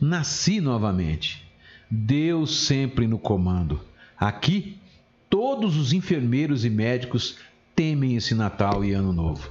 Nasci 0.00 0.60
novamente. 0.60 1.44
Deus 1.90 2.66
sempre 2.66 3.06
no 3.06 3.18
comando. 3.18 3.80
Aqui, 4.18 4.76
todos 5.30 5.76
os 5.76 5.92
enfermeiros 5.92 6.64
e 6.64 6.70
médicos 6.70 7.38
temem 7.74 8.16
esse 8.16 8.34
Natal 8.34 8.84
e 8.84 8.92
Ano 8.92 9.12
Novo, 9.12 9.50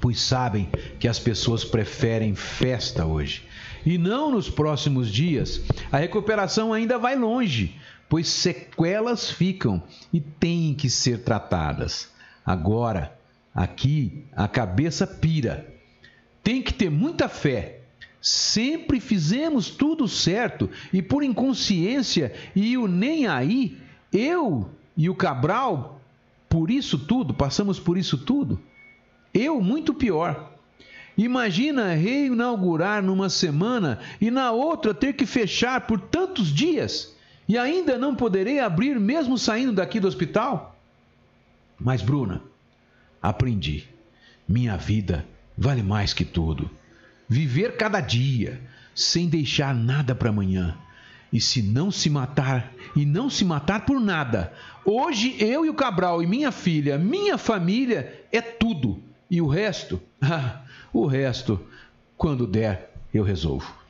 pois 0.00 0.20
sabem 0.20 0.68
que 0.98 1.08
as 1.08 1.18
pessoas 1.18 1.64
preferem 1.64 2.34
festa 2.34 3.06
hoje. 3.06 3.44
E 3.84 3.98
não 3.98 4.30
nos 4.30 4.50
próximos 4.50 5.10
dias. 5.10 5.62
A 5.90 5.98
recuperação 5.98 6.72
ainda 6.72 6.98
vai 6.98 7.16
longe, 7.16 7.76
pois 8.08 8.28
sequelas 8.28 9.30
ficam 9.30 9.82
e 10.12 10.20
têm 10.20 10.74
que 10.74 10.90
ser 10.90 11.22
tratadas. 11.22 12.08
Agora, 12.44 13.16
aqui, 13.54 14.24
a 14.34 14.48
cabeça 14.48 15.06
pira. 15.06 15.66
Tem 16.42 16.62
que 16.62 16.72
ter 16.72 16.90
muita 16.90 17.28
fé. 17.28 17.80
Sempre 18.20 19.00
fizemos 19.00 19.70
tudo 19.70 20.06
certo 20.06 20.70
e 20.92 21.02
por 21.02 21.24
inconsciência 21.24 22.32
e 22.54 22.76
o 22.78 22.86
nem 22.86 23.26
aí, 23.26 23.76
eu 24.12 24.70
e 24.96 25.10
o 25.10 25.14
Cabral, 25.14 26.00
por 26.48 26.70
isso 26.70 26.98
tudo, 26.98 27.34
passamos 27.34 27.80
por 27.80 27.98
isso 27.98 28.18
tudo. 28.18 28.60
Eu 29.34 29.60
muito 29.60 29.92
pior. 29.92 30.52
Imagina 31.16 31.94
reinaugurar 31.94 33.02
numa 33.02 33.28
semana 33.28 33.98
e 34.20 34.30
na 34.30 34.50
outra 34.52 34.94
ter 34.94 35.14
que 35.14 35.26
fechar 35.26 35.82
por 35.82 36.00
tantos 36.00 36.48
dias 36.48 37.14
e 37.48 37.58
ainda 37.58 37.98
não 37.98 38.14
poderei 38.14 38.60
abrir 38.60 38.98
mesmo 38.98 39.36
saindo 39.36 39.72
daqui 39.72 39.98
do 39.98 40.08
hospital? 40.08 40.76
Mas, 41.78 42.00
Bruna, 42.00 42.40
aprendi. 43.22 43.84
Minha 44.48 44.76
vida 44.76 45.24
vale 45.56 45.82
mais 45.82 46.12
que 46.12 46.24
tudo. 46.24 46.68
Viver 47.28 47.76
cada 47.76 48.00
dia, 48.00 48.60
sem 48.94 49.28
deixar 49.28 49.74
nada 49.74 50.14
para 50.14 50.30
amanhã. 50.30 50.76
E 51.32 51.40
se 51.40 51.62
não 51.62 51.90
se 51.90 52.10
matar, 52.10 52.72
e 52.94 53.06
não 53.06 53.30
se 53.30 53.44
matar 53.44 53.86
por 53.86 53.98
nada, 53.98 54.52
hoje 54.84 55.36
eu 55.38 55.64
e 55.64 55.70
o 55.70 55.74
Cabral 55.74 56.22
e 56.22 56.26
minha 56.26 56.52
filha, 56.52 56.98
minha 56.98 57.38
família 57.38 58.26
é 58.30 58.40
tudo. 58.42 59.02
E 59.30 59.40
o 59.40 59.46
resto, 59.46 60.02
ah, 60.20 60.60
o 60.92 61.06
resto, 61.06 61.58
quando 62.16 62.46
der, 62.46 62.92
eu 63.14 63.22
resolvo. 63.22 63.81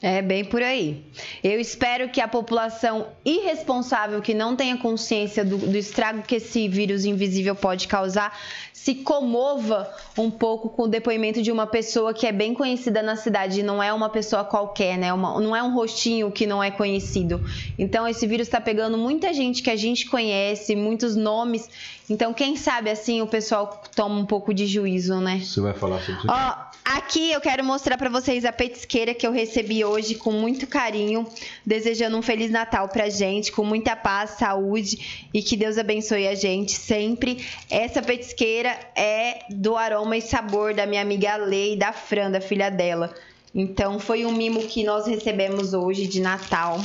É 0.00 0.22
bem 0.22 0.44
por 0.44 0.62
aí. 0.62 1.04
Eu 1.42 1.58
espero 1.60 2.08
que 2.08 2.20
a 2.20 2.28
população 2.28 3.08
irresponsável 3.24 4.22
que 4.22 4.32
não 4.32 4.54
tenha 4.54 4.76
consciência 4.76 5.44
do, 5.44 5.56
do 5.58 5.76
estrago 5.76 6.22
que 6.22 6.36
esse 6.36 6.68
vírus 6.68 7.04
invisível 7.04 7.54
pode 7.56 7.88
causar 7.88 8.38
se 8.72 8.94
comova 8.94 9.92
um 10.16 10.30
pouco 10.30 10.68
com 10.68 10.82
o 10.84 10.88
depoimento 10.88 11.42
de 11.42 11.50
uma 11.50 11.66
pessoa 11.66 12.14
que 12.14 12.26
é 12.28 12.32
bem 12.32 12.54
conhecida 12.54 13.02
na 13.02 13.16
cidade. 13.16 13.60
Não 13.62 13.82
é 13.82 13.92
uma 13.92 14.08
pessoa 14.08 14.44
qualquer, 14.44 14.96
né? 14.96 15.12
Uma- 15.12 15.40
não 15.40 15.54
é 15.54 15.62
um 15.62 15.74
rostinho 15.74 16.30
que 16.30 16.46
não 16.46 16.62
é 16.62 16.70
conhecido. 16.70 17.44
Então 17.76 18.06
esse 18.06 18.24
vírus 18.24 18.46
está 18.46 18.60
pegando 18.60 18.96
muita 18.96 19.34
gente 19.34 19.62
que 19.64 19.70
a 19.70 19.76
gente 19.76 20.06
conhece, 20.06 20.76
muitos 20.76 21.16
nomes. 21.16 21.68
Então 22.08 22.32
quem 22.32 22.56
sabe 22.56 22.88
assim 22.88 23.20
o 23.20 23.26
pessoal 23.26 23.82
toma 23.96 24.14
um 24.14 24.24
pouco 24.24 24.54
de 24.54 24.64
juízo, 24.66 25.20
né? 25.20 25.40
Você 25.40 25.60
vai 25.60 25.74
falar 25.74 25.98
sobre 26.00 26.20
isso? 26.20 26.26
Ó, 26.30 26.54
aqui 26.96 27.32
eu 27.32 27.40
quero 27.40 27.62
mostrar 27.64 27.98
pra 27.98 28.08
vocês 28.08 28.44
a 28.44 28.52
petisqueira 28.52 29.12
que 29.12 29.26
eu 29.26 29.32
recebi 29.32 29.84
hoje 29.84 30.14
com 30.14 30.32
muito 30.32 30.66
carinho, 30.66 31.26
desejando 31.64 32.16
um 32.16 32.22
feliz 32.22 32.50
Natal 32.50 32.88
pra 32.88 33.10
gente, 33.10 33.52
com 33.52 33.64
muita 33.64 33.94
paz, 33.94 34.30
saúde 34.38 35.28
e 35.32 35.42
que 35.42 35.56
Deus 35.56 35.76
abençoe 35.76 36.26
a 36.26 36.34
gente 36.34 36.72
sempre. 36.72 37.44
Essa 37.68 38.00
petisqueira 38.00 38.78
é 38.96 39.40
do 39.50 39.76
aroma 39.76 40.16
e 40.16 40.22
sabor 40.22 40.74
da 40.74 40.86
minha 40.86 41.02
amiga 41.02 41.36
Lei 41.36 41.76
da 41.76 41.92
Fran, 41.92 42.30
da 42.30 42.40
filha 42.40 42.70
dela. 42.70 43.14
Então 43.54 43.98
foi 43.98 44.24
um 44.24 44.32
mimo 44.32 44.62
que 44.62 44.84
nós 44.84 45.06
recebemos 45.06 45.74
hoje 45.74 46.06
de 46.06 46.20
Natal. 46.20 46.80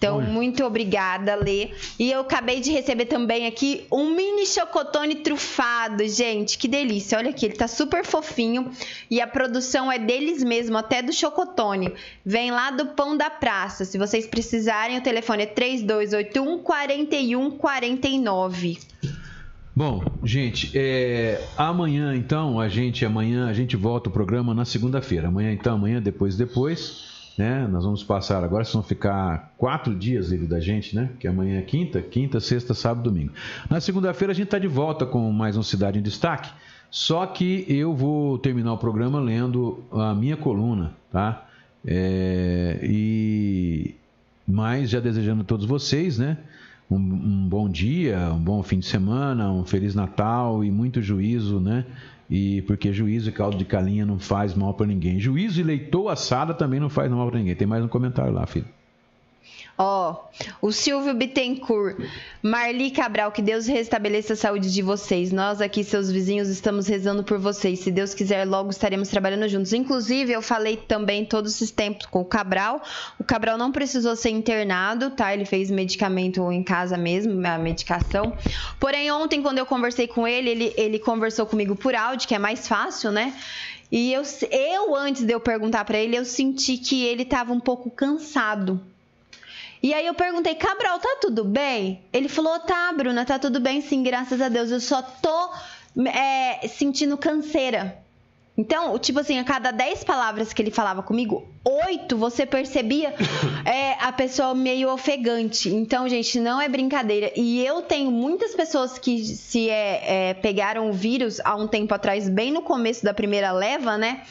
Então, 0.00 0.16
Olha. 0.16 0.26
muito 0.28 0.64
obrigada, 0.64 1.34
Lê. 1.34 1.72
E 1.98 2.10
eu 2.10 2.20
acabei 2.20 2.58
de 2.58 2.72
receber 2.72 3.04
também 3.04 3.46
aqui 3.46 3.86
um 3.92 4.16
mini 4.16 4.46
chocotone 4.46 5.16
trufado, 5.16 6.08
gente. 6.08 6.56
Que 6.56 6.66
delícia. 6.66 7.18
Olha 7.18 7.28
aqui, 7.28 7.44
ele 7.44 7.54
tá 7.54 7.68
super 7.68 8.02
fofinho. 8.02 8.70
E 9.10 9.20
a 9.20 9.26
produção 9.26 9.92
é 9.92 9.98
deles 9.98 10.42
mesmo, 10.42 10.78
até 10.78 11.02
do 11.02 11.12
chocotone. 11.12 11.92
Vem 12.24 12.50
lá 12.50 12.70
do 12.70 12.86
Pão 12.86 13.14
da 13.14 13.28
Praça. 13.28 13.84
Se 13.84 13.98
vocês 13.98 14.26
precisarem, 14.26 14.96
o 14.96 15.02
telefone 15.02 15.42
é 15.42 15.46
3281 15.46 16.60
4149. 16.60 18.78
Bom, 19.76 20.02
gente, 20.24 20.72
é, 20.74 21.44
amanhã 21.58 22.16
então 22.16 22.58
a 22.58 22.70
gente 22.70 23.04
amanhã 23.04 23.48
a 23.48 23.52
gente 23.52 23.76
volta 23.76 24.08
o 24.08 24.12
programa 24.12 24.54
na 24.54 24.64
segunda-feira. 24.64 25.28
Amanhã 25.28 25.52
então 25.52 25.74
amanhã 25.74 26.00
depois 26.00 26.38
depois, 26.38 27.09
né? 27.40 27.66
Nós 27.66 27.84
vamos 27.84 28.04
passar 28.04 28.44
agora 28.44 28.62
vocês 28.62 28.74
vão 28.74 28.82
ficar 28.82 29.54
quatro 29.56 29.94
dias 29.94 30.28
livre 30.28 30.46
da 30.46 30.60
gente, 30.60 30.94
né? 30.94 31.08
Que 31.18 31.26
amanhã 31.26 31.58
é 31.58 31.62
quinta, 31.62 32.02
quinta, 32.02 32.38
sexta, 32.38 32.74
sábado, 32.74 33.04
domingo. 33.04 33.32
Na 33.70 33.80
segunda-feira 33.80 34.32
a 34.32 34.34
gente 34.34 34.44
está 34.44 34.58
de 34.58 34.68
volta 34.68 35.06
com 35.06 35.32
mais 35.32 35.56
um 35.56 35.62
Cidade 35.62 35.98
em 35.98 36.02
Destaque. 36.02 36.50
Só 36.90 37.24
que 37.24 37.64
eu 37.66 37.94
vou 37.94 38.36
terminar 38.38 38.74
o 38.74 38.76
programa 38.76 39.18
lendo 39.18 39.82
a 39.90 40.14
minha 40.14 40.36
coluna, 40.36 40.92
tá? 41.10 41.46
É, 41.86 42.78
e 42.82 43.94
mas 44.46 44.90
já 44.90 45.00
desejando 45.00 45.40
a 45.40 45.44
todos 45.44 45.64
vocês, 45.64 46.18
né? 46.18 46.36
Um, 46.90 46.96
um 46.96 47.48
bom 47.48 47.68
dia, 47.68 48.32
um 48.32 48.38
bom 48.38 48.62
fim 48.62 48.80
de 48.80 48.86
semana, 48.86 49.52
um 49.52 49.64
feliz 49.64 49.94
Natal 49.94 50.64
e 50.64 50.70
muito 50.70 51.00
juízo, 51.00 51.60
né? 51.60 51.86
E 52.28 52.62
porque 52.62 52.92
juízo 52.92 53.28
e 53.28 53.32
caldo 53.32 53.56
de 53.56 53.64
calinha 53.64 54.04
não 54.04 54.18
faz 54.18 54.54
mal 54.54 54.74
para 54.74 54.86
ninguém. 54.86 55.18
Juízo 55.18 55.60
e 55.60 55.64
leitoa 55.64 56.12
assada 56.12 56.54
também 56.54 56.80
não 56.80 56.88
faz 56.88 57.10
mal 57.10 57.28
para 57.28 57.38
ninguém. 57.38 57.54
Tem 57.54 57.66
mais 57.66 57.84
um 57.84 57.88
comentário 57.88 58.32
lá, 58.32 58.46
filho. 58.46 58.66
Ó, 59.82 60.28
o 60.60 60.70
Silvio 60.70 61.14
Bittencourt, 61.14 61.96
Marli 62.42 62.90
Cabral, 62.90 63.32
que 63.32 63.40
Deus 63.40 63.66
restabeleça 63.66 64.34
a 64.34 64.36
saúde 64.36 64.70
de 64.70 64.82
vocês. 64.82 65.32
Nós 65.32 65.62
aqui, 65.62 65.82
seus 65.82 66.10
vizinhos, 66.10 66.50
estamos 66.50 66.86
rezando 66.86 67.24
por 67.24 67.38
vocês. 67.38 67.80
Se 67.80 67.90
Deus 67.90 68.12
quiser, 68.12 68.44
logo 68.44 68.68
estaremos 68.68 69.08
trabalhando 69.08 69.48
juntos. 69.48 69.72
Inclusive, 69.72 70.32
eu 70.32 70.42
falei 70.42 70.76
também 70.76 71.24
todos 71.24 71.54
esses 71.54 71.70
tempos 71.70 72.04
com 72.04 72.20
o 72.20 72.26
Cabral. 72.26 72.82
O 73.18 73.24
Cabral 73.24 73.56
não 73.56 73.72
precisou 73.72 74.14
ser 74.16 74.28
internado, 74.28 75.12
tá? 75.12 75.32
Ele 75.32 75.46
fez 75.46 75.70
medicamento 75.70 76.52
em 76.52 76.62
casa 76.62 76.98
mesmo, 76.98 77.46
a 77.46 77.56
medicação. 77.56 78.36
Porém, 78.78 79.10
ontem, 79.10 79.40
quando 79.40 79.56
eu 79.56 79.64
conversei 79.64 80.06
com 80.06 80.28
ele, 80.28 80.50
ele, 80.50 80.74
ele 80.76 80.98
conversou 80.98 81.46
comigo 81.46 81.74
por 81.74 81.94
áudio, 81.94 82.28
que 82.28 82.34
é 82.34 82.38
mais 82.38 82.68
fácil, 82.68 83.10
né? 83.12 83.32
E 83.90 84.12
eu, 84.12 84.24
eu 84.50 84.94
antes 84.94 85.24
de 85.24 85.32
eu 85.32 85.40
perguntar 85.40 85.86
para 85.86 85.96
ele, 85.96 86.18
eu 86.18 86.26
senti 86.26 86.76
que 86.76 87.02
ele 87.02 87.22
estava 87.22 87.50
um 87.50 87.60
pouco 87.60 87.90
cansado. 87.90 88.78
E 89.82 89.94
aí 89.94 90.06
eu 90.06 90.14
perguntei, 90.14 90.54
Cabral, 90.54 90.98
tá 90.98 91.16
tudo 91.20 91.44
bem? 91.44 92.02
Ele 92.12 92.28
falou, 92.28 92.58
tá, 92.60 92.92
Bruna, 92.92 93.24
tá 93.24 93.38
tudo 93.38 93.60
bem 93.60 93.80
sim, 93.80 94.02
graças 94.02 94.40
a 94.40 94.48
Deus. 94.48 94.70
Eu 94.70 94.80
só 94.80 95.00
tô 95.00 95.50
é, 96.06 96.68
sentindo 96.68 97.16
canseira. 97.16 97.98
Então, 98.60 98.98
tipo 98.98 99.20
assim, 99.20 99.38
a 99.38 99.44
cada 99.44 99.70
10 99.70 100.04
palavras 100.04 100.52
que 100.52 100.60
ele 100.60 100.70
falava 100.70 101.02
comigo, 101.02 101.48
oito 101.64 102.14
você 102.14 102.44
percebia 102.44 103.14
é, 103.64 103.92
a 104.04 104.12
pessoa 104.12 104.54
meio 104.54 104.92
ofegante. 104.92 105.70
Então, 105.70 106.06
gente, 106.06 106.38
não 106.38 106.60
é 106.60 106.68
brincadeira. 106.68 107.32
E 107.34 107.64
eu 107.64 107.80
tenho 107.80 108.10
muitas 108.10 108.54
pessoas 108.54 108.98
que 108.98 109.24
se 109.24 109.70
é, 109.70 110.02
é, 110.30 110.34
pegaram 110.34 110.90
o 110.90 110.92
vírus 110.92 111.40
há 111.42 111.56
um 111.56 111.66
tempo 111.66 111.94
atrás, 111.94 112.28
bem 112.28 112.52
no 112.52 112.60
começo 112.60 113.02
da 113.02 113.14
primeira 113.14 113.50
leva, 113.50 113.96
né? 113.96 114.24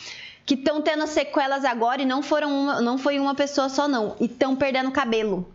Que 0.49 0.55
estão 0.55 0.81
tendo 0.81 1.05
sequelas 1.05 1.63
agora 1.63 2.01
e 2.01 2.05
não 2.07 2.23
foram 2.23 2.49
uma, 2.51 2.81
não 2.81 2.97
foi 2.97 3.19
uma 3.19 3.35
pessoa 3.35 3.69
só, 3.69 3.87
não. 3.87 4.15
E 4.19 4.25
estão 4.25 4.55
perdendo 4.55 4.89
cabelo. 4.89 5.47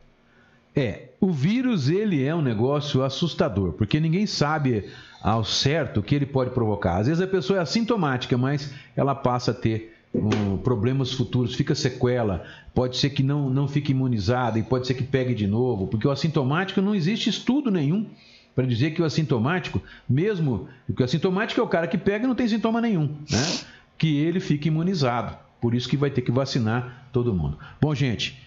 É, 0.73 1.09
o 1.21 1.33
vírus 1.33 1.89
ele 1.89 2.25
é 2.25 2.33
um 2.33 2.41
negócio 2.41 3.03
assustador, 3.03 3.73
porque 3.73 3.99
ninguém 3.99 4.25
sabe 4.25 4.89
ao 5.21 5.45
certo 5.45 5.99
o 5.99 6.03
que 6.05 6.15
ele 6.15 6.27
pode 6.27 6.51
provocar. 6.53 6.99
Às 6.99 7.09
vezes 7.09 7.21
a 7.21 7.27
pessoa 7.27 7.59
é 7.59 7.63
assintomática, 7.63 8.39
mas 8.39 8.73
ela 8.95 9.17
passa 9.17 9.51
a 9.51 9.55
ter 9.55 9.97
um, 10.15 10.59
problemas 10.59 11.13
futuros, 11.13 11.57
fica 11.57 11.75
sequela, 11.75 12.45
pode 12.73 12.97
ser 12.97 13.11
que 13.11 13.25
não, 13.25 13.51
não 13.51 13.67
fique 13.67 13.91
imunizada 13.91 14.61
e 14.61 14.63
pode 14.63 14.87
ser 14.87 14.95
que 14.95 15.03
pegue 15.03 15.35
de 15.35 15.49
novo, 15.49 15.89
porque 15.89 16.07
o 16.07 16.11
assintomático 16.13 16.81
não 16.81 16.95
existe 16.95 17.29
estudo 17.29 17.69
nenhum 17.69 18.07
para 18.55 18.65
dizer 18.65 18.93
que 18.93 19.03
o 19.03 19.05
assintomático, 19.05 19.83
mesmo 20.09 20.69
que 20.95 21.03
o 21.03 21.05
assintomático 21.05 21.61
é 21.61 21.65
o 21.65 21.67
cara 21.67 21.89
que 21.89 21.99
pega 21.99 22.27
e 22.27 22.29
não 22.29 22.37
tem 22.37 22.47
sintoma 22.47 22.81
nenhum, 22.81 23.07
né? 23.29 23.43
Que 23.97 24.19
ele 24.19 24.41
fique 24.41 24.69
imunizado. 24.69 25.37
Por 25.61 25.75
isso 25.75 25.89
que 25.89 25.97
vai 25.97 26.11
ter 26.11 26.23
que 26.23 26.31
vacinar 26.31 27.09
todo 27.13 27.35
mundo. 27.35 27.59
Bom, 27.81 27.95
gente, 27.95 28.39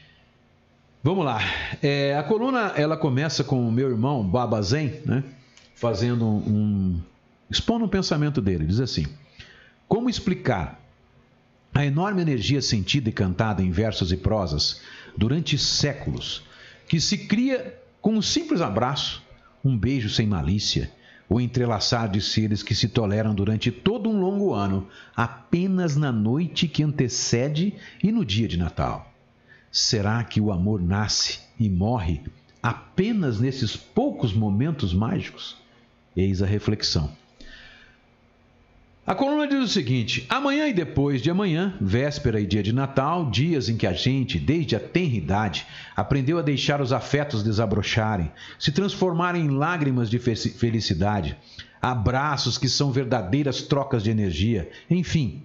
vamos 1.03 1.25
lá. 1.25 1.39
É, 1.81 2.15
a 2.15 2.23
coluna 2.23 2.73
ela 2.75 2.95
começa 2.95 3.43
com 3.43 3.67
o 3.67 3.71
meu 3.71 3.89
irmão 3.89 4.23
Babazen, 4.23 5.01
né? 5.05 5.23
fazendo 5.75 6.25
um. 6.25 6.99
expondo 7.49 7.85
um 7.85 7.89
pensamento 7.89 8.41
dele. 8.41 8.65
Diz 8.65 8.79
assim: 8.79 9.05
Como 9.87 10.09
explicar 10.09 10.79
a 11.73 11.85
enorme 11.85 12.21
energia 12.21 12.61
sentida 12.61 13.09
e 13.09 13.11
cantada 13.11 13.61
em 13.61 13.71
versos 13.71 14.11
e 14.11 14.17
prosas 14.17 14.81
durante 15.15 15.57
séculos, 15.57 16.43
que 16.87 16.99
se 16.99 17.19
cria 17.19 17.79
com 18.01 18.15
um 18.15 18.21
simples 18.21 18.61
abraço, 18.61 19.23
um 19.63 19.77
beijo 19.77 20.09
sem 20.09 20.25
malícia, 20.25 20.91
o 21.29 21.39
entrelaçar 21.41 22.09
de 22.09 22.21
seres 22.21 22.63
que 22.63 22.73
se 22.73 22.87
toleram 22.87 23.35
durante 23.35 23.71
todo 23.71 24.09
um 24.09 24.16
longo 24.38 24.53
ano, 24.53 24.88
apenas 25.15 25.95
na 25.95 26.11
noite 26.11 26.68
que 26.68 26.84
antecede 26.84 27.73
e 28.03 28.11
no 28.11 28.23
dia 28.23 28.47
de 28.47 28.57
Natal? 28.57 29.11
Será 29.72 30.23
que 30.23 30.39
o 30.39 30.51
amor 30.51 30.81
nasce 30.81 31.39
e 31.59 31.68
morre 31.68 32.22
apenas 32.61 33.39
nesses 33.39 33.76
poucos 33.76 34.34
momentos 34.34 34.93
mágicos? 34.93 35.57
Eis 36.15 36.41
a 36.41 36.45
reflexão. 36.45 37.11
A 39.07 39.15
coluna 39.15 39.47
diz 39.47 39.63
o 39.63 39.67
seguinte: 39.69 40.25
amanhã 40.27 40.67
e 40.67 40.73
depois 40.73 41.21
de 41.21 41.31
amanhã, 41.31 41.73
véspera 41.79 42.41
e 42.41 42.45
dia 42.45 42.61
de 42.61 42.73
Natal, 42.73 43.31
dias 43.31 43.69
em 43.69 43.77
que 43.77 43.88
a 43.88 43.93
gente, 43.93 44.38
desde 44.38 44.75
a 44.75 44.81
tenridade, 44.81 45.65
aprendeu 45.95 46.38
a 46.38 46.41
deixar 46.41 46.81
os 46.81 46.91
afetos 46.91 47.41
desabrocharem, 47.41 48.29
se 48.59 48.69
transformarem 48.69 49.45
em 49.45 49.49
lágrimas 49.49 50.09
de 50.09 50.19
felicidade, 50.19 51.38
abraços 51.81 52.57
que 52.57 52.67
são 52.67 52.91
verdadeiras 52.91 53.61
trocas 53.61 54.03
de 54.03 54.09
energia, 54.09 54.69
enfim, 54.89 55.41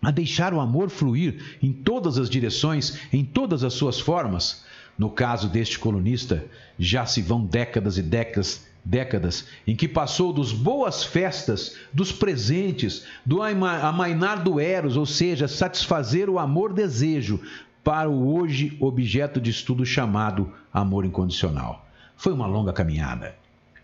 a 0.00 0.12
deixar 0.12 0.54
o 0.54 0.60
amor 0.60 0.88
fluir 0.88 1.58
em 1.60 1.72
todas 1.72 2.16
as 2.16 2.30
direções, 2.30 3.00
em 3.12 3.24
todas 3.24 3.64
as 3.64 3.72
suas 3.72 3.98
formas. 3.98 4.64
No 4.96 5.10
caso 5.10 5.48
deste 5.48 5.80
colunista, 5.80 6.44
já 6.78 7.04
se 7.04 7.20
vão 7.20 7.44
décadas 7.44 7.98
e 7.98 8.02
décadas 8.02 8.64
décadas 8.84 9.46
em 9.66 9.74
que 9.74 9.88
passou 9.88 10.32
dos 10.32 10.52
boas 10.52 11.02
festas, 11.02 11.76
dos 11.92 12.12
presentes, 12.12 13.06
do 13.24 13.42
amainar 13.42 14.42
do 14.42 14.60
eros, 14.60 14.96
ou 14.96 15.06
seja, 15.06 15.48
satisfazer 15.48 16.28
o 16.28 16.38
amor-desejo, 16.38 17.40
para 17.82 18.08
o 18.08 18.34
hoje 18.34 18.76
objeto 18.80 19.40
de 19.40 19.50
estudo 19.50 19.84
chamado 19.84 20.50
amor 20.72 21.04
incondicional. 21.04 21.86
Foi 22.16 22.32
uma 22.32 22.46
longa 22.46 22.72
caminhada. 22.72 23.36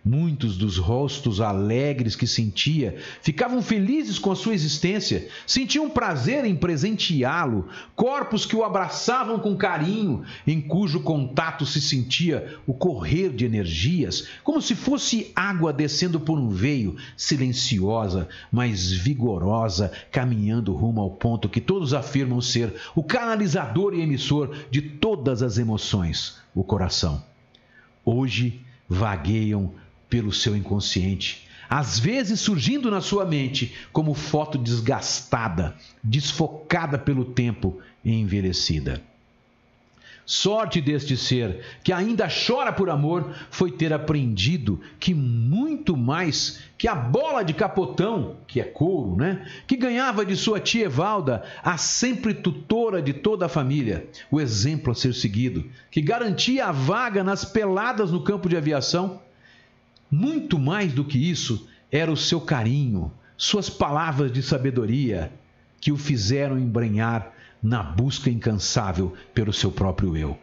Muitos 0.03 0.57
dos 0.57 0.79
rostos 0.79 1.43
alegres 1.43 2.17
que 2.17 2.27
sentia 2.27 2.97
ficavam 3.21 3.61
felizes 3.61 4.19
com 4.19 4.33
a 4.33 4.37
sua 4.37 4.55
existência, 4.55 5.29
sentiam 5.47 5.91
prazer 5.91 6.47
em 6.47 6.57
presenteá-lo, 6.57 7.69
corpos 7.95 8.47
que 8.47 8.57
o 8.57 8.65
abraçavam 8.65 9.39
com 9.39 9.55
carinho, 9.55 10.25
em 10.47 10.59
cujo 10.59 11.01
contato 11.01 11.67
se 11.67 11.83
sentia 11.83 12.59
o 12.67 12.73
correr 12.73 13.29
de 13.29 13.45
energias, 13.45 14.27
como 14.43 14.63
se 14.63 14.75
fosse 14.75 15.33
água 15.37 15.71
descendo 15.71 16.19
por 16.19 16.39
um 16.39 16.49
veio, 16.49 16.97
silenciosa, 17.15 18.27
mas 18.51 18.91
vigorosa, 18.91 19.93
caminhando 20.11 20.73
rumo 20.73 21.03
ao 21.03 21.11
ponto 21.11 21.47
que 21.47 21.61
todos 21.61 21.93
afirmam 21.93 22.41
ser 22.41 22.75
o 22.95 23.03
canalizador 23.03 23.93
e 23.93 24.01
emissor 24.01 24.51
de 24.71 24.81
todas 24.81 25.43
as 25.43 25.59
emoções, 25.59 26.39
o 26.55 26.65
coração. 26.65 27.23
Hoje 28.03 28.63
vagueiam 28.89 29.75
pelo 30.11 30.33
seu 30.33 30.57
inconsciente, 30.57 31.49
às 31.69 31.99
vezes 32.01 32.41
surgindo 32.41 32.91
na 32.91 33.01
sua 33.01 33.25
mente 33.25 33.73
como 33.93 34.13
foto 34.13 34.59
desgastada, 34.59 35.77
desfocada 36.03 36.99
pelo 36.99 37.25
tempo 37.25 37.79
e 38.05 38.13
envelhecida. 38.13 39.01
Sorte 40.27 40.81
deste 40.81 41.17
ser, 41.17 41.61
que 41.83 41.93
ainda 41.93 42.29
chora 42.29 42.73
por 42.73 42.89
amor, 42.89 43.35
foi 43.51 43.73
ter 43.73 43.93
aprendido 43.93 44.81
que 45.01 45.13
muito 45.13 45.97
mais 45.97 46.61
que 46.79 46.87
a 46.87 46.95
bola 46.95 47.43
de 47.43 47.53
capotão, 47.53 48.37
que 48.47 48.61
é 48.61 48.65
couro, 48.65 49.17
né? 49.17 49.45
Que 49.67 49.77
ganhava 49.77 50.25
de 50.25 50.37
sua 50.37 50.61
tia 50.61 50.85
Evalda, 50.85 51.43
a 51.65 51.77
sempre 51.77 52.33
tutora 52.33 53.03
de 53.03 53.13
toda 53.13 53.47
a 53.47 53.49
família, 53.49 54.09
o 54.31 54.41
exemplo 54.41 54.93
a 54.93 54.95
ser 54.95 55.15
seguido, 55.15 55.65
que 55.91 56.01
garantia 56.01 56.67
a 56.67 56.73
vaga 56.73 57.25
nas 57.25 57.45
peladas 57.45 58.13
no 58.13 58.23
campo 58.23 58.49
de 58.49 58.57
aviação, 58.57 59.21
muito 60.11 60.59
mais 60.59 60.93
do 60.93 61.05
que 61.05 61.19
isso, 61.19 61.69
era 61.91 62.11
o 62.11 62.17
seu 62.17 62.41
carinho, 62.41 63.13
suas 63.37 63.71
palavras 63.71 64.33
de 64.33 64.43
sabedoria 64.43 65.33
que 65.81 65.93
o 65.93 65.97
fizeram 65.97 66.59
embrenhar 66.59 67.33
na 67.63 67.83
busca 67.83 68.29
incansável 68.29 69.15
pelo 69.35 69.53
seu 69.53 69.71
próprio 69.71 70.17
eu. 70.17 70.39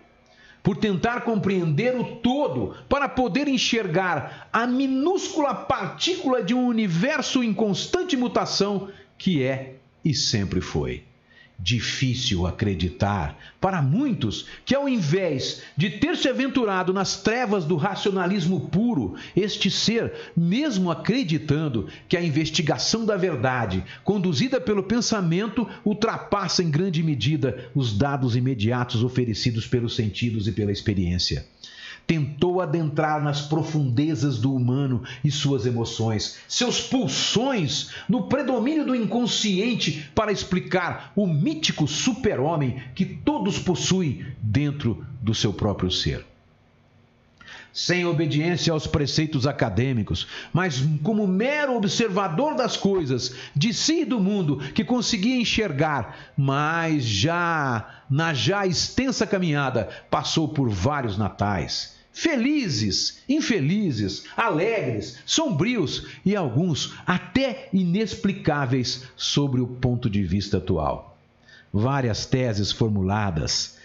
Por 0.64 0.78
tentar 0.78 1.22
compreender 1.22 1.96
o 1.96 2.18
todo, 2.18 2.76
para 2.90 3.08
poder 3.08 3.48
enxergar 3.48 4.50
a 4.52 4.68
minúscula 4.68 5.54
partícula 5.54 6.44
de 6.44 6.54
um 6.54 6.66
universo 6.66 7.44
em 7.44 7.54
constante 7.54 8.18
mutação 8.18 8.90
que 9.18 9.44
é 9.44 9.76
e 10.04 10.14
sempre 10.14 10.62
foi 10.62 11.04
difícil 11.60 12.46
acreditar 12.46 13.38
para 13.60 13.82
muitos 13.82 14.48
que, 14.64 14.76
ao 14.76 14.88
invés 14.88 15.62
de 15.76 15.90
ter 15.90 16.16
se 16.16 16.30
aventurado 16.30 16.94
nas 16.94 17.22
trevas 17.22 17.66
do 17.66 17.76
racionalismo 17.76 18.70
puro, 18.70 19.16
este 19.36 19.72
ser, 19.72 20.14
mesmo 20.36 20.92
acreditando 20.92 21.88
que 22.08 22.16
a 22.16 22.24
investigação 22.24 23.06
da 23.06 23.18
verdade, 23.18 23.84
conduzida 24.04 24.62
pelo 24.62 24.84
pensamento, 24.84 25.68
ultrapassa 25.84 26.64
em 26.64 26.70
grande 26.70 27.02
medida 27.02 27.70
os 27.74 27.98
dados 27.98 28.36
imediatos 28.36 29.04
oferecidos 29.04 29.66
pelos 29.66 29.96
sentidos 29.96 30.48
e 30.48 30.52
pela 30.52 30.72
experiência 30.72 31.46
tentou 32.08 32.62
adentrar 32.62 33.22
nas 33.22 33.42
profundezas 33.42 34.40
do 34.40 34.56
humano 34.56 35.04
e 35.24 35.30
suas 35.30 35.66
emoções, 35.66 36.38
seus 36.48 36.80
pulsões 36.80 37.92
no 38.08 38.24
predomínio 38.30 38.86
do 38.86 38.96
inconsciente 38.96 40.10
para 40.16 40.32
explicar 40.32 41.12
o 41.14 41.28
mítico 41.28 41.86
super-homem 41.86 42.82
que 42.96 43.06
todos 43.06 43.60
possuem 43.60 44.26
dentro 44.42 45.06
do 45.22 45.36
seu 45.36 45.52
próprio 45.52 45.92
ser. 45.92 46.26
sem 47.74 48.06
obediência 48.06 48.74
aos 48.74 48.88
preceitos 48.88 49.46
acadêmicos, 49.46 50.28
mas 50.52 50.84
como 51.04 51.28
mero 51.28 51.76
observador 51.76 52.56
das 52.56 52.76
coisas, 52.76 53.36
de 53.56 53.72
si 53.72 54.02
e 54.02 54.06
do 54.06 54.20
mundo, 54.20 54.58
que 54.74 54.84
conseguia 54.84 55.40
enxergar, 55.40 56.34
mas 56.36 57.04
já 57.04 58.02
na 58.10 58.34
já 58.34 58.66
extensa 58.66 59.28
caminhada 59.28 59.90
passou 60.10 60.48
por 60.48 60.70
vários 60.70 61.20
natais. 61.20 61.97
Felizes, 62.20 63.20
infelizes, 63.30 64.24
alegres, 64.36 65.20
sombrios 65.24 66.08
e 66.26 66.36
alguns 66.36 66.96
até 67.06 67.70
inexplicáveis 67.72 69.04
sobre 69.16 69.62
o 69.62 69.68
ponto 69.68 70.10
de 70.10 70.24
vista 70.24 70.58
atual. 70.58 71.16
Várias 71.72 72.26
teses 72.26 72.72
formuladas, 72.72 73.78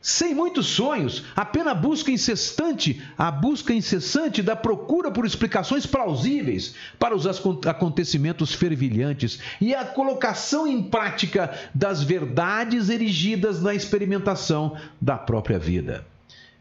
sem 0.00 0.36
muitos 0.36 0.66
sonhos, 0.66 1.24
apenas 1.34 1.76
busca 1.80 2.12
incessante, 2.12 3.02
a 3.18 3.28
busca 3.28 3.74
incessante 3.74 4.40
da 4.40 4.54
procura 4.54 5.10
por 5.10 5.26
explicações 5.26 5.84
plausíveis 5.84 6.76
para 6.96 7.16
os 7.16 7.26
acontecimentos 7.26 8.54
fervilhantes 8.54 9.40
e 9.60 9.74
a 9.74 9.84
colocação 9.84 10.64
em 10.64 10.80
prática 10.80 11.58
das 11.74 12.04
verdades 12.04 12.88
erigidas 12.88 13.60
na 13.60 13.74
experimentação 13.74 14.76
da 15.00 15.18
própria 15.18 15.58
vida. 15.58 16.06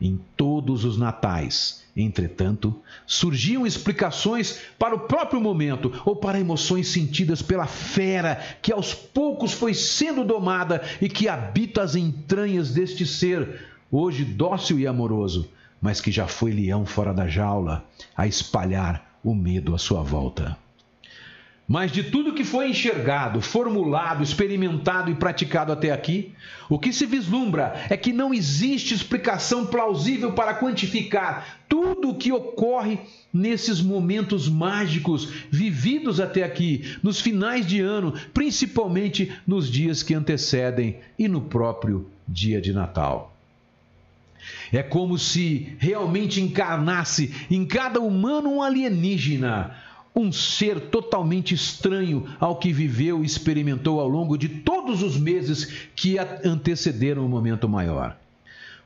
Em 0.01 0.17
todos 0.37 0.85
os 0.85 0.97
natais, 0.97 1.83
entretanto, 1.95 2.73
surgiam 3.05 3.67
explicações 3.67 4.59
para 4.77 4.95
o 4.95 4.99
próprio 5.01 5.41
momento 5.41 5.91
ou 6.05 6.15
para 6.15 6.39
emoções 6.39 6.87
sentidas 6.87 7.41
pela 7.41 7.65
fera 7.65 8.35
que 8.61 8.71
aos 8.71 8.93
poucos 8.93 9.51
foi 9.51 9.73
sendo 9.73 10.23
domada 10.23 10.81
e 11.01 11.09
que 11.09 11.27
habita 11.27 11.81
as 11.81 11.95
entranhas 11.95 12.73
deste 12.73 13.05
ser, 13.05 13.65
hoje 13.91 14.23
dócil 14.23 14.79
e 14.79 14.87
amoroso, 14.87 15.49
mas 15.81 15.99
que 15.99 16.11
já 16.11 16.27
foi 16.27 16.51
leão 16.51 16.85
fora 16.85 17.13
da 17.13 17.27
jaula, 17.27 17.85
a 18.15 18.25
espalhar 18.25 19.19
o 19.21 19.35
medo 19.35 19.75
à 19.75 19.77
sua 19.77 20.01
volta. 20.01 20.57
Mas 21.69 21.91
de 21.91 22.01
tudo 22.01 22.33
que 22.33 22.43
foi 22.43 22.71
enxergado, 22.71 23.39
formulado, 23.41 24.23
experimentado 24.23 25.11
e 25.11 25.13
praticado 25.13 25.71
até 25.71 25.91
aqui, 25.91 26.33
o 26.67 26.79
que 26.79 26.91
se 26.91 27.05
vislumbra 27.05 27.85
é 27.91 27.95
que 27.95 28.11
não 28.11 28.33
existe 28.33 28.95
explicação 28.95 29.67
plausível 29.67 30.31
para 30.31 30.55
quantificar 30.55 31.59
tudo 31.69 32.09
o 32.09 32.15
que 32.15 32.31
ocorre 32.31 32.97
nesses 33.31 33.79
momentos 33.81 34.49
mágicos 34.49 35.31
vividos 35.51 36.19
até 36.19 36.41
aqui, 36.41 36.97
nos 37.03 37.21
finais 37.21 37.67
de 37.67 37.79
ano, 37.79 38.15
principalmente 38.33 39.31
nos 39.45 39.69
dias 39.69 40.01
que 40.01 40.15
antecedem 40.15 40.97
e 41.19 41.27
no 41.27 41.39
próprio 41.41 42.07
dia 42.27 42.59
de 42.59 42.73
Natal. 42.73 43.31
É 44.73 44.81
como 44.81 45.19
se 45.19 45.75
realmente 45.77 46.41
encarnasse 46.41 47.31
em 47.51 47.63
cada 47.63 47.99
humano 47.99 48.55
um 48.55 48.63
alienígena 48.63 49.75
um 50.21 50.31
ser 50.31 50.89
totalmente 50.89 51.53
estranho 51.53 52.25
ao 52.39 52.57
que 52.57 52.73
viveu 52.73 53.23
e 53.23 53.25
experimentou 53.25 53.99
ao 53.99 54.07
longo 54.07 54.37
de 54.37 54.49
todos 54.49 55.01
os 55.01 55.17
meses 55.17 55.87
que 55.95 56.17
antecederam 56.43 57.25
o 57.25 57.29
momento 57.29 57.69
maior. 57.69 58.17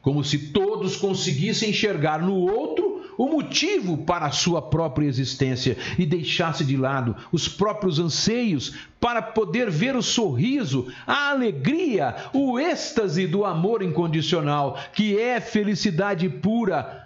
Como 0.01 0.23
se 0.23 0.51
todos 0.51 0.97
conseguissem 0.97 1.69
enxergar 1.69 2.21
no 2.21 2.35
outro 2.35 2.93
o 3.17 3.27
motivo 3.27 3.97
para 3.99 4.25
a 4.25 4.31
sua 4.31 4.61
própria 4.61 5.07
existência 5.07 5.77
e 5.97 6.05
deixasse 6.05 6.65
de 6.65 6.75
lado 6.75 7.15
os 7.31 7.47
próprios 7.47 7.99
anseios 7.99 8.73
para 8.99 9.21
poder 9.21 9.69
ver 9.69 9.95
o 9.95 10.01
sorriso, 10.01 10.87
a 11.05 11.29
alegria, 11.29 12.15
o 12.33 12.59
êxtase 12.59 13.27
do 13.27 13.45
amor 13.45 13.83
incondicional, 13.83 14.79
que 14.93 15.19
é 15.19 15.39
felicidade 15.39 16.27
pura 16.27 17.02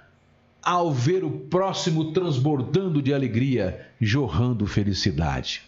ao 0.68 0.92
ver 0.92 1.24
o 1.24 1.32
próximo 1.32 2.12
transbordando 2.12 3.02
de 3.02 3.14
alegria, 3.14 3.88
jorrando 4.02 4.68
felicidade. 4.68 5.62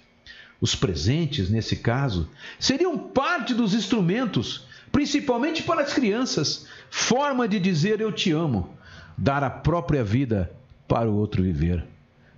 Os 0.60 0.76
presentes, 0.76 1.50
nesse 1.50 1.78
caso, 1.78 2.30
seriam 2.60 2.98
parte 2.98 3.54
dos 3.54 3.74
instrumentos, 3.74 4.66
principalmente 4.92 5.64
para 5.64 5.84
as 5.84 5.94
crianças, 5.94 6.68
forma 6.90 7.48
de 7.48 7.62
dizer 7.62 8.02
eu 8.02 8.12
te 8.12 8.34
amo, 8.34 8.72
dar 9.18 9.42
a 9.42 9.50
própria 9.50 10.04
vida 10.04 10.52
para 10.86 11.10
o 11.10 11.16
outro 11.16 11.44
viver. 11.44 11.86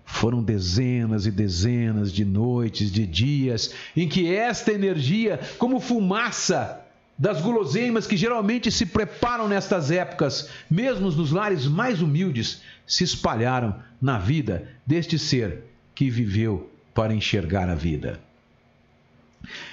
Foram 0.06 0.44
dezenas 0.44 1.26
e 1.26 1.32
dezenas 1.32 2.14
de 2.14 2.24
noites, 2.24 2.92
de 2.92 3.08
dias, 3.08 3.74
em 3.98 4.08
que 4.08 4.32
esta 4.32 4.72
energia, 4.72 5.40
como 5.58 5.80
fumaça, 5.80 6.81
das 7.22 7.39
guloseimas 7.39 8.07
que 8.07 8.18
geralmente 8.18 8.72
se 8.72 8.84
preparam 8.84 9.48
nestas 9.48 9.91
épocas, 9.91 10.49
mesmo 10.68 11.11
nos 11.11 11.31
lares 11.31 11.68
mais 11.68 12.02
humildes, 12.02 12.64
se 12.84 13.03
espalharam 13.03 13.76
na 14.02 14.18
vida 14.18 14.68
deste 14.88 15.19
ser 15.19 15.65
que 15.93 16.10
viveu 16.10 16.72
para 16.95 17.14
enxergar 17.14 17.69
a 17.69 17.76
vida. 17.76 18.19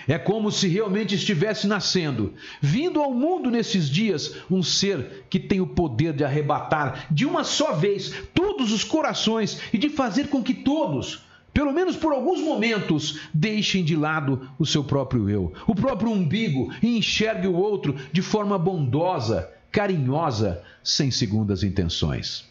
É 0.06 0.18
como 0.18 0.52
se 0.52 0.68
realmente 0.68 1.14
estivesse 1.14 1.66
nascendo, 1.66 2.34
vindo 2.60 3.00
ao 3.00 3.14
mundo 3.14 3.50
nesses 3.50 3.88
dias, 3.88 4.36
um 4.50 4.62
ser 4.62 5.24
que 5.30 5.40
tem 5.40 5.58
o 5.58 5.66
poder 5.66 6.12
de 6.12 6.24
arrebatar 6.24 7.06
de 7.10 7.24
uma 7.24 7.44
só 7.44 7.72
vez 7.72 8.12
todos 8.34 8.72
os 8.72 8.84
corações 8.84 9.58
e 9.72 9.78
de 9.78 9.88
fazer 9.88 10.28
com 10.28 10.42
que 10.42 10.52
todos, 10.52 11.22
pelo 11.58 11.72
menos 11.72 11.96
por 11.96 12.12
alguns 12.12 12.40
momentos, 12.40 13.18
deixem 13.34 13.82
de 13.82 13.96
lado 13.96 14.48
o 14.60 14.64
seu 14.64 14.84
próprio 14.84 15.28
eu, 15.28 15.52
o 15.66 15.74
próprio 15.74 16.08
umbigo 16.08 16.72
e 16.80 16.96
enxergue 16.96 17.48
o 17.48 17.56
outro 17.56 17.96
de 18.12 18.22
forma 18.22 18.56
bondosa, 18.56 19.50
carinhosa, 19.72 20.62
sem 20.84 21.10
segundas 21.10 21.64
intenções. 21.64 22.44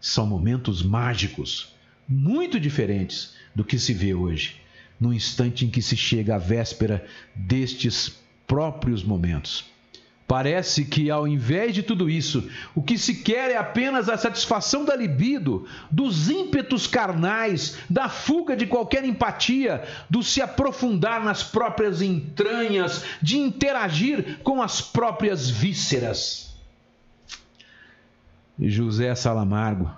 São 0.00 0.26
momentos 0.26 0.82
mágicos, 0.82 1.74
muito 2.08 2.58
diferentes 2.58 3.34
do 3.54 3.62
que 3.62 3.78
se 3.78 3.92
vê 3.92 4.14
hoje, 4.14 4.56
no 4.98 5.12
instante 5.12 5.66
em 5.66 5.68
que 5.68 5.82
se 5.82 5.94
chega 5.94 6.36
à 6.36 6.38
véspera 6.38 7.06
destes 7.34 8.18
próprios 8.46 9.04
momentos. 9.04 9.66
Parece 10.26 10.84
que, 10.84 11.08
ao 11.08 11.28
invés 11.28 11.72
de 11.72 11.84
tudo 11.84 12.10
isso, 12.10 12.50
o 12.74 12.82
que 12.82 12.98
se 12.98 13.14
quer 13.14 13.52
é 13.52 13.56
apenas 13.56 14.08
a 14.08 14.18
satisfação 14.18 14.84
da 14.84 14.96
libido, 14.96 15.68
dos 15.88 16.28
ímpetos 16.28 16.88
carnais, 16.88 17.78
da 17.88 18.08
fuga 18.08 18.56
de 18.56 18.66
qualquer 18.66 19.04
empatia, 19.04 19.84
do 20.10 20.24
se 20.24 20.42
aprofundar 20.42 21.22
nas 21.22 21.44
próprias 21.44 22.02
entranhas, 22.02 23.04
de 23.22 23.38
interagir 23.38 24.40
com 24.42 24.60
as 24.60 24.80
próprias 24.80 25.48
vísceras. 25.48 26.56
José 28.58 29.14
Salamargo, 29.14 29.88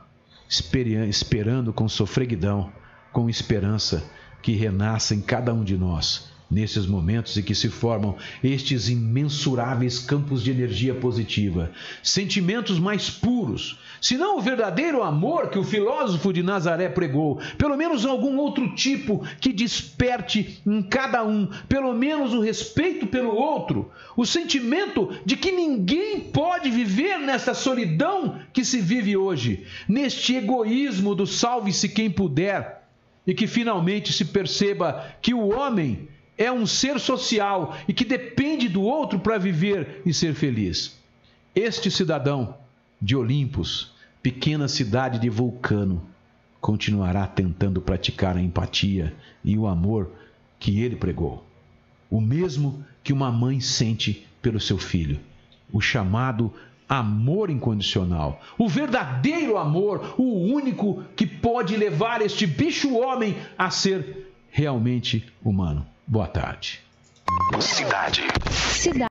esperando 1.09 1.73
com 1.73 1.89
sofreguidão, 1.89 2.71
com 3.13 3.31
esperança 3.31 4.05
que 4.43 4.53
renasça 4.53 5.15
em 5.15 5.23
cada 5.23 5.55
um 5.55 5.65
de 5.65 5.79
nós 5.79 6.38
nesses 6.51 6.87
momentos 6.87 7.37
em 7.37 7.43
que 7.43 7.55
se 7.55 7.69
formam 7.69 8.17
estes 8.43 8.89
imensuráveis 8.89 9.99
campos 9.99 10.43
de 10.43 10.51
energia 10.51 10.95
positiva, 10.95 11.71
sentimentos 12.03 12.79
mais 12.79 13.11
puros, 13.11 13.79
se 14.01 14.17
não 14.17 14.39
o 14.39 14.41
verdadeiro 14.41 15.03
amor 15.03 15.51
que 15.51 15.59
o 15.59 15.65
filósofo 15.65 16.33
de 16.33 16.43
Nazaré 16.43 16.89
pregou, 16.89 17.41
pelo 17.59 17.77
menos 17.77 18.07
algum 18.07 18.39
outro 18.39 18.75
tipo 18.75 19.27
que 19.41 19.53
desperte 19.53 20.61
em 20.67 20.83
cada 20.83 21.25
um, 21.25 21.49
pelo 21.69 21.93
menos 21.93 22.33
o 22.33 22.41
respeito 22.41 23.07
pelo 23.07 23.35
outro, 23.35 23.91
o 24.17 24.25
sentimento 24.25 25.11
de 25.27 25.37
que 25.37 25.53
ninguém 25.53 26.21
pode 26.21 26.71
viver 26.71 27.19
nessa 27.19 27.53
solidão 27.53 28.39
que 28.53 28.65
se 28.65 28.81
vive 28.81 29.17
hoje, 29.17 29.67
neste 29.89 30.37
egoísmo 30.37 31.15
do 31.15 31.27
salve-se 31.27 31.89
quem 31.89 32.11
puder, 32.11 32.79
e 33.27 33.35
que 33.35 33.47
finalmente 33.47 34.11
se 34.13 34.25
perceba 34.25 35.05
que 35.21 35.35
o 35.35 35.49
homem 35.49 36.09
é 36.39 36.51
um 36.51 36.65
ser 36.65 37.01
social 37.01 37.77
e 37.89 37.93
que 37.93 38.05
depende 38.05 38.69
do 38.69 38.83
outro 38.83 39.19
para 39.19 39.37
viver 39.37 40.01
e 40.07 40.15
ser 40.15 40.35
feliz. 40.35 40.97
Este 41.55 41.91
cidadão 41.91 42.57
de 43.03 43.17
Olimpos, 43.17 43.93
pequena 44.23 44.69
cidade 44.69 45.19
de 45.19 45.29
Vulcano, 45.29 46.01
continuará 46.61 47.27
tentando 47.27 47.81
praticar 47.81 48.37
a 48.37 48.41
empatia 48.41 49.15
e 49.45 49.59
o 49.59 49.67
amor 49.67 50.13
que 50.59 50.81
ele 50.81 50.97
pregou. 50.97 51.45
O 52.09 52.21
mesmo 52.21 52.85
que 53.03 53.13
uma 53.13 53.31
mãe 53.31 53.61
sente 53.61 54.27
pelo 54.41 54.61
seu 54.61 54.79
filho. 54.79 55.21
O 55.73 55.81
chamado 55.81 56.53
amor 56.89 57.51
incondicional. 57.51 58.41
O 58.57 58.69
verdadeiro 58.69 59.59
amor, 59.59 60.15
o 60.17 60.53
único 60.53 61.05
que 61.15 61.27
pode 61.27 61.77
levar 61.77 62.23
este 62.23 62.47
bicho 62.47 62.97
homem 62.97 63.37
a 63.59 63.71
ser 63.71 64.33
realmente 64.51 65.31
humano. 65.45 65.87
Boa 66.11 66.27
tarde. 66.27 66.81
Cidade. 67.61 68.23
Cidade. 68.51 69.03